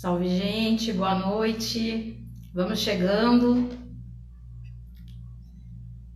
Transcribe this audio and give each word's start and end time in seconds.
Salve, 0.00 0.30
gente, 0.30 0.94
boa 0.94 1.14
noite. 1.14 2.26
Vamos 2.54 2.78
chegando. 2.78 3.68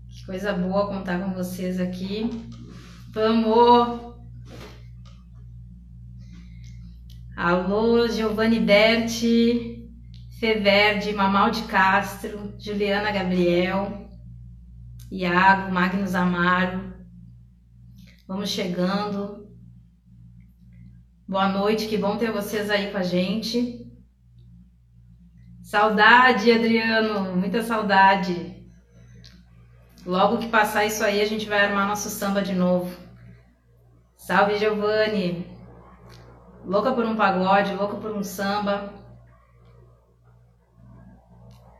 Que 0.08 0.24
coisa 0.24 0.54
boa 0.54 0.86
contar 0.86 1.20
com 1.20 1.34
vocês 1.34 1.78
aqui. 1.78 2.30
Vamos! 3.10 4.16
Alô, 7.36 8.08
Giovanni 8.08 8.58
Berti, 8.58 9.86
Feverde, 10.40 11.12
Mamal 11.12 11.50
de 11.50 11.64
Castro, 11.64 12.54
Juliana 12.58 13.12
Gabriel, 13.12 14.08
Iago, 15.12 15.70
Magnus 15.70 16.14
Amaro. 16.14 16.90
Vamos 18.26 18.48
chegando. 18.48 19.43
Boa 21.26 21.48
noite, 21.48 21.88
que 21.88 21.96
bom 21.96 22.18
ter 22.18 22.30
vocês 22.30 22.68
aí 22.68 22.92
com 22.92 22.98
a 22.98 23.02
gente. 23.02 23.90
Saudade, 25.62 26.52
Adriano, 26.52 27.34
muita 27.34 27.62
saudade. 27.62 28.62
Logo 30.04 30.36
que 30.36 30.48
passar 30.48 30.84
isso 30.84 31.02
aí, 31.02 31.22
a 31.22 31.26
gente 31.26 31.48
vai 31.48 31.64
armar 31.64 31.88
nosso 31.88 32.10
samba 32.10 32.42
de 32.42 32.52
novo. 32.52 32.94
Salve, 34.18 34.58
Giovanni. 34.58 35.46
Louca 36.62 36.92
por 36.92 37.06
um 37.06 37.16
pagode, 37.16 37.74
louca 37.74 37.96
por 37.96 38.14
um 38.14 38.22
samba. 38.22 38.92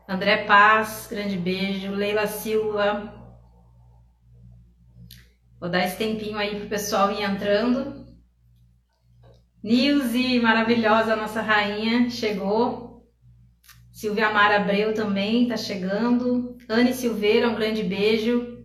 André 0.09 0.47
Paz, 0.47 1.07
grande 1.11 1.37
beijo. 1.37 1.93
Leila 1.93 2.27
Silva. 2.27 3.13
Vou 5.61 5.69
dar 5.69 5.85
esse 5.85 5.99
tempinho 5.99 6.39
aí 6.39 6.59
pro 6.59 6.69
pessoal 6.71 7.11
ir 7.11 7.21
entrando. 7.21 8.04
Nilze, 9.65 10.39
maravilhosa, 10.41 11.17
nossa 11.17 11.41
rainha, 11.41 12.11
chegou. 12.11 13.09
Silvia 13.91 14.29
Mara 14.29 14.57
Abreu 14.57 14.93
também 14.93 15.45
está 15.45 15.57
chegando. 15.57 16.59
Anne 16.69 16.93
Silveira, 16.93 17.49
um 17.49 17.55
grande 17.55 17.83
beijo. 17.83 18.63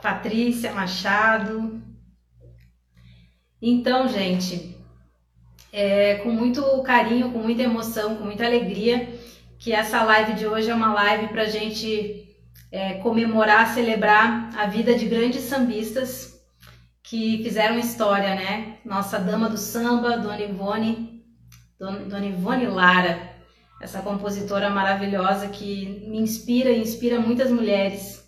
Patrícia 0.00 0.72
Machado. 0.72 1.82
Então, 3.60 4.08
gente, 4.08 4.78
é, 5.70 6.14
com 6.20 6.30
muito 6.30 6.62
carinho, 6.84 7.32
com 7.32 7.40
muita 7.40 7.64
emoção, 7.64 8.16
com 8.16 8.24
muita 8.24 8.46
alegria, 8.46 9.14
que 9.58 9.74
essa 9.74 10.02
live 10.02 10.32
de 10.32 10.46
hoje 10.46 10.70
é 10.70 10.74
uma 10.74 10.94
live 10.94 11.28
para 11.28 11.42
a 11.42 11.50
gente 11.50 12.29
é, 12.70 12.94
comemorar, 12.94 13.74
celebrar 13.74 14.50
a 14.56 14.66
vida 14.66 14.94
de 14.94 15.06
grandes 15.06 15.42
sambistas 15.42 16.40
que 17.02 17.42
fizeram 17.42 17.78
história, 17.78 18.34
né? 18.34 18.78
Nossa 18.84 19.18
dama 19.18 19.48
do 19.48 19.56
samba, 19.56 20.16
Dona 20.16 20.40
Ivone, 20.40 21.24
Dona 21.78 22.26
Ivone 22.26 22.66
Lara, 22.66 23.34
essa 23.80 24.00
compositora 24.00 24.70
maravilhosa 24.70 25.48
que 25.48 26.06
me 26.08 26.18
inspira 26.18 26.70
e 26.70 26.80
inspira 26.80 27.18
muitas 27.18 27.50
mulheres. 27.50 28.22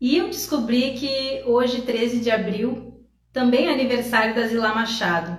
E 0.00 0.16
eu 0.16 0.28
descobri 0.28 0.94
que 0.94 1.44
hoje, 1.46 1.82
13 1.82 2.20
de 2.20 2.30
abril, 2.30 3.06
também 3.32 3.68
é 3.68 3.72
aniversário 3.72 4.34
da 4.34 4.46
Zilá 4.46 4.74
Machado. 4.74 5.38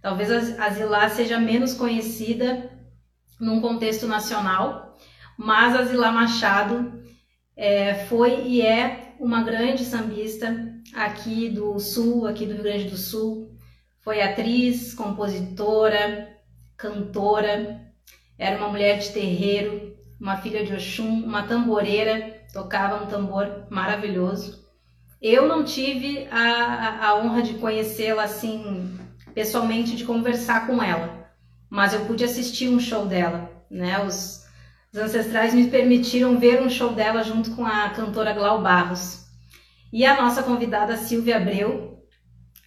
Talvez 0.00 0.30
a 0.60 0.68
Zilá 0.68 1.08
seja 1.08 1.40
menos 1.40 1.72
conhecida 1.72 2.70
num 3.40 3.60
contexto 3.60 4.06
nacional, 4.06 4.96
mas 5.36 5.74
a 5.74 5.84
Zilá 5.84 6.12
Machado 6.12 7.03
é, 7.56 7.94
foi 8.06 8.46
e 8.46 8.62
é 8.62 9.14
uma 9.18 9.42
grande 9.42 9.84
sambista 9.84 10.74
aqui 10.92 11.48
do 11.48 11.78
Sul, 11.78 12.26
aqui 12.26 12.46
do 12.46 12.54
Rio 12.54 12.62
Grande 12.62 12.84
do 12.84 12.96
Sul. 12.96 13.52
Foi 14.00 14.20
atriz, 14.20 14.94
compositora, 14.94 16.28
cantora, 16.76 17.80
era 18.38 18.56
uma 18.58 18.68
mulher 18.68 18.98
de 18.98 19.10
terreiro, 19.10 19.96
uma 20.20 20.36
filha 20.36 20.64
de 20.64 20.74
Oxum, 20.74 21.24
uma 21.24 21.44
tamboreira, 21.44 22.44
tocava 22.52 23.02
um 23.02 23.06
tambor 23.06 23.66
maravilhoso. 23.70 24.64
Eu 25.22 25.48
não 25.48 25.64
tive 25.64 26.28
a, 26.30 27.08
a 27.08 27.16
honra 27.16 27.42
de 27.42 27.54
conhecê-la 27.54 28.24
assim 28.24 28.98
pessoalmente, 29.34 29.96
de 29.96 30.04
conversar 30.04 30.66
com 30.66 30.82
ela, 30.82 31.28
mas 31.68 31.92
eu 31.92 32.04
pude 32.04 32.22
assistir 32.24 32.68
um 32.68 32.78
show 32.78 33.06
dela, 33.06 33.50
né? 33.70 34.04
Os, 34.04 34.43
os 34.94 35.00
ancestrais 35.00 35.52
me 35.52 35.66
permitiram 35.66 36.38
ver 36.38 36.62
um 36.62 36.70
show 36.70 36.92
dela 36.92 37.24
junto 37.24 37.50
com 37.56 37.66
a 37.66 37.90
cantora 37.90 38.32
Glau 38.32 38.62
Barros. 38.62 39.24
E 39.92 40.06
a 40.06 40.22
nossa 40.22 40.40
convidada 40.40 40.96
Silvia 40.96 41.36
Abreu 41.36 41.98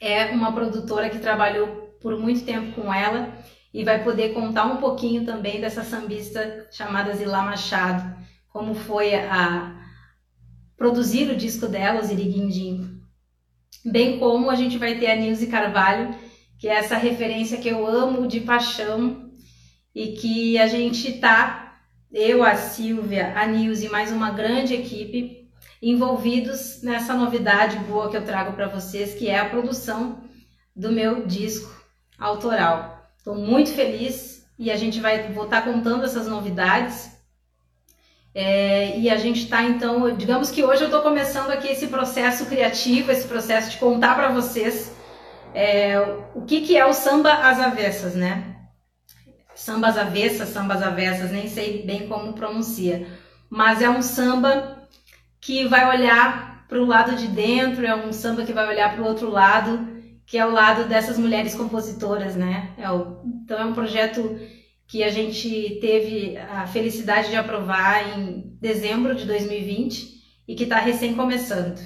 é 0.02 0.26
uma 0.26 0.52
produtora 0.52 1.10
que 1.10 1.20
trabalhou 1.20 1.96
por 2.02 2.20
muito 2.20 2.44
tempo 2.44 2.74
com 2.74 2.94
ela 2.94 3.34
e 3.74 3.82
vai 3.86 4.04
poder 4.04 4.34
contar 4.34 4.66
um 4.66 4.76
pouquinho 4.76 5.26
também 5.26 5.62
dessa 5.62 5.86
sambista 5.86 6.68
chamada 6.70 7.16
Zilá 7.16 7.44
Machado, 7.44 8.14
como 8.50 8.76
foi 8.76 9.16
a 9.16 9.80
produzir 10.76 11.32
o 11.32 11.36
disco 11.38 11.66
dela, 11.66 12.02
o 12.02 12.04
Ziriguindim. 12.04 13.00
Bem 13.86 14.20
como 14.20 14.52
a 14.52 14.56
gente 14.56 14.78
vai 14.78 15.00
ter 15.00 15.12
a 15.12 15.16
Nilce 15.16 15.48
Carvalho, 15.48 16.14
que 16.60 16.68
é 16.68 16.74
essa 16.74 16.98
referência 16.98 17.58
que 17.58 17.70
eu 17.70 17.88
amo 17.88 18.28
de 18.28 18.42
paixão 18.42 19.32
e 19.96 20.08
que 20.08 20.58
a 20.58 20.68
gente 20.68 21.08
está 21.08 21.67
eu, 22.12 22.44
a 22.44 22.56
Silvia, 22.56 23.34
a 23.36 23.46
Nilce 23.46 23.86
e 23.86 23.90
mais 23.90 24.12
uma 24.12 24.32
grande 24.32 24.74
equipe 24.74 25.48
envolvidos 25.82 26.82
nessa 26.82 27.14
novidade 27.14 27.78
boa 27.80 28.10
que 28.10 28.18
eu 28.18 28.26
trago 28.26 28.54
para 28.54 28.68
vocês, 28.68 29.14
que 29.14 29.30
é 29.30 29.38
a 29.38 29.50
produção 29.50 30.24
do 30.76 30.92
meu 30.92 31.26
disco 31.26 31.70
autoral. 32.18 33.12
Estou 33.18 33.36
muito 33.36 33.72
feliz 33.72 34.48
e 34.58 34.72
a 34.72 34.76
gente 34.76 35.00
vai 35.00 35.32
voltar 35.32 35.64
contando 35.64 36.06
essas 36.06 36.28
novidades. 36.28 37.12
É, 38.34 38.98
e 38.98 39.10
a 39.10 39.18
gente 39.18 39.44
está 39.44 39.64
então, 39.64 40.16
digamos 40.16 40.52
que 40.52 40.64
hoje 40.64 40.84
eu 40.84 40.88
estou 40.88 41.02
começando 41.02 41.50
aqui 41.52 41.68
esse 41.68 41.88
processo 41.88 42.46
criativo, 42.46 43.12
esse 43.12 43.28
processo 43.28 43.72
de 43.72 43.78
contar 43.78 44.16
para 44.16 44.30
vocês 44.30 44.96
é, 45.54 46.00
o 46.36 46.42
que, 46.42 46.62
que 46.62 46.78
é 46.78 46.86
o 46.86 46.94
samba 46.94 47.34
às 47.34 47.60
avessas, 47.60 48.16
né? 48.16 48.57
Sambas 49.58 49.98
avessas, 49.98 50.50
sambas 50.50 50.84
avessas, 50.84 51.32
nem 51.32 51.50
sei 51.50 51.84
bem 51.84 52.08
como 52.08 52.34
pronuncia, 52.34 53.08
mas 53.50 53.82
é 53.82 53.90
um 53.90 54.04
samba 54.04 54.88
que 55.42 55.68
vai 55.68 55.98
olhar 55.98 56.66
para 56.70 56.80
o 56.80 56.86
lado 56.86 57.16
de 57.16 57.28
dentro, 57.28 57.86
é 57.86 57.96
um 57.96 58.14
samba 58.14 58.46
que 58.46 58.54
vai 58.54 58.68
olhar 58.68 58.94
para 58.94 59.02
o 59.02 59.08
outro 59.08 59.30
lado, 59.30 59.88
que 60.28 60.38
é 60.38 60.46
o 60.46 60.52
lado 60.52 60.88
dessas 60.88 61.18
mulheres 61.18 61.56
compositoras, 61.56 62.36
né? 62.36 62.74
É 62.78 62.92
o, 62.92 63.22
então 63.44 63.58
é 63.58 63.66
um 63.66 63.74
projeto 63.74 64.40
que 64.88 65.04
a 65.04 65.10
gente 65.10 65.80
teve 65.82 66.38
a 66.38 66.68
felicidade 66.68 67.30
de 67.30 67.36
aprovar 67.36 68.20
em 68.20 68.56
dezembro 68.62 69.16
de 69.16 69.26
2020 69.26 70.18
e 70.48 70.56
que 70.56 70.64
está 70.64 70.80
recém 70.80 71.16
começando. 71.16 71.80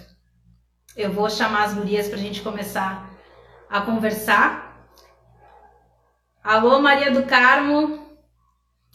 Eu 0.95 1.11
vou 1.11 1.29
chamar 1.29 1.63
as 1.63 1.73
gurias 1.73 2.09
para 2.09 2.17
a 2.17 2.21
gente 2.21 2.41
começar 2.41 3.09
a 3.69 3.79
conversar 3.81 4.70
Alô, 6.43 6.81
Maria 6.81 7.11
do 7.11 7.23
Carmo. 7.23 8.01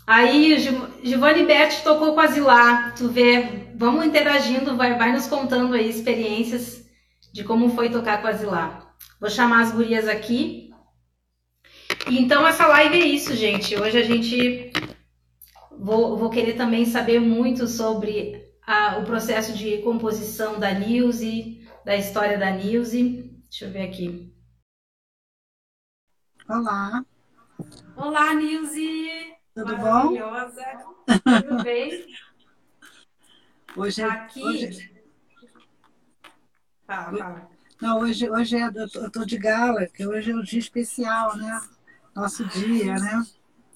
Aí, 0.04 0.58
Giovanni 1.02 1.46
Berti 1.46 1.82
tocou 1.84 2.18
a 2.18 2.26
Zilá. 2.26 2.90
Tu 2.90 3.08
vê, 3.08 3.72
vamos 3.76 4.04
interagindo, 4.04 4.76
vai, 4.76 4.98
vai 4.98 5.12
nos 5.12 5.28
contando 5.28 5.74
aí 5.74 5.88
experiências 5.88 6.84
de 7.32 7.44
como 7.44 7.70
foi 7.70 7.88
tocar 7.88 8.24
a 8.24 8.32
Zilá. 8.32 8.94
Vou 9.20 9.30
chamar 9.30 9.62
as 9.62 9.72
gurias 9.72 10.08
aqui. 10.08 10.72
Então, 12.08 12.46
essa 12.46 12.66
live 12.66 13.00
é 13.00 13.06
isso, 13.06 13.34
gente. 13.36 13.76
Hoje 13.76 13.98
a 13.98 14.02
gente 14.02 14.72
vou, 15.78 16.16
vou 16.16 16.30
querer 16.30 16.54
também 16.54 16.84
saber 16.84 17.20
muito 17.20 17.68
sobre 17.68 18.44
a, 18.66 18.98
o 18.98 19.04
processo 19.04 19.52
de 19.52 19.78
composição 19.82 20.58
da 20.58 20.72
Nilce, 20.72 21.64
da 21.84 21.96
história 21.96 22.36
da 22.36 22.50
Nilce. 22.50 23.30
Deixa 23.48 23.66
eu 23.66 23.70
ver 23.70 23.82
aqui. 23.82 24.34
Olá. 26.48 27.04
Olá, 27.96 28.34
Nilze! 28.34 29.34
Tudo 29.54 29.76
Maravilhosa. 29.78 30.62
bom? 31.06 31.42
Tudo 31.42 31.62
bem? 31.62 32.06
Hoje 33.76 34.02
é, 34.02 34.04
Aqui. 34.06 34.42
Hoje... 34.42 34.96
Fala, 36.86 37.18
fala. 37.18 37.50
Não, 37.80 38.00
hoje, 38.00 38.30
hoje 38.30 38.56
é, 38.56 38.68
eu 38.68 39.10
tô 39.10 39.24
de 39.24 39.36
gala, 39.36 39.86
que 39.86 40.06
hoje 40.06 40.30
é 40.30 40.34
um 40.34 40.42
dia 40.42 40.58
especial, 40.58 41.36
né? 41.36 41.60
Nosso 42.14 42.44
dia, 42.46 42.94
né? 42.98 43.22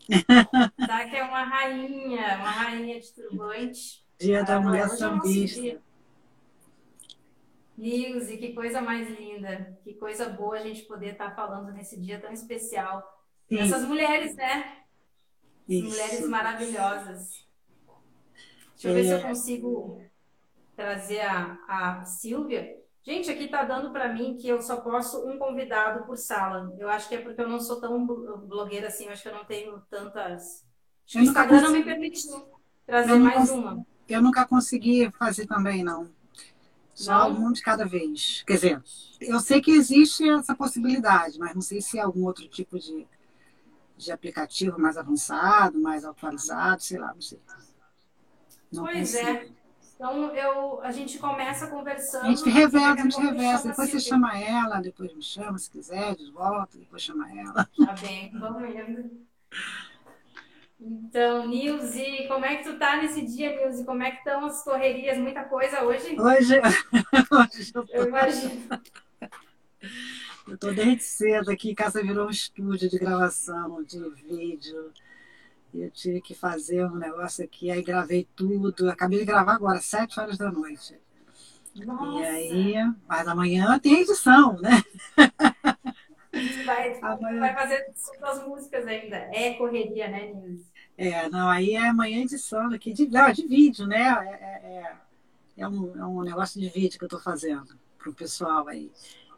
Tá 0.86 1.08
que 1.08 1.16
é 1.16 1.22
uma 1.22 1.44
rainha, 1.44 2.38
uma 2.38 2.50
rainha 2.50 2.98
de 3.00 3.12
turbante. 3.12 4.04
Dia 4.18 4.42
da 4.42 4.56
Ah, 4.56 4.60
mulher 4.60 4.84
é 4.86 4.88
sambista. 4.88 5.80
Nilze, 7.76 8.36
que 8.38 8.54
coisa 8.54 8.80
mais 8.80 9.08
linda, 9.08 9.78
que 9.84 9.94
coisa 9.94 10.28
boa 10.30 10.56
a 10.56 10.60
gente 10.60 10.82
poder 10.82 11.12
estar 11.12 11.34
falando 11.34 11.72
nesse 11.72 11.98
dia 12.00 12.18
tão 12.20 12.32
especial. 12.32 13.19
Essas 13.50 13.84
mulheres, 13.84 14.34
né? 14.36 14.76
Isso. 15.68 15.88
Mulheres 15.88 16.28
maravilhosas. 16.28 17.46
Deixa 18.74 18.88
eu 18.88 18.94
ver 18.94 19.04
se 19.04 19.10
É. 19.10 19.16
eu 19.16 19.22
consigo 19.22 20.02
trazer 20.76 21.20
a, 21.20 21.58
a 21.68 22.04
Silvia. 22.04 22.76
Gente, 23.02 23.30
aqui 23.30 23.48
tá 23.48 23.64
dando 23.64 23.90
para 23.92 24.12
mim 24.12 24.36
que 24.36 24.48
eu 24.48 24.60
só 24.60 24.76
posso 24.76 25.26
um 25.28 25.38
convidado 25.38 26.04
por 26.06 26.16
sala. 26.16 26.74
Eu 26.78 26.88
acho 26.88 27.08
que 27.08 27.14
é 27.14 27.20
porque 27.20 27.40
eu 27.40 27.48
não 27.48 27.60
sou 27.60 27.80
tão 27.80 28.06
blogueira 28.06 28.88
assim, 28.88 29.06
eu 29.06 29.12
acho 29.12 29.22
que 29.22 29.28
eu 29.28 29.34
não 29.34 29.44
tenho 29.44 29.80
tantas. 29.90 30.64
o 31.14 31.18
Instagram 31.18 31.62
não 31.62 31.72
me 31.72 31.82
permitiu 31.82 32.44
trazer 32.86 33.14
mais 33.18 33.50
uma. 33.50 33.84
Eu 34.08 34.20
nunca 34.22 34.46
consegui 34.46 35.10
fazer 35.12 35.46
também, 35.46 35.82
não. 35.82 36.10
Só 36.92 37.30
não? 37.30 37.46
um 37.46 37.52
de 37.52 37.62
cada 37.62 37.86
vez. 37.86 38.42
Quer 38.46 38.54
dizer, 38.54 38.82
eu 39.20 39.40
sei 39.40 39.60
que 39.60 39.70
existe 39.70 40.28
essa 40.28 40.54
possibilidade, 40.54 41.38
mas 41.38 41.54
não 41.54 41.62
sei 41.62 41.80
se 41.80 41.98
é 41.98 42.02
algum 42.02 42.26
outro 42.26 42.46
tipo 42.48 42.78
de, 42.78 43.06
de 44.04 44.12
aplicativo 44.12 44.78
mais 44.80 44.96
avançado, 44.96 45.80
mais 45.80 46.04
atualizado, 46.04 46.82
sei 46.82 46.98
lá, 46.98 47.12
não 47.14 47.20
sei. 47.20 47.40
Não 48.72 48.84
pois 48.84 49.12
consigo. 49.12 49.28
é. 49.28 49.48
Então 49.94 50.34
eu, 50.34 50.80
a 50.80 50.90
gente 50.90 51.18
começa 51.18 51.66
conversando. 51.66 52.24
A 52.24 52.28
gente 52.30 52.48
reveza, 52.48 52.92
a 52.92 52.96
gente 52.96 53.20
reveza. 53.20 53.68
Depois 53.68 53.90
você 53.90 54.00
chama 54.00 54.38
ela, 54.38 54.80
depois 54.80 55.14
me 55.14 55.22
chama, 55.22 55.58
se 55.58 55.70
quiser, 55.70 56.16
de 56.16 56.30
volta, 56.32 56.78
depois 56.78 57.02
chama 57.02 57.30
ela. 57.38 57.68
Tá 57.84 57.94
bem, 58.00 58.30
vamos 58.38 58.70
indo. 58.74 59.10
Então, 60.80 61.46
Nilze, 61.46 62.26
como 62.28 62.46
é 62.46 62.56
que 62.56 62.64
tu 62.64 62.78
tá 62.78 62.96
nesse 62.96 63.20
dia, 63.26 63.54
Nilze? 63.54 63.84
Como 63.84 64.02
é 64.02 64.10
que 64.12 64.18
estão 64.18 64.46
as 64.46 64.64
correrias? 64.64 65.18
Muita 65.18 65.44
coisa 65.44 65.82
hoje? 65.82 66.18
Hoje, 66.18 66.58
hoje 67.30 67.72
eu, 67.74 67.86
tô... 67.86 67.92
eu 67.92 68.08
imagino. 68.08 68.62
Eu 70.50 70.58
tô 70.58 70.72
desde 70.72 71.04
cedo 71.04 71.48
aqui, 71.48 71.76
casa 71.76 72.02
virou 72.02 72.26
um 72.26 72.30
estúdio 72.30 72.90
de 72.90 72.98
gravação, 72.98 73.84
de 73.84 74.00
vídeo. 74.10 74.92
Eu 75.72 75.88
tive 75.92 76.20
que 76.20 76.34
fazer 76.34 76.84
um 76.86 76.96
negócio 76.96 77.44
aqui, 77.44 77.70
aí 77.70 77.80
gravei 77.84 78.26
tudo. 78.34 78.90
Acabei 78.90 79.20
de 79.20 79.24
gravar 79.24 79.54
agora, 79.54 79.80
sete 79.80 80.18
horas 80.18 80.36
da 80.36 80.50
noite. 80.50 80.98
Nossa. 81.76 82.20
E 82.20 82.24
aí, 82.26 82.74
mas 83.06 83.28
amanhã 83.28 83.78
tem 83.78 84.00
edição, 84.00 84.58
né? 84.58 84.82
Vai, 86.66 86.98
amanhã... 87.00 87.38
vai 87.38 87.54
fazer 87.54 87.86
suas 87.94 88.44
músicas 88.44 88.84
ainda. 88.88 89.18
É 89.32 89.54
correria, 89.54 90.08
né, 90.08 90.32
Nilce? 90.32 90.66
É, 90.98 91.28
não, 91.28 91.48
aí 91.48 91.74
é 91.74 91.88
amanhã 91.88 92.22
edição 92.22 92.72
aqui 92.72 92.92
de, 92.92 93.06
não, 93.06 93.30
de 93.30 93.46
vídeo, 93.46 93.86
né? 93.86 94.02
É, 94.02 94.32
é, 94.32 94.82
é, 94.82 94.96
é 95.58 95.68
um, 95.68 95.96
é 95.96 96.04
um 96.04 96.22
negócio 96.22 96.60
de 96.60 96.68
vídeo 96.68 96.98
que 96.98 97.04
eu 97.04 97.06
estou 97.06 97.20
fazendo 97.20 97.78
para 97.96 98.10
o 98.10 98.14
pessoal 98.14 98.66
aí. 98.66 98.90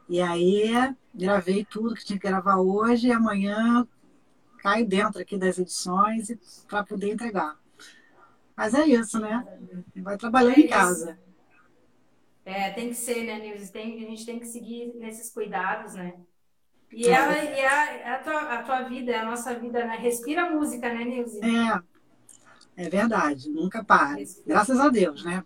E 0.09 0.21
aí 0.21 0.95
gravei 1.13 1.65
tudo 1.65 1.95
que 1.95 2.05
tinha 2.05 2.19
que 2.19 2.27
gravar 2.27 2.57
hoje 2.57 3.07
e 3.07 3.11
amanhã 3.11 3.87
cai 4.59 4.83
dentro 4.83 5.21
aqui 5.21 5.37
das 5.37 5.57
edições 5.57 6.31
para 6.67 6.83
poder 6.83 7.11
entregar. 7.11 7.57
Mas 8.55 8.73
é 8.73 8.85
isso, 8.85 9.19
né? 9.19 9.45
Vai 9.97 10.17
trabalhando 10.17 10.57
é 10.57 10.61
em 10.61 10.67
casa. 10.67 11.19
É, 12.45 12.71
tem 12.71 12.89
que 12.89 12.95
ser, 12.95 13.23
né, 13.23 13.39
Nilce? 13.39 13.71
Tem, 13.71 14.05
a 14.05 14.09
gente 14.09 14.25
tem 14.25 14.39
que 14.39 14.45
seguir 14.45 14.93
nesses 14.95 15.31
cuidados, 15.31 15.95
né? 15.95 16.13
E, 16.91 17.07
ela, 17.07 17.35
e 17.35 17.65
a, 17.65 17.93
é 17.93 18.09
a, 18.09 18.19
tua, 18.19 18.41
a 18.41 18.63
tua 18.63 18.81
vida, 18.83 19.11
é 19.11 19.19
a 19.19 19.25
nossa 19.25 19.57
vida, 19.57 19.85
né? 19.85 19.95
Respira 19.95 20.49
música, 20.49 20.93
né, 20.93 21.03
Nilce? 21.03 21.39
É, 21.41 22.85
é 22.85 22.89
verdade. 22.89 23.49
Nunca 23.49 23.83
para. 23.83 24.15
Respira. 24.15 24.47
Graças 24.47 24.79
a 24.79 24.89
Deus, 24.89 25.23
né? 25.23 25.43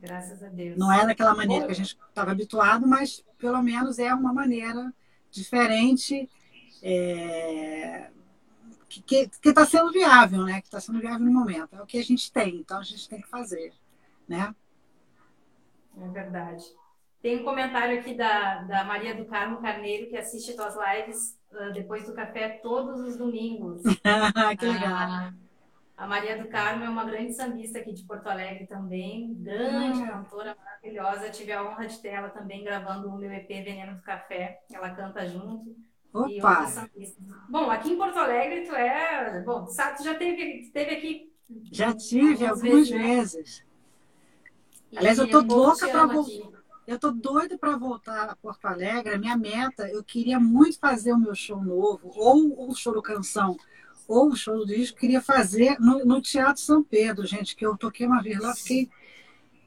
Graças 0.00 0.42
a 0.42 0.48
Deus. 0.48 0.76
Não 0.76 0.92
é 0.92 1.06
daquela 1.06 1.34
maneira 1.34 1.66
que 1.66 1.72
a 1.72 1.74
gente 1.74 1.96
estava 2.08 2.30
habituado, 2.30 2.86
mas 2.86 3.24
pelo 3.38 3.62
menos 3.62 3.98
é 3.98 4.12
uma 4.12 4.32
maneira 4.32 4.92
diferente 5.30 6.28
é, 6.82 8.10
que 8.88 9.30
está 9.44 9.64
sendo 9.66 9.92
viável, 9.92 10.44
né? 10.44 10.60
Que 10.60 10.66
está 10.66 10.80
sendo 10.80 11.00
viável 11.00 11.24
no 11.24 11.32
momento. 11.32 11.74
É 11.76 11.82
o 11.82 11.86
que 11.86 11.98
a 11.98 12.04
gente 12.04 12.32
tem, 12.32 12.56
então 12.56 12.78
a 12.78 12.82
gente 12.82 13.08
tem 13.08 13.20
que 13.20 13.28
fazer, 13.28 13.72
né? 14.26 14.54
É 16.00 16.08
verdade. 16.08 16.64
Tem 17.20 17.40
um 17.40 17.44
comentário 17.44 17.98
aqui 17.98 18.14
da, 18.14 18.62
da 18.62 18.84
Maria 18.84 19.14
do 19.14 19.24
Carmo 19.24 19.60
Carneiro, 19.60 20.08
que 20.08 20.16
assiste 20.16 20.54
tuas 20.54 20.74
lives 20.76 21.36
uh, 21.52 21.72
depois 21.72 22.06
do 22.06 22.14
café 22.14 22.60
todos 22.62 23.00
os 23.00 23.16
domingos. 23.16 23.82
que 24.58 24.66
legal. 24.66 24.92
A, 24.92 25.34
a, 25.98 26.06
Maria 26.06 26.42
do 26.42 26.48
Carmo 26.48 26.84
é 26.84 26.88
uma 26.88 27.04
grande 27.04 27.34
sambista 27.34 27.78
aqui 27.78 27.92
de 27.92 28.04
Porto 28.04 28.26
Alegre 28.28 28.66
também, 28.66 29.34
grande 29.34 29.98
hum. 29.98 30.06
cantora 30.06 30.56
maravilhosa. 30.56 31.30
Tive 31.30 31.52
a 31.52 31.62
honra 31.62 31.86
de 31.86 31.98
ter 31.98 32.08
ela 32.08 32.30
também 32.30 32.64
gravando 32.64 33.08
o 33.08 33.18
meu 33.18 33.30
EP 33.32 33.48
Veneno 33.48 33.96
do 33.96 34.02
Café. 34.02 34.62
Ela 34.72 34.90
canta 34.90 35.26
junto. 35.26 35.76
Opa! 36.12 36.88
Bom, 37.48 37.70
aqui 37.70 37.92
em 37.92 37.96
Porto 37.98 38.18
Alegre 38.18 38.66
tu 38.66 38.74
é. 38.74 39.42
Bom, 39.42 39.66
sabe, 39.66 39.98
tu 39.98 40.04
já 40.04 40.14
teve, 40.14 40.70
teve 40.72 40.94
aqui. 40.94 41.32
Já 41.70 41.94
tive 41.94 42.46
algumas 42.46 42.88
vezes. 42.88 42.90
Né? 42.90 42.98
vezes. 42.98 43.68
Aliás, 44.96 45.18
eu 45.18 45.30
tô 45.30 45.40
louca 45.40 45.88
para 45.88 46.06
voltar. 46.06 46.58
Eu 46.86 46.98
tô 46.98 47.10
doida 47.10 47.58
para 47.58 47.76
voltar 47.76 48.30
a 48.30 48.36
Porto 48.36 48.64
Alegre. 48.64 49.14
A 49.14 49.18
minha 49.18 49.36
meta, 49.36 49.86
eu 49.90 50.02
queria 50.02 50.40
muito 50.40 50.78
fazer 50.78 51.12
o 51.12 51.18
meu 51.18 51.34
show 51.34 51.62
novo, 51.62 52.10
ou 52.16 52.70
o 52.70 52.74
show 52.74 52.94
do 52.94 53.02
canção, 53.02 53.58
ou 54.08 54.30
o 54.30 54.36
show 54.36 54.58
do 54.58 54.66
disco, 54.66 54.98
queria 54.98 55.20
fazer 55.20 55.78
no, 55.78 56.04
no 56.04 56.20
Teatro 56.20 56.60
São 56.60 56.82
Pedro, 56.82 57.26
gente, 57.26 57.54
que 57.54 57.64
eu 57.64 57.76
toquei 57.76 58.06
uma 58.06 58.22
vez 58.22 58.40
lá, 58.40 58.54
fiquei 58.54 58.88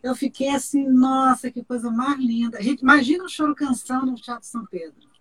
eu 0.04 0.16
fiquei 0.16 0.50
assim, 0.50 0.84
nossa, 0.90 1.52
que 1.52 1.64
coisa 1.64 1.92
mais 1.92 2.20
linda. 2.20 2.60
Gente, 2.60 2.82
imagina 2.82 3.24
o 3.24 3.30
show 3.30 3.54
canção 3.54 4.04
no 4.04 4.16
Teatro 4.16 4.48
São 4.48 4.66
Pedro 4.66 5.12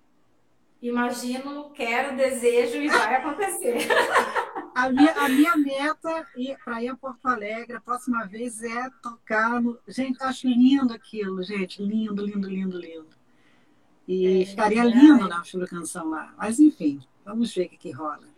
imagino, 0.83 1.71
quero, 1.71 2.17
desejo 2.17 2.77
e 2.77 2.89
vai 2.89 3.17
acontecer. 3.17 3.77
A 4.73 4.89
minha, 4.89 5.13
a 5.13 5.29
minha 5.29 5.57
meta 5.57 6.27
para 6.65 6.83
ir 6.83 6.89
a 6.89 6.97
Porto 6.97 7.27
Alegre 7.27 7.77
a 7.77 7.81
próxima 7.81 8.25
vez 8.25 8.63
é 8.63 8.89
tocar 9.03 9.61
no. 9.61 9.77
Gente, 9.87 10.23
acho 10.23 10.47
lindo 10.47 10.95
aquilo, 10.95 11.43
gente. 11.43 11.83
Lindo, 11.83 12.25
lindo, 12.25 12.49
lindo, 12.49 12.79
lindo. 12.79 13.09
E 14.07 14.43
é, 14.43 14.47
ficaria 14.47 14.83
é, 14.83 14.87
lindo 14.87 15.29
na 15.29 15.43
é. 15.43 15.67
canção 15.67 16.09
lá. 16.09 16.33
Mas 16.39 16.61
enfim, 16.61 17.03
vamos 17.25 17.53
ver 17.53 17.67
o 17.67 17.69
que, 17.71 17.77
que 17.77 17.91
rola. 17.91 18.30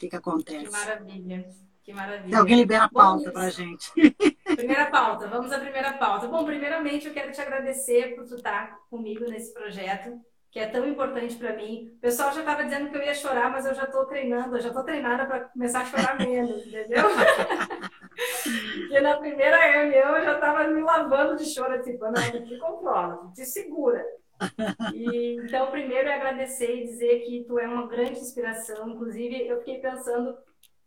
O 0.00 0.02
que, 0.02 0.08
que 0.08 0.16
acontece. 0.16 0.64
Que 0.64 0.70
maravilha. 0.70 1.50
Que 1.82 1.92
maravilha. 1.92 2.38
Alguém 2.38 2.56
libera 2.56 2.84
a 2.84 2.88
pauta 2.88 3.30
para 3.30 3.50
gente. 3.50 3.92
Primeira 4.56 4.86
pauta, 4.86 5.28
vamos 5.28 5.52
à 5.52 5.58
primeira 5.58 5.92
pauta. 5.92 6.26
Bom, 6.26 6.42
primeiramente 6.42 7.06
eu 7.06 7.12
quero 7.12 7.30
te 7.30 7.40
agradecer 7.40 8.14
por 8.14 8.26
tu 8.26 8.36
estar 8.36 8.78
comigo 8.88 9.26
nesse 9.26 9.52
projeto 9.52 10.18
que 10.50 10.58
é 10.58 10.66
tão 10.66 10.88
importante 10.88 11.36
para 11.36 11.54
mim. 11.54 11.92
O 11.96 12.00
pessoal 12.00 12.32
já 12.32 12.40
estava 12.40 12.64
dizendo 12.64 12.88
que 12.88 12.96
eu 12.96 13.02
ia 13.02 13.14
chorar, 13.14 13.50
mas 13.50 13.66
eu 13.66 13.74
já 13.74 13.84
estou 13.84 14.06
treinando, 14.06 14.56
eu 14.56 14.60
já 14.60 14.68
estou 14.68 14.84
treinada 14.84 15.26
para 15.26 15.40
começar 15.40 15.82
a 15.82 15.84
chorar 15.84 16.18
menos, 16.18 16.66
entendeu? 16.66 17.04
e 18.90 19.00
na 19.00 19.18
primeira 19.18 19.58
reunião 19.58 20.16
eu 20.16 20.24
já 20.24 20.34
estava 20.34 20.66
me 20.66 20.82
lavando 20.82 21.36
de 21.36 21.44
choro, 21.44 21.80
tipo, 21.82 22.06
não, 22.06 22.14
te 22.14 22.58
controla, 22.58 23.30
te 23.34 23.44
segura. 23.44 24.02
E, 24.94 25.36
então, 25.44 25.70
primeiro 25.70 26.08
é 26.08 26.14
agradecer 26.14 26.76
e 26.76 26.86
dizer 26.86 27.20
que 27.20 27.44
tu 27.44 27.58
é 27.58 27.66
uma 27.66 27.86
grande 27.86 28.18
inspiração. 28.18 28.88
Inclusive, 28.88 29.46
eu 29.46 29.58
fiquei 29.58 29.78
pensando, 29.78 30.36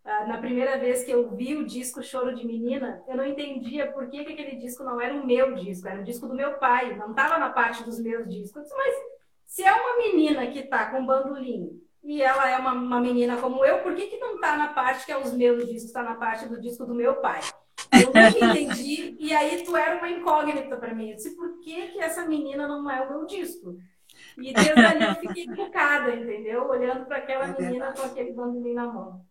ah, 0.03 0.25
na 0.25 0.37
primeira 0.37 0.77
vez 0.77 1.03
que 1.03 1.11
eu 1.11 1.29
vi 1.29 1.55
o 1.55 1.65
disco 1.65 2.03
Choro 2.03 2.35
de 2.35 2.45
Menina, 2.45 3.03
eu 3.07 3.15
não 3.15 3.25
entendia 3.25 3.91
por 3.91 4.09
que, 4.09 4.23
que 4.25 4.33
aquele 4.33 4.57
disco 4.57 4.83
não 4.83 4.99
era 4.99 5.13
o 5.13 5.25
meu 5.25 5.55
disco, 5.55 5.87
era 5.87 6.01
o 6.01 6.03
disco 6.03 6.27
do 6.27 6.35
meu 6.35 6.53
pai, 6.55 6.95
não 6.97 7.11
estava 7.11 7.37
na 7.37 7.49
parte 7.49 7.83
dos 7.83 7.99
meus 7.99 8.27
discos. 8.27 8.67
Mas 8.75 8.95
se 9.45 9.63
é 9.63 9.71
uma 9.71 9.97
menina 9.97 10.47
que 10.47 10.59
está 10.59 10.91
com 10.91 11.05
bandolim 11.05 11.79
e 12.03 12.21
ela 12.21 12.49
é 12.49 12.57
uma, 12.57 12.73
uma, 12.73 12.99
menina 12.99 13.37
como 13.37 13.63
eu, 13.63 13.81
por 13.81 13.95
que, 13.95 14.07
que 14.07 14.17
não 14.17 14.35
está 14.35 14.57
na 14.57 14.73
parte 14.73 15.05
que 15.05 15.11
é 15.11 15.17
os 15.17 15.31
meus 15.31 15.65
discos, 15.65 15.85
está 15.85 16.03
na 16.03 16.15
parte 16.15 16.47
do 16.49 16.59
disco 16.59 16.85
do 16.85 16.93
meu 16.93 17.15
pai? 17.21 17.39
Eu 18.01 18.07
nunca 18.07 18.29
entendi. 18.29 19.15
E 19.19 19.33
aí 19.33 19.63
tu 19.63 19.75
era 19.75 19.97
uma 19.97 20.09
incógnita 20.09 20.75
para 20.77 20.93
mim. 20.93 21.09
Eu 21.09 21.15
disse, 21.15 21.35
por 21.35 21.59
que, 21.59 21.89
que 21.89 21.99
essa 21.99 22.25
menina 22.25 22.67
não 22.67 22.89
é 22.89 23.01
o 23.01 23.09
meu 23.09 23.25
disco? 23.25 23.77
E 24.37 24.53
desde 24.53 24.79
ali 24.79 25.05
eu 25.05 25.15
fiquei 25.15 25.55
focada, 25.55 26.13
entendeu? 26.15 26.67
Olhando 26.67 27.05
para 27.05 27.17
aquela 27.17 27.45
é 27.45 27.61
menina 27.61 27.93
com 27.93 28.03
aquele 28.03 28.33
bandolim 28.33 28.73
na 28.73 28.87
mão. 28.87 29.25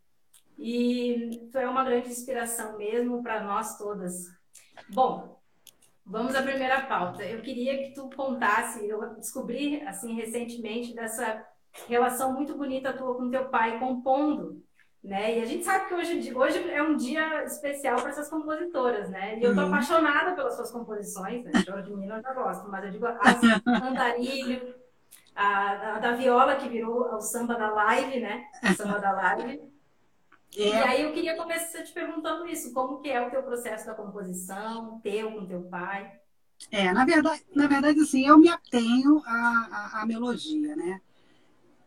E 0.58 1.48
tu 1.50 1.58
é 1.58 1.68
uma 1.68 1.84
grande 1.84 2.08
inspiração 2.08 2.76
mesmo 2.78 3.22
para 3.22 3.42
nós 3.42 3.76
todas. 3.78 4.28
Bom, 4.88 5.42
Vamos 6.04 6.34
à 6.34 6.42
primeira 6.42 6.82
pauta. 6.82 7.24
Eu 7.24 7.40
queria 7.42 7.78
que 7.78 7.94
tu 7.94 8.10
contasse, 8.10 8.86
eu 8.86 9.14
descobri 9.14 9.80
assim 9.82 10.14
recentemente 10.14 10.94
dessa 10.94 11.46
relação 11.88 12.34
muito 12.34 12.56
bonita 12.56 12.92
tua 12.92 13.14
com 13.14 13.30
teu 13.30 13.48
pai 13.48 13.78
compondo, 13.78 14.62
né? 15.02 15.38
E 15.38 15.42
a 15.42 15.44
gente 15.44 15.64
sabe 15.64 15.88
que 15.88 15.94
hoje, 15.94 16.32
hoje 16.32 16.70
é 16.70 16.82
um 16.82 16.96
dia 16.96 17.42
especial 17.44 18.00
para 18.00 18.10
essas 18.10 18.28
compositoras, 18.28 19.10
né? 19.10 19.38
E 19.38 19.42
eu 19.42 19.54
tô 19.54 19.62
uhum. 19.62 19.66
apaixonada 19.66 20.32
pelas 20.32 20.54
suas 20.54 20.70
composições, 20.70 21.44
né? 21.44 21.52
Choro 21.64 21.82
de 21.82 21.90
menino 21.90 22.14
eu 22.14 22.22
já 22.22 22.32
gosto, 22.32 22.70
mas 22.70 22.84
eu 22.84 22.90
digo 22.92 23.06
as 23.06 23.42
Andarilho, 23.82 24.74
a, 25.34 25.96
a, 25.96 25.98
da 25.98 26.12
viola 26.12 26.56
que 26.56 26.68
virou 26.68 27.16
o 27.16 27.20
samba 27.20 27.54
da 27.54 27.70
live, 27.70 28.20
né? 28.20 28.44
O 28.62 28.74
samba 28.74 28.98
da 28.98 29.12
live. 29.12 29.60
É. 30.56 30.68
E 30.68 30.72
aí 30.72 31.02
eu 31.02 31.12
queria 31.12 31.36
começar 31.36 31.82
te 31.82 31.92
perguntando 31.92 32.46
isso, 32.46 32.72
como 32.72 33.00
que 33.00 33.10
é 33.10 33.26
o 33.26 33.30
teu 33.30 33.42
processo 33.42 33.86
da 33.86 33.94
composição, 33.94 35.00
teu 35.02 35.32
com 35.32 35.46
teu 35.46 35.62
pai? 35.62 36.12
É, 36.70 36.92
na 36.92 37.04
verdade, 37.04 37.44
na 37.54 37.66
verdade 37.66 37.98
assim, 37.98 38.26
eu 38.26 38.38
me 38.38 38.48
atenho 38.48 39.20
à, 39.26 39.90
à, 39.96 40.02
à 40.02 40.06
melodia, 40.06 40.76
né? 40.76 41.00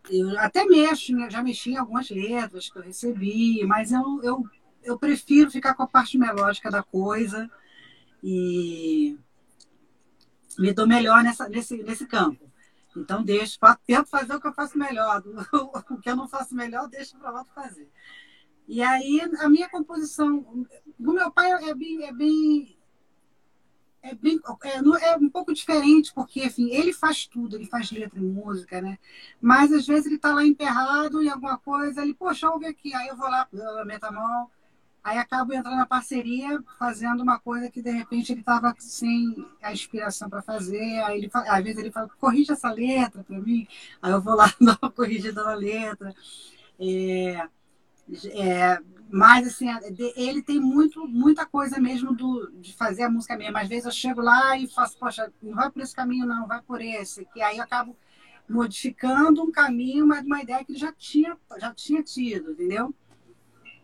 Eu 0.10 0.38
até 0.40 0.66
mexo, 0.66 1.14
né? 1.14 1.30
já 1.30 1.42
mexi 1.42 1.72
em 1.72 1.78
algumas 1.78 2.10
letras 2.10 2.70
que 2.70 2.78
eu 2.78 2.84
recebi, 2.84 3.66
mas 3.66 3.92
eu, 3.92 4.22
eu, 4.24 4.44
eu 4.84 5.00
prefiro 5.00 5.50
ficar 5.50 5.74
com 5.74 5.84
a 5.84 5.88
parte 5.88 6.18
melódica 6.18 6.70
da 6.70 6.84
coisa 6.84 7.50
e 8.24 9.18
me 10.58 10.74
dou 10.74 10.88
melhor 10.88 11.24
nessa, 11.24 11.50
nesse, 11.50 11.82
nesse 11.84 12.06
campo. 12.06 12.46
Então, 12.96 13.24
deixo, 13.24 13.60
tento 13.86 14.08
fazer 14.08 14.36
o 14.36 14.40
que 14.40 14.48
eu 14.48 14.54
faço 14.54 14.78
melhor. 14.78 15.22
O 15.92 15.98
que 15.98 16.10
eu 16.10 16.16
não 16.16 16.28
faço 16.28 16.56
melhor, 16.56 16.88
deixo 16.88 17.18
para 17.18 17.34
outro 17.34 17.54
fazer. 17.54 17.90
E 18.68 18.82
aí, 18.82 19.22
a 19.40 19.50
minha 19.50 19.70
composição. 19.70 20.66
O 21.00 21.12
meu 21.12 21.32
pai 21.32 21.52
é 21.52 21.76
bem. 21.76 22.04
É 22.04 22.14
bem 22.14 22.75
é, 24.06 24.16
bem, 24.16 24.40
é, 24.64 25.08
é 25.10 25.18
um 25.18 25.30
pouco 25.30 25.54
diferente, 25.54 26.14
porque 26.14 26.46
enfim, 26.46 26.70
ele 26.70 26.94
faz 26.94 27.26
tudo, 27.26 27.56
ele 27.56 27.66
faz 27.66 27.92
letra 27.92 28.20
e 28.20 28.24
música, 28.24 28.82
né? 28.82 29.00
Mas 29.42 29.74
às 29.74 29.88
vezes 29.88 30.06
ele 30.06 30.16
está 30.16 30.34
lá 30.34 30.46
emperrado 30.46 31.22
em 31.24 31.30
alguma 31.30 31.58
coisa, 31.58 32.02
ele, 32.02 32.14
poxa, 32.14 32.50
ouve 32.50 32.68
aqui, 32.68 32.94
aí 32.94 33.08
eu 33.08 33.16
vou 33.18 33.28
lá, 33.28 33.48
mão, 34.12 34.50
Aí 35.04 35.20
acabo 35.20 35.54
entrando 35.54 35.78
na 35.78 35.86
parceria, 35.86 36.60
fazendo 36.80 37.22
uma 37.22 37.40
coisa 37.40 37.70
que 37.70 37.80
de 37.80 37.92
repente 37.92 38.32
ele 38.32 38.40
estava 38.40 38.74
sem 38.80 39.48
a 39.62 39.72
inspiração 39.72 40.28
para 40.28 40.42
fazer. 40.42 41.00
Aí 41.04 41.20
ele, 41.20 41.30
às 41.32 41.64
vezes 41.64 41.78
ele 41.78 41.92
fala, 41.92 42.10
corrige 42.20 42.52
essa 42.52 42.72
letra 42.72 43.24
para 43.24 43.40
mim. 43.40 43.68
Aí 44.02 44.12
eu 44.12 44.20
vou 44.20 44.34
lá 44.34 44.52
dar 44.60 44.80
uma 44.82 44.92
corrigida 44.92 45.44
na 45.44 45.54
letra. 45.54 46.12
É, 46.80 47.48
é, 48.34 48.80
mas 49.10 49.48
assim, 49.48 49.68
ele 50.16 50.42
tem 50.42 50.60
muito, 50.60 51.08
muita 51.08 51.46
coisa 51.46 51.80
mesmo 51.80 52.14
do, 52.14 52.52
de 52.60 52.74
fazer 52.74 53.04
a 53.04 53.10
música 53.10 53.38
mesmo. 53.38 53.58
Às 53.58 53.68
vezes 53.68 53.86
eu 53.86 53.92
chego 53.92 54.22
lá 54.22 54.58
e 54.58 54.68
faço, 54.68 54.98
poxa, 54.98 55.32
não 55.42 55.56
vai 55.56 55.70
por 55.70 55.82
esse 55.82 55.96
caminho, 55.96 56.26
não, 56.26 56.48
vai 56.48 56.62
por 56.62 56.82
esse. 56.82 57.26
Que 57.26 57.42
aí 57.42 57.58
eu 57.58 57.64
acabo 57.64 57.96
modificando 58.48 59.44
um 59.44 59.52
caminho, 59.52 60.06
mas 60.08 60.26
uma 60.26 60.42
ideia 60.42 60.64
que 60.64 60.72
ele 60.72 60.80
já 60.80 60.92
tinha, 60.92 61.38
já 61.58 61.74
tinha 61.74 62.04
tido, 62.04 62.52
entendeu? 62.52 62.94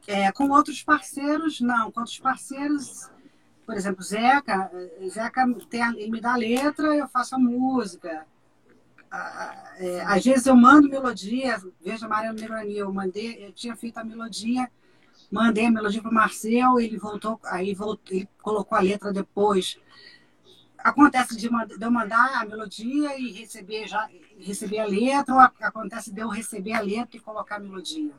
É, 0.08 0.32
com 0.32 0.50
outros 0.50 0.84
parceiros, 0.84 1.62
não. 1.62 1.92
Com 1.92 2.02
outros 2.02 2.20
parceiros, 2.20 3.10
por 3.66 3.76
exemplo, 3.76 4.04
Zeca, 4.04 4.72
Zeca 5.08 5.48
tem, 5.70 5.82
ele 5.98 6.12
me 6.12 6.22
dá 6.22 6.34
a 6.34 6.38
letra, 6.38 6.96
eu 6.96 7.08
faço 7.08 7.36
a 7.36 7.40
música. 7.40 8.26
É, 9.78 10.02
às 10.04 10.24
vezes 10.24 10.46
eu 10.46 10.56
mando 10.56 10.90
melodia, 10.90 11.62
veja 11.82 12.08
Mariano 12.08 12.40
Negrani, 12.40 12.78
eu 12.78 12.92
mandei, 12.94 13.46
eu 13.46 13.52
tinha 13.52 13.76
feito 13.76 13.98
a 13.98 14.04
melodia, 14.04 14.72
mandei 15.32 15.66
a 15.66 15.72
melodia 15.72 16.02
para 16.02 16.12
o 16.12 16.14
Marcel, 16.14 16.80
ele 16.80 16.98
voltou, 16.98 17.40
aí 17.46 17.74
voltou, 17.74 18.16
ele 18.16 18.28
colocou 18.42 18.78
a 18.78 18.82
letra 18.82 19.14
depois. 19.14 19.80
Acontece 20.78 21.38
de, 21.38 21.48
de 21.48 21.86
eu 21.86 21.92
mandar 21.92 22.42
a 22.42 22.46
melodia 22.46 23.18
e 23.18 23.32
receber 23.32 23.88
já 23.88 24.10
receber 24.40 24.80
a 24.80 24.86
letra, 24.86 25.34
ou 25.34 25.40
acontece 25.40 26.12
de 26.12 26.22
eu 26.22 26.28
receber 26.28 26.74
a 26.74 26.82
letra 26.82 27.16
e 27.16 27.20
colocar 27.20 27.56
a 27.56 27.60
melodia. 27.60 28.14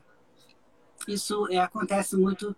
Isso 1.07 1.47
é, 1.51 1.59
acontece 1.59 2.15
muito 2.15 2.55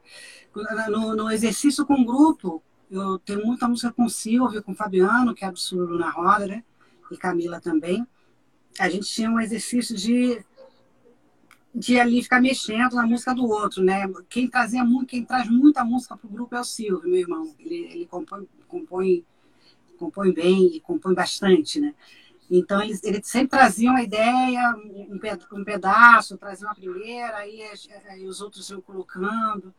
no, 0.89 1.15
no, 1.15 1.31
exercício 1.31 1.85
com 1.85 2.05
grupo. 2.05 2.63
Eu 2.89 3.17
tenho 3.19 3.43
muita 3.45 3.67
música 3.67 3.91
com 3.91 4.07
Silvio, 4.07 4.61
com 4.61 4.75
Fabiano, 4.75 5.33
que 5.33 5.43
é 5.43 5.47
absurdo 5.47 5.97
na 5.97 6.11
roda, 6.11 6.45
né? 6.45 6.63
E 7.11 7.17
Camila 7.17 7.59
também. 7.59 8.05
A 8.79 8.87
gente 8.87 9.07
tinha 9.07 9.29
um 9.29 9.39
exercício 9.39 9.95
de 9.95 10.45
de 11.75 11.99
ali 11.99 12.23
ficar 12.23 12.41
mexendo 12.41 12.93
na 12.93 13.05
música 13.05 13.35
do 13.35 13.45
outro, 13.45 13.83
né? 13.83 14.07
Quem 14.29 14.47
trazia 14.47 14.83
muito, 14.85 15.07
quem 15.07 15.25
traz 15.25 15.49
muita 15.49 15.83
música 15.83 16.15
para 16.15 16.25
o 16.25 16.31
grupo 16.31 16.55
é 16.55 16.61
o 16.61 16.63
Silvio, 16.63 17.09
meu 17.09 17.19
irmão. 17.19 17.53
Ele, 17.59 17.75
ele 17.91 18.05
compõe, 18.05 18.47
compõe, 18.65 19.25
compõe 19.99 20.33
bem 20.33 20.77
e 20.77 20.79
compõe 20.79 21.13
bastante, 21.13 21.81
né? 21.81 21.93
Então, 22.49 22.81
eles, 22.81 23.03
eles 23.03 23.27
sempre 23.27 23.49
traziam 23.49 23.93
a 23.93 24.01
ideia, 24.01 24.73
um, 24.77 25.19
um 25.51 25.63
pedaço, 25.65 26.37
traziam 26.37 26.71
a 26.71 26.75
primeira, 26.75 27.37
aí, 27.37 27.61
aí, 28.07 28.25
os 28.25 28.39
outros 28.39 28.69
iam 28.69 28.79
colocando. 28.79 29.73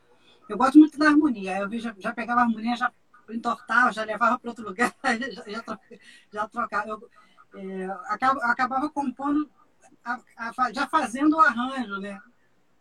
Eu 0.49 0.59
gosto 0.59 0.79
muito 0.79 0.99
da 0.99 1.09
harmonia. 1.09 1.61
Eu 1.61 1.79
já, 1.79 1.95
já 1.99 2.13
pegava 2.13 2.41
a 2.41 2.45
harmonia, 2.45 2.77
já 2.77 2.93
entortava, 3.31 3.91
já 3.91 4.05
levava 4.05 4.39
para 4.39 4.51
outro 4.51 4.67
lugar, 4.69 4.95
já, 5.03 5.65
já, 6.31 6.49
trocava. 6.49 6.91
Eu, 6.91 7.11
é, 7.55 7.87
acabava, 8.09 8.47
acabava 8.47 8.91
compondo, 8.91 9.49
a, 10.07 10.53
a, 10.57 10.73
já 10.73 10.87
fazendo 10.87 11.37
o 11.37 11.41
arranjo, 11.41 11.99
né? 11.99 12.21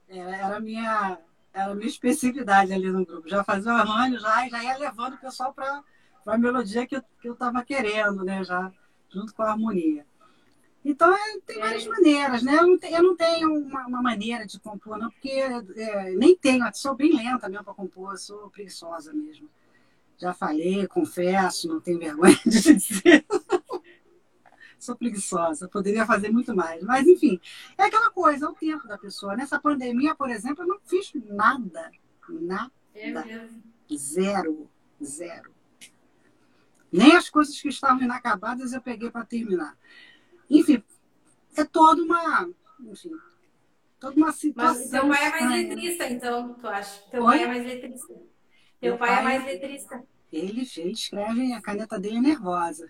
Era, 0.07 0.57
a 0.57 0.59
minha, 0.59 1.17
era 1.51 1.71
a 1.71 1.75
minha 1.75 1.87
especificidade 1.87 2.71
ali 2.71 2.91
no 2.91 3.05
grupo. 3.05 3.27
Já 3.27 3.43
fazia 3.43 3.73
o 3.73 3.75
arranjo, 3.75 4.19
já, 4.19 4.47
já 4.47 4.63
ia 4.63 4.77
levando 4.77 5.15
o 5.15 5.19
pessoal 5.19 5.53
para 5.53 5.83
a 6.27 6.37
melodia 6.37 6.85
que 6.85 7.01
eu 7.23 7.33
estava 7.33 7.63
querendo, 7.63 8.23
né? 8.23 8.43
Já 8.43 8.71
junto 9.09 9.33
com 9.33 9.41
a 9.41 9.51
harmonia. 9.51 10.05
Então, 10.83 11.11
é, 11.11 11.39
tem 11.47 11.59
várias 11.59 11.85
é. 11.85 11.89
maneiras, 11.89 12.43
né? 12.43 12.57
Eu 12.57 12.67
não, 12.67 12.77
tenho, 12.77 12.95
eu 12.95 13.03
não 13.03 13.15
tenho 13.15 13.53
uma, 13.55 13.87
uma, 13.87 14.01
maneira 14.03 14.45
de 14.45 14.59
compor, 14.59 14.99
não, 14.99 15.09
porque 15.09 15.31
é, 15.31 16.11
nem 16.11 16.37
tenho, 16.37 16.63
sou 16.75 16.93
bem 16.93 17.15
lenta 17.15 17.49
mesmo 17.49 17.65
para 17.65 17.73
compor, 17.73 18.15
sou 18.19 18.51
preguiçosa 18.51 19.11
mesmo. 19.11 19.49
Já 20.17 20.31
falei, 20.31 20.87
confesso, 20.87 21.67
não 21.67 21.81
tenho 21.81 21.97
vergonha 21.97 22.37
de 22.45 22.75
dizer. 22.75 23.25
Sou 24.79 24.95
preguiçosa, 24.95 25.67
poderia 25.67 26.05
fazer 26.05 26.31
muito 26.31 26.55
mais. 26.55 26.83
Mas, 26.83 27.07
enfim, 27.07 27.39
é 27.77 27.83
aquela 27.83 28.09
coisa, 28.11 28.45
é 28.45 28.49
o 28.49 28.53
tempo 28.53 28.87
da 28.87 28.97
pessoa. 28.97 29.35
Nessa 29.35 29.59
pandemia, 29.59 30.15
por 30.15 30.29
exemplo, 30.29 30.63
eu 30.63 30.67
não 30.67 30.79
fiz 30.85 31.11
nada. 31.25 31.91
Nada. 32.29 32.71
É 32.95 33.47
zero. 33.95 34.69
Zero. 35.03 35.53
Nem 36.91 37.15
as 37.15 37.29
coisas 37.29 37.59
que 37.59 37.67
estavam 37.67 38.01
inacabadas 38.01 38.73
eu 38.73 38.81
peguei 38.81 39.11
para 39.11 39.25
terminar. 39.25 39.77
Enfim, 40.49 40.81
é 41.57 41.63
toda 41.63 42.01
uma. 42.01 42.49
Enfim, 42.79 43.11
toda 43.99 44.15
uma 44.15 44.31
situação. 44.31 44.81
Mas 44.81 44.89
teu 44.89 45.07
pai 45.09 45.25
é 45.25 45.29
mais 45.31 45.51
letrista, 45.51 46.07
então, 46.07 46.53
tu 46.53 46.67
acha? 46.67 47.01
Teu 47.09 47.23
Oi? 47.23 47.37
pai 47.37 47.43
é 47.43 47.47
mais 47.47 47.65
letrista. 47.65 48.13
Teu 48.79 48.97
pai, 48.97 49.09
pai, 49.09 49.19
é 49.19 49.23
mais 49.23 49.45
letrista. 49.45 50.03
Ele, 50.31 50.67
ele 50.77 50.91
escreve, 50.91 51.53
a 51.53 51.61
caneta 51.61 51.99
dele 51.99 52.17
é 52.17 52.21
nervosa. 52.21 52.89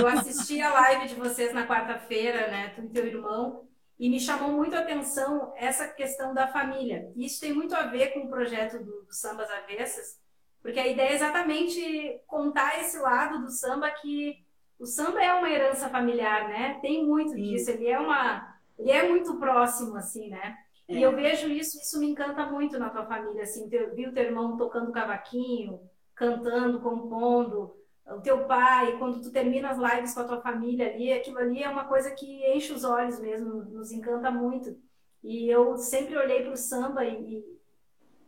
Eu 0.00 0.06
assisti 0.06 0.60
a 0.60 0.72
live 0.72 1.08
de 1.08 1.14
vocês 1.14 1.52
na 1.52 1.66
quarta-feira, 1.66 2.48
né? 2.50 2.68
Tu 2.74 2.82
e 2.82 2.88
teu 2.88 3.06
irmão, 3.06 3.68
e 3.98 4.08
me 4.08 4.18
chamou 4.18 4.50
muito 4.50 4.74
a 4.74 4.80
atenção 4.80 5.52
essa 5.56 5.86
questão 5.88 6.32
da 6.32 6.48
família. 6.48 7.12
Isso 7.16 7.40
tem 7.40 7.52
muito 7.52 7.74
a 7.74 7.82
ver 7.82 8.14
com 8.14 8.20
o 8.20 8.28
projeto 8.28 8.78
do, 8.78 9.02
do 9.02 9.12
Sambas 9.12 9.50
Avessas, 9.50 10.18
porque 10.62 10.78
a 10.78 10.86
ideia 10.86 11.10
é 11.10 11.14
exatamente 11.14 12.20
contar 12.26 12.80
esse 12.80 12.98
lado 12.98 13.40
do 13.40 13.50
samba 13.50 13.90
que 13.90 14.42
o 14.78 14.86
samba 14.86 15.22
é 15.22 15.32
uma 15.34 15.50
herança 15.50 15.88
familiar, 15.90 16.48
né? 16.48 16.78
Tem 16.80 17.04
muito 17.04 17.32
Sim. 17.32 17.42
disso, 17.42 17.70
ele 17.70 17.88
é 17.88 17.98
uma 17.98 18.58
ele 18.78 18.90
é 18.90 19.06
muito 19.06 19.38
próximo 19.38 19.96
assim, 19.96 20.30
né? 20.30 20.56
É. 20.88 20.94
E 20.94 21.02
eu 21.02 21.14
vejo 21.14 21.48
isso, 21.48 21.78
isso 21.78 22.00
me 22.00 22.06
encanta 22.06 22.46
muito 22.46 22.78
na 22.78 22.88
tua 22.88 23.04
família, 23.04 23.42
assim, 23.42 23.68
teu, 23.68 23.94
viu 23.94 24.12
teu 24.12 24.24
irmão 24.24 24.56
tocando 24.56 24.90
cavaquinho, 24.90 25.80
cantando, 26.14 26.80
compondo, 26.80 27.76
o 28.10 28.20
teu 28.20 28.44
pai, 28.44 28.96
quando 28.98 29.20
tu 29.20 29.30
termina 29.30 29.70
as 29.70 29.78
lives 29.78 30.14
com 30.14 30.20
a 30.20 30.24
tua 30.24 30.40
família 30.40 30.92
ali, 30.92 31.12
aquilo 31.12 31.38
ali 31.38 31.62
é 31.62 31.68
uma 31.68 31.84
coisa 31.84 32.10
que 32.10 32.44
enche 32.54 32.72
os 32.72 32.84
olhos 32.84 33.20
mesmo, 33.20 33.64
nos 33.64 33.92
encanta 33.92 34.30
muito. 34.30 34.76
E 35.22 35.48
eu 35.48 35.76
sempre 35.76 36.16
olhei 36.16 36.42
para 36.42 36.52
o 36.52 36.56
samba 36.56 37.04
e, 37.04 37.44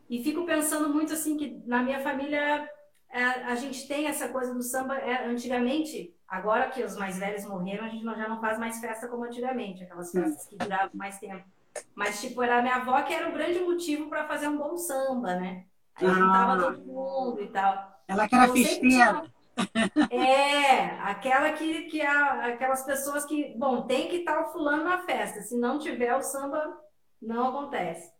e 0.09 0.23
fico 0.23 0.45
pensando 0.45 0.93
muito 0.93 1.13
assim 1.13 1.37
que 1.37 1.61
na 1.67 1.83
minha 1.83 2.01
família 2.01 2.69
é, 3.11 3.25
a 3.25 3.55
gente 3.57 3.89
tem 3.89 4.07
essa 4.07 4.29
coisa 4.29 4.55
do 4.55 4.63
samba 4.63 4.97
é, 4.97 5.27
antigamente, 5.27 6.15
agora 6.29 6.71
que 6.71 6.83
os 6.83 6.97
mais 6.97 7.19
velhos 7.19 7.45
morreram, 7.45 7.85
a 7.85 7.89
gente 7.89 8.05
não, 8.05 8.15
já 8.15 8.29
não 8.29 8.41
faz 8.41 8.59
mais 8.59 8.79
festa 8.79 9.09
como 9.09 9.25
antigamente, 9.25 9.83
aquelas 9.83 10.13
festas 10.13 10.47
que 10.47 10.57
duravam 10.57 10.91
mais 10.95 11.19
tempo. 11.19 11.45
Mas, 11.95 12.21
tipo, 12.21 12.43
era 12.43 12.59
a 12.59 12.63
minha 12.63 12.77
avó 12.77 13.01
que 13.03 13.15
era 13.15 13.29
o 13.29 13.33
grande 13.33 13.59
motivo 13.61 14.09
para 14.09 14.29
fazer 14.29 14.49
um 14.49 14.59
bom 14.59 14.77
samba, 14.77 15.35
né? 15.37 15.65
Aí 15.95 16.07
ah. 16.07 16.13
juntava 16.13 16.63
todo 16.63 16.85
mundo 16.85 17.43
e 17.43 17.49
tal. 17.49 18.01
Ela 18.07 18.29
que 18.29 18.35
era 18.35 18.45
então, 18.45 18.57
festeira. 18.57 19.33
É, 20.11 20.91
aquela 21.03 21.53
que, 21.53 21.83
que 21.83 22.01
a, 22.01 22.47
aquelas 22.47 22.85
pessoas 22.85 23.25
que, 23.25 23.55
bom, 23.57 23.83
tem 23.87 24.09
que 24.09 24.17
estar 24.17 24.41
o 24.41 24.53
fulano 24.53 24.85
na 24.85 24.99
festa, 25.05 25.41
se 25.43 25.57
não 25.59 25.79
tiver 25.79 26.15
o 26.17 26.23
samba, 26.23 26.79
não 27.21 27.49
acontece. 27.49 28.13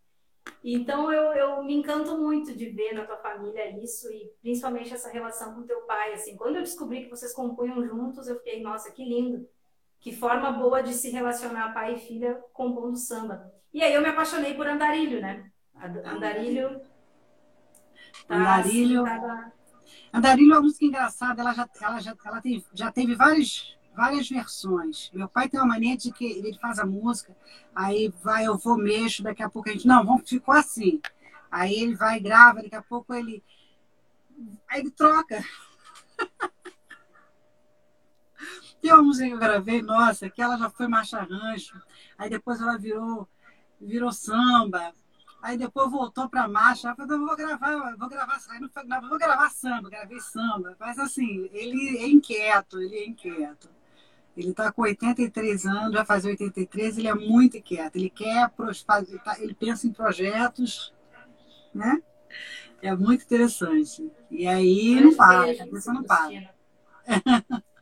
Então 0.65 1.13
eu, 1.13 1.33
eu 1.33 1.65
me 1.65 1.75
encanto 1.75 2.17
muito 2.19 2.57
de 2.57 2.69
ver 2.71 2.93
na 2.93 3.05
tua 3.05 3.17
família 3.17 3.79
isso 3.83 4.11
e 4.11 4.33
principalmente 4.41 4.93
essa 4.93 5.11
relação 5.11 5.55
com 5.55 5.63
teu 5.63 5.81
pai. 5.83 6.15
Assim, 6.15 6.37
quando 6.37 6.57
eu 6.57 6.63
descobri 6.63 7.05
que 7.05 7.11
vocês 7.11 7.33
compunham 7.33 7.85
juntos, 7.87 8.29
eu 8.29 8.37
fiquei, 8.37 8.63
nossa, 8.63 8.91
que 8.91 9.05
lindo. 9.05 9.49
Que 10.01 10.13
forma 10.15 10.51
boa 10.51 10.83
de 10.83 10.95
se 10.95 11.11
relacionar 11.11 11.73
pai 11.73 11.95
e 11.95 11.99
filha 11.99 12.35
compondo 12.53 12.97
samba. 12.97 13.53
E 13.73 13.83
aí 13.83 13.95
eu 13.95 14.03
me 14.03 14.09
apaixonei 14.09 14.55
por 14.55 14.67
Andarilho, 14.67 15.21
né? 15.21 15.49
Andarilho. 15.77 16.81
Tá, 18.27 18.35
Andarilho. 18.35 19.05
Assim, 19.05 19.21
tava... 19.21 19.53
Andarilho 20.13 20.53
é 20.53 20.57
uma 20.57 20.63
música 20.63 20.85
engraçada, 20.85 21.41
ela 21.41 21.55
já, 21.55 21.69
ela 21.81 22.01
já, 22.01 22.15
ela 22.25 22.41
tem, 22.41 22.65
já 22.75 22.93
teve 22.93 23.15
vários 23.15 23.77
várias 23.95 24.29
versões. 24.29 25.11
Meu 25.13 25.29
pai 25.29 25.49
tem 25.49 25.61
uma 25.61 25.69
mania 25.69 25.97
de 25.97 26.13
que 26.13 26.25
ele 26.25 26.59
faz 26.59 26.79
a 26.79 26.87
música, 26.87 27.37
aí 27.75 28.13
vai, 28.23 28.47
eu 28.47 28.57
vou, 28.59 28.77
mexo, 28.77 29.23
daqui 29.23 29.43
a 29.43 29.49
pouco 29.51 29.69
a 29.69 29.73
gente, 29.73 29.87
não, 29.87 30.05
vamos, 30.05 30.29
ficou 30.29 30.55
assim. 30.55 31.01
Aí 31.51 31.75
ele 31.75 31.95
vai, 31.95 32.19
grava, 32.19 32.63
daqui 32.63 32.75
a 32.75 32.83
pouco 32.83 33.15
ele. 33.15 33.43
Aí 34.69 34.81
ele 34.81 34.91
troca. 34.91 35.45
Tem 38.81 38.93
uma 38.93 39.03
música 39.03 39.29
que 39.29 39.35
eu 39.35 39.39
gravei, 39.39 39.83
nossa, 39.83 40.29
que 40.29 40.43
ela 40.43 40.57
já 40.57 40.69
foi 40.69 40.89
marcha 40.89 41.23
rancho, 41.23 41.81
aí 42.19 42.29
depois 42.29 42.61
ela 42.61 42.77
virou, 42.77 43.29
virou 43.81 44.11
samba. 44.11 44.93
Aí 45.43 45.59
depois 45.59 45.91
voltou 45.91 46.29
para 46.29 46.47
marcha. 46.47 46.89
Eu 46.89 46.95
falei, 46.95 47.19
vou 47.19 47.37
gravar, 47.37 47.97
vou 47.97 48.09
gravar, 48.09 48.41
aí 48.49 48.61
não, 48.61 49.09
vou 49.09 49.19
gravar 49.19 49.51
samba, 49.51 49.91
gravei 49.91 50.21
samba. 50.21 50.77
Mas 50.79 50.99
assim, 51.01 51.51
ele 51.53 51.99
é 51.99 52.07
inquieto, 52.07 52.81
ele 52.81 52.97
é 52.97 53.07
inquieto. 53.09 53.69
Ele 54.37 54.51
está 54.51 54.73
com 54.73 54.83
83 54.83 55.67
anos, 55.67 55.93
vai 55.93 56.07
fazer 56.07 56.31
83, 56.31 56.97
ele 56.97 57.09
é 57.09 57.15
muito 57.15 57.57
inquieto. 57.57 57.97
Ele 57.97 58.09
quer, 58.09 58.51
tá, 58.87 59.37
ele 59.41 59.53
pensa 59.53 59.87
em 59.87 59.93
projetos, 59.93 60.95
né? 61.75 62.01
É 62.81 62.95
muito 62.95 63.25
interessante. 63.25 64.11
E 64.31 64.47
aí 64.47 64.97
um 64.97 65.07
não 65.07 65.15
para, 65.17 65.51
a 65.51 65.57
cabeça 65.57 65.93
não 65.93 66.05
para. 66.05 66.55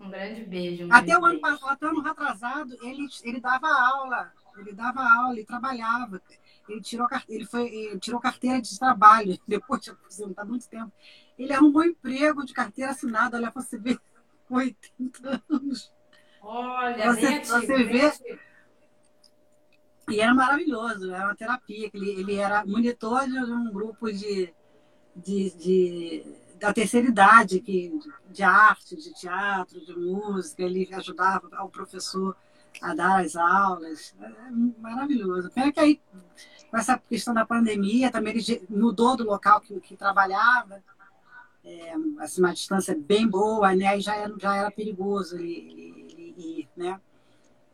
Um 0.00 0.10
grande 0.10 0.44
beijo. 0.44 0.86
Um 0.86 0.92
até 0.92 1.06
grande 1.06 1.22
o 1.22 1.24
ano 1.24 1.40
passado, 1.40 1.70
até 1.70 1.86
o 1.86 1.88
ano 1.88 2.02
retrasado, 2.02 2.76
ele, 2.82 3.08
ele 3.22 3.40
dava 3.40 3.68
aula. 3.68 4.32
Ele 4.58 4.72
dava 4.72 5.00
aula, 5.02 5.32
ele 5.32 5.46
trabalhava. 5.46 6.20
Ele 6.68 6.80
tirou, 6.80 7.06
ele 7.28 7.44
foi, 7.44 7.66
ele 7.66 7.98
tirou 7.98 8.20
carteira 8.20 8.60
de 8.60 8.78
trabalho 8.78 9.38
depois 9.46 9.80
de 9.80 9.90
aposentar 9.90 10.44
muito 10.44 10.68
tempo. 10.68 10.92
Ele 11.38 11.52
arrumou 11.52 11.82
um 11.82 11.86
emprego 11.86 12.44
de 12.44 12.52
carteira 12.52 12.92
assinada, 12.92 13.36
olha, 13.36 13.50
você 13.50 13.78
vê, 13.78 13.98
com 14.48 14.56
80 14.56 15.42
anos. 15.48 15.92
Olha, 16.40 17.12
você, 17.12 17.40
você 17.40 17.84
vê. 17.84 18.38
E 20.08 20.20
era 20.20 20.34
maravilhoso, 20.34 21.10
era 21.12 21.24
uma 21.24 21.34
terapia. 21.34 21.90
Ele, 21.92 22.10
ele 22.10 22.34
era 22.36 22.64
monitor 22.66 23.26
de 23.26 23.38
um 23.38 23.72
grupo 23.72 24.12
de, 24.12 24.52
de, 25.16 25.50
de 25.56 26.36
da 26.58 26.72
terceira 26.72 27.08
idade, 27.08 27.60
que, 27.60 27.98
de 28.30 28.42
arte, 28.42 28.96
de 28.96 29.12
teatro, 29.14 29.84
de 29.84 29.96
música. 29.96 30.62
Ele 30.62 30.88
ajudava 30.94 31.48
o 31.62 31.68
professor 31.68 32.36
a 32.80 32.94
dar 32.94 33.24
as 33.24 33.36
aulas. 33.36 34.14
É 34.20 34.50
maravilhoso. 34.80 35.50
Pena 35.50 35.72
que 35.72 35.80
aí, 35.80 36.00
com 36.70 36.76
essa 36.76 36.98
questão 36.98 37.34
da 37.34 37.46
pandemia, 37.46 38.10
também 38.10 38.34
ele 38.36 38.66
mudou 38.68 39.16
do 39.16 39.24
local 39.24 39.60
que, 39.60 39.78
que 39.80 39.96
trabalhava. 39.96 40.82
É, 41.64 41.94
assim, 42.18 42.42
uma 42.42 42.52
distância 42.52 42.94
bem 42.94 43.26
boa, 43.26 43.74
né? 43.74 43.86
Aí 43.86 44.00
já 44.00 44.16
era, 44.16 44.34
já 44.38 44.56
era 44.56 44.70
perigoso 44.70 45.36
ele, 45.36 45.52
ele, 45.52 46.12
ele 46.12 46.34
ir, 46.60 46.68
né? 46.76 47.00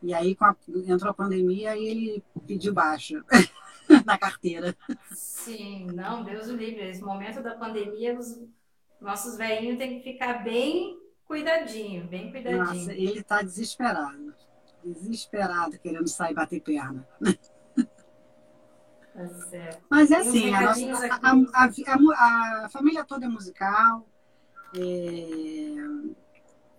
E 0.02 0.14
aí, 0.14 0.36
a, 0.40 0.56
entrou 0.86 1.10
a 1.10 1.14
pandemia 1.14 1.76
e 1.76 1.86
ele 1.86 2.24
pediu 2.46 2.72
baixa 2.72 3.22
na 4.06 4.16
carteira. 4.16 4.76
Sim, 5.12 5.86
não, 5.92 6.22
Deus 6.22 6.48
o 6.48 6.56
livre. 6.56 6.88
Esse 6.88 7.02
momento 7.02 7.42
da 7.42 7.54
pandemia, 7.54 8.18
os 8.18 8.40
nossos 9.00 9.36
velhinhos 9.36 9.78
têm 9.78 9.98
que 9.98 10.12
ficar 10.12 10.44
bem 10.44 10.98
cuidadinho, 11.24 12.06
bem 12.06 12.30
cuidadinho. 12.30 12.64
Nossa, 12.64 12.92
ele 12.92 13.20
está 13.20 13.42
desesperado. 13.42 14.34
Desesperado, 14.84 15.78
querendo 15.78 16.08
sair 16.08 16.34
bater 16.34 16.60
perna. 16.60 17.06
Certo. 19.50 19.82
Mas 19.90 20.10
é 20.10 20.16
assim, 20.16 20.54
a, 20.54 20.60
nossa, 20.62 21.06
a, 21.20 21.64
a, 21.64 22.64
a, 22.64 22.68
família 22.70 23.04
toda 23.04 23.26
é 23.26 23.28
musical. 23.28 24.08
É, 24.74 25.74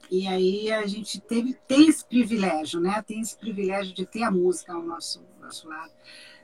e 0.10 0.27
aí 0.27 0.72
a 0.72 0.86
gente 0.88 1.22
teve, 1.22 1.53
tem 1.67 1.88
esse 1.88 2.03
privilégio, 2.05 2.79
né? 2.79 3.01
Tem 3.05 3.22
esse 3.22 3.38
privilégio 3.38 3.93
de 3.93 4.05
ter 4.05 4.24
a 4.24 4.31
música 4.31 4.74
ao 4.74 4.81
nosso, 4.81 5.24
nosso 5.39 5.67
lado. 5.67 5.91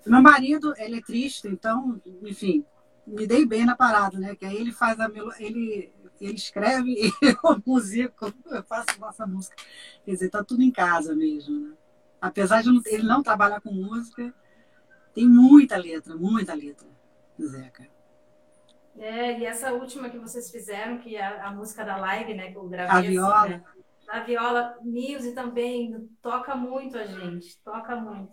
Meu 0.06 0.22
marido, 0.22 0.74
ele 0.78 1.00
é 1.00 1.02
triste, 1.02 1.48
então, 1.48 2.02
enfim, 2.22 2.64
me 3.06 3.28
dei 3.28 3.46
bem 3.46 3.66
na 3.66 3.76
parada, 3.76 4.18
né? 4.18 4.36
Que 4.36 4.46
aí 4.46 4.56
ele 4.56 4.72
faz 4.72 5.00
a 5.00 5.10
melo... 5.10 5.32
ele 5.40 5.92
ele 6.26 6.36
escreve 6.36 6.94
e 6.98 7.12
eu 7.22 7.62
musico, 7.66 8.34
eu 8.46 8.64
faço 8.64 9.00
nossa 9.00 9.26
música. 9.26 9.56
Quer 10.04 10.12
dizer, 10.12 10.30
tá 10.30 10.44
tudo 10.44 10.62
em 10.62 10.72
casa 10.72 11.16
mesmo, 11.16 11.60
né? 11.60 11.76
Apesar 12.20 12.64
de 12.64 12.70
ele 12.88 13.04
não 13.04 13.22
trabalhar 13.22 13.62
com 13.62 13.72
música, 13.72 14.34
tem 15.14 15.28
muita 15.28 15.78
letra, 15.78 16.16
muita 16.16 16.54
letra 16.54 16.88
Zeca. 17.46 17.88
É, 18.98 19.40
e 19.40 19.46
essa 19.46 19.72
última 19.74 20.10
que 20.10 20.18
vocês 20.18 20.50
fizeram, 20.50 20.98
que 20.98 21.16
é 21.16 21.24
a, 21.24 21.48
a 21.48 21.52
música 21.52 21.86
da 21.86 21.98
live, 21.98 22.34
né, 22.34 22.52
que 22.52 22.58
eu 22.58 22.68
gravei. 22.68 22.96
A 22.96 23.00
assim, 23.00 23.10
viola. 23.10 23.42
Assim, 23.42 23.50
né? 23.50 23.64
A 24.10 24.20
viola, 24.22 24.78
Nilce 24.84 25.34
também, 25.34 26.10
toca 26.22 26.56
muito 26.56 26.98
a 26.98 27.06
gente, 27.06 27.62
toca 27.64 27.96
muito. 27.96 28.32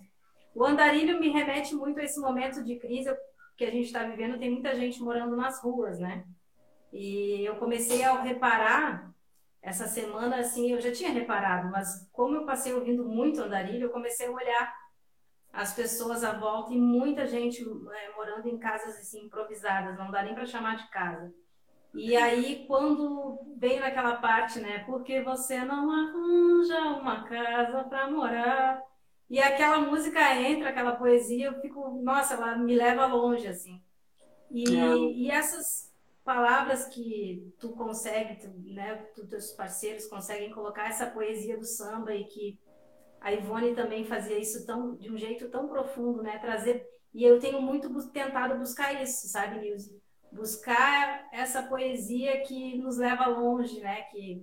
O 0.54 0.64
andarilho 0.64 1.18
me 1.18 1.28
remete 1.28 1.74
muito 1.74 1.98
a 1.98 2.04
esse 2.04 2.20
momento 2.20 2.62
de 2.62 2.76
crise 2.76 3.14
que 3.56 3.64
a 3.64 3.70
gente 3.70 3.87
está 3.87 4.04
vivendo, 4.04 4.38
tem 4.38 4.50
muita 4.50 4.74
gente 4.74 5.02
morando 5.02 5.37
nas 5.37 5.61
ruas, 5.61 5.98
né? 5.98 6.24
E 6.94 7.44
eu 7.44 7.57
comecei 7.57 8.04
a 8.04 8.22
reparar 8.22 9.12
essa 9.61 9.88
semana, 9.88 10.37
assim, 10.37 10.70
eu 10.70 10.80
já 10.80 10.92
tinha 10.92 11.11
reparado, 11.11 11.68
mas 11.68 12.09
como 12.12 12.37
eu 12.37 12.46
passei 12.46 12.72
ouvindo 12.72 13.04
muito 13.04 13.42
andarilho, 13.42 13.87
eu 13.87 13.90
comecei 13.90 14.28
a 14.28 14.30
olhar 14.30 14.76
as 15.52 15.74
pessoas 15.74 16.22
à 16.22 16.38
volta 16.38 16.72
e 16.72 16.78
muita 16.78 17.26
gente 17.26 17.62
é, 17.62 18.14
morando 18.14 18.48
em 18.48 18.59
casas 18.59 18.96
assim 18.96 19.24
improvisadas, 19.24 19.98
não 19.98 20.11
dá 20.12 20.22
nem 20.22 20.35
para 20.35 20.46
chamar 20.46 20.76
de 20.76 20.88
casa. 20.88 21.35
E 21.92 22.16
aí 22.16 22.64
quando 22.68 23.40
vem 23.57 23.80
naquela 23.80 24.16
parte, 24.16 24.61
né, 24.61 24.85
porque 24.85 25.20
você 25.22 25.64
não 25.64 25.90
arranja 25.90 26.78
uma 27.00 27.24
casa 27.24 27.83
para 27.85 28.09
morar, 28.09 28.80
e 29.28 29.40
aquela 29.40 29.80
música 29.80 30.37
entra, 30.37 30.68
aquela 30.68 30.92
poesia, 30.92 31.46
eu 31.46 31.61
fico, 31.61 32.00
nossa, 32.04 32.35
ela 32.35 32.57
me 32.57 32.76
leva 32.76 33.07
longe, 33.07 33.48
assim. 33.48 33.83
E, 34.48 34.76
é. 34.76 34.96
e 34.96 35.30
essas 35.30 35.93
palavras 36.24 36.87
que 36.87 37.52
tu 37.60 37.70
consegue, 37.70 38.40
tu, 38.40 38.48
né, 38.72 38.96
tu, 39.14 39.26
teus 39.26 39.52
parceiros 39.52 40.06
conseguem 40.06 40.50
colocar 40.50 40.88
essa 40.88 41.06
poesia 41.06 41.58
do 41.58 41.66
samba 41.66 42.14
e 42.14 42.24
que 42.24 42.58
a 43.20 43.32
Ivone 43.32 43.74
também 43.74 44.04
fazia 44.04 44.38
isso 44.38 44.66
tão, 44.66 44.96
de 44.96 45.10
um 45.10 45.16
jeito 45.16 45.48
tão 45.50 45.68
profundo, 45.68 46.22
né, 46.22 46.38
trazer, 46.38 46.87
e 47.12 47.22
eu 47.22 47.38
tenho 47.38 47.60
muito 47.60 48.10
tentado 48.10 48.58
buscar 48.58 49.00
isso, 49.02 49.28
sabe, 49.28 49.60
Nilce? 49.60 50.02
Buscar 50.32 51.28
essa 51.32 51.62
poesia 51.62 52.42
que 52.42 52.76
nos 52.78 52.96
leva 52.96 53.26
longe, 53.26 53.80
né, 53.80 54.02
que 54.04 54.42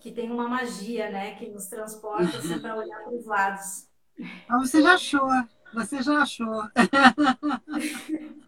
que 0.00 0.10
tem 0.10 0.30
uma 0.30 0.48
magia, 0.48 1.10
né, 1.10 1.34
que 1.34 1.46
nos 1.50 1.66
transporta 1.66 2.38
assim, 2.38 2.58
para 2.58 2.74
olhar 2.74 3.04
para 3.04 3.12
os 3.12 3.26
lados. 3.26 3.86
Ah, 4.48 4.58
você 4.58 4.80
já 4.80 4.94
achou, 4.94 5.28
você 5.74 6.02
já 6.02 6.22
achou. 6.22 6.48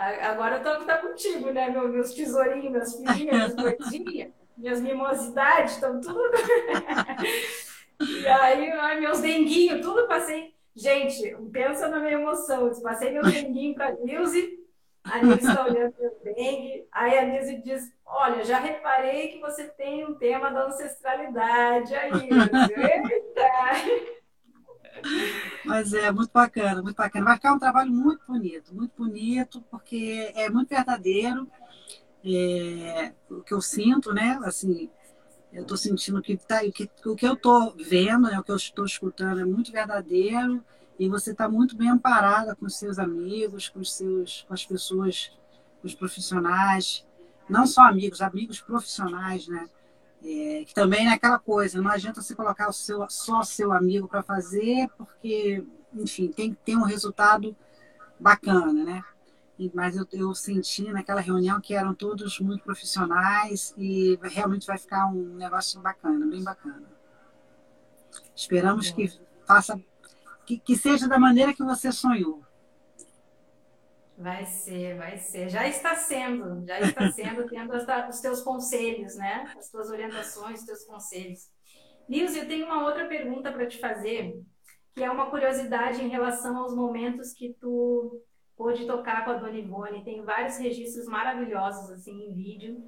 Agora 0.00 0.56
eu 0.56 0.62
tô 0.62 0.84
tá 0.86 0.96
contigo, 0.96 1.52
né, 1.52 1.68
meu, 1.68 1.86
meus 1.88 2.14
tesourinhos, 2.14 2.98
minhas 2.98 3.54
coisinhas, 3.54 4.32
minhas 4.56 4.80
mimosidades, 4.80 5.74
estão 5.74 6.00
tudo. 6.00 6.30
e 8.00 8.26
aí, 8.26 8.98
meus 8.98 9.20
denguinhos, 9.20 9.82
tudo 9.82 10.08
passei. 10.08 10.54
Gente, 10.74 11.36
pensa 11.52 11.88
na 11.88 12.00
minha 12.00 12.14
emoção. 12.14 12.66
Eu 12.66 12.80
passei 12.80 13.10
meu 13.10 13.22
denguinho 13.22 13.74
para 13.74 13.88
a 13.88 13.92
Nilce, 13.92 14.58
a 15.04 15.22
Nilce 15.22 15.46
está 15.46 15.64
olhando 15.64 15.94
meu 15.98 16.18
dengue. 16.24 16.88
Aí 16.90 17.18
a 17.18 17.26
Nilce 17.26 17.56
diz: 17.62 17.92
Olha, 18.06 18.42
já 18.42 18.58
reparei 18.58 19.28
que 19.28 19.40
você 19.40 19.64
tem 19.64 20.06
um 20.06 20.14
tema 20.14 20.50
da 20.50 20.64
ancestralidade 20.66 21.94
aí. 21.94 22.10
Eita! 22.22 24.19
Mas 25.64 25.92
é 25.92 26.10
muito 26.10 26.30
bacana, 26.32 26.82
muito 26.82 26.96
bacana. 26.96 27.24
Vai 27.24 27.34
ficar 27.36 27.52
um 27.54 27.58
trabalho 27.58 27.92
muito 27.92 28.24
bonito, 28.26 28.74
muito 28.74 28.92
bonito, 28.96 29.62
porque 29.70 30.32
é 30.34 30.48
muito 30.50 30.68
verdadeiro. 30.68 31.50
É, 32.24 33.12
o 33.30 33.42
que 33.42 33.54
eu 33.54 33.60
sinto, 33.60 34.12
né? 34.12 34.38
Assim, 34.44 34.90
eu 35.52 35.62
estou 35.62 35.76
sentindo 35.76 36.20
que, 36.20 36.36
tá, 36.36 36.60
que 36.70 36.90
o 37.06 37.16
que 37.16 37.26
eu 37.26 37.34
estou 37.34 37.74
vendo, 37.76 38.28
né, 38.28 38.38
o 38.38 38.44
que 38.44 38.52
eu 38.52 38.56
estou 38.56 38.84
escutando 38.84 39.40
é 39.40 39.44
muito 39.44 39.72
verdadeiro 39.72 40.62
e 40.98 41.08
você 41.08 41.32
está 41.32 41.48
muito 41.48 41.76
bem 41.76 41.88
amparada 41.88 42.54
com 42.54 42.68
seus 42.68 42.98
amigos, 42.98 43.68
com 43.68 43.82
seus, 43.82 44.44
com 44.46 44.54
as 44.54 44.66
pessoas, 44.66 45.32
com 45.80 45.86
os 45.86 45.94
profissionais 45.94 47.06
não 47.50 47.66
só 47.66 47.82
amigos, 47.82 48.22
amigos 48.22 48.60
profissionais, 48.60 49.48
né? 49.48 49.68
É, 50.22 50.64
que 50.66 50.74
também 50.74 51.06
é 51.06 51.14
aquela 51.14 51.38
coisa, 51.38 51.80
não 51.80 51.90
adianta 51.90 52.20
você 52.20 52.34
colocar 52.34 52.68
o 52.68 52.72
seu, 52.72 53.08
só 53.08 53.42
seu 53.42 53.72
amigo 53.72 54.06
para 54.06 54.22
fazer, 54.22 54.86
porque, 54.98 55.64
enfim, 55.94 56.28
tem 56.28 56.52
que 56.52 56.60
ter 56.62 56.76
um 56.76 56.82
resultado 56.82 57.56
bacana, 58.18 58.84
né? 58.84 59.04
Mas 59.74 59.96
eu, 59.96 60.06
eu 60.12 60.34
senti 60.34 60.90
naquela 60.90 61.20
reunião 61.20 61.60
que 61.60 61.74
eram 61.74 61.94
todos 61.94 62.38
muito 62.40 62.64
profissionais 62.64 63.74
e 63.76 64.18
realmente 64.22 64.66
vai 64.66 64.78
ficar 64.78 65.06
um 65.06 65.36
negócio 65.36 65.80
bacana, 65.80 66.26
bem 66.26 66.42
bacana. 66.42 66.82
Esperamos 68.34 68.90
que 68.90 69.12
faça, 69.46 69.78
que, 70.46 70.58
que 70.58 70.76
seja 70.76 71.06
da 71.06 71.18
maneira 71.18 71.52
que 71.52 71.62
você 71.62 71.92
sonhou. 71.92 72.42
Vai 74.20 74.44
ser, 74.44 74.98
vai 74.98 75.16
ser. 75.16 75.48
Já 75.48 75.66
está 75.66 75.96
sendo, 75.96 76.66
já 76.66 76.78
está 76.78 77.10
sendo, 77.10 77.48
tendo 77.48 77.72
os 77.74 78.20
teus 78.20 78.42
conselhos, 78.42 79.16
né? 79.16 79.50
As 79.56 79.70
tuas 79.70 79.88
orientações, 79.88 80.60
os 80.60 80.66
teus 80.66 80.84
conselhos. 80.84 81.48
Nilce, 82.06 82.38
eu 82.38 82.46
tenho 82.46 82.66
uma 82.66 82.84
outra 82.84 83.06
pergunta 83.06 83.50
para 83.50 83.66
te 83.66 83.78
fazer, 83.78 84.38
que 84.94 85.02
é 85.02 85.10
uma 85.10 85.30
curiosidade 85.30 86.04
em 86.04 86.08
relação 86.08 86.58
aos 86.58 86.74
momentos 86.74 87.32
que 87.32 87.54
tu 87.58 88.22
pôde 88.54 88.86
tocar 88.86 89.24
com 89.24 89.30
a 89.30 89.36
Dona 89.36 89.56
Ivone. 89.56 90.04
Tem 90.04 90.22
vários 90.22 90.58
registros 90.58 91.06
maravilhosos, 91.06 91.90
assim, 91.90 92.12
em 92.12 92.34
vídeo. 92.34 92.84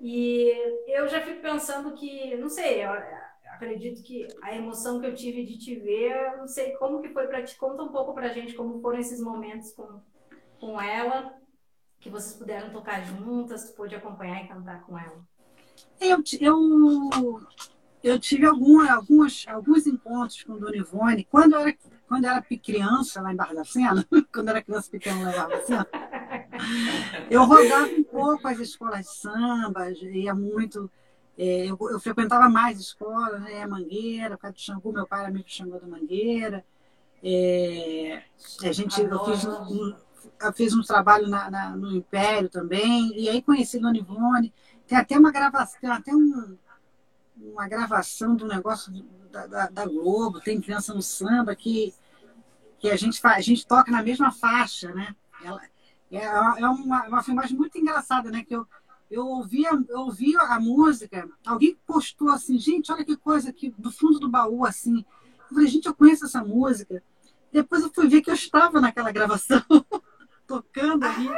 E 0.00 0.52
eu 0.86 1.08
já 1.08 1.20
fico 1.22 1.42
pensando 1.42 1.92
que, 1.94 2.36
não 2.36 2.48
sei, 2.48 2.84
a 2.84 3.26
acredito 3.50 4.00
que 4.04 4.28
a 4.42 4.54
emoção 4.54 5.00
que 5.00 5.06
eu 5.08 5.14
tive 5.14 5.44
de 5.44 5.58
te 5.58 5.74
ver, 5.74 6.36
não 6.36 6.46
sei 6.46 6.76
como 6.76 7.02
que 7.02 7.08
foi 7.08 7.26
para 7.26 7.42
te 7.42 7.56
conta 7.56 7.82
um 7.82 7.88
pouco 7.88 8.14
pra 8.14 8.28
gente 8.28 8.54
como 8.54 8.80
foram 8.80 9.00
esses 9.00 9.20
momentos 9.20 9.72
com, 9.72 10.00
com 10.60 10.80
ela, 10.80 11.34
que 12.00 12.10
vocês 12.10 12.36
puderam 12.36 12.70
tocar 12.70 13.04
juntas, 13.04 13.70
tu 13.70 13.76
pôde 13.76 13.94
acompanhar 13.94 14.44
e 14.44 14.48
cantar 14.48 14.82
com 14.82 14.98
ela. 14.98 15.20
Eu, 16.00 16.22
eu, 16.40 17.42
eu 18.02 18.18
tive 18.18 18.46
algum, 18.46 18.88
alguns, 18.88 19.46
alguns 19.48 19.86
encontros 19.86 20.42
com 20.42 20.58
Dona 20.58 20.76
Ivone, 20.76 21.24
quando 21.24 21.54
eu 21.54 21.60
era, 21.60 21.76
quando 22.06 22.24
eu 22.24 22.30
era 22.30 22.42
criança 22.42 23.20
lá 23.20 23.32
em 23.32 23.36
Barbacena, 23.36 24.06
quando 24.32 24.48
eu 24.48 24.50
era 24.50 24.62
criança 24.62 24.90
pequena 24.90 25.24
lá 25.24 25.30
em 25.30 25.36
Barbacena, 25.36 25.88
eu 27.30 27.44
rodava 27.44 27.90
um 27.92 28.04
pouco 28.04 28.48
as 28.48 28.58
escolas 28.58 29.06
de 29.06 29.14
samba, 29.14 29.90
ia 29.90 30.34
muito 30.34 30.90
é, 31.38 31.66
eu, 31.66 31.78
eu, 31.80 32.00
frequentava 32.00 32.48
mais 32.48 32.80
escola, 32.80 33.38
né? 33.38 33.64
Mangueira, 33.64 34.30
por 34.30 34.42
causa 34.42 34.54
do 34.56 34.60
Xangu, 34.60 34.92
meu 34.92 35.06
pai 35.06 35.20
era 35.20 35.28
amigo 35.28 35.46
do 35.46 35.80
da 35.80 35.86
Mangueira. 35.86 36.64
É, 37.22 38.24
a 38.64 38.72
gente, 38.72 39.00
eu 39.00 39.24
fiz, 39.24 39.44
um, 39.44 39.94
fiz 40.54 40.74
um 40.74 40.82
trabalho 40.82 41.28
na, 41.28 41.50
na, 41.50 41.76
no 41.76 41.90
Império 41.94 42.48
também, 42.48 43.12
e 43.18 43.28
aí 43.28 43.42
conheci 43.42 43.78
Dona 43.78 43.98
Ivone. 43.98 44.52
Tem 44.86 44.96
até 44.96 45.18
uma 45.18 45.30
gravação, 45.30 45.80
tem 45.80 45.90
até 45.90 46.14
um, 46.14 46.56
uma 47.36 47.68
gravação 47.68 48.34
do 48.34 48.46
negócio 48.46 48.92
da, 49.30 49.46
da, 49.46 49.66
da, 49.68 49.86
Globo, 49.86 50.40
tem 50.40 50.60
criança 50.60 50.94
no 50.94 51.02
samba 51.02 51.54
que, 51.54 51.94
que 52.78 52.90
a, 52.90 52.96
gente 52.96 53.20
a 53.24 53.40
gente 53.40 53.66
toca 53.66 53.90
na 53.90 54.02
mesma 54.02 54.32
faixa, 54.32 54.92
né? 54.92 55.14
Ela, 55.42 55.60
é, 56.10 56.24
é 56.24 56.68
uma, 56.68 57.06
uma 57.06 57.22
filmagem 57.22 57.56
muito 57.56 57.76
engraçada, 57.78 58.30
né? 58.30 58.42
Que 58.42 58.56
eu, 58.56 58.66
eu 59.10 59.26
ouvi, 59.26 59.66
a, 59.66 59.72
eu 59.88 60.00
ouvi 60.00 60.36
a 60.36 60.58
música, 60.58 61.28
alguém 61.46 61.78
postou 61.86 62.30
assim, 62.30 62.58
gente, 62.58 62.90
olha 62.92 63.04
que 63.04 63.16
coisa 63.16 63.50
aqui, 63.50 63.74
do 63.76 63.90
fundo 63.90 64.18
do 64.18 64.28
baú, 64.28 64.64
assim. 64.64 65.04
Eu 65.50 65.54
falei, 65.54 65.66
gente, 65.66 65.86
eu 65.86 65.94
conheço 65.94 66.24
essa 66.24 66.42
música. 66.42 67.02
Depois 67.52 67.82
eu 67.82 67.90
fui 67.90 68.08
ver 68.08 68.20
que 68.20 68.30
eu 68.30 68.34
estava 68.34 68.80
naquela 68.80 69.10
gravação, 69.10 69.62
tocando 70.48 71.04
ali. 71.04 71.28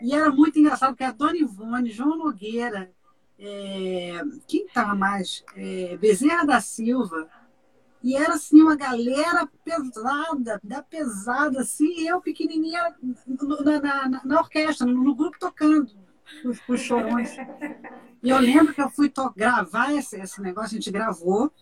E 0.00 0.14
era 0.14 0.30
muito 0.30 0.58
engraçado, 0.58 0.90
porque 0.90 1.04
a 1.04 1.10
Dona 1.12 1.36
Ivone, 1.36 1.90
João 1.90 2.16
Nogueira, 2.16 2.90
é, 3.38 4.22
quem 4.46 4.64
estava 4.64 4.94
mais? 4.94 5.44
É, 5.56 5.96
Bezerra 5.98 6.46
da 6.46 6.60
Silva. 6.60 7.28
E 8.02 8.16
era 8.16 8.34
assim 8.34 8.62
uma 8.62 8.76
galera 8.76 9.46
pesada, 9.62 10.58
da 10.64 10.82
pesada, 10.82 11.60
assim, 11.60 12.08
eu 12.08 12.18
pequenininha 12.22 12.94
na, 13.26 13.80
na, 13.80 14.08
na, 14.08 14.24
na 14.24 14.40
orquestra, 14.40 14.86
no, 14.86 15.04
no 15.04 15.14
grupo 15.14 15.38
tocando 15.38 15.90
os, 16.42 16.58
os 16.66 16.80
chorões. 16.80 17.36
E 18.22 18.30
eu 18.30 18.38
lembro 18.38 18.72
que 18.72 18.80
eu 18.80 18.88
fui 18.88 19.12
gravar 19.36 19.92
esse, 19.92 20.18
esse 20.18 20.40
negócio, 20.40 20.70
a 20.70 20.80
gente 20.80 20.90
gravou, 20.90 21.52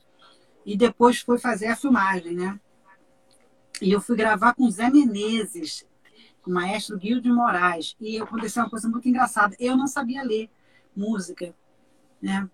e 0.65 0.77
depois 0.77 1.19
foi 1.21 1.39
fazer 1.39 1.67
a 1.67 1.77
filmagem, 1.77 2.37
né? 2.37 2.61
E 3.81 3.91
eu 3.91 4.01
fui 4.01 4.17
gravar 4.17 4.55
com 4.55 4.65
o 4.65 4.71
Zé 4.71 4.91
Menezes, 4.91 5.88
o 6.49 6.53
maestro 6.53 6.99
Guilherme 6.99 7.23
de 7.23 7.31
Moraes. 7.31 7.95
E 8.01 8.19
aconteceu 8.19 8.63
uma 8.63 8.71
coisa 8.71 8.89
muito 8.89 9.09
engraçada. 9.09 9.55
Eu 9.61 9.77
não 9.77 9.87
sabia 9.87 10.23
ler 10.23 10.51
música, 10.97 11.55
né? 12.21 12.49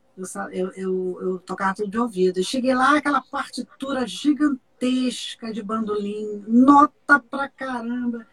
Eu, 0.53 0.71
eu, 0.73 1.21
eu, 1.21 1.39
tocava 1.39 1.75
tudo 1.75 1.91
de 1.91 1.99
ouvido. 1.99 2.39
Eu 2.39 2.45
cheguei 2.45 2.75
lá, 2.75 2.97
aquela 2.97 3.23
partitura 3.23 4.07
gigantesca 4.07 5.53
de 5.53 5.63
bandolim, 5.63 6.45
nota 6.47 7.19
pra 7.19 7.49
caramba. 7.49 8.27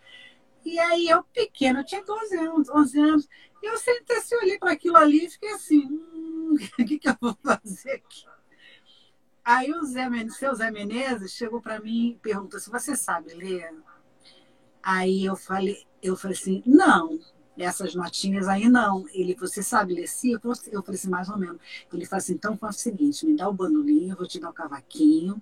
E 0.65 0.78
aí 0.78 1.08
eu 1.08 1.24
pequena, 1.24 1.80
eu 1.80 1.86
tinha 1.86 2.04
12 2.04 2.38
anos, 2.38 2.69
11 2.69 3.00
anos, 3.00 3.30
e 3.63 3.65
eu 3.65 3.78
sentei 3.80 4.17
assim, 4.17 4.36
olhei 4.36 4.60
para 4.60 4.71
aquilo 4.71 4.95
ali 4.95 5.26
e 5.26 5.30
fiquei 5.30 5.50
assim, 5.54 5.88
hum, 5.88 6.56
o 6.80 6.86
que, 6.86 7.00
que 7.00 7.10
eu 7.10 7.17
vou 7.19 7.36
fazer 7.43 7.93
aqui? 7.93 8.26
Aí 9.43 9.71
o 9.71 9.84
Zé, 9.84 10.08
seu 10.30 10.54
Zé 10.54 10.69
Menezes 10.69 11.32
chegou 11.32 11.60
para 11.60 11.80
mim 11.80 12.12
e 12.12 12.19
perguntou 12.21 12.60
se 12.60 12.69
você 12.69 12.95
sabe 12.95 13.34
ler. 13.34 13.74
Aí 14.84 15.26
eu 15.26 15.36
falei, 15.36 15.86
eu 16.02 16.15
falei 16.15 16.36
assim, 16.36 16.63
não, 16.65 17.20
essas 17.58 17.94
notinhas 17.94 18.48
aí 18.48 18.67
não. 18.67 19.06
Ele, 19.13 19.36
você 19.36 19.62
sabe 19.62 19.94
ler 19.94 20.08
sim? 20.08 20.34
Eu 20.34 20.39
falei 20.84 21.00
assim, 21.00 21.10
mais 21.10 21.30
ou 21.30 21.38
menos. 21.38 21.62
Ele 21.91 22.06
falou 22.06 22.17
assim, 22.20 22.34
então 22.34 22.58
faz 22.58 22.78
o 22.78 22.80
seguinte, 22.80 23.26
me 23.26 23.36
dá 23.36 23.48
o 23.48 23.54
bandolim, 23.54 24.10
eu 24.10 24.15
vou 24.15 24.28
te 24.28 24.39
dar 24.39 24.50
o 24.50 24.54
cavaquinho, 24.54 25.41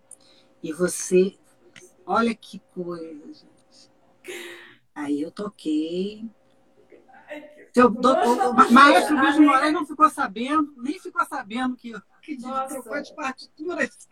e 0.62 0.74
você, 0.74 1.38
olha 2.06 2.36
que 2.36 2.60
coisa, 2.74 3.26
gente. 3.28 3.90
Aí 4.94 5.22
eu 5.22 5.32
toquei. 5.32 6.30
Seu 7.74 7.90
doutor, 7.90 8.50
o 8.50 8.72
maestro 8.74 9.16
Luiz 9.18 9.38
Moraes 9.40 9.72
não 9.72 9.86
ficou 9.86 10.10
sabendo, 10.10 10.74
nem 10.78 11.00
ficou 11.00 11.24
sabendo 11.26 11.76
que, 11.76 11.94
que 12.22 12.38
trocou 12.38 13.02
de 13.02 13.16
partituras. 13.16 14.10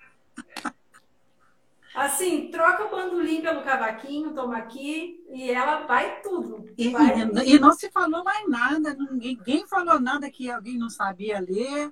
Assim, 1.97 2.51
troca 2.51 2.85
o 2.85 2.91
bandolim 2.91 3.41
pelo 3.41 3.63
cavaquinho, 3.63 4.31
toma 4.31 4.55
aqui, 4.55 5.25
e 5.31 5.49
ela 5.49 5.87
vai 5.87 6.21
tudo. 6.21 6.71
E, 6.77 6.89
vai... 6.89 7.21
e, 7.43 7.57
não 7.57 7.73
se 7.73 7.89
falou 7.89 8.23
mais 8.23 8.47
nada, 8.47 8.95
ninguém, 9.09 9.65
falou 9.65 9.99
nada 9.99 10.29
que 10.29 10.47
alguém 10.47 10.77
não 10.77 10.91
sabia 10.91 11.39
ler, 11.39 11.91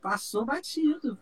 passou 0.00 0.46
batido. 0.46 1.18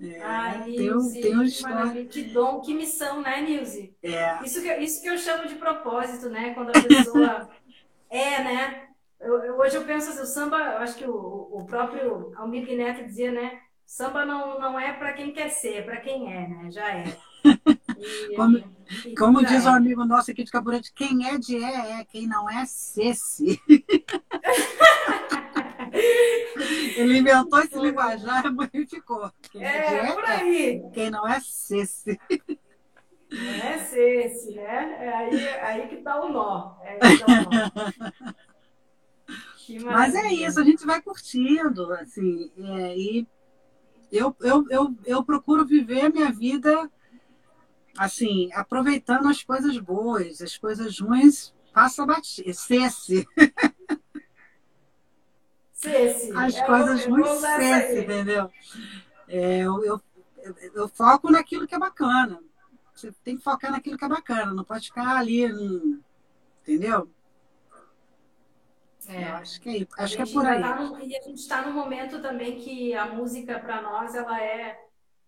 É, 0.00 0.22
ah, 0.22 0.62
tem, 0.64 1.20
tem 1.20 1.42
história. 1.42 2.06
Que 2.06 2.22
dom, 2.32 2.62
que 2.62 2.72
missão, 2.72 3.20
né, 3.20 3.42
Nilce? 3.42 3.94
É. 4.02 4.42
Isso, 4.42 4.62
que, 4.62 4.74
isso 4.78 5.02
que 5.02 5.08
eu 5.10 5.18
chamo 5.18 5.46
de 5.46 5.56
propósito, 5.56 6.30
né? 6.30 6.54
Quando 6.54 6.70
a 6.70 6.82
pessoa 6.82 7.50
é, 8.08 8.42
né? 8.42 8.88
Eu, 9.20 9.38
eu, 9.44 9.58
hoje 9.58 9.76
eu 9.76 9.84
penso 9.84 10.08
assim, 10.08 10.22
o 10.22 10.26
samba, 10.26 10.56
eu 10.56 10.78
acho 10.78 10.96
que 10.96 11.04
o, 11.04 11.48
o 11.52 11.66
próprio 11.66 12.32
Almir 12.36 12.66
Neto 12.74 13.04
dizia, 13.04 13.30
né? 13.30 13.60
Samba 13.86 14.24
não, 14.24 14.58
não 14.58 14.78
é 14.78 14.92
para 14.92 15.12
quem 15.12 15.32
quer 15.32 15.48
ser, 15.50 15.78
é 15.78 15.82
para 15.82 15.98
quem 15.98 16.32
é, 16.32 16.48
né? 16.48 16.70
Já 16.70 16.88
é. 16.88 17.04
E, 18.02 18.34
como, 18.34 18.58
e, 19.06 19.14
como 19.14 19.46
diz 19.46 19.64
é. 19.64 19.70
um 19.70 19.74
amigo 19.74 20.04
nosso 20.04 20.32
aqui 20.32 20.42
de 20.42 20.50
Caburante, 20.50 20.92
quem 20.92 21.28
é 21.28 21.38
de 21.38 21.62
é, 21.62 22.00
é, 22.00 22.04
quem 22.04 22.26
não 22.26 22.50
é, 22.50 22.66
cesse. 22.66 23.60
Ele 26.96 27.18
inventou 27.18 27.60
esse 27.60 27.78
linguajar 27.78 28.42
e 28.74 28.86
ficou. 28.86 29.30
Quem 29.50 29.64
é, 29.64 29.98
é 29.98 30.12
por 30.12 30.24
aí. 30.24 30.82
Quem 30.92 31.10
não 31.10 31.28
é 31.28 31.38
cesse. 31.40 32.18
Não 33.30 33.54
é 33.54 33.78
cesse, 33.78 34.54
né? 34.54 34.96
É 35.00 35.14
aí, 35.14 35.48
aí 35.60 35.88
que 35.88 35.96
tá 35.98 36.20
o 36.20 36.28
nó. 36.28 36.74
É 36.82 36.98
aí 37.00 37.18
que 37.18 37.24
tá 37.24 37.32
o 37.32 37.44
nó. 37.44 37.70
Mas 39.84 40.14
é 40.14 40.26
isso, 40.32 40.60
a 40.60 40.64
gente 40.64 40.84
vai 40.84 41.00
curtindo, 41.00 41.92
assim, 41.94 42.50
é, 42.58 42.96
e 42.96 43.26
eu, 44.12 44.36
eu, 44.40 44.66
eu, 44.68 44.94
eu 45.06 45.24
procuro 45.24 45.64
viver 45.64 46.02
a 46.02 46.10
minha 46.10 46.30
vida, 46.30 46.90
assim, 47.96 48.52
aproveitando 48.52 49.26
as 49.26 49.42
coisas 49.42 49.78
boas, 49.78 50.42
as 50.42 50.58
coisas 50.58 51.00
ruins, 51.00 51.54
passa 51.72 52.04
bater, 52.04 52.52
cesse. 52.54 53.26
Cesse. 55.72 56.30
As 56.36 56.54
é, 56.54 56.66
coisas 56.66 57.06
ruins, 57.06 57.28
cesse, 57.40 58.00
entendeu? 58.00 58.50
É, 59.26 59.60
eu, 59.60 59.82
eu, 59.82 60.00
eu, 60.74 60.88
foco 60.88 61.30
naquilo 61.30 61.66
que 61.66 61.74
é 61.74 61.78
bacana. 61.78 62.38
Você 62.94 63.10
tem 63.24 63.38
que 63.38 63.42
focar 63.42 63.72
naquilo 63.72 63.96
que 63.96 64.04
é 64.04 64.08
bacana, 64.08 64.52
não 64.52 64.62
pode 64.62 64.88
ficar 64.88 65.16
ali, 65.16 65.44
entendeu? 66.62 67.08
É, 69.08 69.24
acho 69.24 69.60
que 69.60 69.82
é, 69.82 70.02
acho 70.02 70.16
que 70.16 70.22
é 70.22 70.26
por 70.26 70.46
aí. 70.46 70.62
Tá 70.62 70.80
no, 70.80 71.00
e 71.00 71.16
a 71.16 71.22
gente 71.22 71.38
está 71.38 71.66
no 71.66 71.72
momento 71.72 72.20
também 72.22 72.56
que 72.56 72.94
a 72.94 73.06
música 73.06 73.58
para 73.58 73.82
nós 73.82 74.14
ela 74.14 74.40
é 74.40 74.78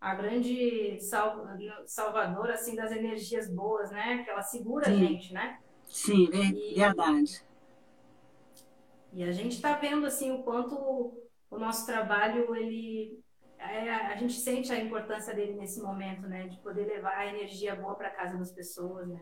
a 0.00 0.14
grande 0.14 0.98
sal, 1.00 1.46
salvadora 1.86 2.54
assim 2.54 2.76
das 2.76 2.92
energias 2.92 3.50
boas, 3.50 3.90
né? 3.90 4.22
Que 4.22 4.30
ela 4.30 4.42
segura 4.42 4.84
Sim. 4.84 4.92
a 4.92 4.96
gente, 4.96 5.32
né? 5.32 5.58
Sim, 5.86 6.28
é, 6.32 6.44
e, 6.46 6.74
verdade. 6.74 7.44
E 9.12 9.24
a 9.24 9.32
gente 9.32 9.56
está 9.56 9.74
vendo 9.74 10.06
assim 10.06 10.30
o 10.32 10.42
quanto 10.42 10.74
o 11.50 11.58
nosso 11.58 11.86
trabalho 11.86 12.54
ele 12.54 13.22
é, 13.58 13.90
a 13.90 14.16
gente 14.16 14.34
sente 14.34 14.70
a 14.72 14.78
importância 14.78 15.34
dele 15.34 15.54
nesse 15.54 15.80
momento, 15.80 16.28
né? 16.28 16.46
De 16.48 16.58
poder 16.58 16.84
levar 16.86 17.16
a 17.16 17.26
energia 17.26 17.74
boa 17.74 17.94
para 17.94 18.10
casa 18.10 18.36
das 18.36 18.52
pessoas, 18.52 19.08
né? 19.08 19.20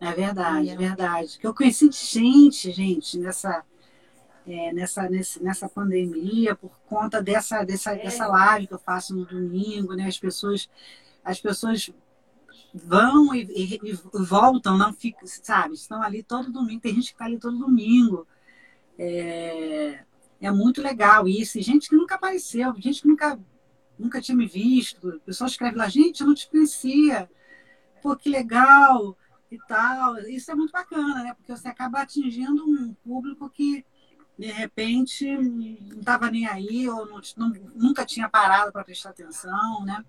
É 0.00 0.12
verdade, 0.12 0.70
é 0.70 0.76
verdade. 0.76 1.38
Que 1.38 1.46
eu 1.46 1.54
conheci 1.54 1.90
gente, 1.92 2.70
gente, 2.72 3.18
nessa 3.18 3.64
é, 4.46 4.72
nessa, 4.72 5.08
nesse, 5.08 5.42
nessa 5.42 5.68
pandemia, 5.68 6.54
por 6.54 6.70
conta 6.86 7.20
dessa, 7.22 7.64
dessa, 7.64 7.92
é. 7.92 8.02
dessa 8.02 8.26
live 8.26 8.68
que 8.68 8.74
eu 8.74 8.78
faço 8.78 9.14
no 9.14 9.26
domingo, 9.26 9.94
né? 9.94 10.06
As 10.06 10.18
pessoas, 10.18 10.68
as 11.24 11.40
pessoas 11.40 11.90
vão 12.72 13.34
e, 13.34 13.42
e, 13.42 13.80
e 13.82 13.92
voltam, 14.24 14.78
não 14.78 14.92
ficam, 14.92 15.26
sabe? 15.26 15.74
Estão 15.74 16.02
ali 16.02 16.22
todo 16.22 16.52
domingo, 16.52 16.80
tem 16.80 16.94
gente 16.94 17.08
que 17.08 17.14
está 17.14 17.24
ali 17.24 17.38
todo 17.38 17.58
domingo. 17.58 18.26
É, 18.98 20.04
é 20.40 20.50
muito 20.50 20.80
legal 20.80 21.26
isso. 21.26 21.58
E 21.58 21.62
gente 21.62 21.88
que 21.88 21.96
nunca 21.96 22.14
apareceu, 22.14 22.74
gente 22.78 23.02
que 23.02 23.08
nunca, 23.08 23.38
nunca 23.98 24.20
tinha 24.20 24.36
me 24.36 24.46
visto. 24.46 25.08
O 25.08 25.20
pessoal 25.20 25.48
escreve 25.48 25.76
lá, 25.76 25.88
gente, 25.88 26.20
eu 26.20 26.26
não 26.26 26.34
te 26.34 26.48
conhecia. 26.48 27.28
Pô, 28.00 28.14
que 28.14 28.28
legal 28.28 29.16
e 29.50 29.58
tal. 29.66 30.18
Isso 30.20 30.50
é 30.52 30.54
muito 30.54 30.72
bacana, 30.72 31.24
né? 31.24 31.34
Porque 31.34 31.54
você 31.54 31.66
acaba 31.66 32.00
atingindo 32.02 32.64
um 32.64 32.94
público 33.04 33.50
que 33.50 33.84
de 34.38 34.46
repente 34.46 35.26
não 35.36 35.98
estava 35.98 36.30
nem 36.30 36.46
aí, 36.46 36.88
ou 36.88 37.06
não, 37.06 37.20
não, 37.36 37.48
nunca 37.74 38.04
tinha 38.04 38.28
parado 38.28 38.72
para 38.72 38.84
prestar 38.84 39.10
atenção, 39.10 39.84
né? 39.84 40.04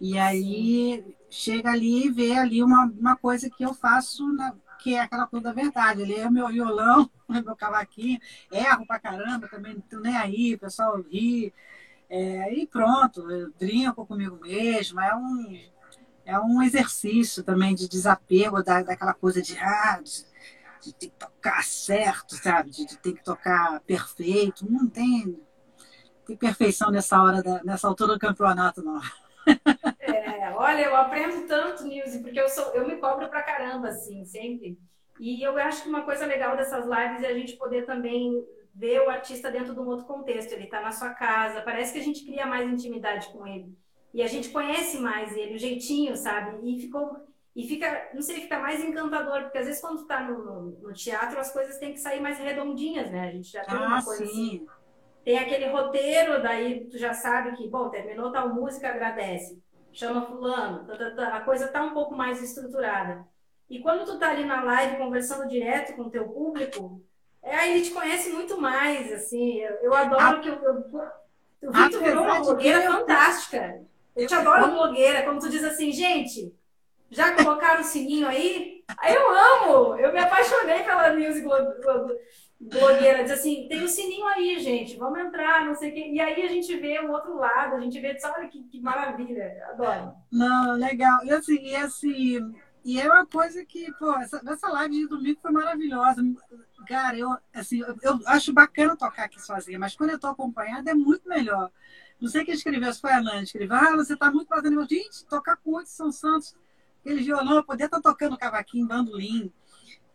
E 0.00 0.18
aí 0.18 1.02
Sim. 1.02 1.14
chega 1.30 1.70
ali 1.70 2.06
e 2.06 2.10
vê 2.10 2.34
ali 2.34 2.62
uma, 2.62 2.84
uma 2.84 3.16
coisa 3.16 3.48
que 3.48 3.64
eu 3.64 3.72
faço, 3.72 4.30
na, 4.32 4.54
que 4.78 4.94
é 4.94 5.00
aquela 5.00 5.26
coisa 5.26 5.44
da 5.44 5.52
verdade. 5.52 6.02
Ele 6.02 6.14
é 6.14 6.30
meu 6.30 6.48
violão, 6.48 7.10
meu 7.28 7.56
cavaquinho, 7.56 8.20
erro 8.52 8.86
pra 8.86 8.98
caramba, 8.98 9.48
também 9.48 9.74
não 9.74 9.80
tô 9.80 10.00
nem 10.00 10.16
aí, 10.16 10.54
o 10.54 10.58
pessoal 10.58 11.00
ri. 11.00 11.52
É, 12.08 12.54
e 12.54 12.66
pronto, 12.66 13.30
eu 13.30 13.52
brinco 13.58 14.06
comigo 14.06 14.38
mesmo. 14.40 15.00
É 15.00 15.16
um, 15.16 15.58
é 16.24 16.38
um 16.38 16.62
exercício 16.62 17.42
também 17.42 17.74
de 17.74 17.88
desapego 17.88 18.62
da, 18.62 18.82
daquela 18.82 19.14
coisa 19.14 19.40
de, 19.40 19.56
ah, 19.58 20.00
de, 20.02 20.24
de 20.86 20.94
ter 20.94 21.06
que 21.08 21.16
tocar 21.16 21.62
certo, 21.64 22.34
sabe? 22.36 22.70
De, 22.70 22.86
de 22.86 22.98
ter 22.98 23.12
que 23.12 23.24
tocar 23.24 23.80
perfeito. 23.80 24.70
Não 24.70 24.88
tem, 24.88 25.38
tem 26.26 26.36
perfeição 26.36 26.90
nessa 26.90 27.22
hora, 27.22 27.42
da, 27.42 27.62
nessa 27.64 27.88
altura 27.88 28.14
do 28.14 28.18
campeonato, 28.18 28.82
não. 28.82 29.00
É, 30.00 30.52
olha, 30.54 30.82
eu 30.82 30.96
aprendo 30.96 31.46
tanto, 31.46 31.84
Nilce, 31.84 32.20
porque 32.20 32.40
eu, 32.40 32.48
sou, 32.48 32.72
eu 32.74 32.86
me 32.86 32.96
cobro 32.96 33.28
pra 33.28 33.42
caramba, 33.42 33.88
assim, 33.88 34.24
sempre. 34.24 34.78
E 35.18 35.42
eu 35.42 35.56
acho 35.58 35.82
que 35.82 35.88
uma 35.88 36.02
coisa 36.02 36.26
legal 36.26 36.56
dessas 36.56 36.84
lives 36.84 37.22
é 37.22 37.28
a 37.28 37.34
gente 37.34 37.56
poder 37.56 37.86
também 37.86 38.44
ver 38.74 39.00
o 39.00 39.10
artista 39.10 39.50
dentro 39.50 39.72
de 39.72 39.80
um 39.80 39.86
outro 39.86 40.06
contexto. 40.06 40.52
Ele 40.52 40.64
está 40.64 40.80
na 40.80 40.92
sua 40.92 41.10
casa, 41.10 41.62
parece 41.62 41.92
que 41.92 41.98
a 41.98 42.02
gente 42.02 42.24
cria 42.24 42.46
mais 42.46 42.70
intimidade 42.70 43.28
com 43.28 43.46
ele. 43.46 43.76
E 44.12 44.22
a 44.22 44.26
gente 44.26 44.50
conhece 44.50 44.98
mais 44.98 45.36
ele, 45.36 45.54
o 45.56 45.58
jeitinho, 45.58 46.16
sabe? 46.16 46.58
E 46.62 46.80
ficou 46.80 47.25
e 47.56 47.66
fica, 47.66 48.10
não 48.12 48.20
sei, 48.20 48.42
fica 48.42 48.58
mais 48.58 48.84
encantador, 48.84 49.44
porque 49.44 49.56
às 49.56 49.64
vezes 49.64 49.80
quando 49.80 50.00
tu 50.00 50.06
tá 50.06 50.20
no, 50.20 50.44
no, 50.44 50.62
no 50.82 50.92
teatro 50.92 51.40
as 51.40 51.50
coisas 51.50 51.78
têm 51.78 51.94
que 51.94 51.98
sair 51.98 52.20
mais 52.20 52.38
redondinhas, 52.38 53.10
né? 53.10 53.28
A 53.28 53.30
gente 53.30 53.50
já 53.50 53.64
tem 53.64 53.78
ah, 53.78 53.86
uma 53.86 54.04
coisa 54.04 54.26
sim. 54.26 54.30
assim. 54.30 54.66
Tem 55.24 55.38
aquele 55.38 55.70
roteiro, 55.70 56.42
daí 56.42 56.84
tu 56.84 56.98
já 56.98 57.14
sabe 57.14 57.56
que, 57.56 57.66
bom, 57.66 57.88
terminou 57.88 58.30
tal 58.30 58.52
música, 58.54 58.88
agradece. 58.88 59.58
Chama 59.90 60.26
fulano, 60.26 60.84
tá, 60.86 60.98
tá, 60.98 61.10
tá, 61.12 61.28
a 61.28 61.40
coisa 61.40 61.68
tá 61.68 61.82
um 61.82 61.94
pouco 61.94 62.14
mais 62.14 62.42
estruturada. 62.42 63.26
E 63.70 63.80
quando 63.80 64.04
tu 64.04 64.18
tá 64.18 64.30
ali 64.30 64.44
na 64.44 64.62
live 64.62 64.98
conversando 64.98 65.48
direto 65.48 65.96
com 65.96 66.02
o 66.02 66.10
teu 66.10 66.28
público, 66.28 67.02
é, 67.42 67.56
aí 67.56 67.72
ele 67.72 67.84
te 67.84 67.90
conhece 67.90 68.28
muito 68.28 68.60
mais, 68.60 69.10
assim. 69.10 69.60
Eu, 69.60 69.76
eu 69.76 69.94
adoro 69.94 70.36
a... 70.36 70.40
que 70.40 70.48
eu, 70.48 70.62
eu, 70.62 70.84
eu 71.62 71.72
vi 71.72 71.90
tu 71.90 72.00
virou 72.00 72.22
uma 72.22 72.38
blogueira 72.40 72.82
fantástica. 72.82 73.80
Eu 74.14 74.26
te 74.26 74.34
adoro 74.34 74.72
blogueira, 74.72 75.22
como 75.22 75.40
tu 75.40 75.48
diz 75.48 75.64
assim, 75.64 75.90
gente, 75.90 76.54
já 77.10 77.34
colocaram 77.34 77.80
o 77.80 77.84
sininho 77.84 78.26
aí? 78.26 78.84
Eu 79.08 79.30
amo, 79.30 79.96
eu 79.96 80.12
me 80.12 80.18
apaixonei 80.18 80.82
pela 80.82 81.14
news 81.14 81.36
blogueira. 82.60 83.22
Diz 83.22 83.32
assim, 83.32 83.66
tem 83.68 83.82
o 83.82 83.84
um 83.84 83.88
sininho 83.88 84.26
aí, 84.26 84.58
gente, 84.60 84.96
vamos 84.96 85.18
entrar, 85.18 85.64
não 85.64 85.74
sei 85.74 85.90
o 85.90 85.94
quê. 85.94 86.10
E 86.12 86.20
aí 86.20 86.42
a 86.42 86.48
gente 86.48 86.74
vê 86.76 86.98
o 87.00 87.10
outro 87.10 87.36
lado, 87.36 87.76
a 87.76 87.80
gente 87.80 88.00
vê, 88.00 88.16
olha 88.24 88.48
que, 88.48 88.62
que 88.64 88.80
maravilha, 88.80 89.66
adoro. 89.70 90.14
Não, 90.30 90.74
legal. 90.74 91.24
E 91.24 91.30
assim, 91.30 91.58
e 91.62 91.76
assim, 91.76 92.54
e 92.84 93.00
é 93.00 93.08
uma 93.08 93.26
coisa 93.26 93.64
que, 93.64 93.92
pô, 93.94 94.14
essa, 94.14 94.40
essa 94.46 94.68
live 94.68 94.94
de 94.94 95.08
domingo 95.08 95.40
foi 95.40 95.50
maravilhosa. 95.50 96.22
Cara, 96.86 97.18
eu, 97.18 97.36
assim, 97.52 97.80
eu, 97.80 97.96
eu 98.00 98.20
acho 98.26 98.52
bacana 98.52 98.96
tocar 98.96 99.24
aqui 99.24 99.42
sozinha, 99.42 99.78
mas 99.78 99.96
quando 99.96 100.10
eu 100.10 100.20
tô 100.20 100.28
acompanhada 100.28 100.90
é 100.90 100.94
muito 100.94 101.28
melhor. 101.28 101.70
Não 102.20 102.28
sei 102.28 102.44
quem 102.44 102.54
escreveu, 102.54 102.92
se 102.92 103.00
foi 103.00 103.12
a 103.12 103.20
Nani, 103.20 103.42
escreveu, 103.42 103.76
ah, 103.76 103.96
você 103.96 104.16
tá 104.16 104.30
muito 104.30 104.46
fazendo. 104.46 104.80
Gente, 104.88 105.26
tocar 105.26 105.56
com 105.56 105.72
oito 105.72 105.90
São 105.90 106.10
Santos, 106.12 106.56
aquele 107.06 107.22
violão, 107.22 107.56
eu 107.56 107.64
poder 107.64 107.84
estar 107.84 108.00
tá 108.00 108.10
tocando 108.10 108.36
cavaquinho, 108.36 108.86
bandolim, 108.86 109.52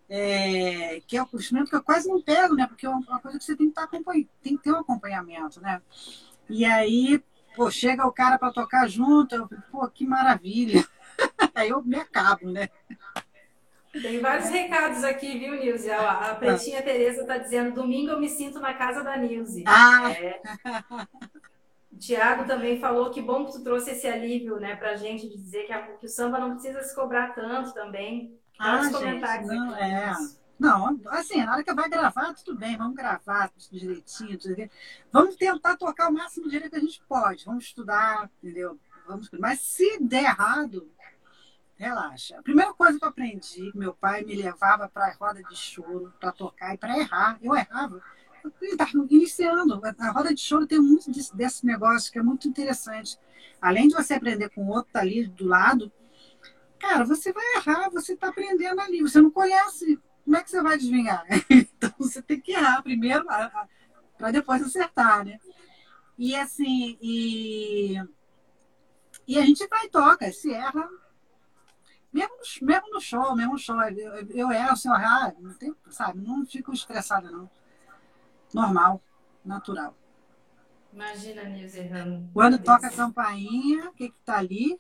é, 0.10 1.02
que 1.08 1.16
é 1.16 1.24
o 1.24 1.28
instrumento 1.34 1.70
que 1.70 1.76
eu 1.76 1.84
quase 1.84 2.10
não 2.10 2.22
pego, 2.22 2.54
né? 2.54 2.68
Porque 2.68 2.86
é 2.86 2.90
uma 2.90 3.20
coisa 3.20 3.38
que 3.38 3.46
você 3.46 3.56
tem 3.56 3.68
que, 3.68 3.72
estar 3.72 3.88
tá 3.88 3.88
acompanhando, 3.88 4.28
tem 4.44 4.58
que 4.58 4.64
ter 4.64 4.74
um 4.74 4.80
acompanhamento, 4.80 5.62
né? 5.62 5.82
E 6.50 6.66
aí, 6.66 7.24
pô, 7.56 7.72
chega 7.72 8.06
o 8.06 8.12
cara 8.12 8.38
para 8.38 8.52
tocar 8.52 8.90
junto, 8.90 9.36
eu, 9.36 9.50
pô, 9.72 9.88
que 9.88 10.06
maravilha. 10.06 10.86
Aí 11.56 11.70
eu 11.70 11.84
me 11.84 11.98
acabo, 11.98 12.50
né? 12.50 12.70
Tem 13.92 14.20
vários 14.22 14.50
recados 14.50 15.04
aqui, 15.04 15.38
viu, 15.38 15.54
Nilze? 15.60 15.92
A, 15.92 16.32
a 16.32 16.36
Pretinha 16.36 16.80
ah. 16.80 16.82
Tereza 16.82 17.22
está 17.22 17.38
dizendo: 17.38 17.76
domingo 17.76 18.12
eu 18.12 18.20
me 18.20 18.30
sinto 18.30 18.60
na 18.60 18.74
casa 18.74 19.04
da 19.04 19.18
Nilze. 19.18 19.64
Ah! 19.68 20.12
É. 20.12 20.42
Tiago 21.98 22.46
também 22.46 22.80
falou 22.80 23.12
que 23.12 23.22
bom 23.22 23.46
que 23.46 23.52
tu 23.52 23.64
trouxe 23.64 23.92
esse 23.92 24.08
alívio, 24.08 24.60
né, 24.60 24.76
pra 24.76 24.96
gente 24.96 25.28
de 25.28 25.38
dizer 25.38 25.64
que, 25.66 25.74
a, 25.74 25.82
que 25.98 26.06
o 26.06 26.10
samba 26.10 26.40
não 26.40 26.54
precisa 26.54 26.82
se 26.82 26.96
cobrar 26.96 27.34
tanto 27.34 27.74
também. 27.74 28.40
Ah, 28.60 28.84
gente, 28.84 28.94
comentários 28.94 29.48
não, 29.48 29.74
aqui. 29.74 29.84
É. 29.84 30.14
Não, 30.60 31.00
assim, 31.08 31.44
na 31.44 31.54
hora 31.54 31.64
que 31.64 31.74
vai 31.74 31.90
gravar, 31.90 32.34
tudo 32.36 32.56
bem, 32.56 32.78
vamos 32.78 32.96
gravar 32.96 33.52
direitinho, 33.72 34.38
tudo 34.38 34.70
vamos 35.12 35.36
tentar 35.36 35.76
tocar 35.76 36.10
o 36.10 36.14
máximo 36.14 36.48
direito 36.48 36.72
que 36.72 36.78
a 36.78 36.82
gente 36.82 37.02
pode, 37.08 37.46
vamos 37.46 37.66
estudar, 37.66 38.30
entendeu? 38.44 38.80
Vamos, 39.08 39.30
mas 39.40 39.60
se 39.60 39.98
der 40.00 40.24
errado, 40.24 40.88
relaxa. 41.76 42.38
A 42.38 42.44
primeira 42.44 42.72
coisa 42.74 43.00
que 43.00 43.04
eu 43.04 43.10
aprendi, 43.10 43.72
meu 43.74 43.94
pai 43.94 44.24
me 44.24 44.36
levava 44.36 44.88
para 44.88 45.08
a 45.08 45.14
roda 45.16 45.42
de 45.42 45.56
choro, 45.56 46.14
para 46.20 46.32
tocar 46.32 46.76
e 46.76 46.78
para 46.78 46.98
errar. 46.98 47.40
Eu 47.42 47.56
errava. 47.56 48.02
Eu 48.44 48.52
estava 48.62 48.92
iniciando. 49.10 49.82
A 50.00 50.12
roda 50.12 50.34
de 50.34 50.42
choro 50.42 50.68
tem 50.68 50.80
muito 50.80 51.12
desse, 51.36 51.66
negócio 51.66 52.12
que 52.12 52.20
é 52.20 52.24
muito 52.24 52.48
interessante. 52.48 53.18
Além 53.62 53.88
de 53.88 53.96
você 53.96 54.16
aprender 54.16 54.50
com 54.50 54.66
o 54.66 54.70
outro 54.70 54.92
tá 54.92 55.00
ali 55.00 55.28
do 55.28 55.46
lado, 55.46 55.92
cara, 56.80 57.04
você 57.06 57.32
vai 57.32 57.46
errar, 57.56 57.90
você 57.90 58.14
está 58.14 58.30
aprendendo 58.30 58.82
ali. 58.82 59.02
Você 59.02 59.22
não 59.22 59.32
conhece, 59.32 60.00
como 60.24 60.38
é 60.38 60.44
que 60.44 60.50
você 60.50 60.62
vai 60.62 60.78
desvingar? 60.78 61.26
então 61.50 61.94
você 61.98 62.22
tem 62.22 62.40
que 62.40 62.52
errar 62.52 62.82
primeiro 62.82 63.26
para 64.18 64.32
depois 64.32 64.62
acertar, 64.62 65.26
né? 65.26 65.40
E 66.18 66.36
assim, 66.36 66.98
e, 67.02 67.96
e 69.28 69.40
a 69.40 69.42
gente 69.42 69.68
vai 69.68 69.86
e 69.86 69.90
toca. 69.90 70.32
Se 70.32 70.54
erra, 70.54 70.88
mesmo 72.12 72.36
no, 72.36 72.68
mesmo 72.68 72.90
no 72.92 73.02
show, 73.02 73.36
mesmo 73.36 73.54
no 73.54 73.60
show, 73.60 73.82
eu, 73.82 74.28
eu 74.30 74.52
erro, 74.52 74.72
assim, 74.72 74.90
ah, 74.90 75.34
não 75.40 75.54
tem, 75.54 75.74
sabe, 75.90 76.20
não 76.20 76.46
fico 76.46 76.74
estressada, 76.74 77.32
não. 77.32 77.50
Normal, 78.54 79.02
natural. 79.46 79.96
Imagina, 80.94 81.44
Nilce, 81.46 81.80
errando. 81.80 82.30
Quando 82.34 82.60
toca 82.60 82.88
a 82.88 82.92
campainha, 82.92 83.90
o 83.90 83.94
que 83.94 84.10
que 84.10 84.20
tá 84.26 84.38
ali? 84.38 84.78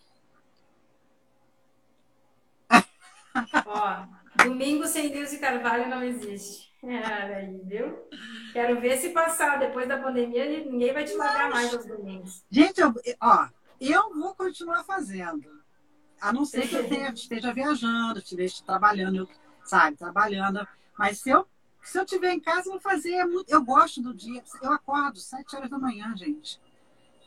Ó, 3.65 4.05
domingo 4.43 4.85
sem 4.87 5.09
Nilce 5.09 5.39
Carvalho 5.39 5.87
não 5.89 6.03
existe. 6.03 6.71
Olha 6.83 7.37
aí, 7.37 7.61
viu? 7.63 7.99
Quero 8.53 8.81
ver 8.81 8.97
se 8.97 9.09
passar 9.09 9.59
depois 9.59 9.87
da 9.87 9.97
pandemia, 9.97 10.45
ninguém 10.65 10.93
vai 10.93 11.05
te 11.05 11.13
largar 11.15 11.49
mais 11.49 11.73
aos 11.73 11.85
domingos. 11.85 12.43
Gente, 12.49 12.81
eu, 12.81 12.93
ó, 13.21 13.47
eu 13.79 14.13
vou 14.13 14.35
continuar 14.35 14.83
fazendo 14.83 15.61
a 16.19 16.33
não 16.33 16.45
ser 16.45 16.67
que 16.67 16.75
eu 16.75 16.81
esteja, 16.81 17.13
esteja 17.13 17.53
viajando, 17.53 18.19
esteja 18.19 18.63
trabalhando, 18.65 19.29
sabe, 19.63 19.97
trabalhando. 19.97 20.67
Mas 20.97 21.19
se 21.19 21.29
eu 21.29 21.47
se 21.81 21.97
eu 21.97 22.03
estiver 22.03 22.33
em 22.33 22.39
casa, 22.39 22.67
eu 22.67 22.73
vou 22.73 22.81
fazer. 22.81 23.13
É 23.13 23.25
muito, 23.25 23.49
eu 23.49 23.63
gosto 23.63 24.01
do 24.01 24.13
dia. 24.13 24.43
Eu 24.61 24.71
acordo 24.71 25.19
sete 25.19 25.55
horas 25.55 25.69
da 25.69 25.77
manhã, 25.77 26.15
gente. 26.15 26.59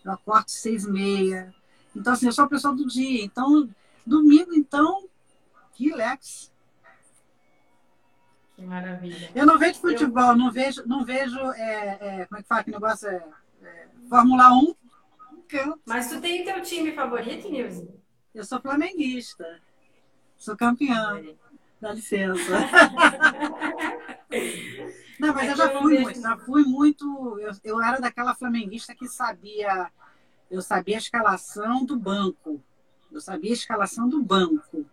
Eu 0.04 0.12
acordo 0.12 0.50
seis 0.50 0.84
e 0.84 0.90
meia. 0.90 1.54
Então, 1.94 2.12
assim, 2.12 2.26
eu 2.26 2.32
sou 2.32 2.44
a 2.44 2.48
pessoa 2.48 2.74
do 2.74 2.86
dia. 2.86 3.24
Então, 3.24 3.68
domingo, 4.06 4.54
então, 4.54 5.08
relax. 5.78 6.52
Que 8.56 8.62
maravilha. 8.62 9.30
Eu 9.34 9.46
não 9.46 9.58
vejo 9.58 9.80
futebol, 9.80 10.30
eu... 10.30 10.36
não 10.36 10.50
vejo, 10.50 10.86
não 10.86 11.04
vejo 11.04 11.38
é, 11.52 11.98
é, 12.00 12.26
como 12.26 12.38
é 12.38 12.42
que 12.42 12.48
fala 12.48 12.64
que 12.64 12.70
negócio 12.70 13.08
é, 13.08 13.24
é 13.62 13.88
Fórmula 14.08 14.50
1. 14.54 14.74
Mas 15.84 16.08
tu 16.08 16.20
tem 16.20 16.44
teu 16.44 16.60
time 16.62 16.92
favorito, 16.92 17.48
Nilson? 17.50 17.94
Eu 18.34 18.44
sou 18.44 18.60
flamenguista. 18.60 19.60
Sou 20.36 20.56
campeã. 20.56 21.22
Dá 21.84 21.92
licença. 21.92 22.40
Não, 25.20 25.34
mas 25.34 25.50
eu 25.50 25.56
já 25.56 25.78
fui 25.78 26.00
muito, 26.00 26.22
já 26.22 26.36
fui 26.38 26.64
muito. 26.64 27.38
Eu, 27.38 27.52
eu 27.62 27.82
era 27.82 28.00
daquela 28.00 28.34
flamenguista 28.34 28.94
que 28.94 29.06
sabia. 29.06 29.92
Eu 30.50 30.62
sabia 30.62 30.96
a 30.96 30.98
escalação 30.98 31.84
do 31.84 31.98
banco. 31.98 32.58
Eu 33.12 33.20
sabia 33.20 33.50
a 33.50 33.52
escalação 33.52 34.08
do 34.08 34.22
banco. 34.22 34.86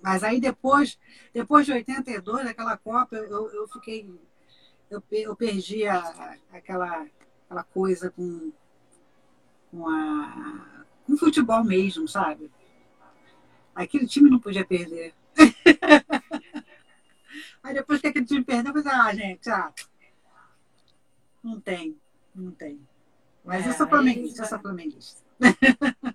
Mas 0.00 0.22
aí 0.22 0.40
depois, 0.40 0.96
depois 1.34 1.66
de 1.66 1.72
82, 1.72 2.46
aquela 2.46 2.76
Copa, 2.76 3.16
eu, 3.16 3.50
eu 3.50 3.66
fiquei. 3.66 4.08
Eu, 4.88 5.02
eu 5.10 5.34
perdi 5.34 5.84
a, 5.84 6.36
aquela, 6.52 7.08
aquela 7.44 7.64
coisa 7.64 8.08
com, 8.08 8.52
com, 9.72 9.88
a, 9.88 10.84
com 11.04 11.12
o 11.12 11.18
futebol 11.18 11.64
mesmo, 11.64 12.06
sabe? 12.06 12.48
Aquele 13.74 14.06
time 14.06 14.30
não 14.30 14.38
podia 14.38 14.64
perder. 14.64 15.12
Aí 17.62 17.74
depois 17.74 18.00
que 18.00 18.06
aquele 18.06 18.24
time 18.24 18.44
perdeu, 18.44 18.72
eu 18.74 18.82
falei, 18.82 18.98
ah, 18.98 19.14
gente, 19.14 19.50
ah, 19.50 19.70
não 21.42 21.60
tem, 21.60 21.98
não 22.34 22.50
tem. 22.50 22.80
Mas 23.44 23.66
é, 23.66 23.70
eu 23.70 23.74
sou 23.74 23.88
flamenguista, 23.88 24.42
eu 24.42 24.46
sou 24.46 24.58
flamenguista. 24.58 25.22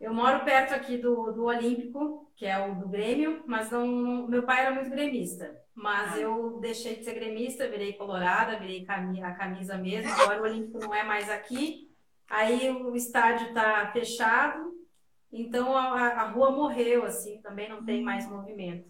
eu 0.00 0.14
moro 0.14 0.44
perto 0.44 0.74
aqui 0.74 0.98
do, 0.98 1.32
do 1.32 1.44
Olímpico, 1.44 2.30
que 2.36 2.46
é 2.46 2.66
o 2.66 2.74
do 2.74 2.88
Grêmio, 2.88 3.42
mas 3.46 3.70
não, 3.70 4.26
meu 4.26 4.42
pai 4.42 4.66
era 4.66 4.74
muito 4.74 4.90
gremista. 4.90 5.62
Mas 5.74 6.14
ah. 6.14 6.18
eu 6.18 6.58
deixei 6.60 6.96
de 6.96 7.04
ser 7.04 7.14
gremista, 7.14 7.68
virei 7.68 7.92
colorada, 7.92 8.58
virei 8.58 8.84
a 9.22 9.32
camisa 9.32 9.76
mesmo. 9.76 10.10
Agora 10.12 10.40
o 10.40 10.44
Olímpico 10.44 10.78
não 10.78 10.94
é 10.94 11.04
mais 11.04 11.30
aqui. 11.30 11.88
Aí 12.28 12.70
o 12.70 12.94
estádio 12.94 13.48
está 13.48 13.90
fechado, 13.92 14.67
então 15.32 15.76
a, 15.76 16.08
a, 16.08 16.30
rua 16.30 16.50
morreu, 16.50 17.04
assim, 17.04 17.38
também 17.42 17.68
não 17.68 17.84
tem 17.84 18.02
mais 18.02 18.28
movimento. 18.28 18.88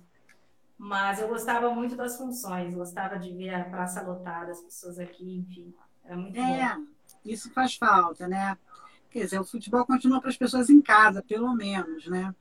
Mas 0.76 1.20
eu 1.20 1.28
gostava 1.28 1.70
muito 1.74 1.96
das 1.96 2.16
funções, 2.16 2.72
gostava 2.72 3.18
de 3.18 3.34
ver 3.34 3.54
a 3.54 3.64
praça 3.64 4.00
lotada, 4.02 4.52
as 4.52 4.60
pessoas 4.60 4.98
aqui, 4.98 5.38
enfim, 5.38 5.74
era 6.04 6.16
muito 6.16 6.38
é, 6.38 6.76
bom. 6.76 6.86
Isso 7.24 7.50
faz 7.52 7.74
falta, 7.74 8.28
né? 8.28 8.56
Quer 9.10 9.24
dizer, 9.24 9.40
o 9.40 9.44
futebol 9.44 9.84
continua 9.84 10.20
para 10.20 10.30
as 10.30 10.36
pessoas 10.36 10.70
em 10.70 10.80
casa, 10.80 11.22
pelo 11.22 11.52
menos, 11.54 12.06
né? 12.06 12.34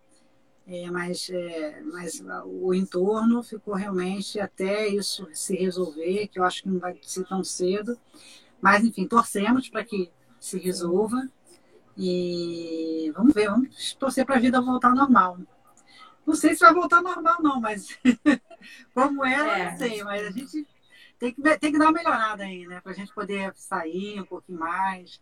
É, 0.67 0.91
mas, 0.91 1.29
é, 1.29 1.81
mas 1.81 2.21
o 2.45 2.73
entorno 2.73 3.41
ficou 3.41 3.73
realmente 3.73 4.37
até 4.37 4.85
isso 4.87 5.25
se 5.33 5.55
resolver, 5.55 6.27
que 6.27 6.37
eu 6.37 6.43
acho 6.43 6.61
que 6.61 6.69
não 6.69 6.77
vai 6.77 6.99
ser 7.01 7.25
tão 7.25 7.41
cedo. 7.41 7.97
Mas, 8.61 8.83
enfim, 8.83 9.07
torcemos 9.07 9.69
para 9.69 9.85
que 9.85 10.11
se 10.39 10.59
resolva. 10.59 11.29
E 11.97 13.11
vamos 13.15 13.33
ver, 13.33 13.49
vamos 13.49 13.93
torcer 13.95 14.25
para 14.25 14.35
a 14.35 14.39
vida 14.39 14.61
voltar 14.61 14.89
ao 14.89 14.95
normal. 14.95 15.39
Não 16.25 16.35
sei 16.35 16.53
se 16.53 16.59
vai 16.59 16.73
voltar 16.73 16.97
ao 16.97 17.03
normal, 17.03 17.37
não, 17.41 17.59
mas 17.59 17.97
como 18.93 19.25
era, 19.25 19.57
é, 19.57 19.71
não 19.71 19.77
sei. 19.77 20.03
Mas 20.03 20.27
a 20.27 20.31
gente 20.31 20.67
tem 21.17 21.33
que, 21.33 21.41
tem 21.57 21.71
que 21.71 21.79
dar 21.79 21.85
uma 21.85 21.93
melhorada 21.93 22.43
aí, 22.43 22.67
né? 22.67 22.79
Para 22.81 22.91
a 22.91 22.95
gente 22.95 23.13
poder 23.13 23.51
sair 23.55 24.21
um 24.21 24.25
pouquinho 24.25 24.59
mais. 24.59 25.19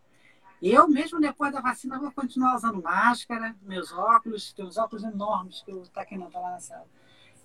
Eu, 0.62 0.88
mesmo 0.88 1.20
depois 1.20 1.54
da 1.54 1.62
vacina, 1.62 2.00
vou 2.00 2.12
continuar 2.12 2.56
usando 2.56 2.82
máscara, 2.82 3.56
meus 3.62 3.94
óculos, 3.94 4.52
tem 4.52 4.66
uns 4.66 4.78
óculos 4.78 5.04
enormes 5.04 5.62
que 5.64 5.72
eu 5.72 5.84
tá 5.94 6.02
aqui 6.02 6.18
não, 6.18 6.30
tá 6.30 6.40
lá 6.40 6.52
na 6.52 6.60
sala. 6.60 6.88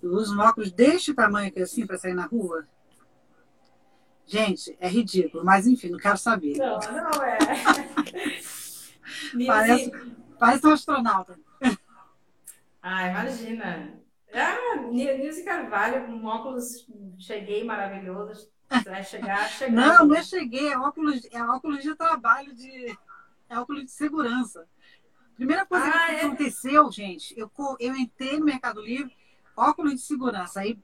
Eu 0.03 0.13
uso 0.13 0.35
um 0.37 0.41
óculos 0.41 0.73
deste 0.73 1.13
tamanho 1.13 1.49
aqui 1.49 1.61
assim 1.61 1.87
para 1.87 1.99
sair 1.99 2.15
na 2.15 2.27
rua. 2.27 2.67
Gente, 4.27 4.77
é 4.81 4.89
ridículo, 4.89 5.45
mas 5.45 5.67
enfim, 5.67 5.91
não 5.91 5.99
quero 5.99 6.17
saber. 6.17 6.57
Não, 6.57 6.79
não 6.79 7.23
é. 7.23 7.39
parece, 9.47 9.91
parece 10.39 10.67
um 10.67 10.73
astronauta. 10.73 11.39
Ah, 12.83 13.09
imagina. 13.09 14.01
Ah, 14.33 14.77
Nilce 14.91 15.45
Carvalho, 15.45 16.07
com 16.07 16.25
óculos, 16.25 16.87
cheguei 17.19 17.65
maravilhoso. 17.65 18.49
Vai 18.85 19.03
chegar, 19.03 19.49
chegar. 19.49 19.71
Não, 19.71 20.07
não 20.07 20.15
é 20.17 20.23
cheguei, 20.23 20.69
é 20.69 20.79
óculos, 20.79 21.27
é 21.31 21.43
óculos 21.43 21.83
de 21.83 21.95
trabalho, 21.95 22.55
de, 22.55 22.97
é 23.49 23.59
óculos 23.59 23.85
de 23.85 23.91
segurança. 23.91 24.67
Primeira 25.37 25.67
coisa 25.67 25.87
ah, 25.87 26.07
que 26.07 26.13
é? 26.13 26.21
aconteceu, 26.21 26.91
gente, 26.93 27.35
eu, 27.39 27.51
eu 27.81 27.97
entrei 27.97 28.39
no 28.39 28.45
Mercado 28.45 28.81
Livre, 28.81 29.17
óculos 29.57 29.95
de 29.95 30.01
segurança. 30.01 30.61
Aí 30.61 30.79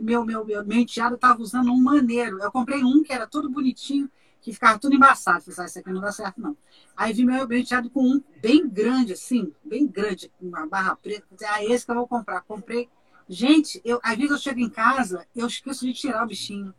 meu, 0.00 0.24
meu, 0.24 0.44
meu, 0.44 0.64
meu 0.64 0.78
enteado 0.78 1.16
estava 1.16 1.42
usando 1.42 1.72
um 1.72 1.80
maneiro. 1.80 2.38
Eu 2.40 2.52
comprei 2.52 2.84
um 2.84 3.02
que 3.02 3.12
era 3.12 3.26
todo 3.26 3.50
bonitinho, 3.50 4.10
que 4.42 4.52
ficava 4.52 4.78
tudo 4.78 4.94
embaçado. 4.94 5.40
Falei, 5.40 5.56
ah, 5.60 5.64
isso 5.64 5.78
aqui 5.78 5.90
não 5.90 6.00
dá 6.00 6.12
certo, 6.12 6.40
não. 6.40 6.56
Aí 6.94 7.14
vi 7.14 7.24
meu, 7.24 7.48
meu 7.48 7.58
enteado 7.58 7.88
com 7.88 8.02
um 8.02 8.22
bem 8.42 8.68
grande, 8.68 9.14
assim, 9.14 9.54
bem 9.64 9.86
grande, 9.86 10.30
com 10.38 10.46
uma 10.46 10.66
barra 10.66 10.94
preta. 10.96 11.26
Ah, 11.46 11.64
esse 11.64 11.86
que 11.86 11.90
eu 11.90 11.96
vou 11.96 12.06
comprar. 12.06 12.42
Comprei. 12.42 12.90
Gente, 13.26 13.80
eu, 13.84 13.98
às 14.02 14.16
vezes 14.16 14.32
eu 14.32 14.38
chego 14.38 14.60
em 14.60 14.68
casa, 14.68 15.26
eu 15.34 15.46
esqueço 15.46 15.86
de 15.86 15.94
tirar 15.94 16.24
o 16.24 16.26
bichinho 16.26 16.74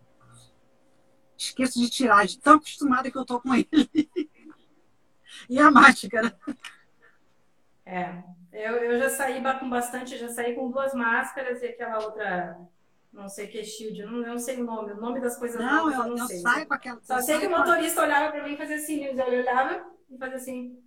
esqueço 1.38 1.80
de 1.80 1.90
tirar, 1.90 2.26
de 2.26 2.40
tão 2.40 2.56
acostumada 2.56 3.10
que 3.12 3.18
eu 3.18 3.26
tô 3.26 3.40
com 3.40 3.54
ele. 3.54 3.68
e 5.50 5.60
a 5.60 5.70
máscara. 5.72 6.38
É, 7.86 8.24
eu, 8.52 8.76
eu 8.78 9.00
já 9.00 9.10
saí 9.10 9.42
com 9.60 9.70
bastante, 9.70 10.18
já 10.18 10.30
saí 10.30 10.56
com 10.56 10.72
duas 10.72 10.94
máscaras 10.94 11.62
e 11.62 11.68
aquela 11.68 12.04
outra, 12.04 12.58
não 13.14 13.30
sei 13.30 13.48
que 13.48 13.64
shield, 13.64 14.04
não, 14.04 14.12
não 14.14 14.40
sei 14.40 14.60
o 14.60 14.64
nome, 14.66 14.92
o 14.92 15.00
nome 15.00 15.22
das 15.22 15.38
coisas 15.38 15.60
não, 15.60 15.86
novas, 15.86 15.94
eu, 15.94 16.00
eu 16.02 16.08
não 16.10 16.18
eu 16.18 16.28
sei. 16.28 16.40
saio 16.40 16.68
com 16.68 16.74
aquela. 16.74 17.00
Só 17.04 17.22
sei 17.22 17.40
que 17.40 17.46
o 17.46 17.52
motorista 17.52 18.02
com... 18.02 18.08
olhava 18.08 18.32
para 18.32 18.44
mim 18.44 18.54
e 18.54 18.58
fazia 18.58 18.76
assim, 18.76 19.04
eu 19.06 19.14
olhava 19.14 19.86
e 20.10 20.18
fazia 20.18 20.38
assim, 20.38 20.84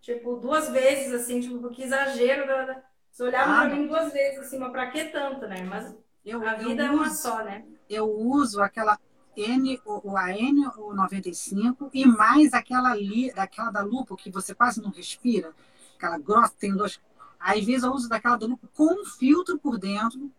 tipo, 0.00 0.36
duas 0.36 0.70
vezes, 0.70 1.12
assim, 1.12 1.40
tipo, 1.40 1.68
que 1.68 1.82
exagero. 1.82 2.46
Da, 2.46 2.82
Você 3.10 3.22
olhava 3.22 3.52
ah, 3.52 3.66
para 3.66 3.76
mim 3.76 3.86
duas 3.86 4.12
vezes, 4.12 4.40
assim, 4.40 4.58
mas 4.58 4.72
pra 4.72 4.90
que 4.90 5.04
tanto, 5.04 5.46
né? 5.46 5.62
Mas 5.62 5.94
eu, 6.24 6.46
a 6.46 6.54
vida 6.54 6.84
é 6.84 6.90
uma 6.90 7.10
só, 7.10 7.44
né? 7.44 7.66
Eu 7.88 8.10
uso 8.10 8.62
aquela 8.62 8.98
N, 9.36 9.78
o, 9.84 10.16
a 10.16 10.28
N95 10.28 11.90
e 11.92 12.06
mais 12.06 12.54
aquela 12.54 12.92
ali, 12.92 13.30
daquela 13.32 13.70
da 13.70 13.82
lupo 13.82 14.16
que 14.16 14.30
você 14.30 14.54
quase 14.54 14.80
não 14.80 14.90
respira, 14.90 15.52
aquela 15.96 16.18
grossa, 16.18 16.54
tem 16.58 16.74
dois. 16.74 16.98
Às 17.38 17.62
vezes 17.62 17.84
eu 17.84 17.92
uso 17.92 18.08
daquela 18.08 18.36
da 18.36 18.46
lupo 18.46 18.66
com 18.74 19.02
um 19.02 19.04
filtro 19.04 19.58
por 19.58 19.78
dentro, 19.78 20.30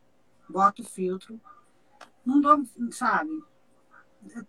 boto 0.49 0.81
o 0.81 0.85
filtro. 0.85 1.39
Não 2.25 2.41
dou, 2.41 2.63
sabe? 2.91 3.43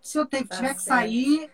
Se 0.01 0.17
eu 0.17 0.25
tá 0.25 0.43
tiver 0.43 0.73
que 0.73 0.81
sair, 0.81 1.49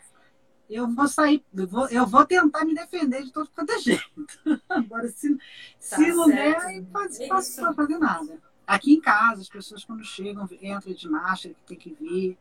eu 0.70 0.88
vou 0.88 1.08
sair, 1.08 1.46
eu 1.54 1.68
vou, 1.68 1.88
eu 1.88 2.06
vou 2.06 2.26
tentar 2.26 2.66
me 2.66 2.74
defender 2.74 3.24
de 3.24 3.32
todo 3.32 3.50
quanto 3.50 3.72
é 3.72 3.80
jeito. 3.80 4.04
Agora, 4.68 5.08
se, 5.10 5.36
tá 5.36 5.42
se 5.80 6.12
não 6.12 6.28
der, 6.28 6.82
não 6.82 7.28
posso 7.30 7.74
fazer 7.74 7.98
nada. 7.98 8.42
Aqui 8.66 8.96
em 8.96 9.02
casa, 9.02 9.42
as 9.42 9.50
pessoas 9.50 9.86
quando 9.86 10.04
chegam, 10.04 10.48
entram 10.62 10.94
de 10.94 11.10
marcha, 11.10 11.50
que 11.50 11.64
tem 11.64 11.78
que 11.78 11.94
vir. 11.94 12.38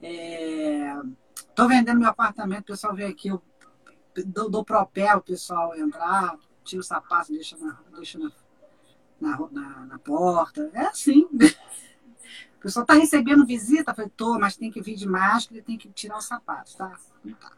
Estou 0.00 1.66
é, 1.66 1.68
vendendo 1.68 2.00
meu 2.00 2.08
apartamento, 2.08 2.64
o 2.64 2.72
pessoal 2.72 2.94
vem 2.94 3.06
aqui, 3.06 3.28
eu 3.28 3.40
dou, 4.26 4.50
dou 4.50 4.64
propé 4.64 5.14
o 5.14 5.22
pessoal 5.22 5.76
entrar, 5.76 6.36
tiro 6.64 6.80
o 6.80 6.84
sapato, 6.84 7.32
deixa 7.32 7.56
na, 7.56 7.78
deixa 7.94 8.18
na, 8.18 8.32
na, 9.24 9.38
na, 9.50 9.86
na 9.86 9.98
porta. 9.98 10.70
É 10.74 10.86
assim. 10.86 11.26
O 12.56 12.66
pessoal 12.66 12.84
está 12.84 12.94
recebendo 12.94 13.44
visita, 13.44 13.92
falei, 13.92 14.10
tô, 14.16 14.38
mas 14.38 14.56
tem 14.56 14.70
que 14.70 14.80
vir 14.80 14.94
de 14.94 15.06
máscara 15.06 15.60
e 15.60 15.62
tem 15.62 15.76
que 15.76 15.86
tirar 15.90 16.16
o 16.16 16.22
sapato, 16.22 16.74
tá? 16.78 16.96
Não 17.22 17.34
tá. 17.34 17.52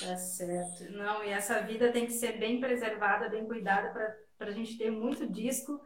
Tá 0.00 0.16
certo. 0.16 0.92
Não, 0.92 1.24
e 1.24 1.30
essa 1.30 1.60
vida 1.62 1.90
tem 1.90 2.04
que 2.04 2.12
ser 2.12 2.38
bem 2.38 2.60
preservada, 2.60 3.30
bem 3.30 3.46
cuidada 3.46 3.88
para 4.36 4.50
a 4.50 4.52
gente 4.52 4.76
ter 4.76 4.90
muito 4.90 5.26
disco, 5.26 5.80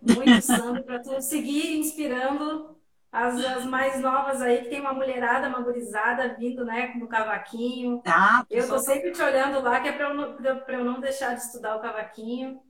muito 0.00 0.40
samba, 0.40 0.80
para 0.80 1.00
tu 1.00 1.20
seguir 1.20 1.76
inspirando 1.76 2.78
as, 3.12 3.44
as, 3.44 3.64
mais 3.66 4.00
novas 4.00 4.40
aí, 4.40 4.62
que 4.62 4.70
tem 4.70 4.80
uma 4.80 4.94
mulherada, 4.94 5.48
uma 5.48 5.60
gurizada 5.60 6.34
vindo, 6.34 6.64
né, 6.64 6.94
no 6.94 7.08
cavaquinho. 7.08 8.02
Ah, 8.06 8.44
eu 8.48 8.66
tô 8.66 8.78
sempre 8.78 9.12
te 9.12 9.20
olhando 9.20 9.60
lá, 9.60 9.80
que 9.80 9.88
é 9.88 9.92
para 9.92 10.08
eu, 10.08 10.64
eu 10.68 10.84
não 10.84 11.00
deixar 11.00 11.34
de 11.34 11.42
estudar 11.42 11.76
o 11.76 11.80
cavaquinho. 11.80 12.60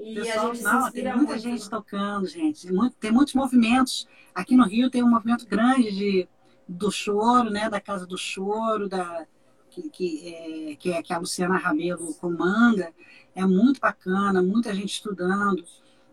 E 0.00 0.14
Pessoal, 0.14 0.50
a 0.50 0.54
gente 0.54 0.64
não, 0.64 0.92
tem 0.92 1.04
muita 1.04 1.16
muito. 1.16 1.38
gente 1.38 1.68
tocando, 1.68 2.26
gente. 2.26 2.72
Muito, 2.72 2.96
tem 2.96 3.10
muitos 3.10 3.34
movimentos. 3.34 4.06
Aqui 4.34 4.56
no 4.56 4.64
Rio 4.64 4.88
tem 4.90 5.02
um 5.02 5.10
movimento 5.10 5.46
grande 5.46 5.90
de, 5.90 6.28
do 6.68 6.90
choro, 6.90 7.50
né, 7.50 7.68
da 7.68 7.80
Casa 7.80 8.06
do 8.06 8.16
Choro, 8.16 8.88
da, 8.88 9.26
que, 9.68 9.90
que, 9.90 10.34
é, 10.34 10.76
que, 10.76 10.92
é, 10.92 11.02
que 11.02 11.12
a 11.12 11.18
Luciana 11.18 11.56
Rabelo 11.56 12.14
comanda. 12.14 12.92
É 13.34 13.44
muito 13.44 13.80
bacana, 13.80 14.40
muita 14.40 14.72
gente 14.72 14.92
estudando. 14.92 15.64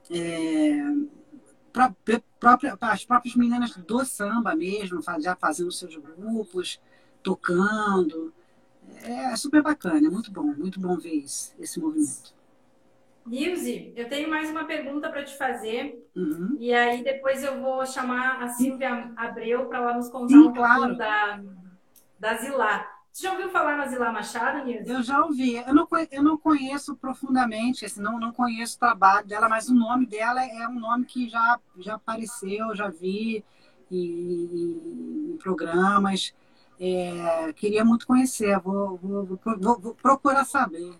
É, 0.10 0.82
própria, 2.40 2.78
as 2.82 3.06
próprias 3.06 3.36
meninas 3.36 3.76
do 3.78 4.04
samba 4.04 4.56
mesmo, 4.56 5.00
já 5.20 5.36
fazendo 5.36 5.72
seus 5.72 5.96
grupos, 5.96 6.82
tocando. 7.22 8.34
É 9.04 9.36
super 9.36 9.62
bacana, 9.62 10.08
é 10.08 10.10
muito 10.10 10.32
bom, 10.32 10.44
muito 10.44 10.80
bom 10.80 10.98
ver 10.98 11.14
isso, 11.14 11.54
esse 11.60 11.80
movimento. 11.80 12.35
Nilze, 13.26 13.92
eu 13.96 14.08
tenho 14.08 14.30
mais 14.30 14.50
uma 14.50 14.66
pergunta 14.66 15.10
para 15.10 15.24
te 15.24 15.36
fazer. 15.36 16.08
Uhum. 16.16 16.56
E 16.60 16.74
aí 16.74 17.04
depois 17.04 17.44
eu 17.44 17.60
vou 17.60 17.86
chamar 17.86 18.42
a 18.44 18.48
Silvia 18.50 19.12
Abreu 19.16 19.66
para 19.66 19.80
ela 19.80 19.94
nos 19.96 20.10
contar 20.10 20.38
Sim, 20.38 20.48
um 20.48 20.54
claro. 20.54 20.80
pouquinho 20.82 20.98
da, 20.98 21.42
da 22.20 22.36
Zilá. 22.36 22.92
Você 23.12 23.24
já 23.24 23.32
ouviu 23.32 23.50
falar 23.50 23.78
na 23.78 23.88
Zilá 23.88 24.12
Machado, 24.12 24.64
Nilce? 24.66 24.90
Eu 24.90 25.02
já 25.02 25.24
ouvi. 25.26 25.56
Eu 25.56 25.74
não, 25.74 25.88
eu 26.12 26.24
não 26.24 26.38
conheço 26.38 26.96
profundamente, 26.98 27.86
assim, 27.86 28.02
não, 28.02 28.20
não 28.20 28.32
conheço 28.32 28.76
o 28.76 28.80
trabalho 28.80 29.26
dela, 29.26 29.50
mas 29.50 29.70
o 29.70 29.74
nome 29.74 30.06
dela 30.06 30.44
é 30.46 30.68
um 30.68 30.80
nome 30.80 31.06
que 31.06 31.28
já, 31.28 31.60
já 31.80 31.96
apareceu, 31.96 32.76
já 32.76 32.90
vi 32.90 33.44
em, 33.90 35.32
em 35.34 35.38
programas. 35.38 36.34
É, 36.80 37.54
queria 37.54 37.86
muito 37.86 38.06
conhecer, 38.06 38.60
vou, 38.60 38.98
vou, 38.98 39.26
vou, 39.26 39.80
vou 39.80 39.96
procurar 39.96 40.46
saber. 40.46 40.94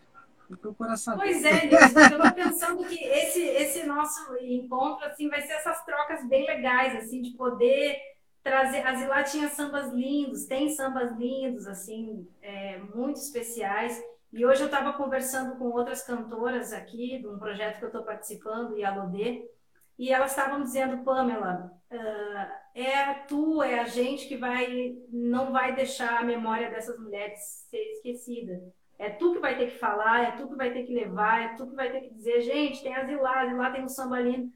Saber. 0.98 1.18
Pois 1.18 1.44
é, 1.44 1.66
eu 1.66 1.80
estou 1.80 2.34
pensando 2.34 2.86
que 2.86 3.04
esse, 3.04 3.42
esse 3.42 3.86
nosso 3.86 4.36
encontro 4.38 5.06
assim, 5.06 5.28
vai 5.28 5.42
ser 5.42 5.54
essas 5.54 5.84
trocas 5.86 6.28
bem 6.28 6.46
legais, 6.46 6.96
assim, 6.96 7.22
de 7.22 7.32
poder 7.32 7.98
trazer. 8.44 8.86
A 8.86 8.94
Zilá 8.94 9.24
tinha 9.24 9.50
sambas 9.50 9.92
lindos, 9.92 10.46
tem 10.46 10.70
sambas 10.70 11.12
lindos, 11.18 11.68
assim, 11.68 12.28
é, 12.42 12.78
muito 12.94 13.18
especiais. 13.18 14.02
E 14.32 14.46
hoje 14.46 14.62
eu 14.62 14.68
estava 14.68 14.94
conversando 14.94 15.58
com 15.58 15.66
outras 15.72 16.04
cantoras 16.04 16.74
aqui, 16.74 17.20
de 17.20 17.28
um 17.28 17.40
projeto 17.40 17.80
que 17.80 17.86
eu 17.86 17.90
estou 17.90 18.04
participando, 18.04 18.78
Yalodê, 18.78 19.50
e 19.98 20.12
elas 20.12 20.32
estavam 20.32 20.62
dizendo, 20.62 21.04
Pamela, 21.04 21.72
uh, 21.90 22.78
é 22.78 23.14
tu, 23.30 23.64
é 23.64 23.80
a 23.80 23.86
gente 23.86 24.28
que 24.28 24.36
vai 24.36 24.98
não 25.10 25.54
vai 25.54 25.74
deixar 25.74 26.20
a 26.20 26.24
memória 26.24 26.70
dessas 26.70 27.00
mulheres 27.00 27.40
ser 27.70 27.80
esquecida. 27.94 28.62
É 28.98 29.10
tu 29.10 29.34
que 29.34 29.40
vai 29.40 29.58
ter 29.58 29.72
que 29.72 29.78
falar, 29.78 30.24
é 30.24 30.32
tu 30.32 30.48
que 30.48 30.56
vai 30.56 30.72
ter 30.72 30.84
que 30.84 30.94
levar, 30.94 31.42
é 31.42 31.56
tu 31.56 31.68
que 31.68 31.76
vai 31.76 31.92
ter 31.92 32.02
que 32.02 32.14
dizer, 32.14 32.42
gente, 32.42 32.82
tem 32.82 32.96
a 32.96 33.04
Zilá, 33.06 33.44
lá 33.54 33.72
tem 33.72 33.84
um 33.84 33.90
samba 33.90 34.20
lindo. 34.20 34.52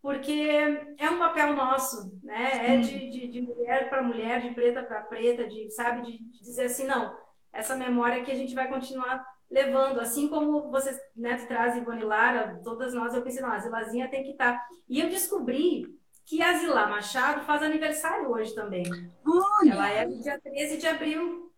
Porque 0.00 0.50
é 0.98 1.10
um 1.10 1.18
papel 1.18 1.54
nosso, 1.54 2.12
né? 2.24 2.74
É 2.74 2.76
de, 2.78 3.08
de, 3.08 3.28
de 3.28 3.40
mulher 3.40 3.88
para 3.88 4.02
mulher, 4.02 4.40
de 4.40 4.50
preta 4.50 4.82
para 4.82 5.02
preta, 5.02 5.46
de, 5.46 5.70
sabe, 5.70 6.02
de, 6.02 6.18
de, 6.18 6.40
dizer 6.40 6.64
assim, 6.64 6.86
não, 6.86 7.16
essa 7.52 7.76
memória 7.76 8.24
que 8.24 8.32
a 8.32 8.34
gente 8.34 8.54
vai 8.54 8.68
continuar 8.68 9.24
levando. 9.48 10.00
Assim 10.00 10.26
como 10.28 10.70
você 10.70 10.98
né, 11.14 11.36
traz 11.46 11.76
Ivone 11.76 12.02
Lara, 12.02 12.60
todas 12.64 12.92
nós, 12.94 13.14
eu 13.14 13.22
pensei, 13.22 13.42
não, 13.42 13.52
a 13.52 13.58
Zilazinha 13.58 14.08
tem 14.08 14.24
que 14.24 14.30
estar. 14.30 14.54
Tá. 14.54 14.66
E 14.88 15.00
eu 15.00 15.08
descobri 15.08 15.86
que 16.24 16.42
a 16.42 16.54
Zilá 16.54 16.88
Machado 16.88 17.44
faz 17.44 17.62
aniversário 17.62 18.28
hoje 18.28 18.54
também. 18.54 18.84
Olha. 19.24 19.72
Ela 19.72 19.90
é 19.90 20.06
dia 20.06 20.40
13 20.40 20.78
de 20.78 20.86
abril. 20.88 21.52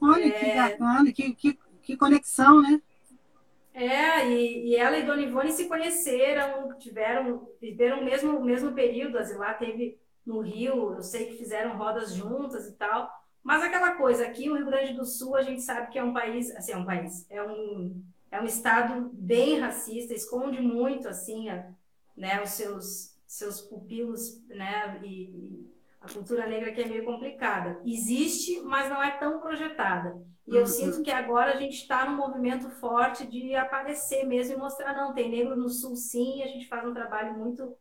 Olha 0.00 0.26
é... 0.26 0.30
que 0.30 0.54
bacana, 0.54 1.12
que, 1.12 1.34
que, 1.34 1.58
que 1.90 1.96
conexão, 1.96 2.62
né? 2.62 2.80
É, 3.72 4.28
e, 4.28 4.68
e, 4.68 4.76
ela 4.76 4.98
e 4.98 5.06
Dona 5.06 5.22
Ivone 5.22 5.52
se 5.52 5.66
conheceram, 5.66 6.76
tiveram, 6.78 7.48
viveram 7.60 8.00
o 8.00 8.04
mesmo, 8.04 8.40
mesmo 8.40 8.72
período. 8.72 9.18
A 9.18 9.22
Zilá 9.22 9.54
teve 9.54 9.98
no 10.24 10.40
Rio, 10.40 10.94
eu 10.94 11.02
sei 11.02 11.26
que 11.26 11.36
fizeram 11.36 11.76
rodas 11.76 12.12
juntas 12.14 12.66
e 12.66 12.72
tal. 12.72 13.10
Mas 13.42 13.62
aquela 13.62 13.92
coisa, 13.96 14.26
aqui 14.26 14.50
o 14.50 14.56
Rio 14.56 14.66
Grande 14.66 14.92
do 14.92 15.04
Sul, 15.04 15.34
a 15.34 15.42
gente 15.42 15.62
sabe 15.62 15.90
que 15.90 15.98
é 15.98 16.04
um 16.04 16.12
país, 16.12 16.54
assim, 16.54 16.72
é 16.72 16.76
um 16.76 16.84
país, 16.84 17.26
é 17.30 17.42
um, 17.42 18.02
é 18.30 18.40
um 18.40 18.44
estado 18.44 19.10
bem 19.14 19.58
racista, 19.58 20.12
esconde 20.12 20.60
muito, 20.60 21.08
assim, 21.08 21.46
né, 22.14 22.42
os 22.42 22.50
seus, 22.50 23.16
seus 23.26 23.62
pupilos, 23.62 24.46
né, 24.48 25.00
e, 25.02 25.66
a 26.00 26.08
cultura 26.08 26.46
negra 26.46 26.72
que 26.72 26.80
é 26.80 26.86
meio 26.86 27.04
complicada. 27.04 27.80
Existe, 27.84 28.60
mas 28.62 28.88
não 28.88 29.02
é 29.02 29.10
tão 29.12 29.40
projetada. 29.40 30.16
E 30.46 30.54
eu 30.54 30.62
uhum. 30.62 30.66
sinto 30.66 31.02
que 31.02 31.10
agora 31.10 31.52
a 31.52 31.56
gente 31.56 31.74
está 31.74 32.04
num 32.04 32.16
movimento 32.16 32.68
forte 32.70 33.26
de 33.26 33.54
aparecer 33.54 34.26
mesmo 34.26 34.54
e 34.54 34.58
mostrar, 34.58 34.96
não, 34.96 35.12
tem 35.12 35.30
negro 35.30 35.54
no 35.54 35.68
Sul 35.68 35.94
sim, 35.94 36.42
a 36.42 36.46
gente 36.46 36.66
faz 36.66 36.84
um 36.86 36.94
trabalho 36.94 37.38
muito, 37.38 37.76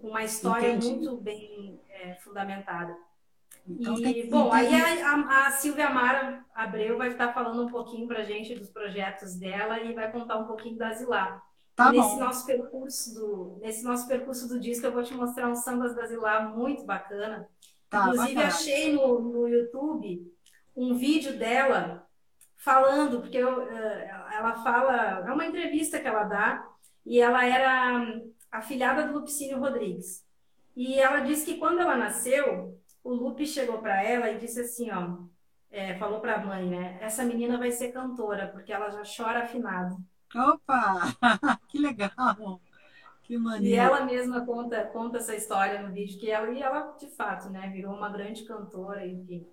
com 0.00 0.08
uma 0.08 0.24
história 0.24 0.68
Entendi. 0.70 0.88
muito 0.88 1.16
bem 1.18 1.80
é, 1.88 2.14
fundamentada. 2.14 2.96
Então, 3.66 3.96
e, 3.98 4.28
bom, 4.28 4.52
aí 4.52 4.74
a, 4.74 5.46
a 5.46 5.50
Silvia 5.52 5.88
Mara 5.88 6.44
Abreu 6.54 6.98
vai 6.98 7.08
estar 7.08 7.32
falando 7.32 7.64
um 7.64 7.70
pouquinho 7.70 8.06
para 8.06 8.20
a 8.20 8.24
gente 8.24 8.54
dos 8.54 8.68
projetos 8.68 9.36
dela 9.36 9.80
e 9.80 9.94
vai 9.94 10.10
contar 10.10 10.36
um 10.38 10.46
pouquinho 10.46 10.76
da 10.76 10.92
Zilá. 10.92 11.42
Tá 11.74 11.90
nesse 11.90 12.08
bom. 12.08 12.20
nosso 12.20 12.46
percurso 12.46 13.14
do 13.14 13.58
nesse 13.60 13.82
nosso 13.84 14.06
percurso 14.06 14.48
do 14.48 14.60
disco 14.60 14.86
eu 14.86 14.92
vou 14.92 15.02
te 15.02 15.12
mostrar 15.14 15.48
uns 15.48 15.64
sambas 15.64 15.94
da 15.94 16.06
Zilá 16.06 16.48
muito 16.48 16.84
bacana. 16.84 17.48
Tá, 17.90 18.08
Inclusive 18.08 18.34
bacana. 18.34 18.54
achei 18.54 18.92
no, 18.92 19.20
no 19.20 19.48
YouTube 19.48 20.32
um 20.76 20.94
vídeo 20.94 21.38
dela 21.38 22.06
falando 22.56 23.20
porque 23.20 23.36
eu, 23.36 23.62
eh, 23.68 24.10
ela 24.32 24.54
fala 24.62 25.28
é 25.28 25.32
uma 25.32 25.46
entrevista 25.46 26.00
que 26.00 26.06
ela 26.06 26.24
dá 26.24 26.68
e 27.04 27.20
ela 27.20 27.44
era 27.44 28.22
afilhada 28.50 29.06
do 29.06 29.14
Lupicínio 29.14 29.58
Rodrigues 29.58 30.24
e 30.76 30.94
ela 30.98 31.20
disse 31.20 31.44
que 31.44 31.58
quando 31.58 31.80
ela 31.80 31.96
nasceu 31.96 32.78
o 33.04 33.12
Lupe 33.12 33.46
chegou 33.46 33.78
para 33.78 34.02
ela 34.02 34.30
e 34.30 34.38
disse 34.38 34.60
assim, 34.60 34.90
ó, 34.90 35.18
é, 35.70 35.94
falou 35.98 36.20
para 36.20 36.36
a 36.36 36.44
mãe, 36.44 36.66
né? 36.68 36.98
Essa 37.02 37.22
menina 37.24 37.58
vai 37.58 37.70
ser 37.70 37.92
cantora 37.92 38.48
porque 38.48 38.72
ela 38.72 38.88
já 38.90 39.02
chora 39.04 39.42
afinado. 39.42 39.96
Opa, 40.34 41.16
que 41.68 41.78
legal! 41.78 42.60
Que 43.22 43.38
maneiro. 43.38 43.66
E 43.66 43.78
ela 43.78 44.04
mesma 44.04 44.44
conta, 44.44 44.84
conta 44.86 45.18
essa 45.18 45.34
história 45.34 45.80
no 45.80 45.92
vídeo 45.92 46.18
que 46.18 46.30
ela 46.30 46.50
e 46.50 46.60
ela 46.60 46.94
de 46.98 47.06
fato, 47.08 47.48
né, 47.48 47.70
virou 47.70 47.94
uma 47.94 48.10
grande 48.10 48.44
cantora, 48.44 49.06
enfim. 49.06 49.46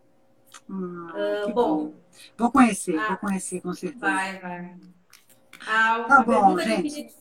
Hum, 0.69 1.07
uh, 1.09 1.53
bom, 1.53 1.53
bom, 1.53 1.93
vou 2.37 2.51
conhecer, 2.51 2.97
vou 3.07 3.17
conhecer 3.17 3.61
com 3.61 3.73
certeza. 3.73 4.05
Vai, 4.05 4.39
vai. 4.39 4.75
A, 5.65 6.03
tá 6.03 6.23
bom, 6.23 6.57
gente. 6.59 6.81
Que 6.83 7.15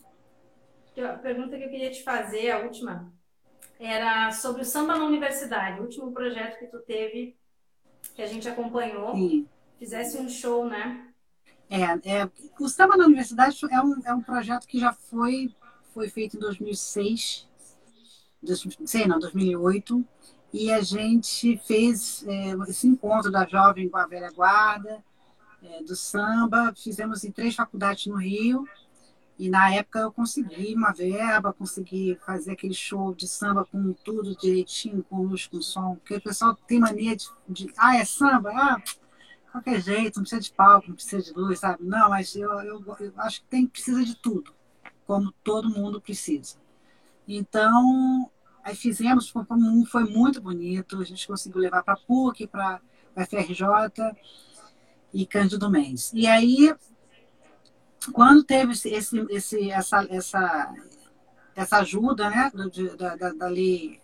queria, 0.94 1.12
a 1.12 1.18
pergunta 1.18 1.56
que 1.56 1.64
eu 1.64 1.70
queria 1.70 1.90
te 1.90 2.02
fazer, 2.02 2.50
a 2.50 2.58
última, 2.60 3.12
era 3.78 4.32
sobre 4.32 4.62
o 4.62 4.64
samba 4.64 4.96
na 4.96 5.04
universidade, 5.04 5.78
o 5.78 5.84
último 5.84 6.12
projeto 6.12 6.58
que 6.58 6.66
tu 6.66 6.80
teve, 6.80 7.36
que 8.14 8.22
a 8.22 8.26
gente 8.26 8.48
acompanhou. 8.48 9.14
Sim. 9.14 9.46
Fizesse 9.78 10.18
um 10.18 10.28
show, 10.28 10.66
né? 10.66 11.09
É, 11.70 11.82
é, 11.82 12.30
o 12.58 12.68
samba 12.68 12.96
na 12.96 13.06
universidade 13.06 13.56
é 13.70 13.80
um, 13.80 13.94
é 14.04 14.12
um 14.12 14.20
projeto 14.20 14.66
que 14.66 14.80
já 14.80 14.92
foi, 14.92 15.54
foi 15.94 16.08
feito 16.08 16.36
em 16.36 16.40
2006, 16.40 17.48
sei 18.84 19.06
não, 19.06 19.20
2008, 19.20 20.04
e 20.52 20.72
a 20.72 20.82
gente 20.82 21.56
fez 21.58 22.24
é, 22.26 22.54
esse 22.68 22.88
encontro 22.88 23.30
da 23.30 23.46
jovem 23.46 23.88
com 23.88 23.96
a 23.96 24.06
velha 24.06 24.32
guarda, 24.32 25.00
é, 25.62 25.80
do 25.84 25.94
samba, 25.94 26.74
fizemos 26.76 27.22
em 27.22 27.30
três 27.30 27.54
faculdades 27.54 28.06
no 28.06 28.16
Rio, 28.16 28.66
e 29.38 29.48
na 29.48 29.72
época 29.72 30.00
eu 30.00 30.12
consegui 30.12 30.74
uma 30.74 30.92
verba, 30.92 31.52
consegui 31.52 32.18
fazer 32.26 32.52
aquele 32.52 32.74
show 32.74 33.14
de 33.14 33.28
samba 33.28 33.64
com 33.64 33.94
tudo 34.04 34.36
direitinho, 34.36 35.02
com 35.08 35.22
luz, 35.22 35.46
com 35.46 35.62
som. 35.62 35.94
Porque 35.94 36.16
o 36.16 36.20
pessoal 36.20 36.54
tem 36.66 36.78
mania 36.78 37.16
de, 37.16 37.26
de 37.48 37.72
ah, 37.78 37.96
é 37.96 38.04
samba? 38.04 38.50
Ah, 38.52 38.82
qualquer 39.50 39.80
jeito, 39.80 40.16
não 40.16 40.22
precisa 40.22 40.40
de 40.40 40.52
palco, 40.52 40.88
não 40.88 40.94
precisa 40.94 41.22
de 41.22 41.32
luz, 41.32 41.58
sabe? 41.58 41.84
Não, 41.84 42.08
mas 42.08 42.34
eu, 42.34 42.50
eu, 42.60 42.84
eu 43.00 43.12
acho 43.18 43.42
que 43.42 43.46
tem, 43.48 43.66
precisa 43.66 44.04
de 44.04 44.14
tudo, 44.14 44.54
como 45.06 45.32
todo 45.44 45.68
mundo 45.68 46.00
precisa. 46.00 46.56
Então, 47.26 48.30
aí 48.62 48.74
fizemos, 48.74 49.28
foi, 49.28 49.44
foi 49.90 50.04
muito 50.04 50.40
bonito, 50.40 51.00
a 51.00 51.04
gente 51.04 51.26
conseguiu 51.26 51.60
levar 51.60 51.82
para 51.82 51.96
PUC, 51.96 52.46
para 52.46 52.80
FRJ 53.16 54.16
e 55.12 55.26
Cândido 55.26 55.70
Mendes. 55.70 56.12
E 56.12 56.26
aí 56.26 56.74
quando 58.12 58.42
teve 58.42 58.72
esse, 58.72 58.88
esse, 59.30 59.70
essa, 59.70 60.06
essa, 60.10 60.74
essa 61.54 61.78
ajuda 61.78 62.30
né, 62.30 62.50
da, 62.96 63.16
da, 63.16 63.32
da 63.32 63.46
lei 63.46 64.00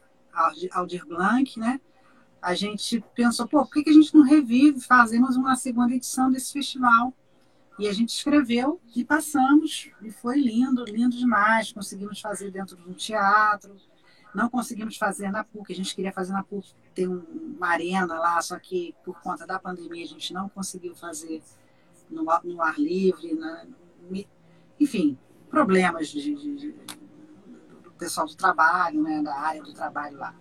Aldir 0.73 1.07
Blanc, 1.07 1.59
né, 1.59 1.81
a 2.47 2.55
gente 2.55 3.05
pensou, 3.13 3.49
pô, 3.49 3.65
por 3.65 3.73
que, 3.73 3.83
que 3.83 3.91
a 3.91 3.93
gente 3.93 4.15
não 4.15 4.23
revive, 4.23 4.81
fazemos 4.81 5.35
uma 5.35 5.57
segunda 5.57 5.93
edição 5.93 6.31
desse 6.31 6.53
festival? 6.53 7.13
E 7.77 7.89
a 7.89 7.93
gente 7.93 8.11
escreveu 8.11 8.81
e 8.95 9.05
passamos, 9.05 9.91
e 10.01 10.13
foi 10.13 10.39
lindo, 10.41 10.85
lindo 10.85 11.17
demais. 11.17 11.73
Conseguimos 11.73 12.21
fazer 12.21 12.53
dentro 12.53 12.77
de 12.77 12.89
um 12.89 12.93
teatro, 12.93 13.75
não 14.33 14.49
conseguimos 14.49 14.97
fazer 14.97 15.29
na 15.33 15.43
PUC, 15.43 15.73
a 15.73 15.75
gente 15.75 15.93
queria 15.93 16.13
fazer 16.13 16.35
na 16.35 16.45
PUC, 16.45 16.73
tem 16.95 17.09
uma 17.09 17.67
arena 17.67 18.17
lá, 18.17 18.41
só 18.41 18.57
que 18.61 18.95
por 19.05 19.21
conta 19.21 19.45
da 19.45 19.59
pandemia 19.59 20.05
a 20.05 20.09
gente 20.09 20.33
não 20.33 20.49
conseguiu 20.49 20.95
fazer 20.95 21.43
no, 22.09 22.23
no 22.45 22.63
ar 22.63 22.79
livre, 22.79 23.35
na, 23.35 23.67
enfim, 24.79 25.19
problemas 25.51 26.07
de, 26.07 26.33
de, 26.33 26.55
de, 26.55 26.73
do 27.83 27.91
pessoal 27.99 28.25
do 28.25 28.37
trabalho, 28.37 29.03
né, 29.03 29.21
da 29.21 29.35
área 29.35 29.65
do 29.65 29.75
trabalho 29.75 30.17
lá. 30.17 30.33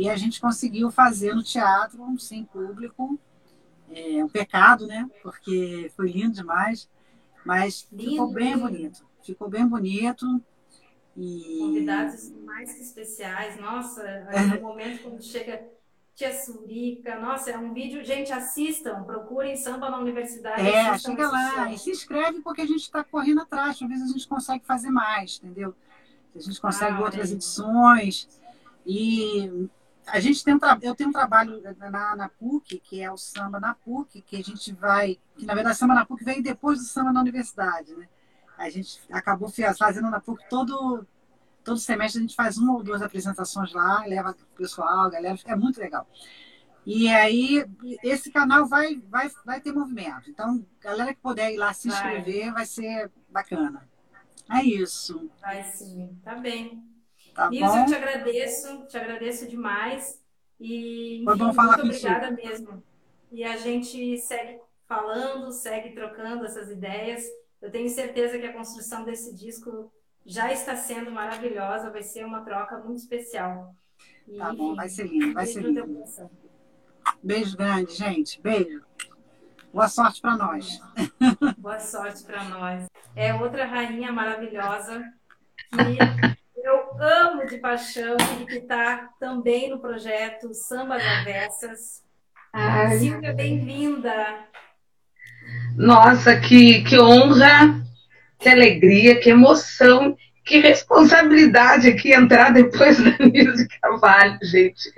E 0.00 0.08
a 0.08 0.16
gente 0.16 0.40
conseguiu 0.40 0.90
fazer 0.90 1.34
no 1.34 1.42
teatro, 1.42 2.18
sem 2.18 2.42
público, 2.42 3.20
é 3.90 4.24
um 4.24 4.28
pecado, 4.30 4.86
né, 4.86 5.06
porque 5.22 5.92
foi 5.94 6.10
lindo 6.10 6.36
demais, 6.36 6.88
mas 7.44 7.86
lindo, 7.92 8.12
ficou 8.12 8.32
bem 8.32 8.54
lindo. 8.54 8.60
bonito, 8.60 9.06
ficou 9.22 9.48
bem 9.50 9.66
bonito. 9.66 10.42
E... 11.14 11.58
Convidados 11.58 12.30
mais 12.46 12.72
que 12.72 12.80
especiais, 12.80 13.60
nossa, 13.60 14.02
é 14.02 14.40
um 14.58 14.62
momento 14.62 15.02
quando 15.02 15.22
chega 15.22 15.68
Tia 16.14 16.32
Surica. 16.32 17.20
Nossa, 17.20 17.50
é 17.50 17.58
um 17.58 17.74
vídeo. 17.74 18.02
Gente, 18.02 18.32
assistam, 18.32 19.02
procurem 19.04 19.54
samba 19.54 19.90
na 19.90 19.98
universidade. 19.98 20.66
É, 20.66 20.96
chega 20.96 21.28
lá 21.28 21.70
e 21.70 21.78
se 21.78 21.90
inscreve 21.90 22.40
porque 22.40 22.62
a 22.62 22.66
gente 22.66 22.82
está 22.82 23.04
correndo 23.04 23.42
atrás. 23.42 23.78
Talvez 23.78 24.00
a 24.00 24.06
gente 24.06 24.26
consegue 24.26 24.64
fazer 24.64 24.90
mais, 24.90 25.40
entendeu? 25.42 25.74
A 26.34 26.38
gente 26.38 26.58
consegue 26.58 26.94
ah, 26.94 27.00
outras 27.00 27.30
é. 27.30 27.34
edições. 27.34 28.28
E 28.86 29.68
a 30.10 30.20
gente 30.20 30.44
tem 30.44 30.54
um 30.54 30.58
eu 30.82 30.94
tenho 30.94 31.10
um 31.10 31.12
trabalho 31.12 31.62
na, 31.78 32.16
na 32.16 32.28
PUC, 32.28 32.78
que 32.80 33.00
é 33.00 33.10
o 33.10 33.16
samba 33.16 33.60
na 33.60 33.74
PUC, 33.74 34.22
que 34.22 34.36
a 34.36 34.42
gente 34.42 34.72
vai. 34.72 35.18
Que 35.36 35.46
na 35.46 35.54
verdade, 35.54 35.76
o 35.76 35.78
samba 35.78 35.94
na 35.94 36.06
PUC 36.06 36.24
veio 36.24 36.42
depois 36.42 36.78
do 36.78 36.84
samba 36.84 37.12
na 37.12 37.20
universidade, 37.20 37.94
né? 37.94 38.08
A 38.58 38.68
gente 38.68 39.00
acabou 39.10 39.50
fazendo 39.78 40.10
na 40.10 40.20
PUC 40.20 40.48
todo 40.48 41.06
todo 41.62 41.78
semestre 41.78 42.18
a 42.18 42.22
gente 42.22 42.34
faz 42.34 42.56
uma 42.58 42.74
ou 42.74 42.82
duas 42.82 43.02
apresentações 43.02 43.72
lá, 43.72 44.04
leva 44.06 44.30
o 44.30 44.56
pessoal, 44.56 45.00
a 45.00 45.10
galera, 45.10 45.38
é 45.44 45.56
muito 45.56 45.78
legal. 45.78 46.06
E 46.86 47.08
aí, 47.08 47.64
esse 48.02 48.30
canal 48.30 48.66
vai, 48.66 48.96
vai, 49.08 49.30
vai 49.44 49.60
ter 49.60 49.72
movimento. 49.72 50.30
Então, 50.30 50.64
galera 50.80 51.14
que 51.14 51.20
puder 51.20 51.52
ir 51.52 51.58
lá 51.58 51.72
se 51.72 51.88
inscrever, 51.88 52.44
vai, 52.46 52.52
vai 52.52 52.66
ser 52.66 53.10
bacana. 53.28 53.88
É 54.50 54.64
isso. 54.64 55.30
Vai 55.40 55.62
sim, 55.64 56.18
tá 56.24 56.34
bem. 56.34 56.82
Tá 57.34 57.50
Nilson, 57.50 57.78
eu 57.78 57.86
te 57.86 57.94
agradeço, 57.94 58.86
te 58.86 58.96
agradeço 58.96 59.48
demais. 59.48 60.20
E 60.58 61.22
enfim, 61.22 61.26
muito 61.26 61.44
obrigada 61.80 62.28
contigo. 62.28 62.48
mesmo. 62.48 62.82
E 63.32 63.44
a 63.44 63.56
gente 63.56 64.18
segue 64.18 64.60
falando, 64.86 65.52
segue 65.52 65.90
trocando 65.94 66.44
essas 66.44 66.70
ideias. 66.70 67.24
Eu 67.62 67.70
tenho 67.70 67.88
certeza 67.88 68.38
que 68.38 68.46
a 68.46 68.52
construção 68.52 69.04
desse 69.04 69.34
disco 69.34 69.92
já 70.26 70.52
está 70.52 70.76
sendo 70.76 71.10
maravilhosa, 71.10 71.90
vai 71.90 72.02
ser 72.02 72.24
uma 72.24 72.42
troca 72.44 72.78
muito 72.78 72.98
especial. 72.98 73.74
E, 74.26 74.36
tá 74.38 74.52
bom, 74.52 74.74
vai 74.74 74.88
ser 74.88 75.06
lindo, 75.06 75.32
vai 75.32 75.46
ser 75.46 75.62
lindo. 75.62 76.04
Beijo 77.22 77.56
grande, 77.56 77.92
gente. 77.94 78.40
Beijo. 78.40 78.82
Boa 79.72 79.88
sorte 79.88 80.20
para 80.20 80.36
nós. 80.36 80.80
Boa 81.58 81.78
sorte 81.78 82.24
para 82.24 82.44
nós. 82.44 82.86
É 83.14 83.32
outra 83.34 83.64
rainha 83.64 84.12
maravilhosa 84.12 85.02
que 85.70 86.39
amo 87.00 87.46
de 87.46 87.56
paixão 87.56 88.16
e 88.40 88.44
que 88.44 88.58
está 88.58 89.08
também 89.18 89.70
no 89.70 89.80
projeto 89.80 90.52
Samba 90.52 90.96
Avessas. 90.96 92.02
Silvia, 92.98 93.32
bem-vinda. 93.32 94.12
Nossa, 95.76 96.38
que, 96.38 96.82
que 96.82 96.98
honra, 96.98 97.80
que 98.38 98.48
alegria, 98.48 99.18
que 99.18 99.30
emoção, 99.30 100.14
que 100.44 100.58
responsabilidade 100.58 101.88
aqui 101.88 102.12
entrar 102.12 102.52
depois 102.52 102.98
da 103.02 103.24
Nise 103.24 103.66
Carvalho, 103.80 104.38
gente. 104.42 104.92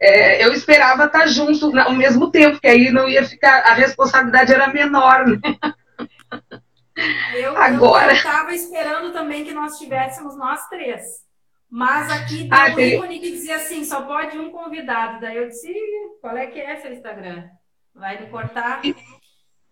É, 0.00 0.44
eu 0.44 0.52
esperava 0.52 1.04
estar 1.04 1.26
junto 1.28 1.78
ao 1.78 1.92
mesmo 1.92 2.32
tempo, 2.32 2.60
que 2.60 2.66
aí 2.66 2.90
não 2.90 3.08
ia 3.08 3.24
ficar, 3.24 3.60
a 3.60 3.74
responsabilidade 3.74 4.52
era 4.52 4.72
menor, 4.72 5.26
né? 5.26 5.38
Eu 7.32 7.56
Agora... 7.56 8.12
estava 8.12 8.52
esperando 8.52 9.12
também 9.12 9.44
que 9.44 9.52
nós 9.52 9.78
tivéssemos 9.78 10.36
nós 10.36 10.66
três. 10.68 11.27
Mas 11.70 12.10
aqui 12.10 12.48
tem 12.48 12.50
ah, 12.50 12.70
um 12.70 12.74
tem... 12.74 12.94
ícone 12.94 13.20
que 13.20 13.30
dizia 13.30 13.56
assim, 13.56 13.84
só 13.84 14.02
pode 14.02 14.38
um 14.38 14.50
convidado. 14.50 15.20
Daí 15.20 15.36
eu 15.36 15.48
disse, 15.48 15.72
qual 16.20 16.36
é 16.36 16.46
que 16.46 16.58
é 16.58 16.76
seu 16.76 16.92
Instagram? 16.92 17.48
Vai 17.94 18.20
me 18.20 18.30
cortar? 18.30 18.80
Que, 18.80 18.94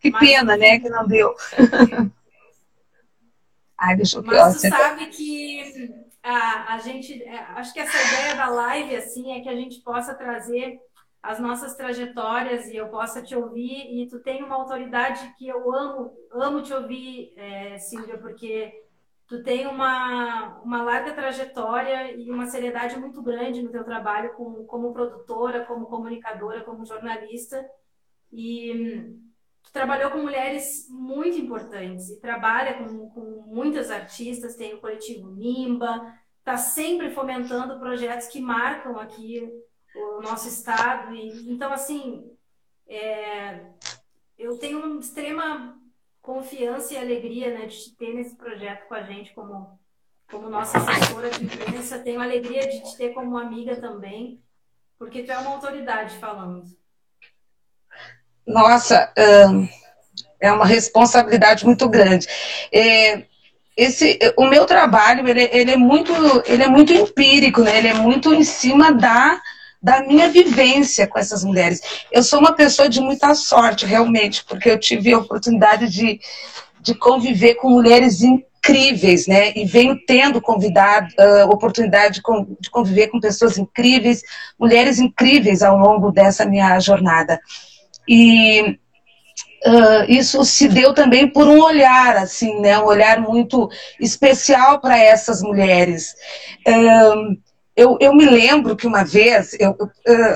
que 0.01 0.11
Mas... 0.11 0.21
pena, 0.21 0.57
né, 0.57 0.79
que 0.79 0.89
não 0.91 1.07
deu. 1.07 1.35
Ai, 3.79 3.97
deixa 3.97 4.19
eu. 4.19 4.23
Mas 4.23 4.61
tu 4.61 4.69
sabe 4.69 5.07
que 5.07 5.91
a, 6.23 6.75
a 6.75 6.79
gente, 6.79 7.23
é, 7.23 7.39
acho 7.39 7.73
que 7.73 7.81
essa 7.81 7.97
ideia 7.97 8.35
da 8.35 8.49
live, 8.49 8.97
assim, 8.97 9.33
é 9.33 9.41
que 9.41 9.49
a 9.49 9.55
gente 9.55 9.81
possa 9.83 10.15
trazer 10.15 10.79
as 11.23 11.41
nossas 11.41 11.75
trajetórias 11.75 12.67
e 12.69 12.77
eu 12.77 12.89
possa 12.89 13.23
te 13.23 13.35
ouvir 13.35 14.03
e 14.03 14.09
tu 14.09 14.21
tem 14.21 14.43
uma 14.43 14.55
autoridade 14.55 15.35
que 15.37 15.49
eu 15.49 15.75
amo, 15.75 16.13
amo 16.33 16.63
te 16.63 16.73
ouvir, 16.73 17.33
é, 17.37 17.79
Silvia, 17.79 18.17
porque 18.19 18.73
tu 19.27 19.43
tem 19.43 19.67
uma, 19.67 20.61
uma 20.63 20.83
larga 20.83 21.13
trajetória 21.13 22.17
e 22.17 22.31
uma 22.31 22.47
seriedade 22.47 22.99
muito 22.99 23.21
grande 23.23 23.63
no 23.63 23.71
teu 23.71 23.85
trabalho 23.85 24.35
com, 24.35 24.65
como 24.65 24.93
produtora, 24.93 25.65
como 25.65 25.87
comunicadora, 25.87 26.63
como 26.63 26.85
jornalista 26.85 27.69
e 28.33 29.19
tu 29.63 29.73
trabalhou 29.73 30.11
com 30.11 30.19
mulheres 30.19 30.87
muito 30.89 31.39
importantes 31.39 32.11
e 32.11 32.21
trabalha 32.21 32.75
com, 32.75 33.11
com 33.11 33.45
muitas 33.47 33.91
artistas, 33.91 34.57
tem 34.57 34.75
o 34.75 34.81
coletivo 34.81 35.31
Nimba, 35.31 36.15
está 36.39 36.57
sempre 36.57 37.11
fomentando 37.11 37.79
projetos 37.79 38.29
que 38.29 38.41
marcam 38.41 38.99
aqui 38.99 39.51
o 39.95 40.21
nosso 40.23 40.49
estado. 40.49 41.15
E, 41.15 41.51
então, 41.51 41.73
assim, 41.73 42.31
é, 42.87 43.67
eu 44.39 44.57
tenho 44.59 44.79
uma 44.79 45.01
extrema 45.01 45.76
confiança 46.27 46.93
e 46.93 46.99
alegria 46.99 47.57
né, 47.57 47.67
de 47.67 47.85
te 47.85 47.97
ter 47.97 48.13
nesse 48.13 48.35
projeto 48.35 48.89
com 48.89 48.95
a 48.95 49.03
gente 49.03 49.33
como, 49.33 49.79
como 50.29 50.51
nossa 50.51 50.77
assessora 50.77 51.31
de 51.31 51.45
imprensa. 51.45 52.01
Tenho 52.01 52.21
alegria 52.21 52.69
de 52.69 52.83
te 52.83 52.97
ter 52.97 53.15
como 53.15 53.39
amiga 53.39 53.77
também, 53.77 54.43
porque 54.99 55.23
tu 55.23 55.31
é 55.31 55.39
uma 55.39 55.53
autoridade 55.53 56.17
falando. 56.17 56.65
Nossa, 58.45 59.13
é 60.41 60.51
uma 60.51 60.67
responsabilidade 60.67 61.65
muito 61.65 61.89
grande. 61.89 62.27
É, 62.73 63.25
esse, 63.77 64.19
o 64.37 64.47
meu 64.47 64.67
trabalho 64.67 65.29
ele, 65.29 65.49
ele, 65.53 65.71
é 65.71 65.77
muito, 65.77 66.13
ele 66.45 66.63
é 66.65 66.69
muito 66.69 66.93
empírico, 66.93 67.63
né? 67.63 67.79
Ele 67.79 67.89
é 67.89 67.95
muito 67.95 68.35
em 68.35 68.43
cima 68.43 68.93
da 68.93 69.41
da 69.87 70.03
minha 70.03 70.29
vivência 70.29 71.07
com 71.07 71.17
essas 71.17 71.45
mulheres. 71.45 71.81
Eu 72.11 72.21
sou 72.21 72.41
uma 72.41 72.53
pessoa 72.53 72.89
de 72.89 73.01
muita 73.01 73.37
sorte, 73.37 73.87
realmente, 73.87 74.45
porque 74.45 74.69
eu 74.69 74.81
tive 74.81 75.13
a 75.13 75.19
oportunidade 75.19 75.89
de, 75.89 76.19
de 76.81 76.93
conviver 76.93 77.55
com 77.55 77.71
mulheres 77.71 78.21
incríveis, 78.21 79.29
né? 79.29 79.53
E 79.55 79.65
venho 79.65 79.97
tendo 80.05 80.41
convidado, 80.41 81.07
uh, 81.21 81.49
oportunidade 81.53 82.15
de, 82.15 82.23
de 82.59 82.69
conviver 82.69 83.07
com 83.11 83.21
pessoas 83.21 83.59
incríveis, 83.59 84.23
mulheres 84.59 84.99
incríveis 84.99 85.63
ao 85.63 85.79
longo 85.79 86.11
dessa 86.11 86.45
minha 86.45 86.81
jornada. 86.81 87.39
E 88.09 88.77
Uh, 89.65 90.05
isso 90.09 90.45
se 90.45 90.69
deu 90.69 90.95
também 90.95 91.27
por 91.27 91.49
um 91.49 91.61
olhar, 91.61 92.17
assim, 92.19 92.61
né? 92.61 92.79
Um 92.79 92.85
olhar 92.85 93.21
muito 93.21 93.69
especial 93.99 94.81
para 94.81 94.97
essas 94.97 95.43
mulheres. 95.43 96.15
Eu, 97.77 97.99
eu 98.01 98.15
me 98.15 98.25
lembro 98.25 98.75
que 98.75 98.87
uma 98.87 99.05
vez, 99.05 99.55
eu, 99.61 99.77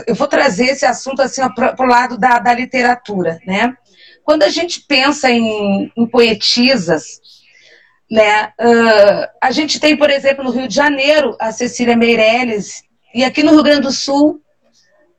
eu, 0.07 0.15
vou 0.15 0.29
trazer 0.29 0.67
esse 0.67 0.85
assunto 0.85 1.23
assim 1.23 1.41
para 1.55 1.75
o 1.79 1.89
lado 1.89 2.19
da, 2.19 2.39
da 2.39 2.53
literatura, 2.53 3.41
né? 3.47 3.75
Quando 4.23 4.43
a 4.43 4.51
gente 4.51 4.83
pensa 4.87 5.31
em, 5.31 5.91
em 5.97 6.07
poetisas, 6.07 7.19
né, 8.11 8.53
uh, 8.61 9.29
a 9.41 9.51
gente 9.51 9.81
tem, 9.81 9.97
por 9.97 10.11
exemplo, 10.11 10.45
no 10.45 10.51
Rio 10.51 10.69
de 10.69 10.75
Janeiro, 10.75 11.35
a 11.41 11.51
Cecília 11.51 11.97
Meirelles, 11.97 12.83
e 13.15 13.25
aqui 13.25 13.43
no 13.43 13.53
Rio 13.53 13.63
Grande 13.63 13.83
do 13.83 13.93
Sul, 13.93 14.41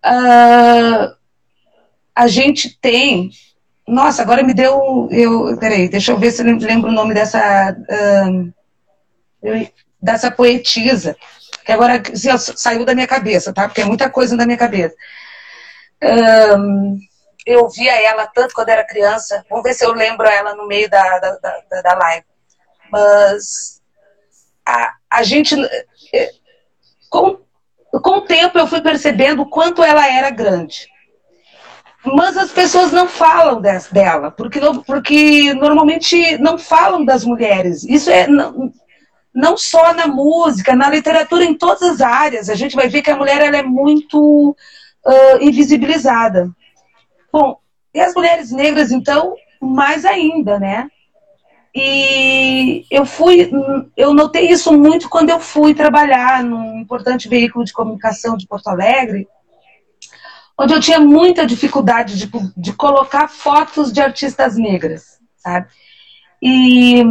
uh, 0.06 1.16
a 2.16 2.28
gente 2.28 2.78
tem. 2.80 3.32
Nossa, 3.88 4.22
agora 4.22 4.44
me 4.44 4.54
deu. 4.54 5.10
Eu, 5.12 5.58
peraí, 5.58 5.90
deixa 5.90 6.12
eu 6.12 6.20
ver 6.20 6.32
se 6.32 6.44
eu 6.44 6.56
lembro 6.58 6.92
o 6.92 6.94
nome 6.94 7.16
dessa. 7.16 7.76
Uh, 7.90 8.54
dessa 10.00 10.30
poetisa 10.30 11.16
que 11.66 11.72
agora 11.72 12.02
saiu 12.16 12.86
da 12.86 12.94
minha 12.94 13.08
cabeça, 13.08 13.54
tá? 13.54 13.68
Porque 13.68 13.82
é 13.82 13.86
muita 13.86 14.10
coisa 14.10 14.36
na 14.36 14.46
minha 14.46 14.58
cabeça. 14.58 14.96
Eu 17.46 17.70
via 17.70 18.02
ela 18.02 18.28
tanto 18.28 18.54
quando 18.54 18.70
era 18.70 18.86
criança. 18.86 19.44
Vamos 19.50 19.64
ver 19.64 19.74
se 19.74 19.86
eu 19.86 19.94
lembro 19.94 20.28
ela 20.28 20.56
no 20.56 20.68
meio 20.68 20.90
da, 20.90 21.20
da, 21.20 21.38
da, 21.38 21.82
da 21.82 21.94
live. 21.96 22.26
Mas 22.92 23.82
a, 24.66 24.94
a 25.10 25.24
gente. 25.24 25.56
Eh, 26.14 26.32
com, 27.10 27.40
com 27.92 28.18
o 28.18 28.22
tempo 28.22 28.58
eu 28.58 28.68
fui 28.68 28.82
percebendo 28.82 29.42
o 29.42 29.50
quanto 29.50 29.84
ela 29.84 30.08
era 30.08 30.30
grande. 30.30 30.88
Mas 32.04 32.36
as 32.36 32.52
pessoas 32.52 32.92
não 32.92 33.08
falam 33.08 33.62
dela, 33.62 34.32
porque, 34.32 34.60
porque 34.88 35.54
normalmente 35.54 36.38
não 36.40 36.58
falam 36.58 37.06
das 37.06 37.24
mulheres. 37.24 37.84
Isso 37.84 38.10
é, 38.10 38.28
não, 38.28 38.74
não 39.34 39.58
só 39.58 39.94
na 39.94 40.08
música, 40.08 40.76
na 40.76 40.90
literatura, 40.90 41.44
em 41.44 41.54
todas 41.54 41.82
as 41.82 42.02
áreas. 42.02 42.50
A 42.50 42.56
gente 42.56 42.76
vai 42.76 42.90
ver 42.90 43.02
que 43.02 43.12
a 43.12 43.16
mulher 43.16 43.42
ela 43.42 43.58
é 43.58 43.64
muito 43.64 44.56
uh, 45.06 45.38
invisibilizada. 45.42 46.50
Bom, 47.32 47.58
e 47.94 48.00
as 48.00 48.14
mulheres 48.14 48.52
negras, 48.52 48.92
então, 48.92 49.36
mais 49.62 50.06
ainda, 50.06 50.60
né? 50.60 50.90
E 51.74 52.86
eu 52.92 53.06
fui, 53.06 53.50
eu 53.96 54.14
notei 54.14 54.50
isso 54.50 54.74
muito 54.78 55.10
quando 55.10 55.30
eu 55.30 55.40
fui 55.40 55.74
trabalhar 55.74 56.44
num 56.44 56.80
importante 56.80 57.30
veículo 57.30 57.64
de 57.64 57.72
comunicação 57.72 58.36
de 58.36 58.46
Porto 58.46 58.68
Alegre, 58.68 59.26
onde 60.58 60.74
eu 60.74 60.82
tinha 60.82 61.00
muita 61.00 61.46
dificuldade 61.46 62.18
de, 62.18 62.30
de 62.58 62.74
colocar 62.74 63.30
fotos 63.30 63.92
de 63.94 64.02
artistas 64.02 64.58
negras, 64.58 65.20
sabe? 65.38 65.68
E 66.42 67.04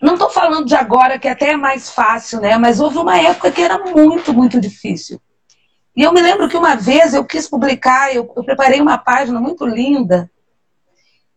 não 0.00 0.14
estou 0.14 0.30
falando 0.30 0.64
de 0.64 0.74
agora, 0.74 1.18
que 1.18 1.28
até 1.28 1.50
é 1.50 1.56
mais 1.56 1.90
fácil, 1.90 2.40
né? 2.40 2.56
Mas 2.56 2.80
houve 2.80 2.98
uma 2.98 3.18
época 3.18 3.50
que 3.50 3.62
era 3.62 3.78
muito, 3.78 4.32
muito 4.32 4.60
difícil. 4.60 5.20
E 5.94 6.02
eu 6.02 6.12
me 6.12 6.22
lembro 6.22 6.48
que 6.48 6.56
uma 6.56 6.74
vez 6.74 7.12
eu 7.12 7.24
quis 7.24 7.48
publicar, 7.48 8.14
eu, 8.14 8.32
eu 8.36 8.44
preparei 8.44 8.80
uma 8.80 8.96
página 8.96 9.40
muito 9.40 9.66
linda. 9.66 10.30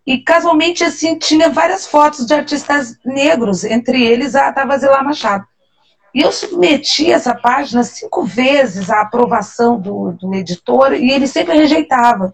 E 0.05 0.19
casualmente, 0.19 0.83
assim, 0.83 1.17
tinha 1.17 1.49
várias 1.49 1.87
fotos 1.87 2.25
de 2.25 2.33
artistas 2.33 2.97
negros, 3.03 3.63
entre 3.63 4.03
eles 4.03 4.35
a 4.35 4.51
Tavazilá 4.51 5.03
Machado. 5.03 5.45
E 6.13 6.21
eu 6.21 6.31
submeti 6.31 7.11
essa 7.11 7.33
página 7.33 7.83
cinco 7.83 8.23
vezes 8.23 8.89
à 8.89 9.01
aprovação 9.01 9.79
do, 9.79 10.11
do 10.11 10.33
editor 10.35 10.93
e 10.93 11.11
ele 11.11 11.25
sempre 11.25 11.57
rejeitava. 11.57 12.31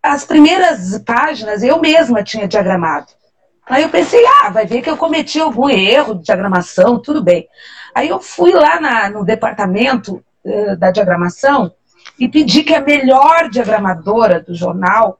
As 0.00 0.24
primeiras 0.24 0.96
páginas 1.00 1.64
eu 1.64 1.80
mesma 1.80 2.22
tinha 2.22 2.46
diagramado. 2.46 3.08
Aí 3.68 3.82
eu 3.82 3.88
pensei, 3.88 4.24
ah, 4.40 4.50
vai 4.50 4.64
ver 4.64 4.80
que 4.80 4.88
eu 4.88 4.96
cometi 4.96 5.40
algum 5.40 5.68
erro 5.68 6.14
de 6.14 6.24
diagramação, 6.24 7.00
tudo 7.00 7.22
bem. 7.22 7.48
Aí 7.92 8.08
eu 8.08 8.20
fui 8.20 8.52
lá 8.52 8.80
na, 8.80 9.10
no 9.10 9.24
departamento 9.24 10.22
uh, 10.44 10.76
da 10.76 10.92
diagramação 10.92 11.72
e 12.18 12.28
pedi 12.28 12.62
que 12.62 12.74
a 12.74 12.80
melhor 12.80 13.48
diagramadora 13.50 14.40
do 14.40 14.54
jornal 14.54 15.18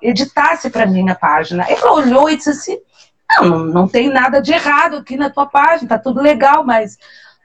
editasse 0.00 0.70
para 0.70 0.86
mim 0.86 1.10
a 1.10 1.16
página. 1.16 1.66
Ela 1.68 1.92
olhou 1.92 2.30
e 2.30 2.36
disse 2.36 2.50
assim: 2.50 2.78
não, 3.40 3.58
não 3.64 3.88
tem 3.88 4.08
nada 4.08 4.40
de 4.40 4.52
errado 4.52 4.98
aqui 4.98 5.16
na 5.16 5.28
tua 5.28 5.46
página, 5.46 5.88
tá 5.88 5.98
tudo 5.98 6.22
legal, 6.22 6.64
mas 6.64 6.96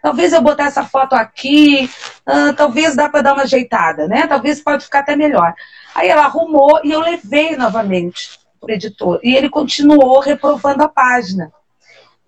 talvez 0.02 0.32
eu 0.32 0.42
botar 0.42 0.66
essa 0.66 0.84
foto 0.84 1.14
aqui, 1.14 1.90
uh, 2.28 2.54
talvez 2.54 2.96
dá 2.96 3.10
para 3.10 3.24
dar 3.24 3.34
uma 3.34 3.44
ajeitada, 3.44 4.08
né? 4.08 4.28
Talvez 4.28 4.62
pode 4.62 4.86
ficar 4.86 5.00
até 5.00 5.16
melhor. 5.16 5.56
Aí 5.96 6.08
ela 6.08 6.26
arrumou 6.26 6.80
e 6.84 6.92
eu 6.92 7.00
levei 7.00 7.56
novamente 7.56 8.45
o 8.68 8.72
editor. 8.72 9.20
E 9.24 9.36
ele 9.36 9.50
continuou 9.50 10.20
reprovando 10.20 10.84
a 10.84 10.88
página. 10.88 11.52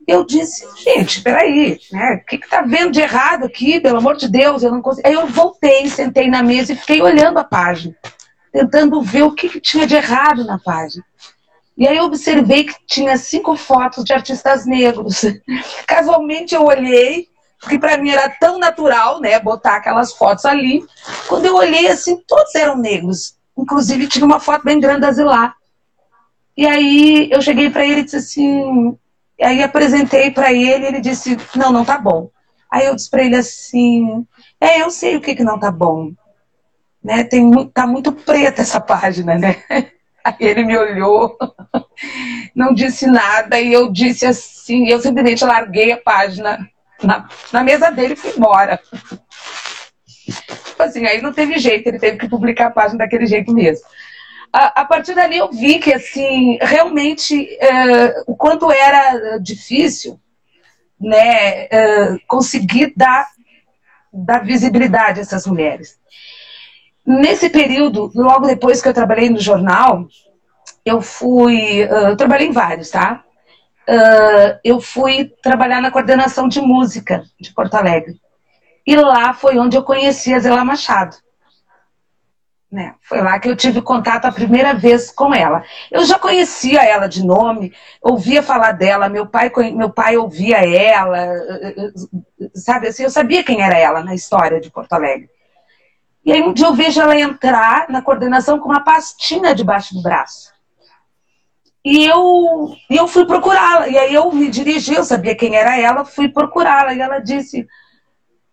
Eu 0.08 0.26
disse, 0.26 0.66
gente, 0.82 1.22
peraí, 1.22 1.80
né? 1.92 2.22
O 2.24 2.26
que 2.26 2.38
está 2.38 2.62
vendo 2.62 2.92
de 2.92 3.02
errado 3.02 3.44
aqui? 3.44 3.80
Pelo 3.82 3.98
amor 3.98 4.16
de 4.16 4.30
Deus, 4.30 4.64
eu 4.64 4.72
não 4.72 4.82
consigo. 4.82 5.06
Aí 5.06 5.14
eu 5.14 5.28
voltei, 5.28 5.90
sentei 5.90 6.30
na 6.30 6.42
mesa 6.42 6.72
e 6.72 6.78
fiquei 6.78 7.02
olhando 7.02 7.38
a 7.40 7.44
página, 7.44 7.94
tentando 8.52 9.02
ver 9.02 9.24
o 9.24 9.34
que, 9.34 9.50
que 9.50 9.60
tinha 9.60 9.86
de 9.86 9.96
errado 9.96 10.46
na 10.46 10.58
página. 10.58 11.04
E 11.78 11.88
aí 11.88 11.98
eu 11.98 12.06
observei 12.06 12.64
que 12.64 12.74
tinha 12.88 13.18
cinco 13.18 13.56
fotos 13.58 14.06
de 14.06 14.14
artistas 14.14 14.66
negros. 14.66 15.26
Casualmente 15.86 16.56
eu 16.56 16.64
olhei, 16.66 17.28
porque 17.60 17.78
para 17.78 17.98
mim 17.98 18.10
era 18.10 18.30
tão 18.30 18.58
natural, 18.58 19.20
né, 19.20 19.38
botar 19.40 19.76
aquelas 19.76 20.14
fotos 20.14 20.46
ali. 20.46 20.84
Quando 21.28 21.46
eu 21.46 21.56
olhei 21.56 21.88
assim, 21.88 22.18
todos 22.26 22.56
eram 22.56 22.78
negros. 22.78 23.36
Inclusive 23.58 24.08
tinha 24.08 24.26
uma 24.26 24.40
foto 24.40 24.64
bem 24.64 24.80
grande 24.80 25.02
da 25.02 25.12
Zilá. 25.12 25.54
E 26.58 26.66
aí 26.66 27.30
eu 27.32 27.40
cheguei 27.40 27.70
para 27.70 27.86
ele 27.86 28.02
e 28.02 28.04
disse 28.04 28.18
assim, 28.18 28.98
aí 29.40 29.62
apresentei 29.62 30.32
para 30.32 30.52
ele, 30.52 30.88
ele 30.88 31.00
disse: 31.00 31.38
"Não, 31.56 31.72
não 31.72 31.86
tá 31.86 32.00
bom". 32.00 32.32
Aí 32.72 32.88
eu 32.88 32.96
disse 32.96 33.10
para 33.10 33.24
ele 33.24 33.36
assim: 33.36 34.26
"É, 34.60 34.82
eu 34.82 34.90
sei 34.90 35.16
o 35.16 35.22
que 35.22 35.36
que 35.36 35.44
não 35.44 35.60
tá 35.60 35.70
bom. 35.70 36.12
Né? 37.04 37.24
Tem 37.24 37.52
tá 37.68 37.86
muito 37.86 38.12
preta 38.12 38.64
essa 38.64 38.82
página, 38.82 39.38
né?" 39.38 39.56
Aí 40.26 40.36
ele 40.40 40.66
me 40.66 40.78
olhou, 40.78 41.38
não 42.54 42.74
disse 42.74 43.08
nada, 43.08 43.62
e 43.62 43.72
eu 43.72 43.90
disse 43.90 44.26
assim, 44.26 44.90
eu 44.90 45.00
simplesmente 45.00 45.46
larguei 45.46 45.94
a 45.94 45.98
página 46.02 46.68
na, 47.02 47.30
na 47.54 47.64
mesa 47.64 47.90
dele 47.90 48.12
e 48.14 48.18
fui 48.18 48.32
embora. 48.36 48.78
Tipo 50.28 50.84
assim, 50.84 51.06
aí 51.06 51.22
não 51.22 51.32
teve 51.32 51.58
jeito, 51.58 51.88
ele 51.88 51.98
teve 51.98 52.18
que 52.18 52.28
publicar 52.28 52.68
a 52.68 52.72
página 52.72 53.00
daquele 53.00 53.26
jeito 53.26 53.54
mesmo. 53.54 53.88
A, 54.52 54.82
a 54.82 54.86
partir 54.86 55.14
dali 55.14 55.38
eu 55.38 55.52
vi 55.52 55.80
que, 55.80 55.94
assim, 55.94 56.58
realmente, 56.62 57.48
é, 57.60 58.24
o 58.26 58.36
quanto 58.36 58.72
era 58.72 59.38
difícil, 59.38 60.20
né, 61.00 61.66
é, 61.66 62.18
conseguir 62.28 62.94
dar, 62.96 63.28
dar 64.12 64.44
visibilidade 64.44 65.20
a 65.20 65.22
essas 65.22 65.46
mulheres. 65.46 66.00
Nesse 67.06 67.50
período, 67.50 68.12
logo 68.16 68.48
depois 68.48 68.82
que 68.82 68.88
eu 68.88 68.94
trabalhei 68.94 69.30
no 69.30 69.40
jornal, 69.40 70.08
eu 70.84 71.02
fui. 71.02 71.82
Eu 71.82 72.18
trabalhei 72.18 72.48
em 72.48 72.52
vários, 72.52 72.90
tá? 72.90 73.24
Uh, 73.88 74.60
eu 74.64 74.82
fui 74.82 75.32
trabalhar 75.42 75.82
na 75.82 75.90
coordenação 75.92 76.50
de 76.50 76.60
música 76.60 77.24
de 77.40 77.54
Porto 77.54 77.76
Alegre. 77.76 78.20
E 78.86 78.96
lá 78.96 79.34
foi 79.34 79.58
onde 79.58 79.78
eu 79.78 79.84
conheci 79.84 80.34
a 80.34 80.40
Zela 80.40 80.66
Machado. 80.66 81.16
Né? 82.70 82.96
Foi 83.02 83.22
lá 83.22 83.40
que 83.40 83.48
eu 83.48 83.56
tive 83.56 83.82
contato 83.82 84.26
a 84.26 84.32
primeira 84.32 84.74
vez 84.74 85.10
com 85.10 85.34
ela. 85.34 85.64
Eu 85.90 86.04
já 86.04 86.20
conhecia 86.20 86.84
ela 86.84 87.08
de 87.08 87.26
nome, 87.26 87.74
ouvia 88.02 88.44
falar 88.44 88.74
dela, 88.74 89.08
meu 89.08 89.26
pai, 89.26 89.50
meu 89.74 89.90
pai 89.90 90.18
ouvia 90.18 90.58
ela, 90.58 91.18
sabe 92.54 92.90
assim, 92.90 93.04
eu 93.04 93.10
sabia 93.10 93.44
quem 93.44 93.62
era 93.62 93.78
ela 93.78 94.04
na 94.04 94.14
história 94.14 94.60
de 94.60 94.70
Porto 94.70 94.92
Alegre. 94.92 95.30
E 96.26 96.34
aí 96.34 96.42
um 96.42 96.52
dia 96.52 96.66
eu 96.66 96.74
vejo 96.74 97.00
ela 97.00 97.18
entrar 97.18 97.90
na 97.90 98.02
coordenação 98.02 98.60
com 98.60 98.68
uma 98.68 98.84
pastinha 98.84 99.56
debaixo 99.56 99.94
do 99.94 100.02
braço. 100.02 100.52
E 101.86 102.04
eu, 102.06 102.76
eu 102.90 103.08
fui 103.08 103.26
procurá-la. 103.26 103.88
E 103.88 103.98
aí 103.98 104.14
eu 104.14 104.30
me 104.34 104.50
dirigi, 104.50 104.94
eu 104.94 105.06
sabia 105.06 105.38
quem 105.38 105.56
era 105.56 105.80
ela, 105.80 106.04
fui 106.04 106.28
procurá-la. 106.28 106.94
E 106.94 107.00
ela 107.00 107.20
disse: 107.20 107.66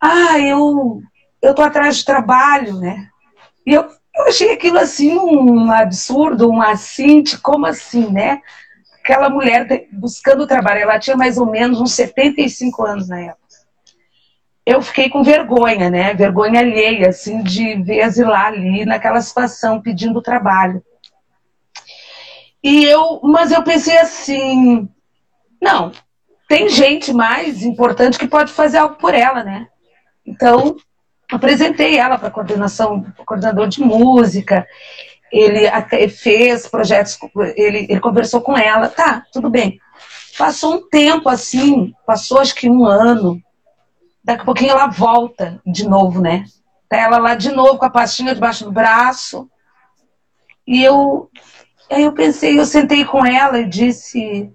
Ah, 0.01 0.39
eu, 0.39 1.01
eu 1.43 1.53
tô 1.53 1.63
atrás 1.63 1.97
de 1.97 2.05
trabalho, 2.05 2.79
né? 2.79 3.09
E 3.67 3.75
eu, 3.75 3.89
eu 4.17 4.25
achei 4.27 4.53
aquilo 4.53 4.79
assim 4.79 5.17
um 5.17 5.71
absurdo, 5.71 6.51
um 6.51 6.63
assim, 6.63 7.23
como 7.43 7.67
assim, 7.67 8.11
né? 8.11 8.41
Aquela 9.03 9.29
mulher 9.29 9.87
buscando 9.93 10.47
trabalho, 10.47 10.81
ela 10.81 10.99
tinha 10.99 11.17
mais 11.17 11.37
ou 11.37 11.47
menos 11.47 11.81
uns 11.81 11.93
75 11.93 12.85
anos 12.85 13.09
na 13.09 13.21
época 13.21 13.45
eu 14.67 14.81
fiquei 14.81 15.11
com 15.11 15.23
vergonha, 15.23 15.91
né? 15.91 16.15
Vergonha 16.15 16.61
alheia, 16.61 17.09
assim, 17.09 17.43
de 17.43 17.75
ver 17.83 18.03
asilar 18.03 18.47
ali 18.47 18.85
naquela 18.85 19.21
situação, 19.21 19.81
pedindo 19.81 20.23
trabalho. 20.23 20.83
E 22.63 22.85
eu, 22.85 23.21
mas 23.23 23.53
eu 23.53 23.63
pensei 23.63 23.99
assim, 23.99 24.89
não, 25.61 25.93
tem 26.49 26.69
gente 26.71 27.13
mais 27.13 27.63
importante 27.63 28.19
que 28.19 28.27
pode 28.27 28.53
fazer 28.53 28.79
algo 28.79 28.97
por 28.97 29.13
ela, 29.13 29.45
né? 29.45 29.69
Então, 30.25 30.77
apresentei 31.31 31.99
ela 31.99 32.19
para 32.19 32.31
coordenação, 32.31 33.05
coordenador 33.25 33.69
de 33.69 33.81
música. 33.81 34.67
Ele 35.33 35.67
até 35.67 36.09
fez 36.09 36.67
projetos, 36.69 37.19
ele, 37.57 37.87
ele 37.89 38.01
conversou 38.01 38.41
com 38.41 38.57
ela, 38.57 38.89
tá, 38.89 39.25
tudo 39.33 39.51
bem. 39.51 39.81
Passou 40.39 40.75
um 40.75 40.89
tempo 40.89 41.29
assim, 41.29 41.93
passou 42.07 42.41
acho 42.41 42.55
que 42.55 42.69
um 42.69 42.85
ano, 42.85 43.41
daqui 44.23 44.43
a 44.43 44.45
pouquinho 44.45 44.71
ela 44.71 44.87
volta 44.87 45.61
de 45.67 45.89
novo, 45.89 46.21
né? 46.21 46.45
Tá 46.89 46.99
ela 46.99 47.19
lá 47.19 47.35
de 47.35 47.51
novo 47.51 47.79
com 47.79 47.85
a 47.85 47.91
pastinha 47.91 48.35
debaixo 48.35 48.65
do 48.65 48.73
braço. 48.73 49.49
E 50.67 50.83
eu, 50.83 51.31
aí 51.91 52.05
eu 52.05 52.13
pensei, 52.13 52.59
eu 52.59 52.65
sentei 52.65 53.05
com 53.05 53.25
ela 53.25 53.59
e 53.61 53.69
disse, 53.69 54.53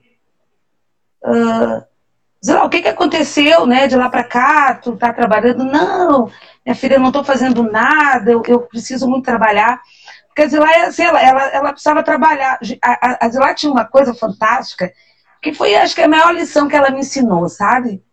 uh, 1.24 1.89
lá, 2.48 2.64
o 2.64 2.70
que, 2.70 2.82
que 2.82 2.88
aconteceu, 2.88 3.66
né? 3.66 3.88
De 3.88 3.96
lá 3.96 4.10
para 4.10 4.24
cá, 4.24 4.76
tu 4.76 4.96
tá 4.96 5.12
trabalhando? 5.12 5.64
Não, 5.64 6.32
minha 6.66 6.76
filha, 6.76 6.96
eu 6.96 7.00
não 7.00 7.12
tô 7.12 7.24
fazendo 7.24 7.64
nada, 7.64 8.32
eu, 8.32 8.42
eu 8.48 8.62
preciso 8.62 9.08
muito 9.10 9.26
trabalhar. 9.26 9.82
Porque 10.28 10.44
a 10.44 10.48
Zilá, 10.48 10.88
assim, 10.88 11.04
ela, 11.04 11.22
ela, 11.22 11.44
ela 11.48 11.72
precisava 11.72 12.04
trabalhar. 12.04 12.60
A, 12.82 13.08
a, 13.08 13.26
a 13.26 13.30
Zilá 13.30 13.54
tinha 13.54 13.72
uma 13.72 13.86
coisa 13.86 14.14
fantástica, 14.14 14.92
que 15.42 15.54
foi, 15.54 15.76
acho 15.76 15.96
que, 15.96 16.02
a 16.02 16.08
maior 16.08 16.34
lição 16.34 16.68
que 16.68 16.76
ela 16.76 16.92
me 16.92 17.00
ensinou, 17.00 17.50
sabe? 17.50 18.04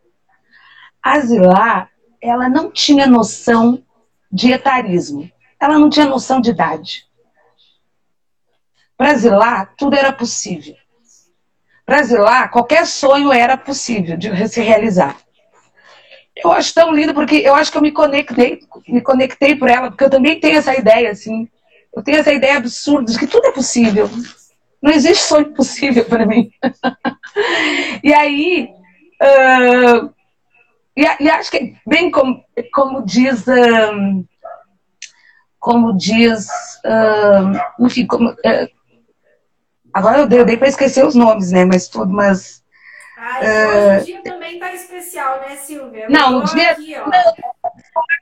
A 1.03 1.21
Zilá, 1.21 1.89
ela 2.21 2.49
não 2.49 2.71
tinha 2.71 3.07
noção 3.07 3.83
de 4.31 4.51
etarismo. 4.51 5.31
Ela 5.61 5.79
não 5.79 5.89
tinha 5.89 6.07
noção 6.07 6.41
de 6.41 6.51
idade. 6.51 7.07
Para 8.97 9.15
Zilá, 9.15 9.67
tudo 9.67 9.95
era 9.95 10.13
possível. 10.13 10.75
Zilá, 12.03 12.49
qualquer 12.49 12.87
sonho 12.87 13.33
era 13.33 13.57
possível 13.57 14.17
de 14.17 14.49
se 14.49 14.61
realizar. 14.61 15.17
Eu 16.37 16.53
acho 16.53 16.75
tão 16.75 16.93
lindo 16.93 17.15
porque 17.15 17.37
eu 17.37 17.55
acho 17.55 17.71
que 17.71 17.79
eu 17.79 17.83
me 17.83 17.93
conectei, 17.93 18.61
me 18.89 19.01
conectei 19.01 19.57
por 19.57 19.71
ela, 19.71 19.89
porque 19.89 20.05
eu 20.05 20.11
também 20.11 20.39
tenho 20.39 20.59
essa 20.59 20.77
ideia 20.77 21.11
assim. 21.11 21.49
Eu 21.95 22.03
tenho 22.03 22.19
essa 22.19 22.33
ideia 22.33 22.59
absurda 22.59 23.11
de 23.11 23.19
que 23.19 23.27
tudo 23.27 23.47
é 23.47 23.53
possível. 23.53 24.11
Não 24.83 24.93
existe 24.93 25.25
sonho 25.25 25.55
possível 25.55 26.05
para 26.05 26.27
mim. 26.27 26.51
e 28.05 28.13
aí, 28.13 28.69
uh, 29.23 30.11
e, 30.95 31.03
e, 31.03 31.31
acho 31.31 31.51
que, 31.51 31.75
bem 31.87 32.11
como, 32.11 32.45
como 32.73 33.05
diz, 33.05 33.47
um, 33.49 34.25
como 35.59 35.97
diz, 35.97 36.49
um, 36.85 37.87
enfim, 37.87 38.07
como, 38.07 38.31
uh, 38.31 38.76
agora 39.97 40.19
eu 40.19 40.27
dei, 40.27 40.45
dei 40.45 40.57
para 40.57 40.69
esquecer 40.69 41.05
os 41.05 41.15
nomes, 41.15 41.51
né? 41.51 41.65
Mas 41.65 41.89
tudo, 41.89 42.13
mas. 42.13 42.63
Ah, 43.17 43.41
uh, 43.41 43.89
hoje 43.89 44.03
o 44.03 44.09
dia 44.09 44.33
também 44.33 44.53
está 44.55 44.73
especial, 44.75 45.41
né, 45.41 45.57
Silvia? 45.57 46.05
Eu 46.07 46.11
não, 46.11 46.39
o 46.39 46.45
dia. 46.45 46.73
Aqui, 46.73 46.97
ó. 46.99 47.09
Não, 47.09 47.33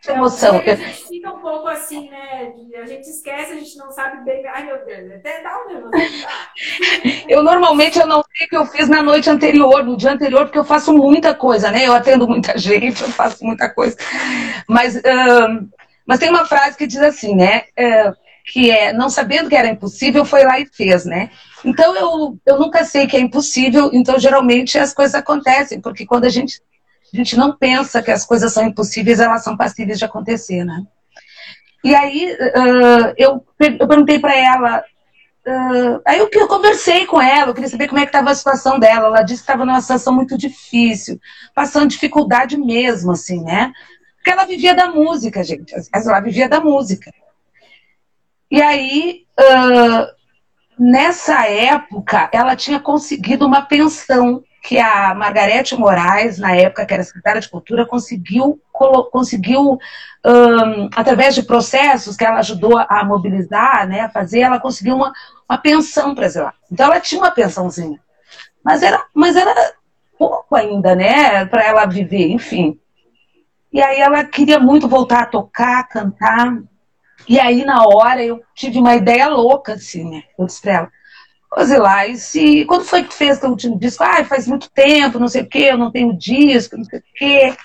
então, 0.01 0.17
emoção. 0.17 0.63
A 0.65 0.75
gente 0.75 1.09
fica 1.09 1.31
um 1.33 1.39
pouco 1.39 1.69
assim, 1.69 2.09
né? 2.11 2.53
A 2.81 2.87
gente 2.87 3.09
esquece, 3.09 3.53
a 3.53 3.57
gente 3.57 3.77
não 3.77 3.91
sabe 3.91 4.25
bem. 4.25 4.47
Ai, 4.47 4.67
meu 4.67 4.85
Deus, 4.85 5.11
até 5.19 5.43
dá 5.43 5.51
um 5.63 5.69
nervoso. 5.69 5.91
eu 7.29 7.43
normalmente 7.43 7.99
eu 7.99 8.07
não 8.07 8.23
sei 8.37 8.47
o 8.47 8.49
que 8.51 8.57
eu 8.57 8.67
fiz 8.67 8.89
na 8.89 9.03
noite 9.03 9.29
anterior, 9.29 9.83
no 9.83 9.97
dia 9.97 10.13
anterior, 10.13 10.45
porque 10.45 10.59
eu 10.59 10.65
faço 10.65 10.93
muita 10.93 11.35
coisa, 11.35 11.71
né? 11.73 11.87
Eu 11.87 11.95
atendo 11.95 12.29
muita 12.29 12.57
gente, 12.59 13.03
eu 13.03 13.09
faço 13.09 13.45
muita 13.45 13.69
coisa. 13.69 13.97
Mas, 14.69 14.97
uh, 14.97 15.69
mas 16.07 16.21
tem 16.21 16.31
uma 16.31 16.45
frase 16.45 16.77
que 16.77 16.87
diz 16.87 17.01
assim, 17.01 17.35
né? 17.35 17.65
Uh, 17.79 18.15
que 18.47 18.71
é 18.71 18.93
não 18.93 19.09
sabendo 19.09 19.49
que 19.49 19.57
era 19.57 19.69
impossível, 19.69 20.25
foi 20.25 20.45
lá 20.45 20.61
e 20.61 20.67
fez, 20.67 21.05
né? 21.05 21.31
Então 21.65 21.97
eu, 21.97 22.39
eu 22.45 22.59
nunca 22.59 22.85
sei 22.85 23.07
que 23.07 23.17
é 23.17 23.21
impossível, 23.21 23.91
então 23.93 24.19
geralmente 24.19 24.79
as 24.79 24.93
coisas 24.93 25.15
acontecem, 25.15 25.81
porque 25.81 26.05
quando 26.05 26.25
a 26.25 26.29
gente 26.29 26.61
a 27.13 27.17
gente 27.17 27.37
não 27.37 27.57
pensa 27.57 28.03
que 28.03 28.11
as 28.11 28.27
coisas 28.27 28.53
são 28.53 28.67
impossíveis, 28.67 29.21
elas 29.21 29.45
são 29.45 29.57
passíveis 29.57 29.99
de 30.01 30.05
acontecer, 30.05 30.65
né? 30.65 30.83
E 31.85 31.95
aí 31.95 32.33
uh, 32.33 33.15
eu, 33.17 33.45
eu 33.61 33.87
perguntei 33.87 34.19
para 34.19 34.35
ela, 34.35 34.81
uh, 35.47 36.01
aí 36.05 36.19
eu, 36.19 36.29
eu 36.33 36.49
conversei 36.49 37.07
com 37.07 37.23
ela, 37.23 37.51
eu 37.51 37.55
queria 37.55 37.71
saber 37.71 37.87
como 37.87 38.01
é 38.01 38.03
que 38.03 38.09
estava 38.09 38.31
a 38.31 38.35
situação 38.35 38.81
dela. 38.81 39.07
Ela 39.07 39.23
disse 39.23 39.43
que 39.43 39.45
estava 39.45 39.65
numa 39.65 39.81
situação 39.81 40.13
muito 40.13 40.37
difícil, 40.37 41.21
passando 41.55 41.89
dificuldade 41.89 42.57
mesmo, 42.57 43.13
assim, 43.13 43.41
né? 43.45 43.71
Porque 44.17 44.31
ela 44.31 44.45
vivia 44.45 44.75
da 44.75 44.89
música, 44.89 45.45
gente. 45.45 45.73
Ela 45.93 46.21
vivia 46.21 46.49
da 46.49 46.59
música. 46.59 47.13
E 48.51 48.61
aí, 48.61 49.25
uh, 49.39 50.07
nessa 50.79 51.47
época, 51.47 52.29
ela 52.33 52.57
tinha 52.57 52.81
conseguido 52.81 53.47
uma 53.47 53.63
pensão 53.63 54.43
que 54.63 54.79
a 54.79 55.15
Margarete 55.15 55.77
Moraes, 55.77 56.39
na 56.39 56.57
época 56.57 56.87
que 56.87 56.95
era 56.95 57.03
secretária 57.03 57.41
de 57.41 57.51
Cultura, 57.51 57.85
conseguiu, 57.85 58.59
conseguiu 59.13 59.79
um, 60.25 60.89
através 60.97 61.35
de 61.35 61.43
processos 61.43 62.17
que 62.17 62.25
ela 62.25 62.39
ajudou 62.39 62.79
a 62.79 63.05
mobilizar, 63.05 63.87
né, 63.87 64.01
a 64.01 64.09
fazer, 64.09 64.41
ela 64.41 64.59
conseguiu 64.59 64.97
uma, 64.97 65.13
uma 65.49 65.59
pensão 65.59 66.15
para 66.15 66.29
lá. 66.43 66.55
Então 66.73 66.87
ela 66.87 66.99
tinha 66.99 67.21
uma 67.21 67.31
pensãozinha. 67.31 68.01
Mas 68.65 68.83
era, 68.83 69.05
mas 69.13 69.37
era 69.37 69.75
pouco 70.19 70.57
ainda, 70.57 70.95
né, 70.97 71.45
para 71.45 71.63
ela 71.63 71.85
viver, 71.85 72.29
enfim. 72.31 72.81
E 73.71 73.83
aí 73.83 74.01
ela 74.01 74.25
queria 74.25 74.59
muito 74.59 74.89
voltar 74.89 75.25
a 75.25 75.27
tocar, 75.27 75.87
cantar. 75.89 76.59
E 77.29 77.41
aí, 77.41 77.65
na 77.65 77.85
hora, 77.85 78.23
eu 78.23 78.43
tive 78.55 78.79
uma 78.79 78.95
ideia 78.95 79.29
louca, 79.29 79.75
assim, 79.75 80.09
né? 80.09 80.23
Eu 80.39 80.47
disse 80.47 80.61
para 80.61 80.73
ela, 80.73 80.91
lá, 81.79 82.07
e 82.07 82.17
se, 82.17 82.65
quando 82.65 82.85
foi 82.85 83.05
que 83.05 83.15
fez 83.15 83.43
o 83.43 83.49
último 83.49 83.79
disco? 83.79 84.03
Ah, 84.03 84.25
faz 84.25 84.47
muito 84.47 84.71
tempo, 84.71 85.19
não 85.19 85.29
sei 85.29 85.43
o 85.43 85.49
quê, 85.49 85.69
eu 85.71 85.79
não 85.79 85.91
tenho 85.91 86.17
disco, 86.17 86.77
não 86.77 86.85
sei 86.85 86.99
o 86.99 87.03
quê. 87.15 87.57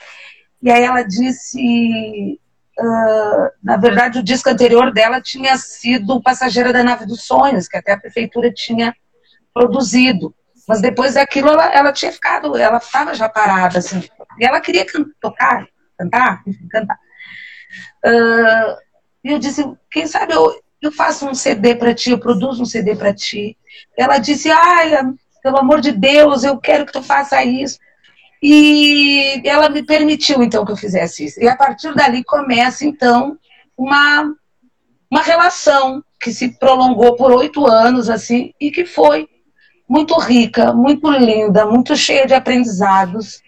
E 0.61 0.71
aí 0.71 0.83
ela 0.83 1.03
disse, 1.03 2.39
uh, 2.79 3.49
na 3.63 3.77
verdade, 3.77 4.19
o 4.19 4.23
disco 4.23 4.49
anterior 4.49 4.93
dela 4.93 5.21
tinha 5.21 5.57
sido 5.57 6.21
Passageira 6.21 6.71
da 6.71 6.83
Nave 6.83 7.05
dos 7.05 7.23
Sonhos, 7.23 7.67
que 7.67 7.77
até 7.77 7.93
a 7.93 7.99
prefeitura 7.99 8.51
tinha 8.53 8.93
produzido. 9.53 10.33
Mas 10.67 10.81
depois 10.81 11.15
daquilo 11.15 11.49
ela, 11.49 11.73
ela 11.73 11.93
tinha 11.93 12.11
ficado, 12.11 12.55
ela 12.55 12.77
estava 12.77 13.13
já 13.15 13.27
parada, 13.27 13.79
assim. 13.79 14.03
E 14.39 14.45
ela 14.45 14.61
queria 14.61 14.85
can 14.85 15.05
tocar, 15.19 15.65
cantar, 15.97 16.43
cantar. 16.69 16.97
Uh, 18.05 18.88
e 19.23 19.31
eu 19.31 19.39
disse, 19.39 19.63
quem 19.91 20.07
sabe 20.07 20.33
eu, 20.33 20.51
eu 20.81 20.91
faço 20.91 21.27
um 21.27 21.33
CD 21.33 21.75
para 21.75 21.93
ti, 21.93 22.11
eu 22.11 22.19
produzo 22.19 22.63
um 22.63 22.65
CD 22.65 22.95
para 22.95 23.13
ti. 23.13 23.57
Ela 23.97 24.17
disse, 24.17 24.49
ai, 24.49 24.91
pelo 25.43 25.57
amor 25.57 25.81
de 25.81 25.91
Deus, 25.91 26.43
eu 26.43 26.57
quero 26.57 26.85
que 26.85 26.93
tu 26.93 27.03
faça 27.03 27.43
isso. 27.43 27.79
E 28.41 29.41
ela 29.43 29.69
me 29.69 29.83
permitiu, 29.83 30.41
então, 30.41 30.65
que 30.65 30.71
eu 30.71 30.77
fizesse 30.77 31.25
isso. 31.25 31.41
E 31.41 31.47
a 31.47 31.55
partir 31.55 31.93
dali 31.93 32.23
começa, 32.23 32.85
então, 32.85 33.37
uma, 33.77 34.33
uma 35.11 35.21
relação 35.21 36.01
que 36.19 36.31
se 36.31 36.57
prolongou 36.57 37.15
por 37.15 37.31
oito 37.31 37.65
anos, 37.67 38.09
assim, 38.09 38.53
e 38.59 38.71
que 38.71 38.85
foi 38.85 39.27
muito 39.87 40.17
rica, 40.17 40.71
muito 40.71 41.09
linda, 41.11 41.65
muito 41.65 41.95
cheia 41.95 42.25
de 42.25 42.33
aprendizados, 42.33 43.41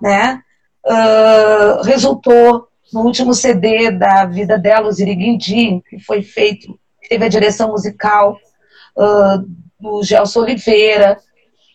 né? 0.00 0.40
Uh, 0.84 1.82
resultou 1.82 2.68
no 2.92 3.02
último 3.02 3.34
CD 3.34 3.90
da 3.90 4.24
vida 4.24 4.58
dela, 4.58 4.88
o 4.88 4.92
Ziriguindim, 4.92 5.82
que 5.88 5.98
foi 5.98 6.22
feito, 6.22 6.78
que 7.02 7.08
teve 7.08 7.24
a 7.24 7.28
direção 7.28 7.70
musical 7.70 8.38
uh, 8.96 9.44
do 9.78 10.02
Gelson 10.02 10.40
Oliveira, 10.40 11.18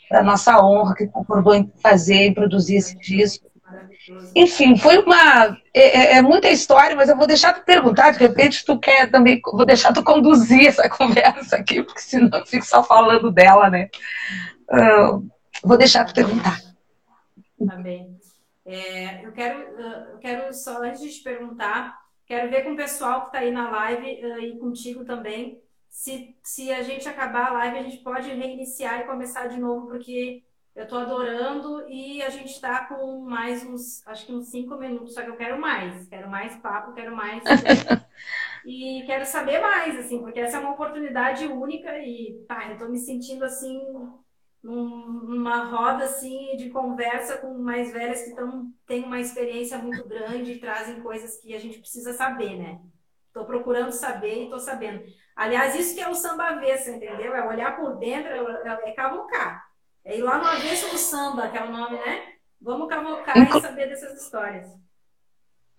para 0.10 0.24
nossa 0.24 0.62
honra, 0.64 0.96
que 0.96 1.08
concordou 1.08 1.54
em 1.56 1.72
fazer 1.82 2.28
e 2.28 2.34
produzir 2.34 2.76
esse 2.76 2.98
disco. 2.98 3.50
Enfim, 4.36 4.76
foi 4.76 4.98
uma. 4.98 5.58
É, 5.74 5.82
é, 5.82 6.18
é, 6.18 6.22
muita 6.22 6.50
história, 6.50 6.96
mas 6.96 7.08
eu 7.08 7.16
vou 7.16 7.28
deixar 7.28 7.54
tu 7.54 7.64
perguntar, 7.64 8.12
de 8.12 8.20
repente 8.20 8.66
tu 8.66 8.78
quer 8.78 9.10
também. 9.10 9.40
Vou 9.54 9.66
deixar 9.66 9.94
tu 9.94 10.04
conduzir 10.04 10.68
essa 10.68 10.88
conversa 10.90 11.58
aqui, 11.58 11.84
porque 11.84 12.02
senão 12.02 12.40
eu 12.40 12.46
fico 12.46 12.66
só 12.66 12.84
falando 12.84 13.32
dela, 13.32 13.70
né? 13.70 13.90
Uh, 14.70 15.30
vou 15.64 15.78
deixar 15.78 16.04
tu 16.06 16.14
perguntar. 16.14 16.60
Tá 17.66 17.76
bem. 17.78 18.20
É, 18.66 19.26
eu, 19.26 19.32
quero, 19.32 19.60
eu 19.60 20.01
quero 20.22 20.54
só, 20.54 20.82
antes 20.84 21.02
de 21.02 21.10
te 21.10 21.24
perguntar, 21.24 22.00
quero 22.26 22.50
ver 22.50 22.64
com 22.64 22.74
o 22.74 22.78
pessoal 22.78 23.22
que 23.22 23.28
está 23.28 23.40
aí 23.40 23.52
na 23.52 23.70
live 23.70 24.26
uh, 24.26 24.40
e 24.40 24.58
contigo 24.60 25.04
também, 25.04 25.62
se, 25.90 26.38
se 26.42 26.72
a 26.72 26.82
gente 26.84 27.10
acabar 27.10 27.48
a 27.48 27.54
live, 27.54 27.80
a 27.80 27.84
gente 27.84 27.98
pode 27.98 28.30
reiniciar 28.30 29.02
e 29.02 29.06
começar 29.06 29.48
de 29.48 29.60
novo, 29.60 29.88
porque 29.88 30.42
eu 30.74 30.84
estou 30.84 31.00
adorando 31.00 31.86
e 31.90 32.22
a 32.22 32.30
gente 32.30 32.52
está 32.52 32.86
com 32.86 33.20
mais 33.20 33.66
uns, 33.66 34.08
acho 34.08 34.26
que 34.26 34.32
uns 34.32 34.48
cinco 34.48 34.78
minutos, 34.78 35.14
só 35.14 35.22
que 35.22 35.30
eu 35.30 35.36
quero 35.36 35.60
mais, 35.60 36.08
quero 36.08 36.30
mais 36.30 36.56
papo, 36.58 36.94
quero 36.94 37.14
mais. 37.14 37.44
e 38.66 39.04
quero 39.06 39.26
saber 39.26 39.60
mais, 39.60 40.00
assim, 40.00 40.20
porque 40.20 40.40
essa 40.40 40.58
é 40.58 40.60
uma 40.62 40.72
oportunidade 40.72 41.46
única 41.48 41.98
e, 42.00 42.46
tá, 42.48 42.68
eu 42.68 42.74
estou 42.74 42.90
me 42.90 42.98
sentindo 42.98 43.44
assim 43.44 43.82
numa 44.64 45.66
roda 45.66 46.04
assim 46.04 46.56
de 46.56 46.70
conversa 46.70 47.38
com 47.38 47.58
mais 47.58 47.92
velhas 47.92 48.22
que 48.22 48.36
tão, 48.36 48.72
têm 48.86 49.04
uma 49.04 49.20
experiência 49.20 49.78
muito 49.78 50.08
grande 50.08 50.52
e 50.52 50.60
trazem 50.60 51.02
coisas 51.02 51.38
que 51.38 51.56
a 51.56 51.60
gente 51.60 51.80
precisa 51.80 52.14
saber, 52.14 52.58
né? 52.58 52.80
Estou 53.28 53.46
procurando 53.46 53.92
saber 53.92 54.42
e 54.42 54.44
estou 54.44 54.60
sabendo. 54.60 55.04
Aliás, 55.36 55.74
isso 55.74 55.96
que 55.96 56.02
é 56.02 56.10
o 56.10 56.14
samba 56.14 56.50
avesso, 56.50 56.92
entendeu? 56.92 57.34
É 57.34 57.48
olhar 57.48 57.76
por 57.78 57.98
dentro, 57.98 58.30
é, 58.30 58.90
é 58.90 58.92
cavocar. 58.92 59.66
É 60.04 60.18
ir 60.18 60.22
lá 60.22 60.38
no 60.38 60.46
avesso 60.46 60.90
do 60.90 60.98
samba, 60.98 61.48
que 61.48 61.58
é 61.58 61.64
o 61.64 61.72
nome, 61.72 61.98
né? 61.98 62.34
Vamos 62.62 62.90
cavocar 62.90 63.38
Inclu... 63.38 63.58
e 63.58 63.62
saber 63.62 63.88
dessas 63.88 64.22
histórias. 64.22 64.68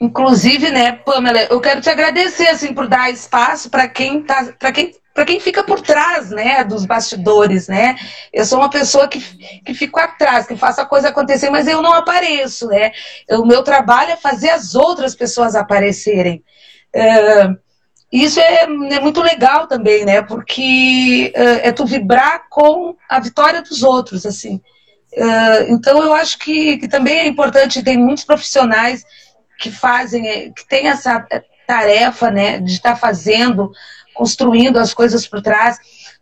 Inclusive, 0.00 0.70
né, 0.70 0.96
Pamela, 0.96 1.44
eu 1.44 1.60
quero 1.60 1.80
te 1.80 1.88
agradecer 1.88 2.48
assim 2.48 2.74
por 2.74 2.88
dar 2.88 3.10
espaço 3.10 3.70
para 3.70 3.88
quem 3.88 4.22
tá, 4.24 4.52
para 4.58 4.72
quem 4.72 4.92
para 5.14 5.24
quem 5.26 5.38
fica 5.38 5.62
por 5.62 5.80
trás, 5.80 6.30
né, 6.30 6.64
dos 6.64 6.86
bastidores, 6.86 7.68
né? 7.68 7.96
Eu 8.32 8.44
sou 8.44 8.58
uma 8.58 8.70
pessoa 8.70 9.06
que, 9.06 9.20
que 9.62 9.74
fico 9.74 10.00
atrás, 10.00 10.46
que 10.46 10.56
faço 10.56 10.80
a 10.80 10.86
coisa 10.86 11.08
acontecer, 11.08 11.50
mas 11.50 11.68
eu 11.68 11.82
não 11.82 11.92
apareço, 11.92 12.66
né? 12.68 12.92
O 13.30 13.44
meu 13.44 13.62
trabalho 13.62 14.12
é 14.12 14.16
fazer 14.16 14.50
as 14.50 14.74
outras 14.74 15.14
pessoas 15.14 15.54
aparecerem. 15.54 16.42
É, 16.94 17.50
isso 18.10 18.40
é, 18.40 18.64
é, 18.64 19.00
muito 19.00 19.20
legal 19.22 19.66
também, 19.66 20.04
né? 20.04 20.22
Porque 20.22 21.32
é, 21.34 21.68
é, 21.68 21.72
tu 21.72 21.84
vibrar 21.84 22.44
com 22.50 22.94
a 23.08 23.20
vitória 23.20 23.62
dos 23.62 23.82
outros, 23.82 24.24
assim. 24.24 24.60
É, 25.14 25.70
então 25.70 26.02
eu 26.02 26.14
acho 26.14 26.38
que, 26.38 26.78
que 26.78 26.88
também 26.88 27.20
é 27.20 27.26
importante, 27.26 27.82
tem 27.82 27.98
muitos 27.98 28.24
profissionais 28.24 29.04
que 29.58 29.70
fazem, 29.70 30.52
que 30.52 30.66
têm 30.66 30.88
essa 30.88 31.26
tarefa, 31.66 32.30
né, 32.30 32.58
de 32.58 32.72
estar 32.72 32.96
fazendo 32.96 33.70
construindo 34.14 34.78
as 34.78 34.92
coisas 34.94 35.26
por 35.26 35.42
trás. 35.42 35.78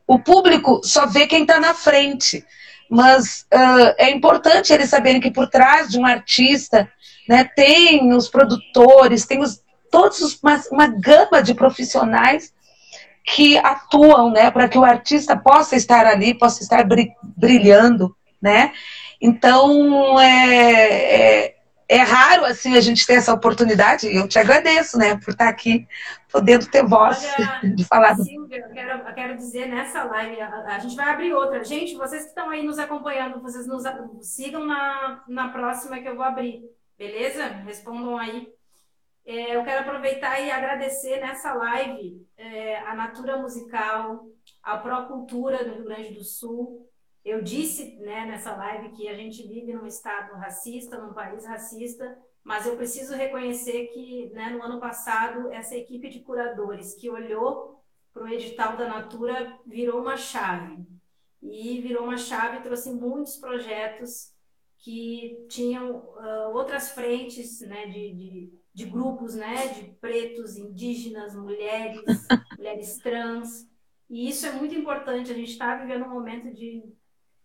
O 0.07 0.19
público 0.19 0.81
só 0.85 1.07
vê 1.07 1.27
quem 1.27 1.43
está 1.43 1.61
na 1.61 1.75
frente, 1.75 2.45
mas 2.89 3.47
uh, 3.53 3.95
é 3.97 4.11
importante 4.11 4.73
eles 4.73 4.91
saberem 4.91 5.21
que 5.21 5.31
por 5.31 5.49
trás 5.49 5.89
de 5.89 5.99
um 5.99 6.07
artista 6.07 6.91
né, 7.29 7.45
tem 7.45 8.13
os 8.13 8.29
produtores, 8.29 9.27
tem 9.27 9.41
os, 9.41 9.63
todos 9.91 10.21
os, 10.21 10.41
uma, 10.43 10.61
uma 10.73 10.87
gama 10.89 11.43
de 11.43 11.55
profissionais 11.55 12.53
que 13.25 13.57
atuam 13.59 14.33
né, 14.33 14.51
para 14.51 14.69
que 14.69 14.79
o 14.79 14.85
artista 14.85 15.37
possa 15.37 15.77
estar 15.77 16.07
ali, 16.07 16.35
possa 16.35 16.63
estar 16.63 16.85
brilhando. 17.37 18.17
Né? 18.43 18.73
Então, 19.21 20.19
é, 20.19 21.45
é 21.45 21.55
é 21.91 22.03
raro 22.03 22.45
assim 22.45 22.77
a 22.77 22.81
gente 22.81 23.05
ter 23.05 23.15
essa 23.15 23.35
oportunidade 23.35 24.07
eu 24.07 24.29
te 24.29 24.39
agradeço, 24.39 24.97
né, 24.97 25.17
por 25.17 25.31
estar 25.31 25.49
aqui 25.49 25.89
podendo 26.31 26.67
ter 26.71 26.87
voz 26.87 27.27
Olha, 27.39 27.75
de 27.75 27.85
falar. 27.85 28.15
Silvia, 28.17 28.59
eu 28.59 28.71
quero, 28.71 29.09
eu 29.09 29.15
quero 29.15 29.37
dizer 29.37 29.67
nessa 29.67 30.05
live, 30.05 30.41
a, 30.41 30.77
a, 30.77 30.79
gente 30.79 30.95
vai 30.95 31.09
abrir 31.11 31.35
outra. 31.35 31.65
Gente, 31.65 31.97
vocês 31.97 32.23
que 32.23 32.29
estão 32.29 32.49
aí 32.51 32.63
nos 32.63 32.79
acompanhando, 32.79 33.41
vocês 33.41 33.67
nos 33.67 33.83
sigam 34.23 34.65
na, 34.65 35.23
na 35.29 35.49
próxima 35.49 35.99
que 35.99 36.09
eu 36.09 36.15
vou 36.15 36.25
abrir, 36.25 36.63
beleza? 36.97 37.47
Respondam 37.47 38.17
aí. 38.17 38.49
É, 39.27 39.57
eu 39.57 39.65
quero 39.65 39.81
aproveitar 39.81 40.41
e 40.41 40.51
agradecer 40.51 41.21
nessa 41.21 41.53
live 41.53 42.27
é, 42.37 42.79
a 42.79 42.95
Natura 42.95 43.37
Musical, 43.37 44.27
a 44.63 44.77
Procultura 44.79 45.65
do 45.65 45.75
Rio 45.75 45.85
Grande 45.85 46.15
do 46.15 46.25
Sul, 46.25 46.90
eu 47.25 47.43
disse 47.43 47.97
né, 47.97 48.25
nessa 48.27 48.57
live 48.57 48.91
que 48.91 49.09
a 49.09 49.15
gente 49.15 49.47
vive 49.47 49.73
num 49.73 49.87
estado 49.87 50.35
racista, 50.37 50.99
num 50.99 51.13
país 51.13 51.45
racista, 51.45 52.19
mas 52.43 52.67
eu 52.67 52.77
preciso 52.77 53.15
reconhecer 53.15 53.89
que 53.89 54.31
né, 54.31 54.51
no 54.51 54.63
ano 54.63 54.81
passado 54.81 55.51
essa 55.53 55.77
equipe 55.77 56.09
de 56.09 56.21
curadores 56.21 56.95
que 56.95 57.11
olhou 57.11 57.85
para 58.13 58.25
o 58.25 58.29
edital 58.29 58.77
da 58.77 58.89
Natura 58.89 59.59
virou 59.67 60.01
uma 60.01 60.17
chave. 60.17 60.85
E 61.43 61.81
virou 61.81 62.05
uma 62.05 62.19
chave, 62.19 62.63
trouxe 62.63 62.93
muitos 62.93 63.37
projetos 63.37 64.35
que 64.79 65.47
tinham 65.49 65.97
uh, 65.97 66.55
outras 66.55 66.91
frentes 66.91 67.61
né, 67.61 67.87
de, 67.87 68.15
de, 68.15 68.53
de, 68.75 68.85
grupos, 68.87 69.35
né, 69.35 69.69
de 69.69 69.93
pretos, 70.01 70.57
indígenas, 70.57 71.35
mulheres, 71.35 72.03
mulheres 72.57 72.99
trans. 72.99 73.69
E 74.09 74.29
isso 74.29 74.47
é 74.47 74.53
muito 74.53 74.75
importante. 74.75 75.31
A 75.31 75.35
gente 75.35 75.53
está 75.53 75.77
vivendo 75.77 76.07
um 76.07 76.11
momento 76.11 76.53
de 76.53 76.83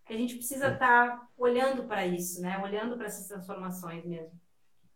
que 0.06 0.12
a 0.12 0.16
gente 0.16 0.36
precisa 0.36 0.72
estar 0.72 0.78
tá 1.18 1.28
olhando 1.36 1.84
para 1.84 2.06
isso, 2.06 2.40
né? 2.40 2.58
Olhando 2.62 2.96
para 2.96 3.06
essas 3.06 3.26
transformações 3.26 4.04
mesmo. 4.04 4.40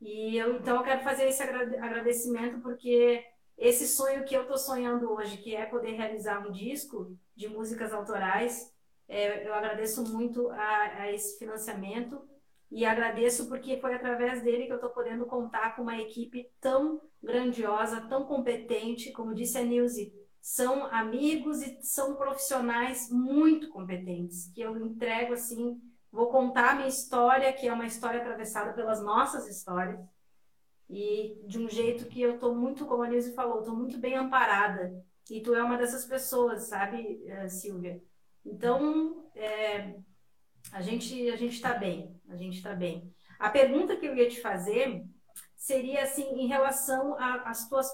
E 0.00 0.36
eu 0.36 0.56
então 0.56 0.76
eu 0.76 0.82
quero 0.82 1.02
fazer 1.02 1.24
esse 1.24 1.42
agradecimento 1.42 2.60
porque 2.60 3.22
esse 3.58 3.86
sonho 3.86 4.24
que 4.24 4.34
eu 4.34 4.42
estou 4.42 4.56
sonhando 4.56 5.12
hoje, 5.12 5.36
que 5.36 5.54
é 5.54 5.66
poder 5.66 5.92
realizar 5.92 6.46
um 6.46 6.52
disco 6.52 7.14
de 7.36 7.48
músicas 7.48 7.92
autorais, 7.92 8.72
é, 9.06 9.46
eu 9.46 9.52
agradeço 9.52 10.02
muito 10.14 10.48
a, 10.50 11.02
a, 11.02 11.12
esse 11.12 11.38
financiamento 11.38 12.22
e 12.70 12.86
agradeço 12.86 13.48
porque 13.48 13.78
foi 13.78 13.94
através 13.94 14.42
dele 14.42 14.66
que 14.66 14.72
eu 14.72 14.76
estou 14.76 14.90
podendo 14.90 15.26
contar 15.26 15.74
com 15.74 15.82
uma 15.82 16.00
equipe 16.00 16.48
tão 16.60 17.02
grandiosa, 17.22 18.00
tão 18.02 18.24
competente, 18.24 19.12
como 19.12 19.34
disse 19.34 19.58
a 19.58 19.62
Nilce, 19.62 20.14
são 20.40 20.86
amigos 20.86 21.62
e 21.62 21.82
são 21.82 22.16
profissionais 22.16 23.10
muito 23.10 23.68
competentes, 23.68 24.50
que 24.54 24.60
eu 24.60 24.76
entrego 24.76 25.34
assim, 25.34 25.80
vou 26.10 26.30
contar 26.30 26.70
a 26.70 26.74
minha 26.76 26.88
história, 26.88 27.52
que 27.52 27.68
é 27.68 27.72
uma 27.72 27.86
história 27.86 28.20
atravessada 28.20 28.72
pelas 28.72 29.02
nossas 29.02 29.46
histórias, 29.46 30.00
e 30.88 31.40
de 31.46 31.58
um 31.58 31.68
jeito 31.68 32.06
que 32.06 32.20
eu 32.20 32.34
estou 32.34 32.54
muito, 32.54 32.86
como 32.86 33.02
a 33.02 33.08
Nilce 33.08 33.34
falou, 33.34 33.60
estou 33.60 33.76
muito 33.76 33.98
bem 33.98 34.16
amparada, 34.16 34.92
e 35.30 35.40
tu 35.40 35.54
é 35.54 35.62
uma 35.62 35.76
dessas 35.76 36.04
pessoas, 36.04 36.64
sabe, 36.64 37.22
eh, 37.26 37.48
Silvia? 37.48 38.02
Então, 38.44 39.30
é, 39.34 39.94
a 40.72 40.80
gente 40.80 41.30
a 41.30 41.36
gente 41.36 41.54
está 41.54 41.74
bem, 41.74 42.18
a 42.28 42.36
gente 42.36 42.56
está 42.56 42.74
bem. 42.74 43.12
A 43.38 43.48
pergunta 43.50 43.96
que 43.96 44.06
eu 44.06 44.16
ia 44.16 44.28
te 44.28 44.40
fazer 44.40 45.04
seria 45.56 46.02
assim 46.02 46.24
em 46.34 46.46
relação 46.46 47.16
às 47.18 47.68
tuas 47.68 47.88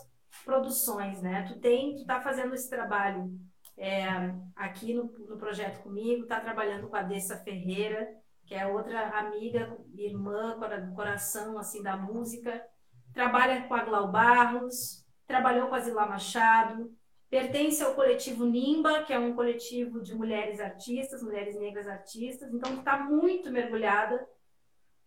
produções, 0.44 1.22
né? 1.22 1.44
Tu 1.48 1.58
tem, 1.58 1.96
tu 1.96 2.04
tá 2.04 2.20
fazendo 2.20 2.54
esse 2.54 2.68
trabalho 2.68 3.30
é, 3.76 4.06
aqui 4.54 4.94
no, 4.94 5.04
no 5.04 5.36
projeto 5.36 5.82
comigo, 5.82 6.22
está 6.22 6.40
trabalhando 6.40 6.88
com 6.88 6.96
a 6.96 7.02
Dessa 7.02 7.36
Ferreira, 7.38 8.08
que 8.46 8.54
é 8.54 8.66
outra 8.66 9.18
amiga, 9.18 9.76
irmã 9.96 10.56
do 10.58 10.94
coração 10.94 11.58
assim 11.58 11.82
da 11.82 11.96
música. 11.96 12.64
Trabalha 13.12 13.66
com 13.66 13.74
a 13.74 13.84
Glau 13.84 14.10
Barros, 14.10 15.04
trabalhou 15.26 15.68
com 15.68 15.74
a 15.74 15.80
Zila 15.80 16.06
Machado, 16.06 16.94
pertence 17.28 17.82
ao 17.82 17.94
coletivo 17.94 18.46
Nimba, 18.46 19.02
que 19.02 19.12
é 19.12 19.18
um 19.18 19.34
coletivo 19.34 20.00
de 20.00 20.14
mulheres 20.14 20.60
artistas, 20.60 21.22
mulheres 21.22 21.58
negras 21.58 21.88
artistas, 21.88 22.52
então 22.52 22.78
está 22.78 22.98
muito 22.98 23.50
mergulhada 23.50 24.26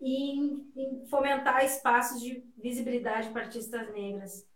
em, 0.02 0.72
em, 0.76 1.06
fomentar 1.08 1.64
espaços 1.64 2.22
de 2.22 2.44
visibilidade 2.58 3.30
para 3.30 3.44
artistas 3.44 3.92
negras. 3.94 4.48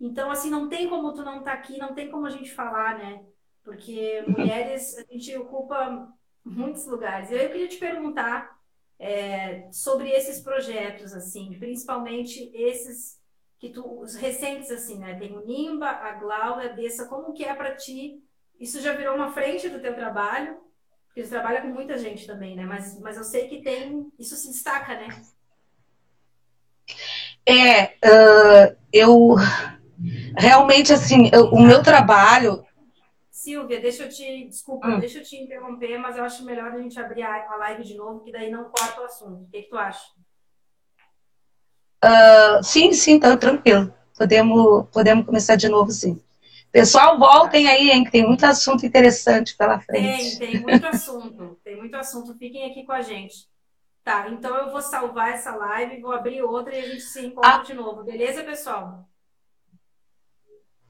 Então, 0.00 0.30
assim, 0.30 0.48
não 0.48 0.68
tem 0.68 0.88
como 0.88 1.12
tu 1.12 1.22
não 1.22 1.40
estar 1.40 1.52
tá 1.52 1.58
aqui, 1.58 1.78
não 1.78 1.94
tem 1.94 2.10
como 2.10 2.26
a 2.26 2.30
gente 2.30 2.50
falar, 2.52 2.98
né? 2.98 3.22
Porque 3.62 4.24
mulheres, 4.26 4.96
a 4.96 5.02
gente 5.12 5.36
ocupa 5.36 6.08
muitos 6.44 6.86
lugares. 6.86 7.30
Eu 7.30 7.50
queria 7.50 7.68
te 7.68 7.76
perguntar 7.76 8.58
é, 8.98 9.68
sobre 9.70 10.10
esses 10.10 10.40
projetos, 10.40 11.12
assim, 11.12 11.58
principalmente 11.58 12.50
esses 12.54 13.20
que 13.58 13.68
tu, 13.68 14.00
os 14.00 14.14
recentes, 14.14 14.70
assim, 14.70 14.98
né? 14.98 15.18
Tem 15.18 15.36
o 15.36 15.44
Nimba, 15.44 15.86
a 15.86 16.12
Glaucia, 16.12 16.70
a 16.70 16.72
Dessa, 16.72 17.06
como 17.06 17.34
que 17.34 17.44
é 17.44 17.54
para 17.54 17.76
ti? 17.76 18.22
Isso 18.58 18.80
já 18.80 18.94
virou 18.94 19.14
uma 19.14 19.32
frente 19.32 19.68
do 19.68 19.80
teu 19.80 19.94
trabalho? 19.94 20.58
Porque 21.06 21.22
você 21.22 21.30
trabalha 21.30 21.60
com 21.60 21.68
muita 21.68 21.98
gente 21.98 22.26
também, 22.26 22.56
né? 22.56 22.64
Mas, 22.64 22.98
mas 23.00 23.18
eu 23.18 23.24
sei 23.24 23.48
que 23.48 23.62
tem, 23.62 24.10
isso 24.18 24.34
se 24.34 24.48
destaca, 24.48 24.94
né? 24.94 25.08
É, 27.46 27.84
uh, 28.06 28.76
eu 28.92 29.34
realmente, 30.36 30.92
assim, 30.92 31.30
eu, 31.32 31.46
o 31.46 31.60
meu 31.60 31.82
trabalho 31.82 32.64
Silvia, 33.40 33.80
deixa 33.80 34.02
eu 34.02 34.08
te. 34.10 34.44
Desculpa, 34.48 34.86
hum. 34.86 35.00
deixa 35.00 35.18
eu 35.18 35.24
te 35.24 35.34
interromper, 35.34 35.96
mas 35.96 36.14
eu 36.14 36.22
acho 36.24 36.44
melhor 36.44 36.72
a 36.72 36.78
gente 36.78 37.00
abrir 37.00 37.22
a 37.22 37.56
live 37.56 37.82
de 37.84 37.94
novo, 37.94 38.20
que 38.20 38.30
daí 38.30 38.50
não 38.50 38.64
corta 38.64 39.00
o 39.00 39.04
assunto. 39.04 39.44
O 39.44 39.48
que, 39.50 39.62
que 39.62 39.70
tu 39.70 39.78
acha? 39.78 40.10
Uh, 42.04 42.62
sim, 42.62 42.92
sim, 42.92 43.18
tá 43.18 43.34
tranquilo. 43.38 43.94
Podemos, 44.14 44.86
podemos 44.92 45.24
começar 45.24 45.56
de 45.56 45.70
novo, 45.70 45.90
sim. 45.90 46.22
Pessoal, 46.70 47.18
voltem 47.18 47.66
aí, 47.66 47.90
hein, 47.90 48.04
que 48.04 48.10
tem 48.10 48.26
muito 48.26 48.44
assunto 48.44 48.84
interessante 48.84 49.56
pela 49.56 49.80
frente. 49.80 50.38
Tem, 50.38 50.50
tem 50.50 50.60
muito 50.60 50.86
assunto. 50.86 51.58
tem 51.64 51.76
muito 51.76 51.96
assunto. 51.96 52.34
Fiquem 52.34 52.70
aqui 52.70 52.84
com 52.84 52.92
a 52.92 53.00
gente. 53.00 53.48
Tá, 54.04 54.28
então 54.28 54.54
eu 54.54 54.70
vou 54.70 54.82
salvar 54.82 55.30
essa 55.30 55.56
live, 55.56 56.02
vou 56.02 56.12
abrir 56.12 56.42
outra 56.42 56.74
e 56.74 56.78
a 56.78 56.88
gente 56.88 57.00
se 57.00 57.24
encontra 57.24 57.54
ah. 57.54 57.62
de 57.62 57.72
novo. 57.72 58.04
Beleza, 58.04 58.44
pessoal? 58.44 59.09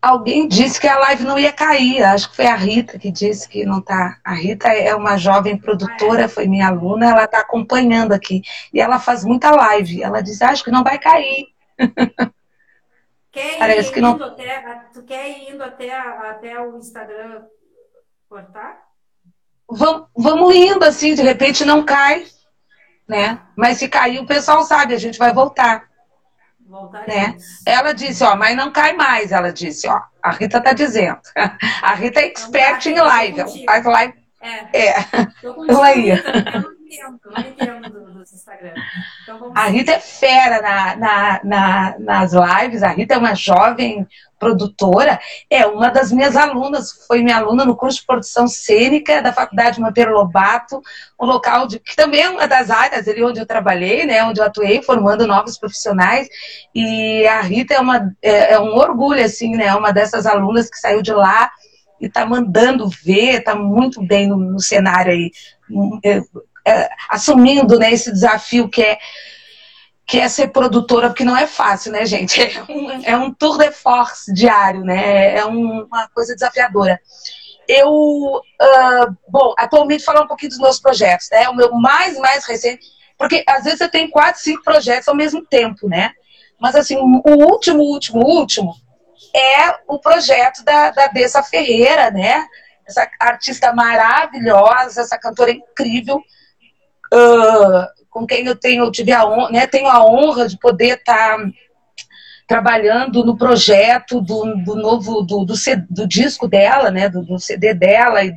Alguém 0.03 0.49
disse 0.49 0.81
que 0.81 0.89
a 0.89 0.99
live 0.99 1.25
não 1.25 1.39
ia 1.39 1.53
cair. 1.53 2.03
Acho 2.03 2.31
que 2.31 2.37
foi 2.37 2.47
a 2.47 2.55
Rita 2.55 2.99
que 2.99 3.11
disse 3.11 3.49
que 3.49 3.67
não 3.67 3.83
tá. 3.83 4.19
A 4.25 4.33
Rita 4.33 4.69
é 4.69 4.95
uma 4.95 5.19
jovem 5.19 5.59
produtora, 5.59 6.29
foi 6.29 6.47
minha 6.47 6.69
aluna, 6.69 7.11
ela 7.11 7.25
está 7.25 7.41
acompanhando 7.41 8.13
aqui. 8.13 8.43
E 8.73 8.81
ela 8.81 8.99
faz 8.99 9.25
muita 9.25 9.51
live. 9.51 10.03
Ela 10.03 10.23
disse, 10.23 10.43
acho 10.43 10.65
que 10.65 10.71
não 10.71 10.83
vai 10.83 10.99
cair. 10.99 11.49
Quer 13.31 13.55
ir 13.55 13.59
Parece 13.59 13.93
que 13.93 14.01
não... 14.01 14.21
até, 14.23 14.83
tu 14.93 15.03
quer 15.03 15.29
ir 15.29 15.53
indo 15.53 15.63
até, 15.63 15.93
até 15.93 16.61
o 16.61 16.77
Instagram 16.77 17.43
cortar? 18.29 18.89
Vamos, 19.69 20.09
vamos 20.17 20.55
indo 20.55 20.85
assim, 20.85 21.15
de 21.15 21.23
repente 21.23 21.65
não 21.65 21.85
cai, 21.85 22.27
né? 23.07 23.41
Mas 23.55 23.79
se 23.79 23.89
cair, 23.89 24.19
o 24.19 24.27
pessoal 24.27 24.65
sabe, 24.65 24.95
a 24.95 24.99
gente 24.99 25.19
vai 25.19 25.33
voltar. 25.33 25.90
Né? 27.07 27.37
Ela 27.67 27.93
disse, 27.93 28.23
ó, 28.25 28.37
mas 28.37 28.57
não 28.57 28.71
cai 28.71 28.93
mais, 28.95 29.33
ela 29.33 29.53
disse, 29.53 29.89
ó. 29.89 30.01
A 30.23 30.31
Rita 30.31 30.61
tá 30.61 30.73
dizendo. 30.73 31.21
A 31.83 31.95
Rita 31.95 32.21
é 32.21 32.27
expert 32.27 32.87
em 32.87 33.01
live, 33.01 33.41
ela 33.41 33.53
faz 33.67 33.85
live. 33.85 34.15
É. 34.41 34.89
é. 34.89 34.95
Tô 35.43 35.83
aí. 35.83 36.11
não 37.27 37.41
entendo 37.41 38.10
dos 38.21 38.33
Instagram. 38.33 38.75
Então, 39.23 39.53
a 39.55 39.67
Rita 39.67 39.93
é 39.93 40.01
fera 40.01 40.61
na, 40.61 40.97
na, 40.97 41.41
na, 41.43 41.99
nas 41.99 42.33
lives, 42.33 42.83
a 42.83 42.89
Rita 42.89 43.15
é 43.15 43.19
uma 43.19 43.35
jovem 43.35 44.07
produtora, 44.39 45.21
é 45.51 45.67
uma 45.67 45.91
das 45.91 46.11
minhas 46.11 46.35
alunas, 46.35 47.05
foi 47.07 47.23
minha 47.23 47.37
aluna 47.37 47.65
no 47.65 47.77
curso 47.77 48.01
de 48.01 48.07
produção 48.07 48.47
cênica 48.47 49.21
da 49.23 49.33
Faculdade 49.33 49.81
Monteiro 49.81 50.13
Lobato, 50.13 50.81
um 51.21 51.27
local 51.27 51.67
de, 51.67 51.79
que 51.79 51.95
também 51.95 52.23
é 52.23 52.31
uma 52.31 52.47
das 52.47 52.71
áreas 52.71 53.07
ali 53.07 53.23
onde 53.23 53.39
eu 53.39 53.47
trabalhei, 53.47 54.07
né, 54.07 54.25
onde 54.25 54.41
eu 54.41 54.45
atuei, 54.45 54.83
formando 54.83 55.27
novos 55.27 55.59
profissionais, 55.59 56.29
e 56.75 57.27
a 57.27 57.41
Rita 57.43 57.75
é, 57.75 57.81
uma, 57.81 58.11
é, 58.23 58.55
é 58.55 58.61
um 58.61 58.75
orgulho, 58.77 59.23
assim, 59.23 59.57
né, 59.57 59.75
uma 59.75 59.93
dessas 59.93 60.27
alunas 60.27 60.71
que 60.71 60.79
saiu 60.79 61.03
de 61.03 61.13
lá 61.13 61.51
e 62.01 62.07
está 62.07 62.25
mandando 62.25 62.89
ver, 62.89 63.41
está 63.41 63.55
muito 63.55 64.03
bem 64.03 64.27
no, 64.27 64.37
no 64.37 64.61
cenário 64.61 65.13
aí, 65.13 65.31
é, 66.03 66.17
é, 66.17 66.23
assumindo 67.09 67.79
né, 67.79 67.93
esse 67.93 68.13
desafio 68.13 68.69
que 68.69 68.83
é 68.83 68.99
que 70.11 70.19
é 70.19 70.29
ser 70.29 70.49
produtora, 70.49 71.09
porque 71.09 71.23
não 71.23 71.37
é 71.37 71.47
fácil, 71.47 71.93
né, 71.93 72.05
gente? 72.05 72.43
É 72.43 72.65
um, 72.69 73.05
é 73.05 73.17
um 73.17 73.33
tour 73.33 73.57
de 73.57 73.71
force 73.71 74.35
diário, 74.35 74.83
né? 74.83 75.37
É 75.37 75.47
um, 75.47 75.85
uma 75.85 76.09
coisa 76.09 76.35
desafiadora. 76.35 77.01
Eu, 77.69 77.89
uh, 77.89 79.17
bom, 79.29 79.55
atualmente 79.57 80.03
falar 80.03 80.23
um 80.23 80.27
pouquinho 80.27 80.51
dos 80.51 80.59
meus 80.59 80.81
projetos, 80.81 81.29
né? 81.31 81.49
O 81.49 81.55
meu 81.55 81.73
mais, 81.75 82.19
mais 82.19 82.45
recente, 82.45 82.85
porque 83.17 83.45
às 83.47 83.63
vezes 83.63 83.81
eu 83.81 83.89
tenho 83.89 84.11
quatro, 84.11 84.41
cinco 84.41 84.65
projetos 84.65 85.07
ao 85.07 85.15
mesmo 85.15 85.47
tempo, 85.47 85.89
né? 85.89 86.11
Mas 86.61 86.75
assim, 86.75 86.97
o 86.97 87.31
último, 87.49 87.81
último, 87.81 88.21
último 88.21 88.75
é 89.33 89.79
o 89.87 90.01
projeto 90.01 90.65
da, 90.65 90.91
da 90.91 91.07
Dessa 91.07 91.41
Ferreira, 91.41 92.11
né? 92.11 92.45
Essa 92.85 93.09
artista 93.21 93.73
maravilhosa, 93.73 95.03
essa 95.03 95.17
cantora 95.17 95.53
incrível, 95.53 96.21
uh, 97.13 97.87
com 98.09 98.27
quem 98.27 98.47
eu 98.47 98.57
tenho, 98.57 98.91
tive 98.91 99.13
a 99.13 99.27
honra, 99.27 99.51
né, 99.51 99.67
tenho 99.67 99.87
a 99.87 100.05
honra 100.05 100.49
de 100.49 100.59
poder 100.59 100.99
estar 100.99 101.39
tá 101.39 101.51
trabalhando 102.47 103.25
no 103.25 103.39
projeto 103.39 104.21
do, 104.21 104.57
do 104.65 104.75
novo 104.75 105.23
do, 105.23 105.45
do, 105.45 105.55
do, 105.89 106.09
disco 106.09 106.49
dela, 106.49 106.91
né, 106.91 107.09
do, 107.09 107.23
do 107.23 107.39
CD 107.39 107.73
dela 107.73 108.25
e, 108.25 108.33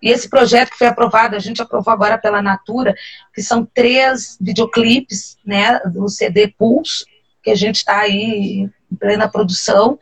e, 0.00 0.08
esse 0.08 0.28
projeto 0.28 0.70
que 0.70 0.78
foi 0.78 0.86
aprovado, 0.86 1.34
a 1.34 1.40
gente 1.40 1.60
aprovou 1.60 1.92
agora 1.92 2.16
pela 2.16 2.40
Natura, 2.40 2.94
que 3.34 3.42
são 3.42 3.66
três 3.74 4.38
videoclipes, 4.40 5.36
né, 5.44 5.80
do 5.80 6.08
CD 6.08 6.46
Pulse, 6.46 7.04
que 7.42 7.50
a 7.50 7.56
gente 7.56 7.76
está 7.76 7.98
aí 7.98 8.70
em 8.92 8.96
plena 8.96 9.28
produção 9.28 9.98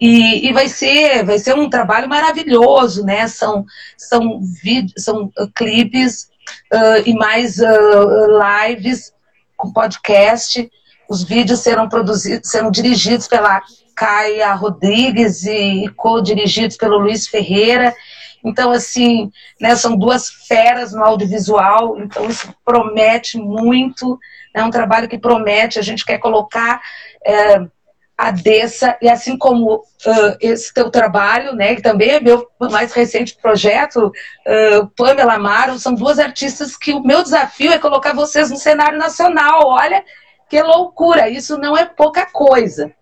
e, 0.00 0.48
e, 0.48 0.52
vai 0.52 0.68
ser 0.68 1.24
vai 1.24 1.38
ser 1.38 1.54
um 1.54 1.68
trabalho 1.68 2.08
maravilhoso, 2.08 3.04
né? 3.04 3.28
São 3.28 3.66
são 3.98 4.40
vídeos, 4.40 5.04
são 5.04 5.30
clipes 5.54 6.30
uh, 6.72 7.02
e 7.04 7.14
mais 7.14 7.58
uh, 7.58 8.66
lives 8.66 9.12
com 9.56 9.72
podcast. 9.72 10.70
Os 11.08 11.22
vídeos 11.24 11.60
serão 11.60 11.88
produzidos, 11.88 12.48
serão 12.50 12.70
dirigidos 12.70 13.26
pela 13.26 13.62
Caia 13.96 14.54
Rodrigues 14.54 15.44
e 15.44 15.90
co-dirigidos 15.96 16.76
pelo 16.76 16.98
Luiz 16.98 17.26
Ferreira. 17.26 17.94
Então, 18.44 18.70
assim, 18.70 19.30
né, 19.60 19.76
são 19.76 19.96
duas 19.96 20.30
feras 20.30 20.92
no 20.92 21.04
audiovisual, 21.04 21.98
então 22.00 22.26
isso 22.28 22.54
promete 22.64 23.36
muito, 23.36 24.18
é 24.54 24.64
um 24.64 24.70
trabalho 24.70 25.08
que 25.08 25.18
promete, 25.18 25.78
a 25.78 25.82
gente 25.82 26.06
quer 26.06 26.18
colocar 26.18 26.80
é, 27.24 27.60
a 28.20 28.30
Dessa, 28.30 28.98
e 29.00 29.08
assim 29.08 29.36
como 29.38 29.76
uh, 29.76 30.36
esse 30.40 30.74
teu 30.74 30.90
trabalho, 30.90 31.54
né, 31.54 31.74
que 31.74 31.80
também 31.80 32.10
é 32.10 32.20
meu 32.20 32.46
mais 32.70 32.92
recente 32.92 33.34
projeto, 33.40 34.08
uh, 34.08 34.86
Pamela 34.94 35.34
Amaro, 35.34 35.78
são 35.78 35.94
duas 35.94 36.18
artistas 36.18 36.76
que 36.76 36.92
o 36.92 37.02
meu 37.02 37.22
desafio 37.22 37.72
é 37.72 37.78
colocar 37.78 38.14
vocês 38.14 38.50
no 38.50 38.58
cenário 38.58 38.98
nacional. 38.98 39.62
Olha 39.64 40.04
que 40.50 40.60
loucura, 40.60 41.30
isso 41.30 41.56
não 41.56 41.76
é 41.76 41.86
pouca 41.86 42.26
coisa. 42.26 42.92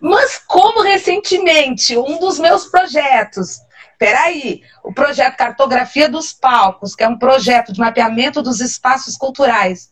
Mas 0.00 0.38
como 0.38 0.82
recentemente 0.82 1.98
um 1.98 2.18
dos 2.18 2.38
meus 2.38 2.66
projetos, 2.66 3.58
peraí, 3.98 4.62
o 4.82 4.94
projeto 4.94 5.36
Cartografia 5.36 6.08
dos 6.08 6.32
Palcos, 6.32 6.94
que 6.94 7.04
é 7.04 7.08
um 7.08 7.18
projeto 7.18 7.72
de 7.72 7.80
mapeamento 7.80 8.40
dos 8.40 8.60
espaços 8.60 9.16
culturais, 9.16 9.90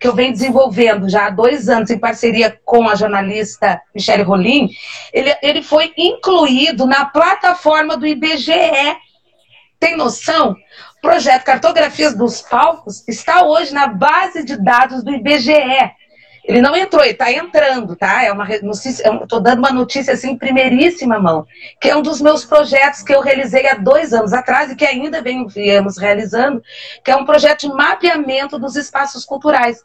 que 0.00 0.06
eu 0.06 0.14
venho 0.14 0.32
desenvolvendo 0.32 1.08
já 1.08 1.26
há 1.26 1.30
dois 1.30 1.68
anos 1.68 1.90
em 1.90 1.98
parceria 1.98 2.58
com 2.64 2.88
a 2.88 2.94
jornalista 2.94 3.80
Michelle 3.94 4.22
Rolim, 4.22 4.70
ele, 5.12 5.34
ele 5.42 5.62
foi 5.62 5.92
incluído 5.96 6.86
na 6.86 7.04
plataforma 7.04 7.96
do 7.96 8.06
IBGE. 8.06 8.52
Tem 9.78 9.96
noção? 9.96 10.56
O 10.98 11.00
projeto 11.00 11.44
Cartografias 11.44 12.16
dos 12.16 12.42
Palcos 12.42 13.06
está 13.06 13.44
hoje 13.44 13.72
na 13.72 13.86
base 13.86 14.44
de 14.44 14.56
dados 14.56 15.02
do 15.02 15.12
IBGE. 15.12 15.92
Ele 16.48 16.62
não 16.62 16.74
entrou, 16.74 17.02
ele 17.02 17.12
está 17.12 17.30
entrando, 17.30 17.94
tá? 17.94 18.24
É 18.24 18.32
uma 18.32 18.48
notícia, 18.62 19.06
estou 19.22 19.38
dando 19.38 19.58
uma 19.58 19.70
notícia 19.70 20.14
assim, 20.14 20.34
primeiríssima 20.34 21.20
mão, 21.20 21.46
que 21.78 21.90
é 21.90 21.94
um 21.94 22.00
dos 22.00 22.22
meus 22.22 22.42
projetos 22.42 23.02
que 23.02 23.14
eu 23.14 23.20
realizei 23.20 23.68
há 23.68 23.74
dois 23.74 24.14
anos 24.14 24.32
atrás 24.32 24.72
e 24.72 24.74
que 24.74 24.86
ainda 24.86 25.22
viemos 25.22 25.98
realizando, 25.98 26.62
que 27.04 27.10
é 27.10 27.16
um 27.16 27.26
projeto 27.26 27.68
de 27.68 27.68
mapeamento 27.68 28.58
dos 28.58 28.76
espaços 28.76 29.26
culturais. 29.26 29.82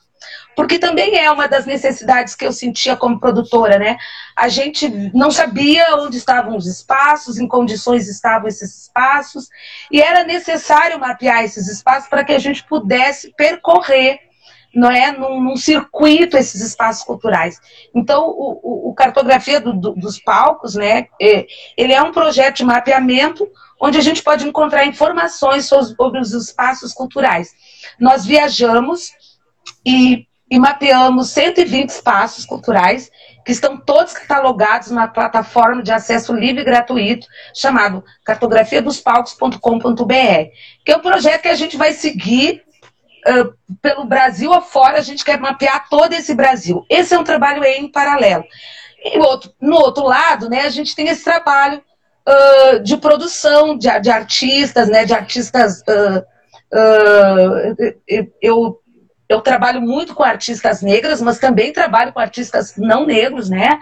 Porque 0.55 0.79
também 0.79 1.19
é 1.19 1.29
uma 1.29 1.49
das 1.49 1.65
necessidades 1.65 2.33
que 2.33 2.45
eu 2.45 2.53
sentia 2.53 2.95
como 2.95 3.19
produtora, 3.19 3.77
né? 3.77 3.97
A 4.33 4.47
gente 4.47 4.87
não 5.13 5.29
sabia 5.31 5.97
onde 5.97 6.15
estavam 6.15 6.55
os 6.55 6.65
espaços, 6.65 7.37
em 7.37 7.45
condições 7.45 8.07
estavam 8.07 8.47
esses 8.47 8.83
espaços, 8.83 9.49
e 9.91 10.01
era 10.01 10.23
necessário 10.23 10.97
mapear 10.97 11.43
esses 11.43 11.67
espaços 11.67 12.07
para 12.07 12.23
que 12.23 12.31
a 12.31 12.39
gente 12.39 12.63
pudesse 12.63 13.33
percorrer 13.35 14.31
não 14.73 14.89
é 14.89 15.11
num, 15.11 15.41
num, 15.41 15.55
circuito 15.55 16.35
esses 16.35 16.61
espaços 16.61 17.03
culturais. 17.03 17.59
Então, 17.93 18.27
o, 18.27 18.89
o 18.89 18.95
cartografia 18.95 19.61
do, 19.61 19.73
do, 19.73 19.93
dos 19.93 20.19
palcos, 20.19 20.73
né, 20.75 21.07
é, 21.21 21.45
ele 21.77 21.93
é 21.93 22.01
um 22.01 22.11
projeto 22.11 22.57
de 22.57 22.65
mapeamento 22.65 23.47
onde 23.79 23.97
a 23.97 24.01
gente 24.01 24.23
pode 24.23 24.47
encontrar 24.47 24.85
informações 24.85 25.65
sobre 25.65 26.19
os 26.19 26.31
espaços 26.31 26.93
culturais. 26.93 27.51
Nós 27.99 28.25
viajamos 28.25 29.11
e, 29.85 30.25
e 30.49 30.57
mapeamos 30.57 31.29
120 31.29 31.89
espaços 31.89 32.45
culturais 32.45 33.11
que 33.45 33.51
estão 33.51 33.77
todos 33.77 34.13
catalogados 34.13 34.89
na 34.89 35.07
plataforma 35.07 35.83
de 35.83 35.91
acesso 35.91 36.33
livre 36.33 36.61
e 36.61 36.65
gratuito 36.65 37.27
chamado 37.53 38.03
cartografiadospalcos.com.br, 38.23 40.13
que 40.85 40.91
é 40.91 40.97
um 40.97 41.01
projeto 41.01 41.41
que 41.41 41.49
a 41.49 41.55
gente 41.55 41.75
vai 41.75 41.91
seguir 41.91 42.63
uh, 43.27 43.53
pelo 43.81 44.05
Brasil 44.05 44.53
afora, 44.53 44.97
a 44.97 45.01
gente 45.01 45.23
quer 45.23 45.39
mapear 45.39 45.87
todo 45.89 46.13
esse 46.13 46.33
Brasil. 46.33 46.85
Esse 46.89 47.13
é 47.13 47.19
um 47.19 47.23
trabalho 47.23 47.63
em 47.63 47.91
paralelo. 47.91 48.43
E 49.03 49.19
outro, 49.19 49.51
no 49.61 49.75
outro 49.75 50.03
lado, 50.05 50.49
né, 50.49 50.61
a 50.61 50.69
gente 50.69 50.95
tem 50.95 51.07
esse 51.07 51.23
trabalho 51.23 51.81
uh, 52.27 52.79
de 52.79 52.97
produção 52.97 53.77
de, 53.77 53.87
de, 53.99 54.09
artistas, 54.09 54.89
né, 54.89 55.05
de 55.05 55.13
artistas. 55.13 55.81
Uh, 55.81 56.23
eu, 58.41 58.79
eu 59.29 59.41
trabalho 59.41 59.81
muito 59.81 60.15
com 60.15 60.23
artistas 60.23 60.81
negras, 60.81 61.21
mas 61.21 61.37
também 61.37 61.71
trabalho 61.71 62.11
com 62.11 62.19
artistas 62.19 62.75
não 62.77 63.05
negros, 63.05 63.47
né? 63.47 63.79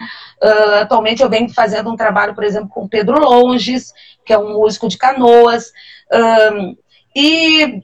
atualmente 0.82 1.24
eu 1.24 1.30
venho 1.30 1.48
fazendo 1.54 1.90
um 1.90 1.96
trabalho, 1.96 2.36
por 2.36 2.44
exemplo, 2.44 2.68
com 2.68 2.90
Pedro 2.90 3.18
Longes, 3.18 3.94
que 4.26 4.34
é 4.34 4.38
um 4.38 4.56
músico 4.56 4.90
de 4.90 4.98
canoas. 4.98 5.72
e 7.16 7.82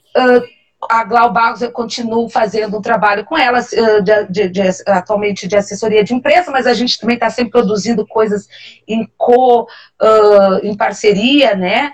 a 0.90 1.04
Glau 1.04 1.32
Barros, 1.34 1.62
eu 1.62 1.72
continuo 1.72 2.30
fazendo 2.30 2.78
um 2.78 2.82
trabalho 2.82 3.26
com 3.26 3.38
ela, 3.38 3.60
eh, 3.60 4.02
de, 4.02 4.26
de, 4.26 4.50
de, 4.50 4.62
atualmente 4.86 5.48
de 5.48 5.56
assessoria 5.56 6.04
de 6.04 6.14
imprensa, 6.14 6.52
mas 6.52 6.68
a 6.68 6.74
gente 6.74 7.00
também 7.00 7.16
está 7.16 7.30
sempre 7.30 7.52
produzindo 7.52 8.06
coisas 8.06 8.48
em 8.88 9.10
co, 9.18 9.64
uh, 9.64 10.60
em 10.64 10.76
parceria, 10.76 11.56
né? 11.56 11.92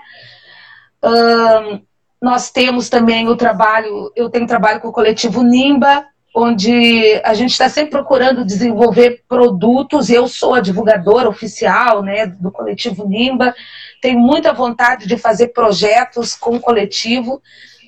Uh, 1.02 1.80
nós 2.20 2.50
temos 2.50 2.88
também 2.88 3.28
o 3.28 3.36
trabalho, 3.36 4.12
eu 4.14 4.28
tenho 4.28 4.46
trabalho 4.46 4.80
com 4.80 4.88
o 4.88 4.92
coletivo 4.92 5.42
Nimba, 5.42 6.06
onde 6.34 7.20
a 7.22 7.32
gente 7.32 7.52
está 7.52 7.68
sempre 7.68 7.92
procurando 7.92 8.44
desenvolver 8.44 9.22
produtos, 9.28 10.10
eu 10.10 10.26
sou 10.26 10.54
a 10.54 10.60
divulgadora 10.60 11.28
oficial 11.28 12.02
né, 12.02 12.26
do 12.26 12.50
coletivo 12.50 13.06
Nimba, 13.06 13.54
tenho 14.02 14.18
muita 14.18 14.52
vontade 14.52 15.06
de 15.06 15.16
fazer 15.16 15.48
projetos 15.48 16.34
com 16.34 16.56
o 16.56 16.60
coletivo, 16.60 17.40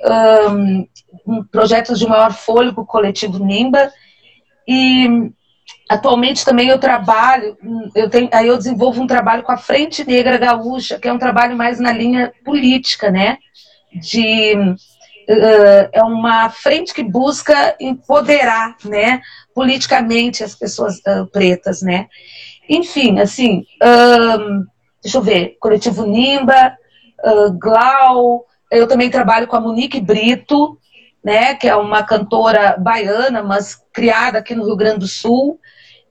um, 0.05 1.44
projetos 1.51 1.99
de 1.99 2.07
maior 2.07 2.32
fôlego 2.32 2.84
coletivo 2.84 3.44
NIMBA. 3.44 3.92
E 4.66 5.30
atualmente 5.88 6.44
também 6.44 6.68
eu 6.68 6.78
trabalho, 6.78 7.57
eu 7.94 8.11
tenho, 8.11 8.28
aí 8.32 8.47
eu 8.49 8.57
desenvolvo 8.57 9.03
um 9.03 9.07
trabalho 9.07 9.42
com 9.42 9.53
a 9.53 9.57
Frente 9.57 10.05
Negra 10.05 10.38
Gaúcha, 10.38 10.99
que 10.99 11.09
é 11.09 11.12
um 11.12 11.18
trabalho 11.18 11.57
mais 11.57 11.78
na 11.78 11.92
linha 11.92 12.32
política, 12.44 13.11
né? 13.11 13.38
De 13.92 14.55
uh, 15.28 15.88
é 15.92 16.03
uma 16.03 16.49
frente 16.51 16.94
que 16.94 17.03
busca 17.03 17.76
empoderar, 17.80 18.76
né, 18.84 19.20
politicamente 19.55 20.44
as 20.44 20.55
pessoas 20.55 20.99
uh, 20.99 21.26
pretas, 21.30 21.82
né? 21.82 22.09
Enfim, 22.68 23.20
assim, 23.20 23.64
deixa 25.01 25.18
eu 25.18 25.22
ver, 25.22 25.57
coletivo 25.61 26.05
Nimba, 26.05 26.76
uh, 27.24 27.53
Glau, 27.59 28.44
eu 28.71 28.87
também 28.87 29.11
trabalho 29.11 29.47
com 29.47 29.57
a 29.57 29.61
Monique 29.61 30.01
Brito, 30.01 30.79
né, 31.25 31.55
que 31.55 31.69
é 31.69 31.75
uma 31.75 32.03
cantora 32.03 32.77
baiana, 32.79 33.43
mas 33.43 33.77
criada 33.93 34.39
aqui 34.39 34.55
no 34.55 34.64
Rio 34.64 34.77
Grande 34.77 35.01
do 35.01 35.09
Sul, 35.09 35.59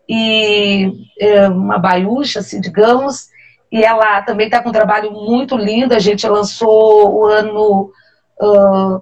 e 0.08 0.92
é 1.20 1.48
uma 1.48 1.78
baiúcha, 1.78 2.40
assim, 2.40 2.60
digamos, 2.60 3.30
e 3.72 3.84
ela 3.84 4.22
também 4.22 4.48
está 4.48 4.62
com 4.62 4.70
um 4.70 4.74
trabalho 4.74 5.12
muito 5.12 5.56
lindo, 5.58 5.94
a 5.94 6.00
gente 6.00 6.28
lançou 6.28 7.16
o 7.16 7.26
ano 7.26 7.92
uh, 8.42 9.02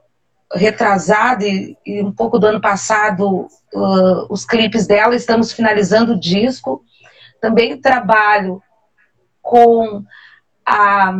retrasado 0.54 1.44
e, 1.44 1.78
e, 1.86 2.02
um 2.02 2.12
pouco 2.12 2.40
do 2.40 2.48
ano 2.48 2.62
passado 2.62 3.48
uh, 3.74 4.28
os 4.30 4.46
clipes 4.46 4.88
dela, 4.88 5.16
estamos 5.16 5.52
finalizando 5.52 6.14
o 6.14 6.20
disco. 6.20 6.84
Também 7.42 7.80
trabalho 7.80 8.62
com 9.42 10.04
a 10.66 11.14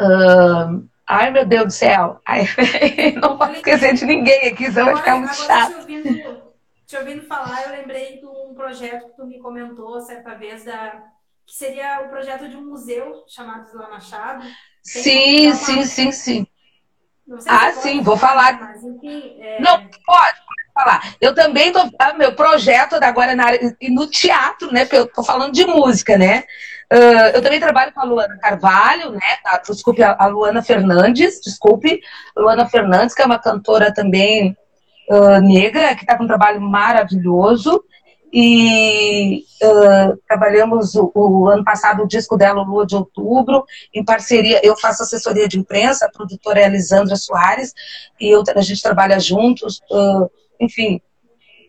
Uh, 0.00 0.88
ai, 1.06 1.30
meu 1.30 1.44
Deus 1.46 1.64
do 1.66 1.70
céu. 1.72 2.20
Ai, 2.26 2.44
não 3.20 3.36
posso 3.36 3.54
esquecer 3.56 3.94
de 3.94 4.06
ninguém 4.06 4.48
aqui, 4.48 4.70
senão 4.70 4.86
vai 4.86 4.96
ficar 4.96 5.16
muito 5.16 5.34
chato. 5.34 5.76
Te 6.02 6.04
ouvindo, 6.08 6.62
te 6.86 6.96
ouvindo 6.96 7.22
falar, 7.26 7.66
eu 7.66 7.72
lembrei 7.72 8.18
de 8.18 8.26
um 8.26 8.54
projeto 8.54 9.06
que 9.06 9.16
tu 9.16 9.24
me 9.26 9.38
comentou 9.38 10.00
certa 10.00 10.34
vez, 10.34 10.64
da, 10.64 11.02
que 11.46 11.54
seria 11.56 12.00
o 12.00 12.08
projeto 12.08 12.48
de 12.48 12.56
um 12.56 12.64
museu 12.70 13.24
chamado 13.26 13.66
Zila 13.68 13.88
Machado. 13.88 14.38
Sim, 14.82 15.54
sim, 15.54 15.84
sim, 15.84 16.12
sim. 16.12 16.46
Ah, 17.46 17.72
sim, 17.72 18.02
vou 18.02 18.16
falar. 18.16 18.58
Mas, 18.60 18.84
enfim, 18.84 19.32
é... 19.36 19.46
Não, 19.58 19.76
pode, 20.06 20.36
pode 20.46 20.72
falar. 20.74 21.16
Eu 21.20 21.34
também 21.34 21.68
estou. 21.68 21.90
Ah, 21.98 22.14
meu 22.14 22.34
projeto 22.34 22.94
agora 22.94 23.34
na 23.34 23.46
área, 23.46 23.76
no 23.90 24.08
teatro, 24.08 24.72
né? 24.72 24.84
Porque 24.84 24.96
eu 24.96 25.04
estou 25.04 25.24
falando 25.24 25.52
de 25.52 25.66
música, 25.66 26.16
né? 26.16 26.44
Uh, 26.92 27.30
eu 27.34 27.42
também 27.42 27.60
trabalho 27.60 27.92
com 27.92 28.00
a 28.00 28.04
Luana 28.04 28.36
Carvalho, 28.38 29.12
né? 29.12 29.36
Tá, 29.44 29.62
desculpe, 29.64 30.02
a 30.02 30.26
Luana 30.26 30.60
Fernandes, 30.60 31.40
desculpe. 31.40 32.00
Luana 32.36 32.68
Fernandes, 32.68 33.14
que 33.14 33.22
é 33.22 33.26
uma 33.26 33.38
cantora 33.38 33.94
também 33.94 34.56
uh, 35.08 35.40
negra, 35.40 35.94
que 35.94 36.02
está 36.02 36.18
com 36.18 36.24
um 36.24 36.26
trabalho 36.26 36.60
maravilhoso. 36.60 37.84
E 38.32 39.44
uh, 39.62 40.18
trabalhamos 40.26 40.96
o, 40.96 41.12
o, 41.14 41.48
ano 41.48 41.64
passado 41.64 42.02
o 42.02 42.08
disco 42.08 42.36
dela, 42.36 42.62
Lua 42.62 42.84
de 42.84 42.96
Outubro, 42.96 43.64
em 43.94 44.04
parceria. 44.04 44.60
Eu 44.64 44.76
faço 44.76 45.04
assessoria 45.04 45.46
de 45.46 45.58
imprensa, 45.58 46.06
a 46.06 46.10
produtora 46.10 46.60
é 46.60 46.64
a 46.64 46.66
Elisandra 46.66 47.14
Soares, 47.14 47.72
e 48.20 48.28
eu, 48.28 48.42
a 48.54 48.60
gente 48.62 48.82
trabalha 48.82 49.18
juntos, 49.18 49.80
enfim, 50.60 51.00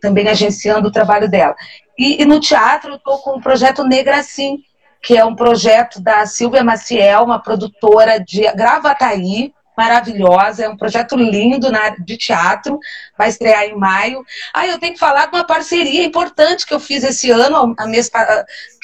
também 0.01 0.27
agenciando 0.27 0.87
o 0.87 0.91
trabalho 0.91 1.27
dela. 1.29 1.55
E, 1.97 2.21
e 2.21 2.25
no 2.25 2.39
teatro 2.39 2.91
eu 2.91 2.95
estou 2.97 3.17
com 3.19 3.37
o 3.37 3.41
projeto 3.41 3.83
Negra 3.83 4.17
Assim, 4.17 4.59
que 5.01 5.17
é 5.17 5.25
um 5.25 5.35
projeto 5.35 5.99
da 5.99 6.25
Silvia 6.25 6.63
Maciel, 6.63 7.23
uma 7.23 7.39
produtora 7.39 8.19
de 8.19 8.41
Gravataí, 8.53 9.53
maravilhosa, 9.75 10.65
é 10.65 10.69
um 10.69 10.77
projeto 10.77 11.15
lindo 11.15 11.71
na 11.71 11.89
de 11.89 12.17
teatro, 12.17 12.77
vai 13.17 13.29
estrear 13.29 13.63
em 13.63 13.75
maio. 13.75 14.23
Ah, 14.53 14.67
eu 14.67 14.77
tenho 14.79 14.93
que 14.93 14.99
falar 14.99 15.25
de 15.25 15.35
uma 15.35 15.45
parceria 15.45 16.03
importante 16.03 16.67
que 16.67 16.73
eu 16.73 16.79
fiz 16.79 17.03
esse 17.03 17.31
ano, 17.31 17.73
a 17.77 17.87
mês, 17.87 18.09
que 18.09 18.17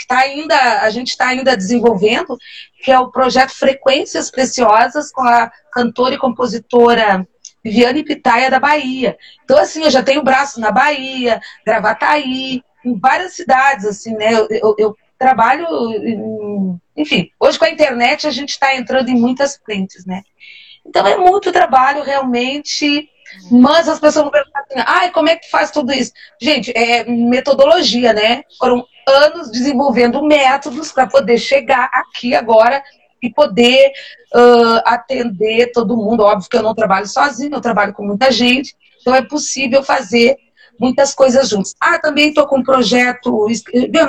está 0.01 0.19
ainda, 0.19 0.81
a 0.81 0.89
gente 0.89 1.09
está 1.09 1.27
ainda 1.27 1.55
desenvolvendo, 1.55 2.37
que 2.83 2.91
é 2.91 2.97
o 2.97 3.11
projeto 3.11 3.51
Frequências 3.51 4.31
Preciosas 4.31 5.11
com 5.11 5.21
a 5.21 5.51
cantora 5.71 6.15
e 6.15 6.19
compositora 6.19 7.27
Viviane 7.63 8.03
Pitaia 8.03 8.49
da 8.49 8.59
Bahia. 8.59 9.17
Então, 9.43 9.57
assim, 9.59 9.83
eu 9.83 9.91
já 9.91 10.01
tenho 10.01 10.23
braço 10.23 10.59
na 10.59 10.71
Bahia, 10.71 11.41
Gravataí, 11.65 12.63
em 12.83 12.97
várias 12.97 13.33
cidades, 13.33 13.85
assim, 13.85 14.15
né? 14.15 14.33
Eu, 14.33 14.47
eu, 14.49 14.75
eu 14.77 14.97
trabalho, 15.17 15.65
enfim, 16.95 17.29
hoje 17.39 17.57
com 17.57 17.65
a 17.65 17.69
internet 17.69 18.27
a 18.27 18.31
gente 18.31 18.49
está 18.49 18.75
entrando 18.75 19.09
em 19.09 19.15
muitas 19.15 19.57
frentes, 19.57 20.05
né? 20.05 20.23
Então 20.85 21.05
é 21.05 21.17
muito 21.17 21.51
trabalho 21.51 22.03
realmente, 22.03 23.09
mas 23.51 23.89
as 23.89 23.99
pessoas 23.99 24.23
vão 24.23 24.31
perguntar 24.31 24.59
assim, 24.61 24.83
ai, 24.85 25.11
como 25.11 25.29
é 25.29 25.35
que 25.35 25.49
faz 25.49 25.71
tudo 25.71 25.91
isso? 25.91 26.11
Gente, 26.41 26.71
é 26.75 27.03
metodologia, 27.03 28.13
né? 28.13 28.43
Foram 28.57 28.85
anos 29.07 29.51
desenvolvendo 29.51 30.23
métodos 30.23 30.91
para 30.91 31.07
poder 31.07 31.37
chegar 31.37 31.89
aqui 31.91 32.35
agora 32.35 32.81
e 33.21 33.29
poder 33.29 33.91
uh, 34.33 34.81
atender 34.85 35.71
todo 35.71 35.97
mundo. 35.97 36.23
Óbvio 36.23 36.49
que 36.49 36.57
eu 36.57 36.63
não 36.63 36.75
trabalho 36.75 37.07
sozinho, 37.07 37.55
eu 37.55 37.61
trabalho 37.61 37.93
com 37.93 38.05
muita 38.05 38.31
gente, 38.31 38.75
então 39.01 39.15
é 39.15 39.21
possível 39.21 39.83
fazer 39.83 40.37
muitas 40.79 41.13
coisas 41.13 41.49
juntos. 41.49 41.73
Ah, 41.79 41.99
também 41.99 42.29
estou 42.29 42.45
com 42.47 42.59
um 42.59 42.63
projeto, 42.63 43.47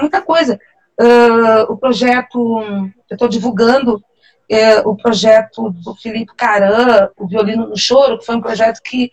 muita 0.01 0.21
coisa. 0.21 0.59
Uh, 1.01 1.73
o 1.73 1.77
projeto, 1.77 2.61
eu 3.09 3.15
estou 3.15 3.29
divulgando 3.29 4.03
é, 4.49 4.81
o 4.81 4.97
projeto 4.97 5.71
do 5.71 5.95
Felipe 5.95 6.35
Caran, 6.37 7.11
o 7.17 7.29
Violino 7.29 7.69
no 7.69 7.77
Choro, 7.77 8.19
que 8.19 8.27
foi 8.27 8.37
um 8.37 8.41
projeto 8.41 8.81
que 8.83 9.11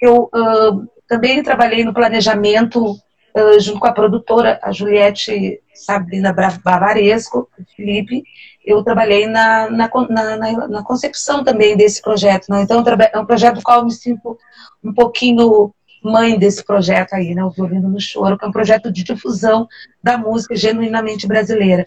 eu 0.00 0.30
uh, 0.34 0.88
também 1.06 1.42
trabalhei 1.42 1.84
no 1.84 1.94
planejamento 1.94 2.92
uh, 2.92 3.60
junto 3.60 3.78
com 3.78 3.86
a 3.86 3.92
produtora, 3.92 4.58
a 4.62 4.72
Juliette 4.72 5.60
Sabrina 5.74 6.32
Bavaresco, 6.32 7.48
Felipe, 7.76 8.24
eu 8.64 8.82
trabalhei 8.82 9.26
na, 9.26 9.70
na, 9.70 9.90
na, 10.08 10.68
na, 10.68 10.82
concepção 10.82 11.44
também 11.44 11.76
desse 11.76 12.02
projeto. 12.02 12.48
Né? 12.50 12.62
Então, 12.62 12.84
é 13.12 13.18
um 13.18 13.24
projeto 13.24 13.56
do 13.56 13.62
qual 13.62 13.78
eu 13.78 13.84
me 13.84 13.92
sinto 13.92 14.36
um 14.84 14.92
pouquinho 14.92 15.72
mãe 16.08 16.38
desse 16.38 16.64
projeto 16.64 17.14
aí, 17.14 17.34
né? 17.34 17.44
o 17.44 17.50
Violino 17.50 17.88
no 17.88 18.00
Choro, 18.00 18.38
que 18.38 18.44
é 18.44 18.48
um 18.48 18.52
projeto 18.52 18.90
de 18.90 19.04
difusão 19.04 19.68
da 20.02 20.16
música 20.16 20.56
genuinamente 20.56 21.26
brasileira. 21.26 21.86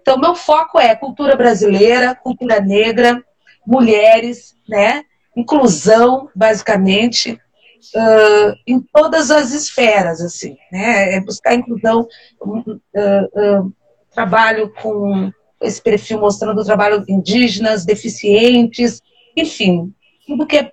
Então, 0.00 0.18
meu 0.18 0.34
foco 0.34 0.78
é 0.78 0.94
cultura 0.94 1.36
brasileira, 1.36 2.14
cultura 2.14 2.60
negra, 2.60 3.22
mulheres, 3.66 4.54
né? 4.68 5.04
inclusão, 5.36 6.28
basicamente, 6.34 7.32
uh, 7.94 8.54
em 8.66 8.80
todas 8.80 9.30
as 9.30 9.52
esferas, 9.52 10.20
assim, 10.20 10.56
né? 10.72 11.14
É 11.14 11.20
buscar 11.20 11.54
inclusão, 11.54 12.08
uh, 12.40 12.72
uh, 12.72 13.72
trabalho 14.12 14.72
com 14.82 15.30
esse 15.60 15.80
perfil 15.80 16.20
mostrando 16.20 16.60
o 16.60 16.64
trabalho 16.64 17.04
indígenas, 17.08 17.84
deficientes, 17.84 19.00
enfim, 19.36 19.92
tudo 20.26 20.46
que 20.46 20.56
é. 20.56 20.72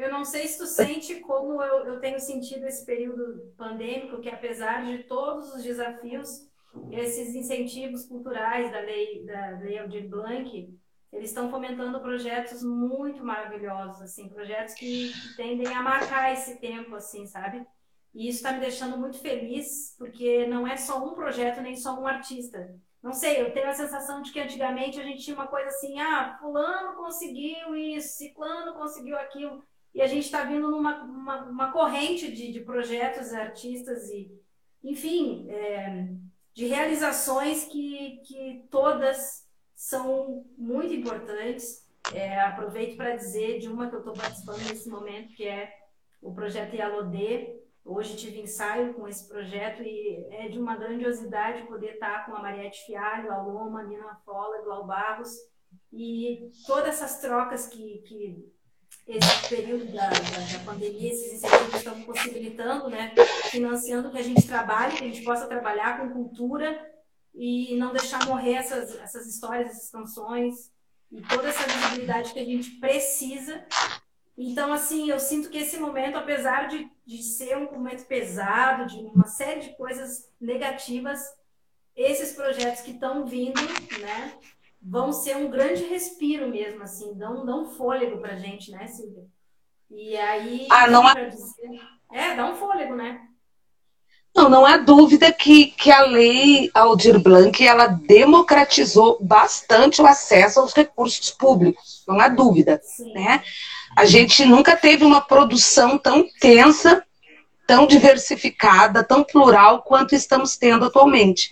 Eu 0.00 0.10
não 0.10 0.24
sei 0.24 0.46
se 0.48 0.58
tu 0.58 0.66
sente 0.66 1.20
como 1.20 1.62
eu, 1.62 1.86
eu 1.86 2.00
tenho 2.00 2.18
sentido 2.18 2.66
esse 2.66 2.84
período 2.84 3.52
pandêmico, 3.56 4.20
que 4.20 4.28
apesar 4.28 4.84
de 4.84 5.04
todos 5.04 5.54
os 5.54 5.62
desafios, 5.62 6.48
esses 6.90 7.34
incentivos 7.34 8.06
culturais 8.06 8.70
da 8.70 8.80
lei 8.80 9.24
da 9.24 9.58
lei 9.58 9.78
Aldir 9.78 10.08
Blanc, 10.08 10.78
eles 11.12 11.30
estão 11.30 11.50
fomentando 11.50 12.00
projetos 12.00 12.62
muito 12.62 13.24
maravilhosos, 13.24 14.00
assim, 14.00 14.28
projetos 14.28 14.74
que, 14.74 15.12
que 15.12 15.36
tendem 15.36 15.66
a 15.66 15.82
marcar 15.82 16.32
esse 16.32 16.58
tempo, 16.60 16.94
assim, 16.94 17.26
sabe? 17.26 17.66
E 18.14 18.28
isso 18.28 18.38
está 18.38 18.52
me 18.52 18.60
deixando 18.60 18.96
muito 18.96 19.18
feliz, 19.18 19.94
porque 19.98 20.46
não 20.46 20.66
é 20.66 20.76
só 20.76 21.04
um 21.04 21.14
projeto 21.14 21.60
nem 21.60 21.76
só 21.76 22.00
um 22.00 22.06
artista 22.06 22.74
não 23.02 23.14
sei, 23.14 23.40
eu 23.40 23.52
tenho 23.52 23.68
a 23.68 23.74
sensação 23.74 24.20
de 24.20 24.30
que 24.30 24.40
antigamente 24.40 25.00
a 25.00 25.02
gente 25.02 25.22
tinha 25.22 25.34
uma 25.34 25.46
coisa 25.46 25.68
assim, 25.68 25.98
ah, 25.98 26.36
fulano 26.38 26.96
conseguiu 26.96 27.74
isso, 27.74 28.18
ciclano 28.18 28.74
conseguiu 28.74 29.16
aquilo, 29.16 29.64
e 29.94 30.02
a 30.02 30.06
gente 30.06 30.24
está 30.24 30.44
vindo 30.44 30.70
numa 30.70 31.02
uma, 31.02 31.42
uma 31.44 31.72
corrente 31.72 32.30
de, 32.30 32.52
de, 32.52 32.60
projetos, 32.60 33.32
artistas 33.32 34.08
e, 34.10 34.30
enfim, 34.82 35.48
é, 35.50 36.08
de 36.54 36.66
realizações 36.66 37.64
que, 37.64 38.22
que 38.24 38.66
todas 38.70 39.48
são 39.74 40.44
muito 40.56 40.92
importantes. 40.94 41.88
É, 42.14 42.40
aproveito 42.40 42.96
para 42.96 43.16
dizer 43.16 43.58
de 43.58 43.68
uma 43.68 43.88
que 43.88 43.94
eu 43.94 44.00
estou 44.00 44.14
participando 44.14 44.58
nesse 44.68 44.88
momento, 44.88 45.34
que 45.34 45.46
é 45.46 45.70
o 46.22 46.32
projeto 46.32 46.74
Yalodê, 46.74 47.60
Hoje 47.84 48.16
tive 48.16 48.40
ensaio 48.40 48.94
com 48.94 49.08
esse 49.08 49.26
projeto 49.26 49.82
e 49.82 50.26
é 50.30 50.48
de 50.48 50.58
uma 50.58 50.76
grandiosidade 50.76 51.66
poder 51.66 51.94
estar 51.94 52.26
com 52.26 52.36
a 52.36 52.42
Mariette 52.42 52.84
Fialho, 52.84 53.32
a 53.32 53.42
Loma, 53.42 53.80
a 53.80 53.84
Nina 53.84 54.14
Fola, 54.24 54.62
Glau 54.62 54.86
Barros 54.86 55.34
e 55.92 56.50
todas 56.66 56.88
essas 56.88 57.20
trocas 57.20 57.66
que, 57.66 57.98
que 58.06 58.52
esse 59.06 59.48
período 59.48 59.86
da, 59.92 60.08
da, 60.08 60.58
da, 60.58 60.64
pandemia, 60.64 61.12
esses 61.12 61.34
incentivos 61.34 61.74
estão 61.74 62.02
possibilitando, 62.02 62.88
né, 62.88 63.12
financiando 63.50 64.10
que 64.10 64.18
a 64.18 64.22
gente 64.22 64.46
trabalhe, 64.46 64.96
que 64.96 65.04
a 65.04 65.06
gente 65.08 65.24
possa 65.24 65.46
trabalhar 65.46 65.98
com 65.98 66.10
cultura 66.10 66.78
e 67.34 67.76
não 67.76 67.92
deixar 67.92 68.26
morrer 68.26 68.54
essas, 68.54 68.94
essas 68.96 69.26
histórias, 69.26 69.70
essas 69.70 69.90
canções 69.90 70.70
e 71.10 71.20
toda 71.22 71.48
essa 71.48 71.66
visibilidade 71.66 72.32
que 72.32 72.38
a 72.38 72.44
gente 72.44 72.70
precisa. 72.78 73.64
Então, 74.38 74.72
assim, 74.72 75.10
eu 75.10 75.18
sinto 75.18 75.50
que 75.50 75.58
esse 75.58 75.76
momento, 75.78 76.16
apesar 76.16 76.68
de, 76.68 76.88
de 77.04 77.22
ser 77.22 77.56
um 77.56 77.70
momento 77.72 78.06
pesado, 78.06 78.86
de 78.86 78.96
uma 78.98 79.26
série 79.26 79.60
de 79.60 79.76
coisas 79.76 80.30
negativas, 80.40 81.20
esses 81.96 82.32
projetos 82.32 82.82
que 82.82 82.92
estão 82.92 83.26
vindo, 83.26 83.60
né, 84.00 84.38
vão 84.80 85.12
ser 85.12 85.36
um 85.36 85.50
grande 85.50 85.82
respiro 85.84 86.48
mesmo, 86.48 86.82
assim, 86.82 87.12
dão, 87.18 87.44
dão 87.44 87.64
fôlego 87.66 88.18
pra 88.18 88.36
gente, 88.36 88.70
né, 88.70 88.86
Silvia? 88.86 89.24
E 89.90 90.16
aí. 90.16 90.68
Ah, 90.70 90.86
não 90.88 91.06
há... 91.06 91.14
dizer... 91.14 91.56
É, 92.12 92.34
dá 92.34 92.50
um 92.50 92.54
fôlego, 92.54 92.94
né? 92.94 93.20
Não, 94.34 94.48
não 94.48 94.64
há 94.64 94.76
dúvida 94.76 95.32
que, 95.32 95.66
que 95.66 95.90
a 95.90 96.02
lei 96.02 96.70
Aldir 96.72 97.18
Blanc 97.18 97.66
ela 97.66 97.86
democratizou 97.86 99.18
bastante 99.20 100.00
o 100.00 100.06
acesso 100.06 100.60
aos 100.60 100.72
recursos 100.72 101.30
públicos, 101.30 102.04
não 102.06 102.20
há 102.20 102.28
dúvida, 102.28 102.80
Sim. 102.82 103.12
né? 103.12 103.42
A 103.96 104.04
gente 104.04 104.44
nunca 104.44 104.76
teve 104.76 105.04
uma 105.04 105.20
produção 105.20 105.98
tão 105.98 106.18
intensa, 106.18 107.04
tão 107.66 107.86
diversificada, 107.86 109.02
tão 109.02 109.24
plural 109.24 109.82
quanto 109.82 110.14
estamos 110.14 110.56
tendo 110.56 110.84
atualmente. 110.84 111.50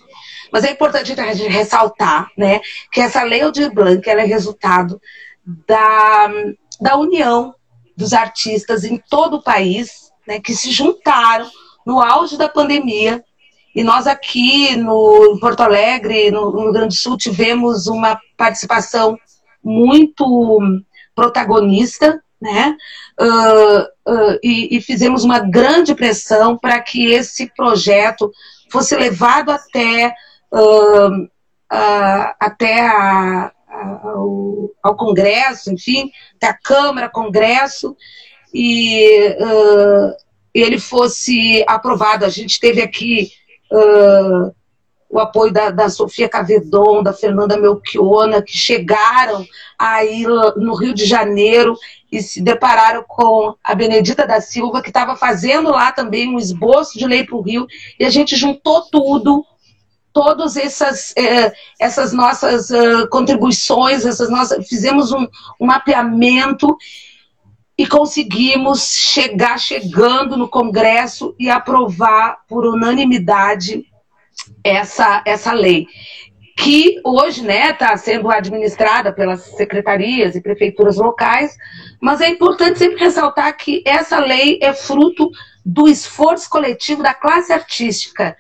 Mas 0.53 0.65
é 0.65 0.73
importante 0.73 1.13
a 1.13 1.33
gente 1.33 1.51
ressaltar 1.51 2.31
né, 2.37 2.61
que 2.93 3.01
essa 3.01 3.23
lei 3.23 3.43
Aldir 3.43 3.73
Blanc 3.73 4.09
é 4.09 4.25
resultado 4.25 5.01
da, 5.67 6.31
da 6.81 6.97
união 6.97 7.55
dos 7.97 8.13
artistas 8.13 8.85
em 8.85 8.97
todo 8.97 9.37
o 9.39 9.43
país, 9.43 10.11
né, 10.27 10.41
que 10.41 10.55
se 10.55 10.71
juntaram 10.71 11.49
no 11.87 12.01
auge 12.01 12.37
da 12.37 12.49
pandemia. 12.49 13.25
E 13.75 13.85
nós 13.85 14.07
aqui 14.07 14.77
no 14.77 15.35
em 15.35 15.41
Porto 15.41 15.61
Alegre, 15.61 16.31
no, 16.31 16.51
no 16.51 16.63
Rio 16.63 16.73
Grande 16.73 16.95
do 16.95 17.01
Sul, 17.01 17.17
tivemos 17.17 17.87
uma 17.87 18.19
participação 18.37 19.17
muito 19.63 20.61
protagonista 21.15 22.23
né? 22.41 22.77
Uh, 23.21 24.13
uh, 24.13 24.39
e, 24.43 24.77
e, 24.77 24.81
fizemos 24.81 25.25
uma 25.25 25.41
grande 25.41 25.95
pressão 25.95 26.57
para 26.57 26.81
que 26.81 27.07
esse 27.07 27.53
projeto 27.55 28.31
fosse 28.71 28.95
levado 28.95 29.51
até, 29.51 30.15
uh, 30.53 31.29
até 31.71 32.87
a, 32.87 33.53
a, 33.69 34.01
ao, 34.05 34.71
ao, 34.83 34.97
Congresso, 34.97 35.73
enfim, 35.73 36.11
até 36.37 36.49
a 36.49 36.59
Câmara, 36.59 37.09
Congresso, 37.09 37.97
e 38.53 39.37
ele 40.55 40.79
fosse 40.79 41.65
aprovado. 41.67 42.25
A 42.25 42.31
gente 42.31 42.59
teve 42.59 42.81
aqui 42.81 43.31
o 45.11 45.19
apoio 45.19 45.53
da, 45.53 45.71
da 45.71 45.89
Sofia 45.89 46.29
Cavedon, 46.29 47.03
da 47.03 47.13
Fernanda 47.13 47.57
Melchiona, 47.57 48.43
que 48.43 48.57
chegaram 48.57 49.45
aí 49.79 50.25
no 50.57 50.75
Rio 50.75 50.93
de 50.93 51.07
Janeiro 51.07 51.75
e 52.13 52.21
se 52.21 52.43
depararam 52.43 53.05
com 53.07 53.55
a 53.65 53.75
Benedita 53.75 54.27
da 54.27 54.41
Silva, 54.41 54.83
que 54.83 54.91
estava 54.91 55.17
fazendo 55.17 55.71
lá 55.71 55.93
também 55.93 56.29
um 56.29 56.39
esboço 56.39 56.99
de 56.99 57.07
lei 57.07 57.25
para 57.25 57.37
o 57.37 57.41
Rio, 57.41 57.67
e 57.99 58.05
a 58.05 58.11
gente 58.11 58.37
juntou 58.37 58.83
tudo, 58.91 59.45
todas 60.13 60.57
essas, 60.57 61.15
eh, 61.17 61.53
essas 61.79 62.13
nossas 62.13 62.71
uh, 62.71 63.09
contribuições, 63.11 64.05
essas 64.05 64.31
nossas, 64.31 64.67
fizemos 64.69 65.13
um, 65.13 65.27
um 65.61 65.67
mapeamento 65.67 66.77
e 67.77 67.87
conseguimos 67.87 68.93
chegar 68.93 69.59
chegando 69.59 70.37
no 70.37 70.49
Congresso 70.49 71.35
e 71.39 71.49
aprovar 71.49 72.39
por 72.49 72.67
unanimidade 72.67 73.85
essa, 74.65 75.23
essa 75.25 75.53
lei 75.53 75.87
que 76.59 77.01
hoje 77.05 77.41
está 77.43 77.53
né, 77.53 77.73
tá 77.73 77.97
sendo 77.97 78.29
administrada 78.29 79.13
pelas 79.13 79.43
secretarias 79.43 80.35
e 80.35 80.41
prefeituras 80.41 80.97
locais, 80.97 81.57
mas 82.01 82.21
é 82.21 82.29
importante 82.29 82.81
sempre 82.81 82.99
ressaltar 82.99 83.57
que 83.57 83.81
essa 83.87 84.19
lei 84.19 84.59
é 84.61 84.73
fruto 84.73 85.31
do 85.65 85.87
esforço 85.87 86.51
coletivo 86.51 87.01
da 87.01 87.15
classe 87.15 87.53
artística 87.53 88.37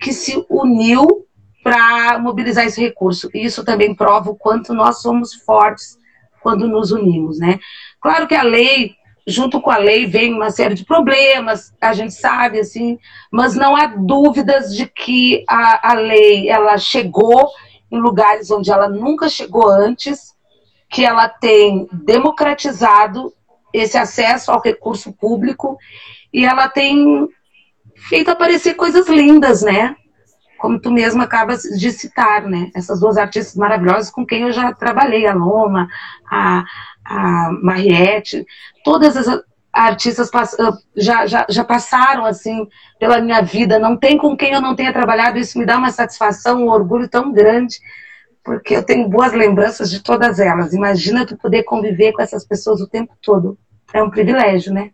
que 0.00 0.12
se 0.12 0.44
uniu 0.48 1.26
para 1.62 2.18
mobilizar 2.18 2.64
esse 2.64 2.80
recurso. 2.80 3.28
E 3.34 3.44
isso 3.44 3.64
também 3.64 3.94
prova 3.94 4.30
o 4.30 4.36
quanto 4.36 4.72
nós 4.72 5.02
somos 5.02 5.34
fortes 5.34 5.98
quando 6.42 6.68
nos 6.68 6.92
unimos. 6.92 7.38
Né? 7.38 7.58
Claro 8.00 8.26
que 8.26 8.34
a 8.34 8.42
lei 8.42 8.94
junto 9.26 9.60
com 9.60 9.70
a 9.70 9.76
lei 9.76 10.06
vem 10.06 10.32
uma 10.32 10.50
série 10.50 10.74
de 10.74 10.84
problemas, 10.84 11.74
a 11.80 11.92
gente 11.92 12.14
sabe, 12.14 12.60
assim, 12.60 12.96
mas 13.30 13.56
não 13.56 13.74
há 13.74 13.86
dúvidas 13.86 14.74
de 14.74 14.86
que 14.86 15.44
a, 15.48 15.90
a 15.90 15.94
lei 15.94 16.48
ela 16.48 16.78
chegou 16.78 17.50
em 17.90 17.98
lugares 17.98 18.50
onde 18.50 18.70
ela 18.70 18.88
nunca 18.88 19.28
chegou 19.28 19.68
antes, 19.68 20.34
que 20.88 21.04
ela 21.04 21.28
tem 21.28 21.88
democratizado 21.92 23.32
esse 23.72 23.98
acesso 23.98 24.52
ao 24.52 24.62
recurso 24.62 25.12
público 25.12 25.76
e 26.32 26.44
ela 26.44 26.68
tem 26.68 27.28
feito 27.96 28.30
aparecer 28.30 28.74
coisas 28.74 29.08
lindas, 29.08 29.62
né? 29.62 29.96
Como 30.58 30.80
tu 30.80 30.90
mesma 30.90 31.24
acabas 31.24 31.62
de 31.62 31.90
citar, 31.90 32.42
né? 32.42 32.70
Essas 32.74 33.00
duas 33.00 33.16
artistas 33.16 33.54
maravilhosas 33.56 34.10
com 34.10 34.24
quem 34.24 34.42
eu 34.42 34.52
já 34.52 34.72
trabalhei, 34.72 35.26
a 35.26 35.34
Loma, 35.34 35.88
a, 36.30 36.64
a 37.04 37.50
Mariette, 37.62 38.46
todas 38.84 39.16
as 39.16 39.42
artistas 39.72 40.30
ah, 40.32 40.78
já, 40.96 41.26
já, 41.26 41.46
já 41.48 41.62
passaram 41.62 42.24
assim 42.24 42.66
pela 42.98 43.20
minha 43.20 43.42
vida, 43.42 43.78
não 43.78 43.96
tem 43.96 44.16
com 44.16 44.34
quem 44.34 44.54
eu 44.54 44.60
não 44.60 44.74
tenha 44.74 44.92
trabalhado, 44.92 45.38
isso 45.38 45.58
me 45.58 45.66
dá 45.66 45.76
uma 45.76 45.90
satisfação, 45.90 46.62
um 46.62 46.70
orgulho 46.70 47.08
tão 47.08 47.30
grande, 47.30 47.78
porque 48.42 48.74
eu 48.74 48.82
tenho 48.82 49.08
boas 49.08 49.32
lembranças 49.32 49.90
de 49.90 50.02
todas 50.02 50.38
elas. 50.38 50.72
Imagina 50.72 51.26
tu 51.26 51.36
poder 51.36 51.64
conviver 51.64 52.12
com 52.12 52.22
essas 52.22 52.46
pessoas 52.46 52.80
o 52.80 52.88
tempo 52.88 53.12
todo. 53.20 53.58
É 53.92 54.02
um 54.02 54.10
privilégio, 54.10 54.72
né? 54.72 54.90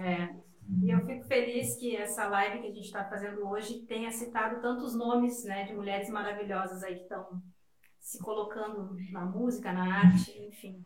É. 0.00 0.41
E 0.80 0.90
eu 0.90 1.00
fico 1.00 1.24
feliz 1.24 1.76
que 1.76 1.96
essa 1.96 2.26
live 2.28 2.60
que 2.60 2.66
a 2.68 2.72
gente 2.72 2.84
está 2.84 3.04
fazendo 3.04 3.46
hoje 3.48 3.80
tenha 3.88 4.10
citado 4.10 4.60
tantos 4.60 4.94
nomes 4.94 5.44
né, 5.44 5.64
de 5.64 5.74
mulheres 5.74 6.08
maravilhosas 6.08 6.82
aí 6.82 6.96
que 6.96 7.02
estão 7.02 7.26
se 8.00 8.18
colocando 8.18 8.96
na 9.10 9.20
música, 9.20 9.72
na 9.72 9.98
arte, 9.98 10.32
enfim. 10.48 10.84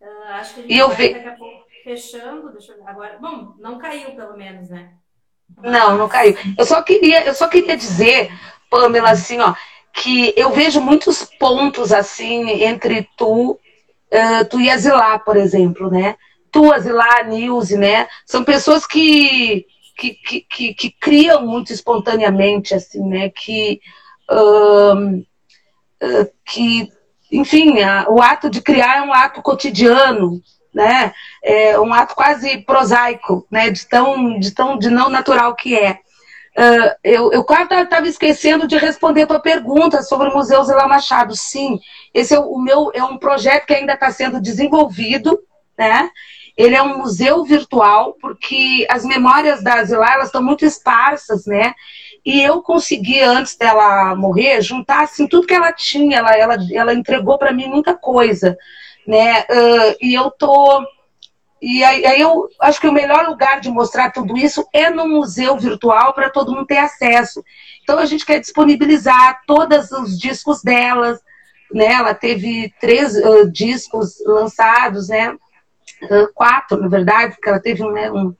Uh, 0.00 0.32
acho 0.32 0.54
que 0.54 0.60
a 0.60 0.62
gente 0.64 0.78
eu 0.78 0.88
vai 0.88 0.96
vi... 0.96 1.14
daqui 1.14 1.28
a 1.28 1.36
pouco 1.36 1.66
fechando. 1.84 2.52
Deixa 2.52 2.72
eu... 2.72 2.86
Agora, 2.86 3.18
bom, 3.20 3.54
não 3.58 3.78
caiu 3.78 4.14
pelo 4.16 4.36
menos, 4.36 4.68
né? 4.68 4.94
Não, 5.62 5.96
não 5.96 6.08
caiu. 6.08 6.36
Eu 6.58 6.66
só 6.66 6.82
queria, 6.82 7.24
eu 7.24 7.34
só 7.34 7.48
queria 7.48 7.76
dizer, 7.76 8.30
Pamela, 8.68 9.10
assim, 9.10 9.40
ó, 9.40 9.54
que 9.92 10.32
eu 10.36 10.50
vejo 10.50 10.80
muitos 10.80 11.24
pontos 11.24 11.92
assim 11.92 12.48
entre 12.64 13.08
tu, 13.16 13.52
uh, 13.52 14.44
tu 14.48 14.60
e 14.60 14.70
a 14.70 14.76
Zilá, 14.76 15.18
por 15.18 15.36
exemplo, 15.36 15.90
né? 15.90 16.16
Tu, 16.50 16.78
Zilá, 16.80 17.20
a 17.20 17.24
Nilce, 17.24 17.76
né? 17.76 18.08
São 18.26 18.44
pessoas 18.44 18.86
que, 18.86 19.66
que, 19.96 20.14
que, 20.14 20.40
que, 20.40 20.74
que 20.74 20.90
criam 20.90 21.46
muito 21.46 21.72
espontaneamente, 21.72 22.74
assim, 22.74 23.02
né? 23.06 23.30
Que, 23.30 23.80
uh, 24.30 25.24
que 26.44 26.88
enfim, 27.30 27.80
a, 27.80 28.06
o 28.08 28.20
ato 28.20 28.50
de 28.50 28.60
criar 28.60 28.98
é 28.98 29.02
um 29.02 29.12
ato 29.12 29.40
cotidiano, 29.42 30.42
né? 30.74 31.12
É 31.42 31.78
um 31.78 31.92
ato 31.92 32.14
quase 32.14 32.58
prosaico, 32.58 33.46
né? 33.50 33.70
De 33.70 33.86
tão, 33.86 34.38
de 34.38 34.50
tão, 34.52 34.78
de 34.78 34.90
não 34.90 35.08
natural 35.08 35.54
que 35.54 35.78
é. 35.78 35.98
Uh, 36.58 36.90
eu, 37.04 37.32
eu 37.32 37.44
quase 37.44 37.72
estava 37.72 38.08
esquecendo 38.08 38.66
de 38.66 38.76
responder 38.76 39.22
a 39.22 39.26
tua 39.26 39.40
pergunta 39.40 40.02
sobre 40.02 40.28
o 40.28 40.34
Museu 40.34 40.62
Zila 40.64 40.88
Machado. 40.88 41.36
Sim, 41.36 41.78
esse 42.12 42.34
é 42.34 42.40
o 42.40 42.58
meu 42.58 42.90
é 42.92 43.04
um 43.04 43.16
projeto 43.16 43.66
que 43.66 43.74
ainda 43.74 43.94
está 43.94 44.10
sendo 44.10 44.40
desenvolvido, 44.40 45.38
né? 45.78 46.10
Ele 46.60 46.76
é 46.76 46.82
um 46.82 46.98
museu 46.98 47.42
virtual 47.42 48.18
porque 48.20 48.86
as 48.90 49.02
memórias 49.02 49.62
da 49.62 49.82
Zila 49.82 50.12
elas 50.12 50.26
estão 50.26 50.42
muito 50.42 50.62
esparsas, 50.62 51.46
né? 51.46 51.72
E 52.22 52.42
eu 52.42 52.60
consegui, 52.60 53.18
antes 53.22 53.56
dela 53.56 54.14
morrer, 54.14 54.60
juntar 54.60 55.04
assim, 55.04 55.26
tudo 55.26 55.46
que 55.46 55.54
ela 55.54 55.72
tinha. 55.72 56.18
Ela, 56.18 56.36
ela, 56.36 56.56
ela 56.70 56.92
entregou 56.92 57.38
para 57.38 57.50
mim 57.50 57.66
muita 57.66 57.94
coisa. 57.94 58.58
Né? 59.06 59.40
Uh, 59.40 59.96
e 60.02 60.12
eu 60.12 60.30
tô. 60.30 60.84
E 61.62 61.82
aí, 61.82 62.04
aí, 62.04 62.20
eu 62.20 62.46
acho 62.60 62.78
que 62.78 62.88
o 62.88 62.92
melhor 62.92 63.26
lugar 63.26 63.58
de 63.60 63.70
mostrar 63.70 64.10
tudo 64.10 64.36
isso 64.36 64.66
é 64.70 64.90
no 64.90 65.08
museu 65.08 65.56
virtual 65.56 66.12
para 66.12 66.28
todo 66.28 66.52
mundo 66.52 66.66
ter 66.66 66.78
acesso. 66.78 67.42
Então 67.82 67.98
a 67.98 68.04
gente 68.04 68.26
quer 68.26 68.38
disponibilizar 68.38 69.40
todos 69.46 69.90
os 69.92 70.18
discos 70.18 70.62
delas. 70.62 71.18
Né? 71.72 71.86
Ela 71.86 72.12
teve 72.12 72.70
três 72.78 73.16
uh, 73.16 73.50
discos 73.50 74.22
lançados, 74.26 75.08
né? 75.08 75.34
Quatro, 76.34 76.80
na 76.80 76.88
verdade, 76.88 77.34
porque 77.34 77.48
ela 77.48 77.60
teve 77.60 77.82
né, 77.90 78.10
um, 78.10 78.34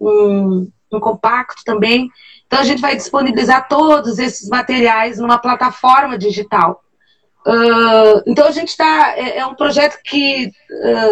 um, 0.00 0.70
um 0.92 1.00
compacto 1.00 1.62
também. 1.64 2.10
Então 2.46 2.60
a 2.60 2.64
gente 2.64 2.80
vai 2.80 2.94
disponibilizar 2.94 3.66
todos 3.68 4.18
esses 4.18 4.48
materiais 4.48 5.18
numa 5.18 5.38
plataforma 5.38 6.18
digital. 6.18 6.82
Uh, 7.44 8.22
então 8.24 8.46
a 8.46 8.52
gente 8.52 8.68
está 8.68 9.14
é, 9.16 9.38
é, 9.38 9.46
um 9.46 9.54
projeto 9.56 9.98
que 10.04 10.52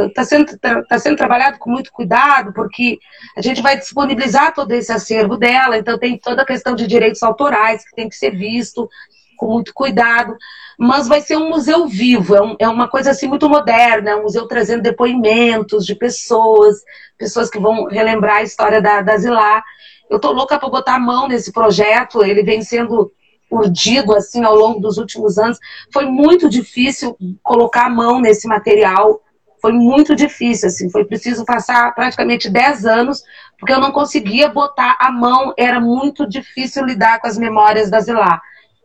está 0.06 0.22
uh, 0.22 0.24
sendo 0.24 0.56
tá 0.58 0.96
sendo 0.96 1.16
trabalhado 1.16 1.58
com 1.58 1.68
muito 1.68 1.90
cuidado 1.90 2.52
porque 2.52 3.00
a 3.36 3.42
gente 3.42 3.60
vai 3.60 3.76
disponibilizar 3.76 4.54
todo 4.54 4.70
esse 4.70 4.92
acervo 4.92 5.36
dela 5.36 5.76
então 5.76 5.98
tem 5.98 6.16
toda 6.16 6.42
a 6.42 6.46
questão 6.46 6.76
de 6.76 6.86
direitos 6.86 7.20
autorais 7.24 7.84
que 7.84 7.96
tem 7.96 8.08
que 8.08 8.14
ser 8.14 8.30
visto 8.30 8.88
com 9.36 9.46
muito 9.48 9.74
cuidado 9.74 10.36
mas 10.80 11.06
vai 11.06 11.20
ser 11.20 11.36
um 11.36 11.50
museu 11.50 11.86
vivo 11.86 12.34
é, 12.34 12.42
um, 12.42 12.56
é 12.58 12.68
uma 12.68 12.88
coisa 12.88 13.10
assim 13.10 13.28
muito 13.28 13.48
moderna 13.48 14.10
é 14.10 14.16
um 14.16 14.22
museu 14.22 14.48
trazendo 14.48 14.82
depoimentos 14.82 15.84
de 15.84 15.94
pessoas 15.94 16.76
pessoas 17.18 17.50
que 17.50 17.58
vão 17.58 17.84
relembrar 17.84 18.38
a 18.38 18.42
história 18.42 18.80
da, 18.80 19.02
da 19.02 19.16
Zilá 19.18 19.62
eu 20.10 20.18
tô 20.18 20.32
louca 20.32 20.58
para 20.58 20.68
botar 20.68 20.96
a 20.96 21.00
mão 21.00 21.28
nesse 21.28 21.52
projeto, 21.52 22.24
ele 22.24 22.42
vem 22.42 22.62
sendo 22.62 23.12
urdido 23.48 24.14
assim 24.14 24.42
ao 24.42 24.56
longo 24.56 24.80
dos 24.80 24.98
últimos 24.98 25.38
anos. 25.38 25.58
Foi 25.92 26.04
muito 26.06 26.50
difícil 26.50 27.16
colocar 27.42 27.86
a 27.86 27.90
mão 27.90 28.20
nesse 28.20 28.48
material. 28.48 29.20
Foi 29.62 29.72
muito 29.72 30.16
difícil, 30.16 30.68
assim, 30.68 30.90
foi 30.90 31.04
preciso 31.04 31.44
passar 31.44 31.94
praticamente 31.94 32.48
10 32.48 32.86
anos, 32.86 33.22
porque 33.58 33.72
eu 33.72 33.78
não 33.78 33.92
conseguia 33.92 34.48
botar 34.48 34.96
a 34.98 35.12
mão, 35.12 35.52
era 35.56 35.78
muito 35.78 36.26
difícil 36.26 36.84
lidar 36.84 37.20
com 37.20 37.26
as 37.26 37.36
memórias 37.36 37.90
da 37.90 38.00
Zilá. 38.00 38.40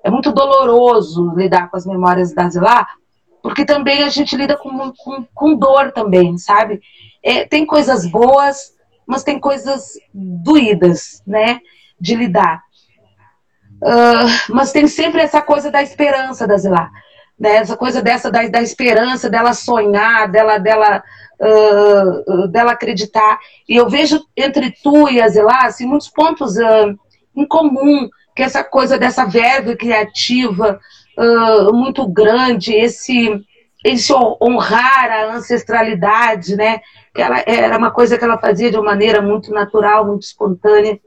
É 0.06 0.10
muito 0.12 0.32
doloroso 0.32 1.34
lidar 1.36 1.68
com 1.68 1.78
as 1.78 1.86
memórias 1.88 2.32
da 2.32 2.48
Zilá, 2.48 2.88
porque 3.42 3.66
também 3.66 4.04
a 4.04 4.10
gente 4.10 4.38
lida 4.38 4.56
com, 4.56 4.94
com, 4.94 5.26
com 5.34 5.56
dor 5.56 5.92
também, 5.94 6.38
sabe? 6.38 6.80
É, 7.24 7.44
tem 7.44 7.66
coisas 7.66 8.06
boas, 8.06 8.76
mas 9.08 9.24
tem 9.24 9.40
coisas 9.40 9.94
doídas, 10.14 11.24
né, 11.26 11.60
de 12.00 12.14
lidar. 12.14 12.62
Uh, 13.78 14.54
mas 14.54 14.72
tem 14.72 14.88
sempre 14.88 15.22
essa 15.22 15.42
coisa 15.42 15.72
da 15.72 15.82
esperança 15.82 16.46
da 16.46 16.56
Zilá, 16.56 16.92
né, 17.40 17.56
essa 17.56 17.76
coisa 17.76 18.00
dessa 18.00 18.30
da, 18.30 18.48
da 18.48 18.62
esperança, 18.62 19.28
dela 19.28 19.54
sonhar, 19.54 20.30
dela, 20.30 20.60
dela, 20.60 21.04
uh, 21.42 22.48
dela 22.50 22.74
acreditar. 22.74 23.40
E 23.68 23.76
eu 23.76 23.90
vejo 23.90 24.24
entre 24.38 24.72
tu 24.84 25.10
e 25.10 25.20
a 25.20 25.28
Zilá, 25.28 25.66
assim, 25.66 25.88
muitos 25.88 26.10
pontos 26.10 26.58
uh, 26.58 26.96
em 27.36 27.48
comum, 27.48 28.08
que 28.36 28.44
essa 28.44 28.64
coisa 28.64 28.98
dessa 28.98 29.26
verve 29.26 29.76
criativa 29.76 30.80
muito 31.72 32.06
grande, 32.08 32.74
esse 32.74 33.42
esse 33.86 34.12
honrar 34.42 35.12
a 35.12 35.36
ancestralidade, 35.36 36.56
né? 36.56 36.82
Ela, 37.16 37.44
era 37.46 37.78
uma 37.78 37.92
coisa 37.92 38.18
que 38.18 38.24
ela 38.24 38.40
fazia 38.40 38.72
de 38.72 38.78
uma 38.78 38.86
maneira 38.86 39.22
muito 39.22 39.52
natural, 39.52 40.08
muito 40.08 40.24
espontânea. 40.24 41.00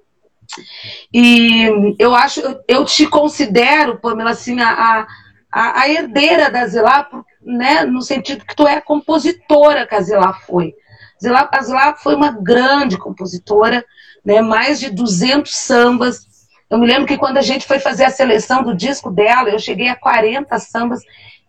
E 1.12 1.96
eu 1.98 2.14
acho, 2.14 2.40
eu 2.68 2.84
te 2.84 3.04
considero, 3.08 3.98
Pamela, 3.98 4.30
assim, 4.30 4.60
a, 4.60 5.06
a, 5.52 5.80
a 5.80 5.88
herdeira 5.88 6.50
da 6.50 6.66
Zilá, 6.68 7.08
né, 7.42 7.84
no 7.84 8.00
sentido 8.00 8.44
que 8.46 8.54
tu 8.54 8.66
é 8.66 8.76
a 8.76 8.80
compositora 8.82 9.84
que 9.84 9.96
a 9.96 10.00
Zilá 10.00 10.32
foi. 10.32 10.72
Zilá, 11.20 11.48
a 11.52 11.62
Zilá 11.62 11.96
foi 11.96 12.14
uma 12.14 12.30
grande 12.30 12.96
compositora, 12.96 13.84
né, 14.24 14.40
mais 14.40 14.78
de 14.78 14.88
200 14.88 15.52
sambas. 15.52 16.27
Eu 16.70 16.78
me 16.78 16.86
lembro 16.86 17.06
que 17.06 17.16
quando 17.16 17.38
a 17.38 17.42
gente 17.42 17.66
foi 17.66 17.78
fazer 17.78 18.04
a 18.04 18.10
seleção 18.10 18.62
do 18.62 18.74
disco 18.74 19.10
dela, 19.10 19.48
eu 19.48 19.58
cheguei 19.58 19.88
a 19.88 19.96
40 19.96 20.58
sambas 20.58 21.00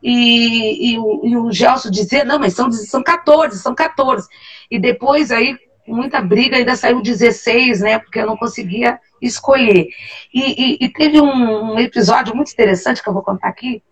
e, 0.01 0.93
e, 0.93 0.99
o, 0.99 1.21
e 1.25 1.37
o 1.37 1.51
Gelson 1.51 1.89
dizia, 1.89 2.23
não, 2.23 2.39
mas 2.39 2.53
são, 2.53 2.71
são 2.71 3.03
14, 3.03 3.59
são 3.59 3.75
14. 3.75 4.27
E 4.71 4.79
depois 4.79 5.29
aí, 5.31 5.57
muita 5.85 6.21
briga, 6.21 6.55
ainda 6.55 6.75
saiu 6.75 7.01
16, 7.01 7.81
né? 7.81 7.99
Porque 7.99 8.19
eu 8.19 8.27
não 8.27 8.37
conseguia 8.37 8.99
escolher. 9.21 9.89
E, 10.33 10.41
e, 10.41 10.85
e 10.85 10.89
teve 10.89 11.19
um, 11.19 11.77
episódio 11.77 12.35
muito 12.35 12.51
interessante 12.51 13.03
que 13.03 13.09
eu 13.09 13.13
vou 13.13 13.23
contar 13.23 13.49
aqui, 13.49 13.83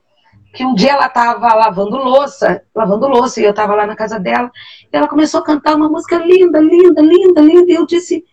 que 0.53 0.65
um 0.65 0.73
dia 0.73 0.93
ela 0.93 1.07
estava 1.07 1.53
lavando 1.53 1.97
louça, 1.97 2.63
lavando 2.73 3.07
louça, 3.07 3.41
e 3.41 3.43
eu 3.43 3.51
estava 3.51 3.75
lá 3.75 3.85
na 3.85 3.95
casa 3.95 4.17
dela, 4.17 4.49
e 4.91 4.95
ela 4.95 5.07
começou 5.07 5.41
a 5.41 5.43
cantar 5.43 5.75
uma 5.75 5.89
música 5.89 6.17
linda, 6.17 6.59
linda, 6.59 7.01
linda, 7.01 7.41
linda, 7.41 7.71
e 7.71 7.75
eu 7.75 7.85
disse, 7.85 8.23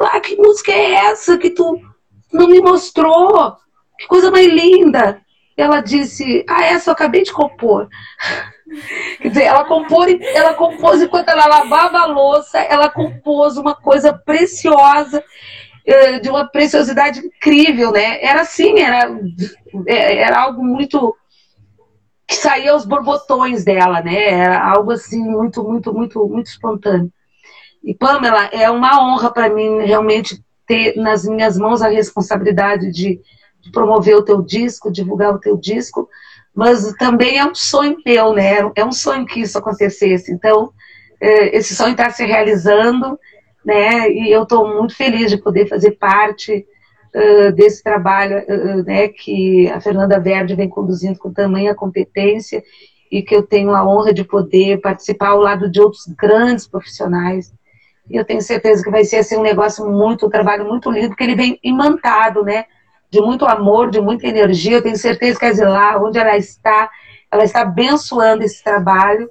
ah, 0.00 0.20
que 0.20 0.36
música 0.36 0.70
é 0.70 0.92
essa 0.92 1.38
que 1.38 1.50
tu 1.50 1.80
não 2.34 2.48
me 2.48 2.60
mostrou? 2.60 3.56
Que 3.98 4.06
coisa 4.06 4.30
mais 4.30 4.46
linda! 4.46 5.24
ela 5.56 5.80
disse: 5.80 6.44
Ah, 6.48 6.64
essa 6.64 6.90
eu 6.90 6.92
acabei 6.92 7.22
de 7.22 7.32
compor. 7.32 7.88
Quer 9.20 9.28
dizer, 9.28 9.42
ela 9.44 9.64
compôs, 9.64 10.18
ela 10.34 10.54
compôs 10.54 11.02
enquanto 11.02 11.28
ela 11.28 11.46
lavava 11.46 11.98
a 11.98 12.06
louça, 12.06 12.58
ela 12.58 12.88
compôs 12.88 13.56
uma 13.56 13.74
coisa 13.74 14.12
preciosa, 14.12 15.22
eh, 15.86 16.18
de 16.18 16.28
uma 16.28 16.48
preciosidade 16.48 17.20
incrível, 17.20 17.92
né? 17.92 18.24
Era 18.24 18.40
assim, 18.40 18.80
era, 18.80 19.10
é, 19.86 20.16
era 20.16 20.40
algo 20.40 20.64
muito 20.64 21.14
que 22.26 22.34
saía 22.34 22.72
aos 22.72 22.86
borbotões 22.86 23.64
dela, 23.64 24.00
né? 24.00 24.30
Era 24.30 24.66
algo 24.66 24.90
assim 24.90 25.22
muito, 25.22 25.62
muito, 25.62 25.92
muito, 25.92 26.26
muito 26.26 26.46
espontâneo. 26.46 27.12
E 27.82 27.94
Pamela, 27.94 28.46
é 28.46 28.68
uma 28.70 28.98
honra 29.06 29.30
para 29.30 29.50
mim 29.50 29.82
realmente 29.82 30.42
ter 30.66 30.96
nas 30.96 31.24
minhas 31.24 31.58
mãos 31.58 31.82
a 31.82 31.88
responsabilidade 31.88 32.90
de 32.90 33.20
promover 33.72 34.16
o 34.16 34.22
teu 34.22 34.42
disco, 34.42 34.90
divulgar 34.90 35.34
o 35.34 35.38
teu 35.38 35.56
disco, 35.56 36.08
mas 36.54 36.92
também 36.94 37.38
é 37.38 37.44
um 37.44 37.54
sonho 37.54 37.96
meu, 38.04 38.32
né? 38.32 38.58
É 38.76 38.84
um 38.84 38.92
sonho 38.92 39.26
que 39.26 39.40
isso 39.40 39.58
acontecesse. 39.58 40.32
Então, 40.32 40.72
é, 41.20 41.56
esse 41.56 41.74
sonho 41.74 41.92
está 41.92 42.10
se 42.10 42.24
realizando, 42.24 43.18
né? 43.64 44.10
E 44.10 44.30
eu 44.30 44.44
estou 44.44 44.76
muito 44.76 44.94
feliz 44.94 45.30
de 45.30 45.38
poder 45.38 45.66
fazer 45.66 45.92
parte 45.92 46.64
uh, 47.14 47.52
desse 47.52 47.82
trabalho, 47.82 48.38
uh, 48.38 48.84
né? 48.84 49.08
Que 49.08 49.68
a 49.70 49.80
Fernanda 49.80 50.20
Verde 50.20 50.54
vem 50.54 50.68
conduzindo 50.68 51.18
com 51.18 51.32
tamanha 51.32 51.74
competência 51.74 52.62
e 53.10 53.22
que 53.22 53.34
eu 53.34 53.42
tenho 53.42 53.70
a 53.74 53.86
honra 53.86 54.12
de 54.12 54.24
poder 54.24 54.80
participar 54.80 55.30
ao 55.30 55.40
lado 55.40 55.70
de 55.70 55.80
outros 55.80 56.06
grandes 56.16 56.68
profissionais. 56.68 57.52
E 58.08 58.16
eu 58.16 58.24
tenho 58.24 58.42
certeza 58.42 58.82
que 58.82 58.90
vai 58.90 59.04
ser 59.04 59.18
assim, 59.18 59.36
um 59.36 59.42
negócio 59.42 59.88
muito, 59.90 60.26
um 60.26 60.30
trabalho 60.30 60.66
muito 60.66 60.90
lindo, 60.90 61.08
porque 61.08 61.24
ele 61.24 61.36
vem 61.36 61.58
imantado, 61.62 62.42
né? 62.42 62.66
de 63.14 63.20
muito 63.20 63.46
amor, 63.46 63.90
de 63.90 64.00
muita 64.00 64.26
energia. 64.26 64.78
Eu 64.78 64.82
tenho 64.82 64.96
certeza 64.96 65.38
que 65.38 65.44
a 65.44 65.52
Zilá, 65.52 65.96
onde 66.02 66.18
ela 66.18 66.36
está, 66.36 66.90
ela 67.30 67.44
está 67.44 67.60
abençoando 67.60 68.42
esse 68.42 68.62
trabalho. 68.62 69.30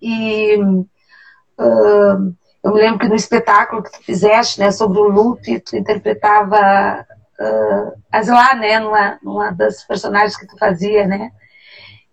E 0.00 0.56
uh, 0.58 2.34
Eu 2.64 2.72
me 2.72 2.80
lembro 2.80 3.00
que 3.00 3.08
no 3.08 3.14
espetáculo 3.14 3.82
que 3.82 3.92
tu 3.92 4.02
fizeste, 4.02 4.58
né, 4.58 4.70
sobre 4.70 4.98
o 4.98 5.08
Lupe, 5.08 5.60
tu 5.60 5.76
interpretava 5.76 7.06
uh, 7.38 7.92
Asla, 8.10 8.54
né, 8.54 8.80
numa, 8.80 9.18
numa 9.22 9.50
das 9.50 9.84
personagens 9.84 10.38
que 10.38 10.46
tu 10.46 10.56
fazia, 10.56 11.06
né? 11.06 11.30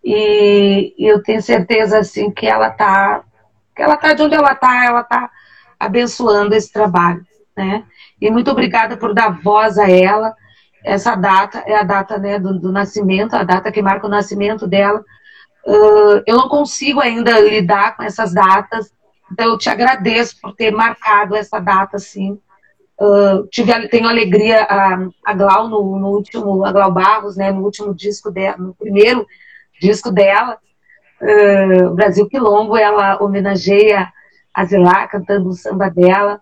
E, 0.04 0.94
e, 0.98 1.08
eu 1.08 1.24
tenho 1.24 1.42
certeza, 1.42 2.00
assim, 2.00 2.30
que 2.30 2.46
ela 2.46 2.70
tá, 2.70 3.24
que 3.74 3.82
ela 3.82 3.96
tá 3.96 4.14
de 4.14 4.22
onde 4.22 4.36
ela 4.36 4.54
tá, 4.54 4.86
ela 4.86 5.04
tá 5.04 5.32
abençoando 5.80 6.56
esse 6.56 6.72
trabalho, 6.72 7.26
né? 7.56 7.84
E 8.22 8.30
muito 8.32 8.50
obrigada 8.52 8.98
por 8.98 9.14
dar 9.14 9.42
voz 9.42 9.78
a 9.78 9.90
ela. 9.90 10.34
Essa 10.84 11.16
data 11.16 11.64
é 11.66 11.76
a 11.76 11.84
data 11.84 12.18
né, 12.18 12.40
do, 12.40 12.60
do 12.60 12.72
nascimento, 12.72 13.34
a 13.36 13.44
data 13.44 13.72
que 13.72 13.82
marca 13.82 14.08
o 14.08 14.10
nascimento 14.10 14.68
dela. 14.68 15.04
Uh, 15.66 16.22
eu 16.28 16.38
não 16.38 16.48
consigo 16.48 17.00
ainda 17.00 17.40
lidar 17.40 17.98
com 17.98 18.04
essas 18.04 18.34
datas, 18.34 18.94
então 19.32 19.48
eu 19.48 19.58
te 19.58 19.68
agradeço 19.68 20.40
por 20.40 20.54
ter 20.54 20.72
marcado 20.72 21.36
essa 21.36 21.60
data 21.60 21.98
assim. 21.98 22.40
Uh, 23.00 23.48
tive, 23.48 23.88
tenho 23.90 24.08
alegria 24.08 24.64
a, 24.64 25.08
a 25.26 25.34
Glau 25.34 25.68
no, 25.68 26.00
no, 26.00 26.10
último, 26.10 26.64
a 26.64 26.72
Glau 26.72 26.92
Barros, 26.92 27.36
né, 27.36 27.52
no 27.52 27.64
último 27.64 27.94
disco 27.94 28.32
dela, 28.32 28.58
no 28.58 28.76
primeiro 28.76 29.26
disco 29.82 30.12
dela, 30.12 30.58
uh, 31.20 31.90
Brasil 31.96 32.30
Quilombo, 32.30 32.78
ela 32.78 33.22
homenageia 33.22 34.14
a 34.56 34.64
Zilá 34.64 35.06
cantando 35.08 35.50
o 35.50 35.54
samba 35.54 35.90
dela. 35.90 36.40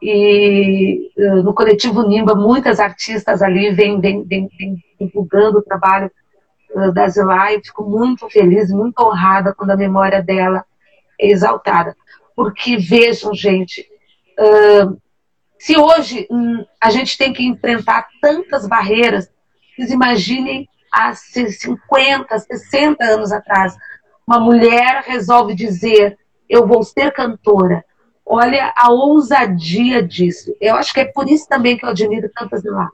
E 0.00 1.10
uh, 1.18 1.42
no 1.42 1.52
coletivo 1.52 2.06
Nimba, 2.06 2.34
muitas 2.34 2.78
artistas 2.78 3.42
ali 3.42 3.70
vêm, 3.70 4.00
vêm, 4.00 4.22
vêm, 4.22 4.48
vêm 4.58 4.82
divulgando 4.98 5.58
o 5.58 5.62
trabalho 5.62 6.10
uh, 6.74 6.92
da 6.92 7.08
Zilá 7.08 7.52
e 7.52 7.62
fico 7.62 7.82
muito 7.82 8.30
feliz, 8.30 8.70
muito 8.70 9.00
honrada 9.00 9.52
quando 9.52 9.72
a 9.72 9.76
memória 9.76 10.22
dela 10.22 10.64
é 11.20 11.28
exaltada. 11.28 11.94
Porque 12.36 12.76
vejam, 12.76 13.34
gente, 13.34 13.86
uh, 14.38 14.96
se 15.58 15.76
hoje 15.76 16.26
hum, 16.30 16.64
a 16.80 16.88
gente 16.88 17.18
tem 17.18 17.32
que 17.32 17.44
enfrentar 17.44 18.08
tantas 18.22 18.66
barreiras, 18.66 19.28
vocês 19.76 19.90
imaginem 19.90 20.68
há 20.90 21.12
50, 21.14 22.38
60 22.38 23.04
anos 23.04 23.32
atrás, 23.32 23.76
uma 24.26 24.38
mulher 24.38 25.02
resolve 25.04 25.54
dizer: 25.54 26.16
Eu 26.50 26.66
vou 26.66 26.82
ser 26.82 27.12
cantora. 27.12 27.84
Olha 28.26 28.72
a 28.76 28.90
ousadia 28.90 30.02
disso. 30.02 30.54
Eu 30.60 30.74
acho 30.76 30.92
que 30.92 31.00
é 31.00 31.04
por 31.04 31.28
isso 31.28 31.48
também 31.48 31.76
que 31.76 31.84
eu 31.84 31.90
admiro 31.90 32.28
tantas 32.34 32.62
lá. 32.64 32.88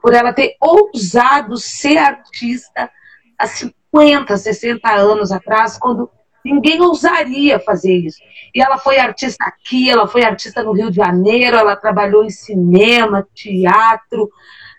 Por 0.00 0.14
ela 0.14 0.32
ter 0.32 0.56
ousado 0.60 1.56
ser 1.56 1.98
artista 1.98 2.90
há 3.38 3.46
50, 3.46 4.36
60 4.36 4.90
anos 4.90 5.32
atrás, 5.32 5.76
quando 5.76 6.10
Ninguém 6.44 6.80
ousaria 6.82 7.58
fazer 7.58 7.96
isso. 7.96 8.18
E 8.54 8.60
ela 8.60 8.76
foi 8.76 8.98
artista 8.98 9.44
aqui, 9.46 9.88
ela 9.88 10.06
foi 10.06 10.22
artista 10.22 10.62
no 10.62 10.72
Rio 10.72 10.90
de 10.90 10.96
Janeiro, 10.96 11.56
ela 11.56 11.74
trabalhou 11.74 12.22
em 12.22 12.30
cinema, 12.30 13.26
teatro, 13.34 14.30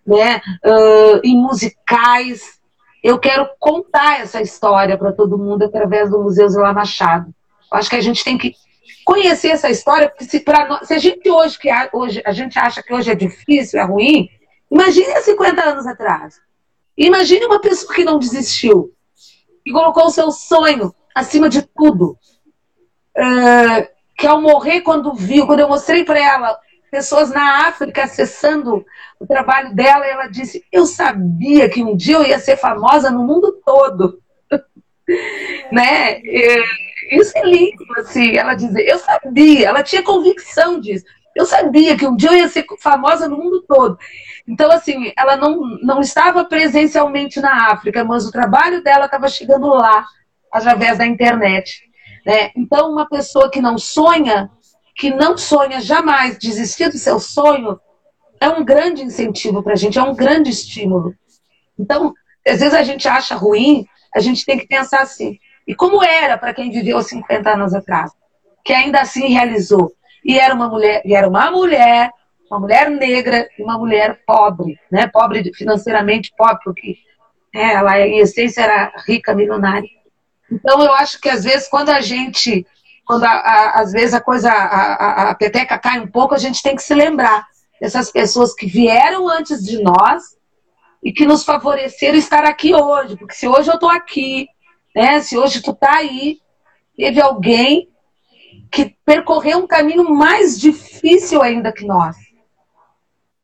né, 0.06 0.38
uh, 0.64 1.22
em 1.24 1.36
musicais. 1.36 2.60
Eu 3.04 3.18
quero 3.18 3.50
contar 3.60 4.22
essa 4.22 4.40
história 4.42 4.96
para 4.96 5.12
todo 5.12 5.40
mundo 5.40 5.64
através 5.64 6.12
do 6.12 6.22
Museu 6.22 6.48
Zila 6.48 6.72
Machado. 6.72 7.34
Acho 7.72 7.90
que 7.90 7.96
a 7.96 8.02
gente 8.02 8.24
tem 8.24 8.38
que 8.38 8.54
conhecer 9.06 9.50
essa 9.50 9.70
história, 9.70 10.10
porque 10.10 10.26
se, 10.26 10.44
nós, 10.68 10.88
se 10.88 10.94
a 10.94 10.98
gente 10.98 11.30
hoje, 11.30 11.60
que 11.60 11.70
hoje 11.94 12.22
a 12.26 12.32
gente 12.32 12.58
acha 12.58 12.82
que 12.82 12.94
hoje 12.94 13.12
é 13.12 13.16
difícil, 13.16 13.80
é 13.80 13.84
ruim, 13.84 14.30
imagine 14.72 15.12
há 15.14 15.22
50 15.22 15.64
anos 15.64 15.86
atrás. 15.86 16.40
Imagine 16.98 17.46
uma 17.46 17.60
pessoa 17.60 17.94
que 17.94 18.04
não 18.04 18.18
desistiu 18.18 18.92
e 19.66 19.72
colocou 19.72 20.06
o 20.06 20.12
seu 20.12 20.32
sonho 20.32 20.94
acima 21.14 21.50
de 21.50 21.62
tudo. 21.62 22.18
Uh, 23.18 23.88
que 24.18 24.26
ao 24.26 24.42
morrer, 24.42 24.82
quando 24.82 25.14
viu, 25.14 25.46
quando 25.46 25.60
eu 25.60 25.68
mostrei 25.68 26.04
para 26.04 26.20
ela 26.20 26.60
pessoas 26.90 27.30
na 27.30 27.68
África 27.68 28.04
acessando 28.04 28.86
o 29.20 29.28
trabalho 29.28 29.76
dela, 29.76 30.06
ela 30.06 30.28
disse: 30.28 30.64
Eu 30.72 30.86
sabia 30.86 31.70
que 31.70 31.84
um 31.84 31.96
dia 31.96 32.16
eu 32.16 32.26
ia 32.26 32.40
ser 32.40 32.58
famosa 32.58 33.12
no 33.12 33.24
mundo 33.24 33.60
todo. 33.66 34.22
né? 35.72 36.22
Isso 37.12 37.38
é 37.38 37.44
lindo, 37.44 37.86
assim, 37.98 38.36
ela 38.36 38.54
dizer: 38.54 38.88
Eu 38.88 39.00
sabia, 39.00 39.68
ela 39.68 39.84
tinha 39.84 40.04
convicção 40.04 40.80
disso. 40.80 41.06
Eu 41.36 41.46
sabia 41.46 41.98
que 41.98 42.08
um 42.08 42.16
dia 42.16 42.30
eu 42.30 42.38
ia 42.38 42.48
ser 42.48 42.66
famosa 42.80 43.28
no 43.28 43.38
mundo 43.38 43.62
todo. 43.68 43.98
Então, 44.48 44.72
assim, 44.72 45.12
ela 45.18 45.36
não, 45.36 45.60
não 45.82 46.00
estava 46.00 46.46
presencialmente 46.46 47.42
na 47.42 47.72
África, 47.72 48.04
mas 48.06 48.26
o 48.26 48.32
trabalho 48.32 48.82
dela 48.82 49.06
estava 49.06 49.28
chegando 49.28 49.68
lá 49.68 50.06
através 50.52 50.98
da 50.98 51.06
internet. 51.06 51.82
Né? 52.26 52.52
Então, 52.56 52.90
uma 52.92 53.08
pessoa 53.08 53.52
que 53.52 53.60
não 53.60 53.78
sonha, 53.78 54.50
que 54.96 55.10
não 55.10 55.38
sonha 55.38 55.82
jamais 55.82 56.38
desistir 56.38 56.90
do 56.90 56.98
seu 56.98 57.20
sonho, 57.20 57.80
é 58.40 58.50
um 58.50 58.64
grande 58.64 59.04
incentivo 59.04 59.62
para 59.62 59.74
a 59.74 59.76
gente, 59.76 60.00
é 60.00 60.04
um 60.04 60.16
grande 60.16 60.50
estímulo. 60.50 61.14
Então, 61.78 62.14
às 62.48 62.60
vezes 62.60 62.74
a 62.74 62.84
gente 62.84 63.08
acha 63.08 63.36
ruim, 63.36 63.86
a 64.16 64.20
gente 64.20 64.46
tem 64.46 64.58
que 64.58 64.68
pensar 64.68 65.02
assim. 65.02 65.38
E 65.68 65.74
como 65.74 66.04
era 66.04 66.38
para 66.38 66.54
quem 66.54 66.72
viveu 66.72 67.02
50 67.02 67.50
anos 67.50 67.74
atrás, 67.74 68.12
que 68.64 68.74
ainda 68.74 69.02
assim 69.02 69.30
realizou? 69.30 69.94
E 70.24 70.40
era 70.40 70.54
uma 70.54 70.68
mulher, 70.68 71.02
e 71.06 71.16
era 71.16 71.28
uma 71.28 71.52
mulher, 71.52 72.12
uma 72.50 72.60
mulher 72.60 72.90
negra 72.90 73.48
e 73.58 73.64
uma 73.64 73.78
mulher 73.78 74.22
pobre, 74.26 74.80
né? 74.92 75.08
Pobre 75.08 75.52
financeiramente 75.54 76.34
pobre, 76.38 76.64
porque 76.64 76.98
é, 77.54 77.74
ela 77.74 78.00
em 78.00 78.20
essência 78.20 78.62
era 78.62 78.92
rica, 79.08 79.34
milionária. 79.34 79.90
Então, 80.52 80.82
eu 80.84 80.94
acho 80.94 81.20
que 81.20 81.30
às 81.30 81.44
vezes, 81.44 81.68
quando 81.68 81.90
a 81.90 82.02
gente, 82.02 82.66
quando 83.06 83.24
a, 83.24 83.32
a, 83.32 83.82
às 83.82 83.92
vezes 83.92 84.14
a 84.14 84.22
coisa, 84.22 84.52
a, 84.52 85.30
a, 85.30 85.36
peteca 85.36 85.78
cai 85.78 86.00
um 86.00 86.08
pouco, 86.08 86.36
a 86.36 86.40
gente 86.40 86.62
tem 86.62 86.76
que 86.76 86.84
se 86.84 86.94
lembrar 86.94 87.46
dessas 87.80 88.12
pessoas 88.12 88.54
que 88.54 88.68
vieram 88.68 89.28
antes 89.28 89.64
de 89.64 89.82
nós 89.82 90.24
e 91.04 91.12
que 91.12 91.26
nos 91.26 91.44
favoreceram 91.44 92.18
estar 92.18 92.46
aqui 92.46 92.74
hoje. 92.74 93.16
Porque 93.18 93.34
se 93.36 93.48
hoje 93.48 93.70
eu 93.70 93.76
estou 93.76 93.90
aqui, 93.90 94.48
né, 94.96 95.22
se 95.22 95.38
hoje 95.38 95.62
tu 95.62 95.72
está 95.72 95.98
aí, 95.98 96.40
teve 96.96 97.22
alguém 97.22 97.90
que 98.72 98.96
percorreu 99.06 99.60
um 99.60 99.68
caminho 99.68 100.10
mais 100.10 100.60
difícil 100.60 101.42
ainda 101.42 101.72
que 101.72 101.86
nós. 101.86 102.16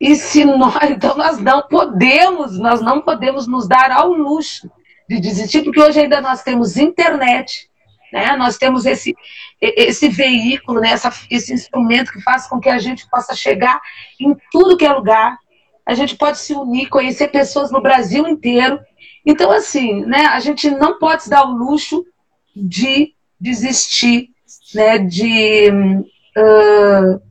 E 0.00 0.16
se 0.16 0.44
nós, 0.46 0.90
então 0.90 1.16
nós 1.16 1.38
não 1.38 1.62
podemos, 1.62 2.58
nós 2.58 2.80
não 2.80 3.00
podemos 3.00 3.46
nos 3.46 3.68
dar 3.68 3.92
ao 3.92 4.12
luxo 4.12 4.70
de 5.08 5.20
desistir, 5.20 5.62
porque 5.62 5.80
hoje 5.80 6.00
ainda 6.00 6.20
nós 6.20 6.42
temos 6.42 6.76
internet, 6.76 7.68
né? 8.12 8.36
nós 8.36 8.56
temos 8.56 8.86
esse, 8.86 9.14
esse 9.60 10.08
veículo, 10.08 10.80
né? 10.80 10.90
Essa, 10.90 11.12
esse 11.30 11.52
instrumento 11.52 12.12
que 12.12 12.20
faz 12.22 12.46
com 12.46 12.60
que 12.60 12.68
a 12.68 12.78
gente 12.78 13.08
possa 13.08 13.34
chegar 13.34 13.80
em 14.20 14.36
tudo 14.50 14.76
que 14.76 14.84
é 14.84 14.92
lugar. 14.92 15.38
A 15.84 15.94
gente 15.94 16.16
pode 16.16 16.38
se 16.38 16.52
unir, 16.54 16.88
conhecer 16.88 17.28
pessoas 17.28 17.70
no 17.70 17.80
Brasil 17.80 18.26
inteiro. 18.26 18.78
Então, 19.24 19.50
assim, 19.50 20.04
né, 20.04 20.26
a 20.26 20.40
gente 20.40 20.70
não 20.70 20.98
pode 20.98 21.24
se 21.24 21.30
dar 21.30 21.44
o 21.44 21.52
luxo 21.52 22.04
de 22.54 23.14
desistir, 23.40 24.30
né, 24.74 24.98
de, 24.98 25.70
uh, 26.36 27.22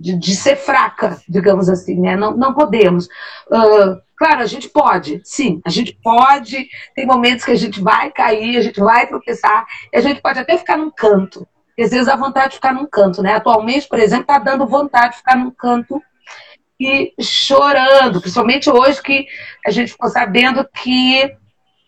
de, 0.00 0.18
de, 0.18 0.36
ser 0.36 0.56
fraca, 0.56 1.20
digamos 1.28 1.68
assim, 1.68 2.00
né? 2.00 2.16
Não, 2.16 2.36
não 2.36 2.54
podemos. 2.54 3.06
Uh, 3.48 4.06
Claro, 4.16 4.40
a 4.40 4.46
gente 4.46 4.70
pode, 4.70 5.20
sim, 5.24 5.60
a 5.64 5.68
gente 5.68 5.92
pode. 6.02 6.68
Tem 6.94 7.06
momentos 7.06 7.44
que 7.44 7.50
a 7.50 7.56
gente 7.56 7.82
vai 7.82 8.10
cair, 8.10 8.56
a 8.56 8.62
gente 8.62 8.80
vai 8.80 9.06
tropeçar, 9.06 9.66
e 9.92 9.96
a 9.96 10.00
gente 10.00 10.22
pode 10.22 10.38
até 10.38 10.56
ficar 10.56 10.78
num 10.78 10.90
canto. 10.90 11.46
Às 11.78 11.90
vezes 11.90 12.06
dá 12.06 12.16
vontade 12.16 12.50
de 12.50 12.54
ficar 12.54 12.72
num 12.72 12.86
canto, 12.86 13.22
né? 13.22 13.34
Atualmente, 13.34 13.86
por 13.86 13.98
exemplo, 13.98 14.22
está 14.22 14.38
dando 14.38 14.66
vontade 14.66 15.12
de 15.12 15.18
ficar 15.18 15.36
num 15.36 15.50
canto 15.50 16.02
e 16.78 17.12
chorando, 17.20 18.20
principalmente 18.20 18.70
hoje 18.70 19.02
que 19.02 19.26
a 19.64 19.70
gente 19.70 19.92
ficou 19.92 20.10
sabendo 20.10 20.66
que 20.68 21.24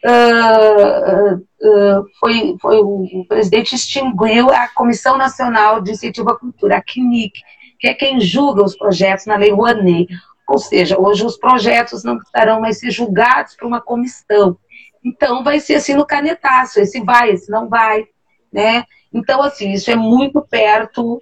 uh, 0.04 1.34
uh, 1.34 2.06
foi, 2.18 2.56
foi 2.60 2.78
o, 2.80 3.24
presidente 3.28 3.74
extinguiu 3.74 4.50
a 4.50 4.68
Comissão 4.68 5.16
Nacional 5.18 5.80
de 5.80 5.92
Incentivo 5.92 6.30
à 6.30 6.38
Cultura, 6.38 6.78
a 6.78 6.82
CNIC, 6.82 7.40
que 7.78 7.86
é 7.86 7.94
quem 7.94 8.20
julga 8.20 8.64
os 8.64 8.76
projetos 8.76 9.26
na 9.26 9.36
Lei 9.36 9.52
Rouanet. 9.52 10.08
Ou 10.48 10.58
seja, 10.58 10.98
hoje 10.98 11.24
os 11.26 11.36
projetos 11.36 12.02
não 12.02 12.16
estarão 12.16 12.60
mais 12.60 12.78
ser 12.78 12.90
julgados 12.90 13.54
por 13.54 13.66
uma 13.66 13.82
comissão. 13.82 14.56
Então, 15.04 15.44
vai 15.44 15.60
ser 15.60 15.74
assim 15.74 15.94
no 15.94 16.06
canetaço, 16.06 16.80
esse 16.80 17.02
vai, 17.04 17.30
esse 17.30 17.50
não 17.50 17.68
vai, 17.68 18.06
né? 18.50 18.84
Então, 19.12 19.42
assim, 19.42 19.72
isso 19.72 19.90
é 19.90 19.96
muito 19.96 20.40
perto 20.40 21.20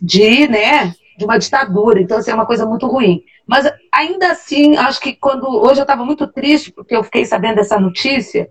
de, 0.00 0.48
né, 0.48 0.94
de 1.16 1.24
uma 1.24 1.38
ditadura. 1.38 2.00
Então, 2.00 2.18
assim, 2.18 2.30
é 2.30 2.34
uma 2.34 2.46
coisa 2.46 2.66
muito 2.66 2.86
ruim. 2.86 3.22
Mas, 3.46 3.70
ainda 3.92 4.30
assim, 4.30 4.76
acho 4.76 5.00
que 5.00 5.14
quando... 5.14 5.46
Hoje 5.48 5.80
eu 5.80 5.84
estava 5.84 6.04
muito 6.04 6.26
triste, 6.26 6.72
porque 6.72 6.94
eu 6.94 7.04
fiquei 7.04 7.24
sabendo 7.24 7.56
dessa 7.56 7.78
notícia, 7.78 8.48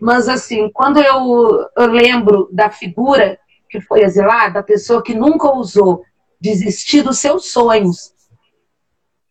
mas, 0.00 0.28
assim, 0.28 0.70
quando 0.72 0.98
eu, 1.00 1.66
eu 1.76 1.86
lembro 1.86 2.48
da 2.52 2.70
figura 2.70 3.38
que 3.68 3.80
foi 3.80 4.02
exilada, 4.02 4.60
a 4.60 4.64
pessoa 4.64 5.02
que 5.02 5.14
nunca 5.14 5.48
ousou 5.48 6.02
desistir 6.40 7.02
dos 7.02 7.18
seus 7.18 7.52
sonhos, 7.52 8.12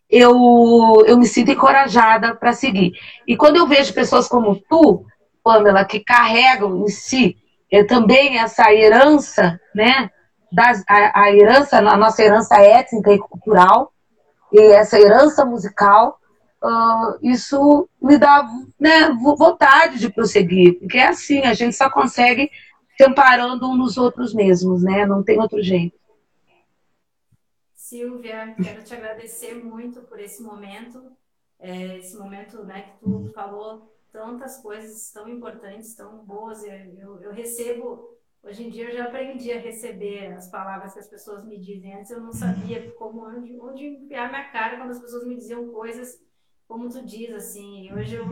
eu, 0.10 1.04
eu 1.06 1.18
me 1.18 1.26
sinto 1.26 1.52
encorajada 1.52 2.36
para 2.36 2.54
seguir. 2.54 2.94
E 3.28 3.36
quando 3.36 3.58
eu 3.58 3.68
vejo 3.68 3.94
pessoas 3.94 4.28
como 4.28 4.56
tu, 4.70 5.06
Pamela, 5.44 5.86
que 5.86 6.00
carregam 6.00 6.84
em 6.84 6.88
si 6.88 7.38
é, 7.72 7.84
também 7.84 8.40
essa 8.40 8.74
herança, 8.74 9.60
né, 9.76 10.10
das, 10.52 10.84
a, 10.88 11.24
a 11.24 11.32
herança, 11.32 11.78
a 11.78 11.98
nossa 11.98 12.24
herança 12.24 12.56
étnica 12.56 13.12
e 13.12 13.20
cultural, 13.20 13.94
e 14.52 14.60
essa 14.60 15.00
herança 15.00 15.46
musical, 15.46 16.20
uh, 16.64 17.18
isso 17.22 17.88
me 18.02 18.18
dá 18.18 18.48
né, 18.80 19.10
vontade 19.38 20.00
de 20.00 20.10
prosseguir, 20.10 20.80
porque 20.80 20.98
é 20.98 21.08
assim, 21.08 21.42
a 21.42 21.54
gente 21.54 21.76
só 21.76 21.90
consegue 21.90 22.50
se 22.98 23.04
amparando 23.04 23.70
um 23.70 23.78
nos 23.78 23.98
outros 23.98 24.34
mesmos, 24.34 24.84
né? 24.84 25.06
Não 25.06 25.24
tem 25.24 25.40
outro 25.40 25.62
jeito. 25.64 25.98
Silvia, 28.56 28.66
quero 28.66 28.84
te 28.84 28.94
agradecer 28.94 29.56
muito 29.56 30.02
por 30.04 30.20
esse 30.20 30.44
momento, 30.44 31.18
é, 31.60 32.00
esse 32.00 32.18
momento 32.18 32.62
né, 32.66 32.82
que 32.82 32.92
tu 32.98 33.32
falou 33.32 33.88
tantas 34.12 34.58
coisas 34.62 35.10
tão 35.14 35.30
importantes, 35.30 35.96
tão 35.96 36.26
boas. 36.26 36.62
Eu, 36.62 36.74
eu, 36.98 37.22
eu, 37.22 37.32
recebo, 37.32 38.19
hoje 38.44 38.66
em 38.66 38.70
dia 38.70 38.90
eu 38.90 38.96
já 38.96 39.06
aprendi 39.06 39.52
a 39.52 39.60
receber 39.60 40.34
as 40.34 40.50
palavras 40.50 40.94
que 40.94 41.00
as 41.00 41.08
pessoas 41.08 41.46
me 41.46 41.60
dizem. 41.60 41.96
Antes 41.96 42.12
eu 42.12 42.22
não 42.22 42.32
sabia 42.32 42.92
como 42.94 43.26
onde, 43.26 43.60
onde 43.60 43.86
enfiar 43.86 44.30
minha 44.30 44.50
cara 44.52 44.78
quando 44.78 44.92
as 44.92 45.00
pessoas 45.00 45.28
me 45.28 45.36
diziam 45.36 45.70
coisas 45.72 46.20
como 46.68 46.88
tu 46.88 47.04
diz, 47.04 47.34
assim. 47.34 47.92
Hoje 47.92 48.16
eu, 48.16 48.26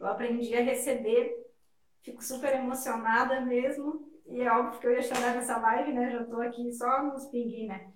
eu 0.00 0.06
aprendi 0.06 0.54
a 0.56 0.62
receber, 0.62 1.46
fico 2.02 2.24
super 2.24 2.54
emocionada 2.54 3.42
mesmo. 3.42 4.08
E 4.26 4.40
é 4.40 4.50
óbvio 4.50 4.80
que 4.80 4.86
eu 4.86 4.92
ia 4.92 5.02
chorar 5.02 5.34
nessa 5.34 5.58
live, 5.58 5.92
né? 5.92 6.10
Já 6.10 6.22
estou 6.22 6.40
aqui 6.40 6.72
só 6.72 7.02
nos 7.02 7.26
pinguim, 7.26 7.66
né? 7.66 7.92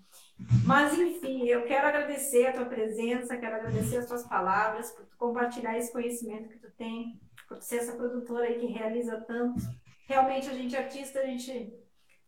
Mas, 0.67 0.99
enfim, 0.99 1.47
eu 1.47 1.65
quero 1.65 1.87
agradecer 1.87 2.47
a 2.47 2.53
tua 2.53 2.67
presença, 2.67 3.37
quero 3.37 3.57
agradecer 3.57 3.99
as 3.99 4.07
tuas 4.07 4.27
palavras, 4.27 4.91
por 4.93 5.07
tu 5.07 5.17
compartilhar 5.17 5.79
esse 5.79 5.93
conhecimento 5.93 6.49
que 6.49 6.59
tu 6.59 6.71
tem, 6.73 7.21
por 7.49 7.63
ser 7.63 7.77
essa 7.77 7.97
produtora 7.97 8.47
aí 8.47 8.59
que 8.59 8.67
realiza 8.67 9.21
tanto. 9.23 9.61
Realmente, 10.07 10.51
a 10.51 10.55
gente 10.55 10.77
artista, 10.77 11.21
a 11.21 11.27
gente 11.27 11.73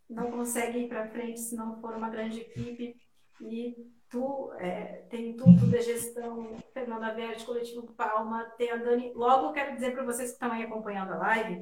não 0.09 0.31
consegue 0.31 0.81
ir 0.81 0.89
para 0.89 1.09
frente 1.09 1.41
se 1.41 1.57
não 1.57 1.81
for 1.81 1.95
uma 1.95 2.09
grande 2.09 2.41
equipe. 2.41 2.97
E 3.41 3.77
tu 4.09 4.53
é, 4.59 5.05
tem 5.11 5.37
tudo 5.37 5.67
de 5.67 5.83
gestão, 5.83 6.57
Fernanda 6.73 7.13
Verde, 7.13 7.45
Coletivo 7.45 7.93
Palma, 7.95 8.45
tem 8.57 8.71
a 8.71 8.77
Dani. 8.77 9.13
Logo, 9.15 9.53
quero 9.53 9.75
dizer 9.75 9.93
para 9.93 10.05
vocês 10.05 10.31
que 10.31 10.35
estão 10.35 10.53
aí 10.53 10.63
acompanhando 10.63 11.13
a 11.13 11.19
live, 11.19 11.61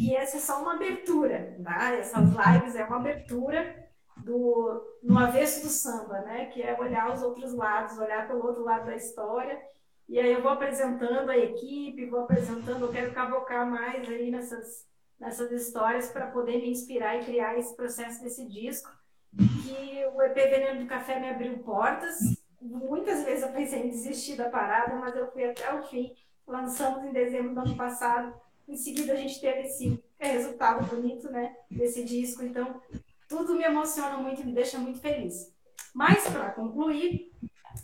e 0.00 0.14
essa 0.14 0.38
é 0.38 0.40
só 0.40 0.62
uma 0.62 0.74
abertura, 0.74 1.58
tá? 1.62 1.92
Essas 1.94 2.24
lives 2.30 2.74
é 2.74 2.84
uma 2.84 2.96
abertura 2.96 3.88
do 4.24 4.82
no 5.02 5.18
avesso 5.18 5.62
do 5.62 5.68
samba, 5.68 6.20
né? 6.22 6.46
Que 6.46 6.62
é 6.62 6.78
olhar 6.78 7.12
os 7.12 7.22
outros 7.22 7.52
lados, 7.52 7.98
olhar 7.98 8.26
pelo 8.26 8.46
outro 8.46 8.62
lado 8.62 8.86
da 8.86 8.96
história. 8.96 9.60
E 10.08 10.18
aí 10.18 10.32
eu 10.32 10.42
vou 10.42 10.50
apresentando 10.50 11.30
a 11.30 11.38
equipe, 11.38 12.06
vou 12.06 12.20
apresentando, 12.20 12.86
eu 12.86 12.92
quero 12.92 13.12
cavocar 13.12 13.68
mais 13.68 14.08
aí 14.08 14.30
nessas 14.30 14.89
nessas 15.20 15.52
histórias 15.52 16.08
para 16.08 16.28
poder 16.28 16.62
me 16.62 16.70
inspirar 16.70 17.16
e 17.16 17.24
criar 17.24 17.58
esse 17.58 17.76
processo 17.76 18.22
desse 18.22 18.48
disco. 18.48 18.90
Que 19.36 20.06
o 20.14 20.22
EP 20.22 20.34
Veneno 20.34 20.80
do 20.80 20.86
Café 20.86 21.20
me 21.20 21.28
abriu 21.28 21.58
portas. 21.58 22.18
Muitas 22.60 23.24
vezes 23.24 23.44
eu 23.44 23.52
pensei 23.52 23.82
em 23.82 23.90
desistir 23.90 24.36
da 24.36 24.48
parada, 24.48 24.96
mas 24.96 25.14
eu 25.14 25.30
fui 25.30 25.44
até 25.44 25.72
o 25.74 25.82
fim. 25.84 26.12
Lançamos 26.46 27.04
em 27.04 27.12
dezembro 27.12 27.54
do 27.54 27.60
ano 27.60 27.76
passado. 27.76 28.34
Em 28.66 28.76
seguida 28.76 29.12
a 29.12 29.16
gente 29.16 29.40
teve 29.40 29.60
esse 29.60 30.02
resultado 30.18 30.84
bonito, 30.86 31.30
né, 31.30 31.54
desse 31.70 32.04
disco. 32.04 32.42
Então, 32.42 32.80
tudo 33.28 33.54
me 33.54 33.64
emociona 33.64 34.16
muito 34.16 34.42
e 34.42 34.46
me 34.46 34.52
deixa 34.52 34.78
muito 34.78 35.00
feliz. 35.00 35.52
Mas, 35.94 36.28
para 36.28 36.50
concluir 36.50 37.32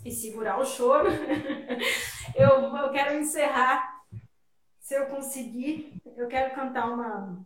e 0.03 0.11
segurar 0.11 0.59
o 0.59 0.65
choro, 0.65 1.09
eu, 2.35 2.49
eu 2.75 2.91
quero 2.91 3.17
encerrar. 3.17 3.96
Se 4.87 4.95
eu 4.95 5.07
conseguir, 5.07 6.01
eu 6.15 6.29
quero 6.29 6.55
cantar 6.55 6.89
uma, 6.89 7.45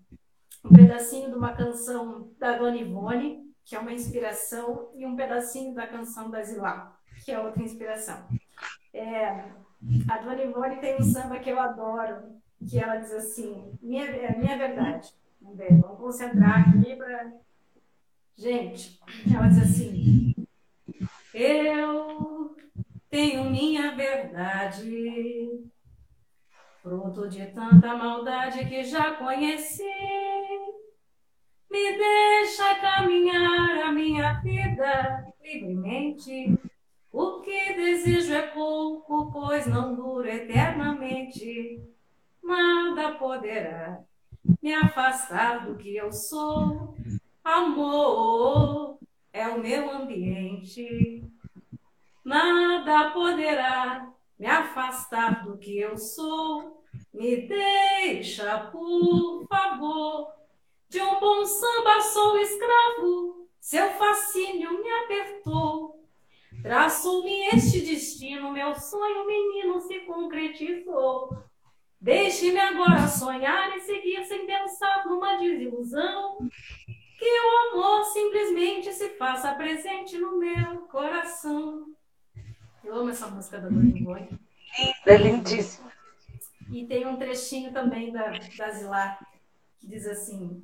um 0.63 0.69
pedacinho 0.69 1.31
de 1.31 1.35
uma 1.35 1.55
canção 1.55 2.31
da 2.37 2.55
Dona 2.55 2.77
Ivone, 2.77 3.51
que 3.65 3.75
é 3.75 3.79
uma 3.79 3.91
inspiração, 3.91 4.91
e 4.93 5.07
um 5.07 5.15
pedacinho 5.15 5.73
da 5.73 5.87
canção 5.87 6.29
da 6.29 6.43
Zilá, 6.43 6.95
que 7.25 7.31
é 7.31 7.39
outra 7.39 7.63
inspiração. 7.63 8.27
É, 8.93 9.25
a 10.07 10.17
Dona 10.19 10.43
Ivone 10.43 10.75
tem 10.75 10.95
um 10.97 11.03
samba 11.03 11.39
que 11.39 11.49
eu 11.49 11.59
adoro, 11.59 12.39
que 12.69 12.77
ela 12.77 12.97
diz 12.97 13.11
assim: 13.11 13.75
minha, 13.81 14.05
é 14.05 14.37
minha 14.37 14.55
verdade. 14.55 15.11
Vamos 15.41 15.57
ver, 15.57 15.81
vamos 15.81 15.97
concentrar 15.97 16.69
aqui 16.69 16.95
para 16.95 17.31
Gente, 18.37 19.01
ela 19.33 19.47
diz 19.47 19.63
assim: 19.63 20.35
Eu 21.33 22.55
tenho 23.09 23.49
minha 23.49 23.95
verdade, 23.95 25.70
fruto 26.81 27.29
de 27.29 27.45
tanta 27.47 27.95
maldade 27.95 28.65
que 28.65 28.83
já 28.83 29.13
conheci. 29.13 29.83
Me 31.69 31.97
deixa 31.97 32.75
caminhar 32.75 33.85
a 33.85 33.91
minha 33.91 34.33
vida 34.41 35.33
livremente. 35.41 36.57
O 37.11 37.39
que 37.41 37.73
desejo 37.73 38.33
é 38.33 38.47
pouco, 38.47 39.31
pois 39.31 39.67
não 39.67 39.95
dura 39.95 40.33
eternamente. 40.33 41.81
Nada 42.43 43.13
poderá 43.13 44.01
me 44.61 44.73
afastar 44.73 45.65
do 45.65 45.75
que 45.75 45.95
eu 45.95 46.11
sou. 46.11 46.95
Amor 47.43 48.97
é 49.31 49.47
o 49.47 49.59
meu 49.59 49.89
ambiente. 49.91 51.23
Nada 52.25 53.11
poderá 53.11 54.11
me 54.41 54.47
afastar 54.47 55.45
do 55.45 55.55
que 55.55 55.77
eu 55.77 55.95
sou. 55.95 56.83
Me 57.13 57.47
deixa, 57.47 58.71
por 58.71 59.45
favor. 59.47 60.33
De 60.89 60.99
um 60.99 61.19
bom 61.19 61.45
samba 61.45 62.01
sou 62.01 62.39
escravo. 62.39 63.47
Seu 63.59 63.91
fascínio 63.91 64.81
me 64.81 64.91
apertou. 65.03 66.03
Traço-me 66.63 67.49
este 67.49 67.81
destino, 67.81 68.51
meu 68.51 68.73
sonho, 68.73 69.27
menino, 69.27 69.79
se 69.79 69.99
concretizou. 69.99 71.37
Deixe-me 71.99 72.59
agora 72.59 73.07
sonhar 73.07 73.77
e 73.77 73.81
seguir 73.81 74.25
sem 74.25 74.47
pensar 74.47 75.05
numa 75.05 75.35
desilusão 75.35 76.39
que 77.19 77.39
o 77.41 77.77
amor 77.77 78.05
simplesmente 78.05 78.91
se 78.91 79.09
faça 79.09 79.53
presente 79.53 80.17
no 80.17 80.39
meu 80.39 80.79
coração. 80.87 81.85
Eu 82.83 82.95
amo 82.95 83.09
essa 83.09 83.27
música 83.27 83.59
da 83.59 83.69
Dona 83.69 83.97
Ivone. 83.97 84.39
É 85.05 85.17
lindíssima. 85.17 85.91
E 86.71 86.85
tem 86.85 87.05
um 87.05 87.17
trechinho 87.17 87.71
também 87.71 88.11
da, 88.11 88.31
da 88.31 88.71
Zilá 88.71 89.19
que 89.79 89.87
diz 89.87 90.07
assim: 90.07 90.63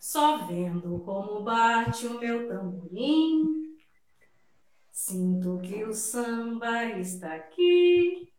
Só 0.00 0.46
vendo 0.46 1.00
como 1.04 1.42
bate 1.42 2.06
o 2.06 2.18
meu 2.18 2.48
tamborim, 2.48 3.76
sinto 4.90 5.60
que 5.62 5.84
o 5.84 5.92
samba 5.92 6.84
está 6.98 7.34
aqui, 7.34 8.32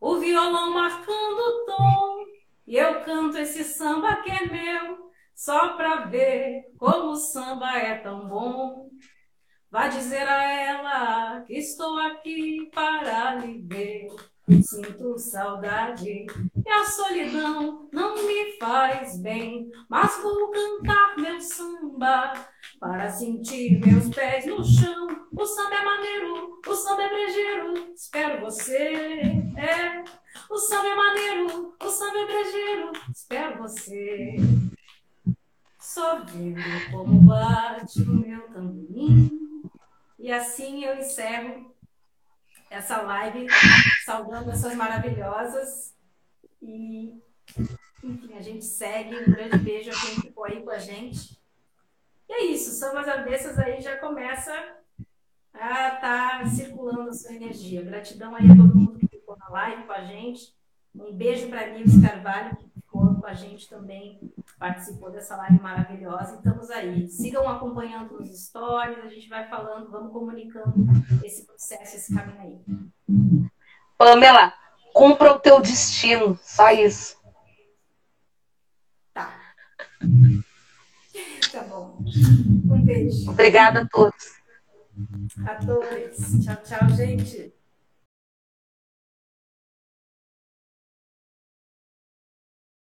o 0.00 0.18
violão 0.18 0.72
marcando 0.72 1.38
o 1.38 1.66
tom, 1.66 2.26
e 2.66 2.76
eu 2.76 3.02
canto 3.02 3.38
esse 3.38 3.62
samba 3.62 4.16
que 4.16 4.30
é 4.30 4.46
meu 4.46 5.12
só 5.34 5.76
pra 5.76 6.06
ver 6.06 6.72
como 6.78 7.10
o 7.10 7.16
samba 7.16 7.78
é 7.78 7.98
tão 7.98 8.28
bom. 8.28 8.90
Vá 9.74 9.88
dizer 9.88 10.22
a 10.28 10.40
ela 10.40 11.40
que 11.40 11.54
estou 11.54 11.98
aqui 11.98 12.70
para 12.72 13.34
lhe 13.34 13.60
ver. 13.60 14.06
Sinto 14.62 15.18
saudade 15.18 16.26
e 16.64 16.70
a 16.70 16.84
solidão 16.84 17.88
não 17.92 18.14
me 18.14 18.52
faz 18.52 19.18
bem, 19.18 19.68
mas 19.88 20.16
vou 20.22 20.52
cantar 20.52 21.16
meu 21.16 21.40
samba 21.40 22.34
para 22.78 23.08
sentir 23.10 23.84
meus 23.84 24.14
pés 24.14 24.46
no 24.46 24.62
chão. 24.64 25.08
O 25.36 25.44
samba 25.44 25.74
é 25.74 25.84
maneiro, 25.84 26.60
o 26.64 26.74
samba 26.76 27.02
é 27.02 27.08
brejeiro, 27.08 27.92
espero 27.96 28.42
você. 28.42 28.92
É, 29.56 30.04
o 30.50 30.56
samba 30.56 30.86
é 30.86 30.94
maneiro, 30.94 31.74
o 31.82 31.88
samba 31.88 32.18
é 32.18 32.26
brejeiro, 32.26 32.92
espero 33.12 33.58
você. 33.58 34.36
Só 35.80 36.20
vendo 36.26 36.62
como 36.92 37.22
bate 37.22 38.02
o 38.02 38.14
meu 38.14 38.40
tamborim. 38.52 39.43
E 40.24 40.32
assim 40.32 40.82
eu 40.82 40.96
encerro 40.96 41.70
essa 42.70 43.02
live 43.02 43.46
saudando 44.06 44.50
essas 44.50 44.74
maravilhosas. 44.74 45.94
E, 46.62 47.20
enfim, 48.02 48.32
a 48.32 48.40
gente 48.40 48.64
segue. 48.64 49.14
Um 49.14 49.30
grande 49.30 49.58
beijo 49.58 49.90
a 49.90 49.92
quem 49.92 50.22
ficou 50.22 50.46
aí 50.46 50.62
com 50.62 50.70
a 50.70 50.78
gente. 50.78 51.38
E 52.26 52.32
é 52.32 52.44
isso, 52.46 52.70
Sambas 52.70 53.06
Avessas 53.06 53.58
aí 53.58 53.82
já 53.82 53.98
começa 53.98 54.50
a 55.52 55.88
estar 55.88 56.00
tá 56.00 56.46
circulando 56.46 57.10
a 57.10 57.12
sua 57.12 57.34
energia. 57.34 57.82
Gratidão 57.82 58.34
aí 58.34 58.46
a 58.46 58.56
todo 58.56 58.74
mundo 58.74 58.98
que 58.98 59.06
ficou 59.06 59.36
na 59.36 59.50
live 59.50 59.84
com 59.84 59.92
a 59.92 60.06
gente. 60.06 60.54
Um 60.94 61.12
beijo 61.12 61.50
para 61.50 61.68
Nils 61.68 62.00
Carvalho, 62.00 62.56
que 62.56 62.70
ficou 62.70 63.14
com 63.16 63.26
a 63.26 63.34
gente 63.34 63.68
também 63.68 64.32
participou 64.64 65.10
dessa 65.10 65.36
live 65.36 65.60
maravilhosa. 65.60 66.36
Estamos 66.36 66.70
aí. 66.70 67.06
Sigam 67.06 67.46
acompanhando 67.46 68.16
os 68.18 68.46
stories, 68.46 69.04
a 69.04 69.08
gente 69.08 69.28
vai 69.28 69.46
falando, 69.46 69.90
vamos 69.90 70.10
comunicando 70.10 70.74
esse 71.22 71.44
processo, 71.44 71.96
esse 71.96 72.14
caminho 72.14 72.40
aí. 72.40 73.68
Pamela, 73.98 74.54
cumpra 74.94 75.34
o 75.34 75.38
teu 75.38 75.60
destino, 75.60 76.38
só 76.42 76.70
isso. 76.70 77.18
Tá. 79.12 79.38
Tá 81.52 81.62
bom. 81.62 82.00
Um 82.00 82.84
beijo. 82.84 83.30
Obrigada 83.30 83.82
a 83.82 83.88
todos. 83.88 84.42
A 85.46 85.54
todos. 85.54 86.44
Tchau, 86.44 86.56
tchau, 86.64 86.88
gente. 86.96 87.54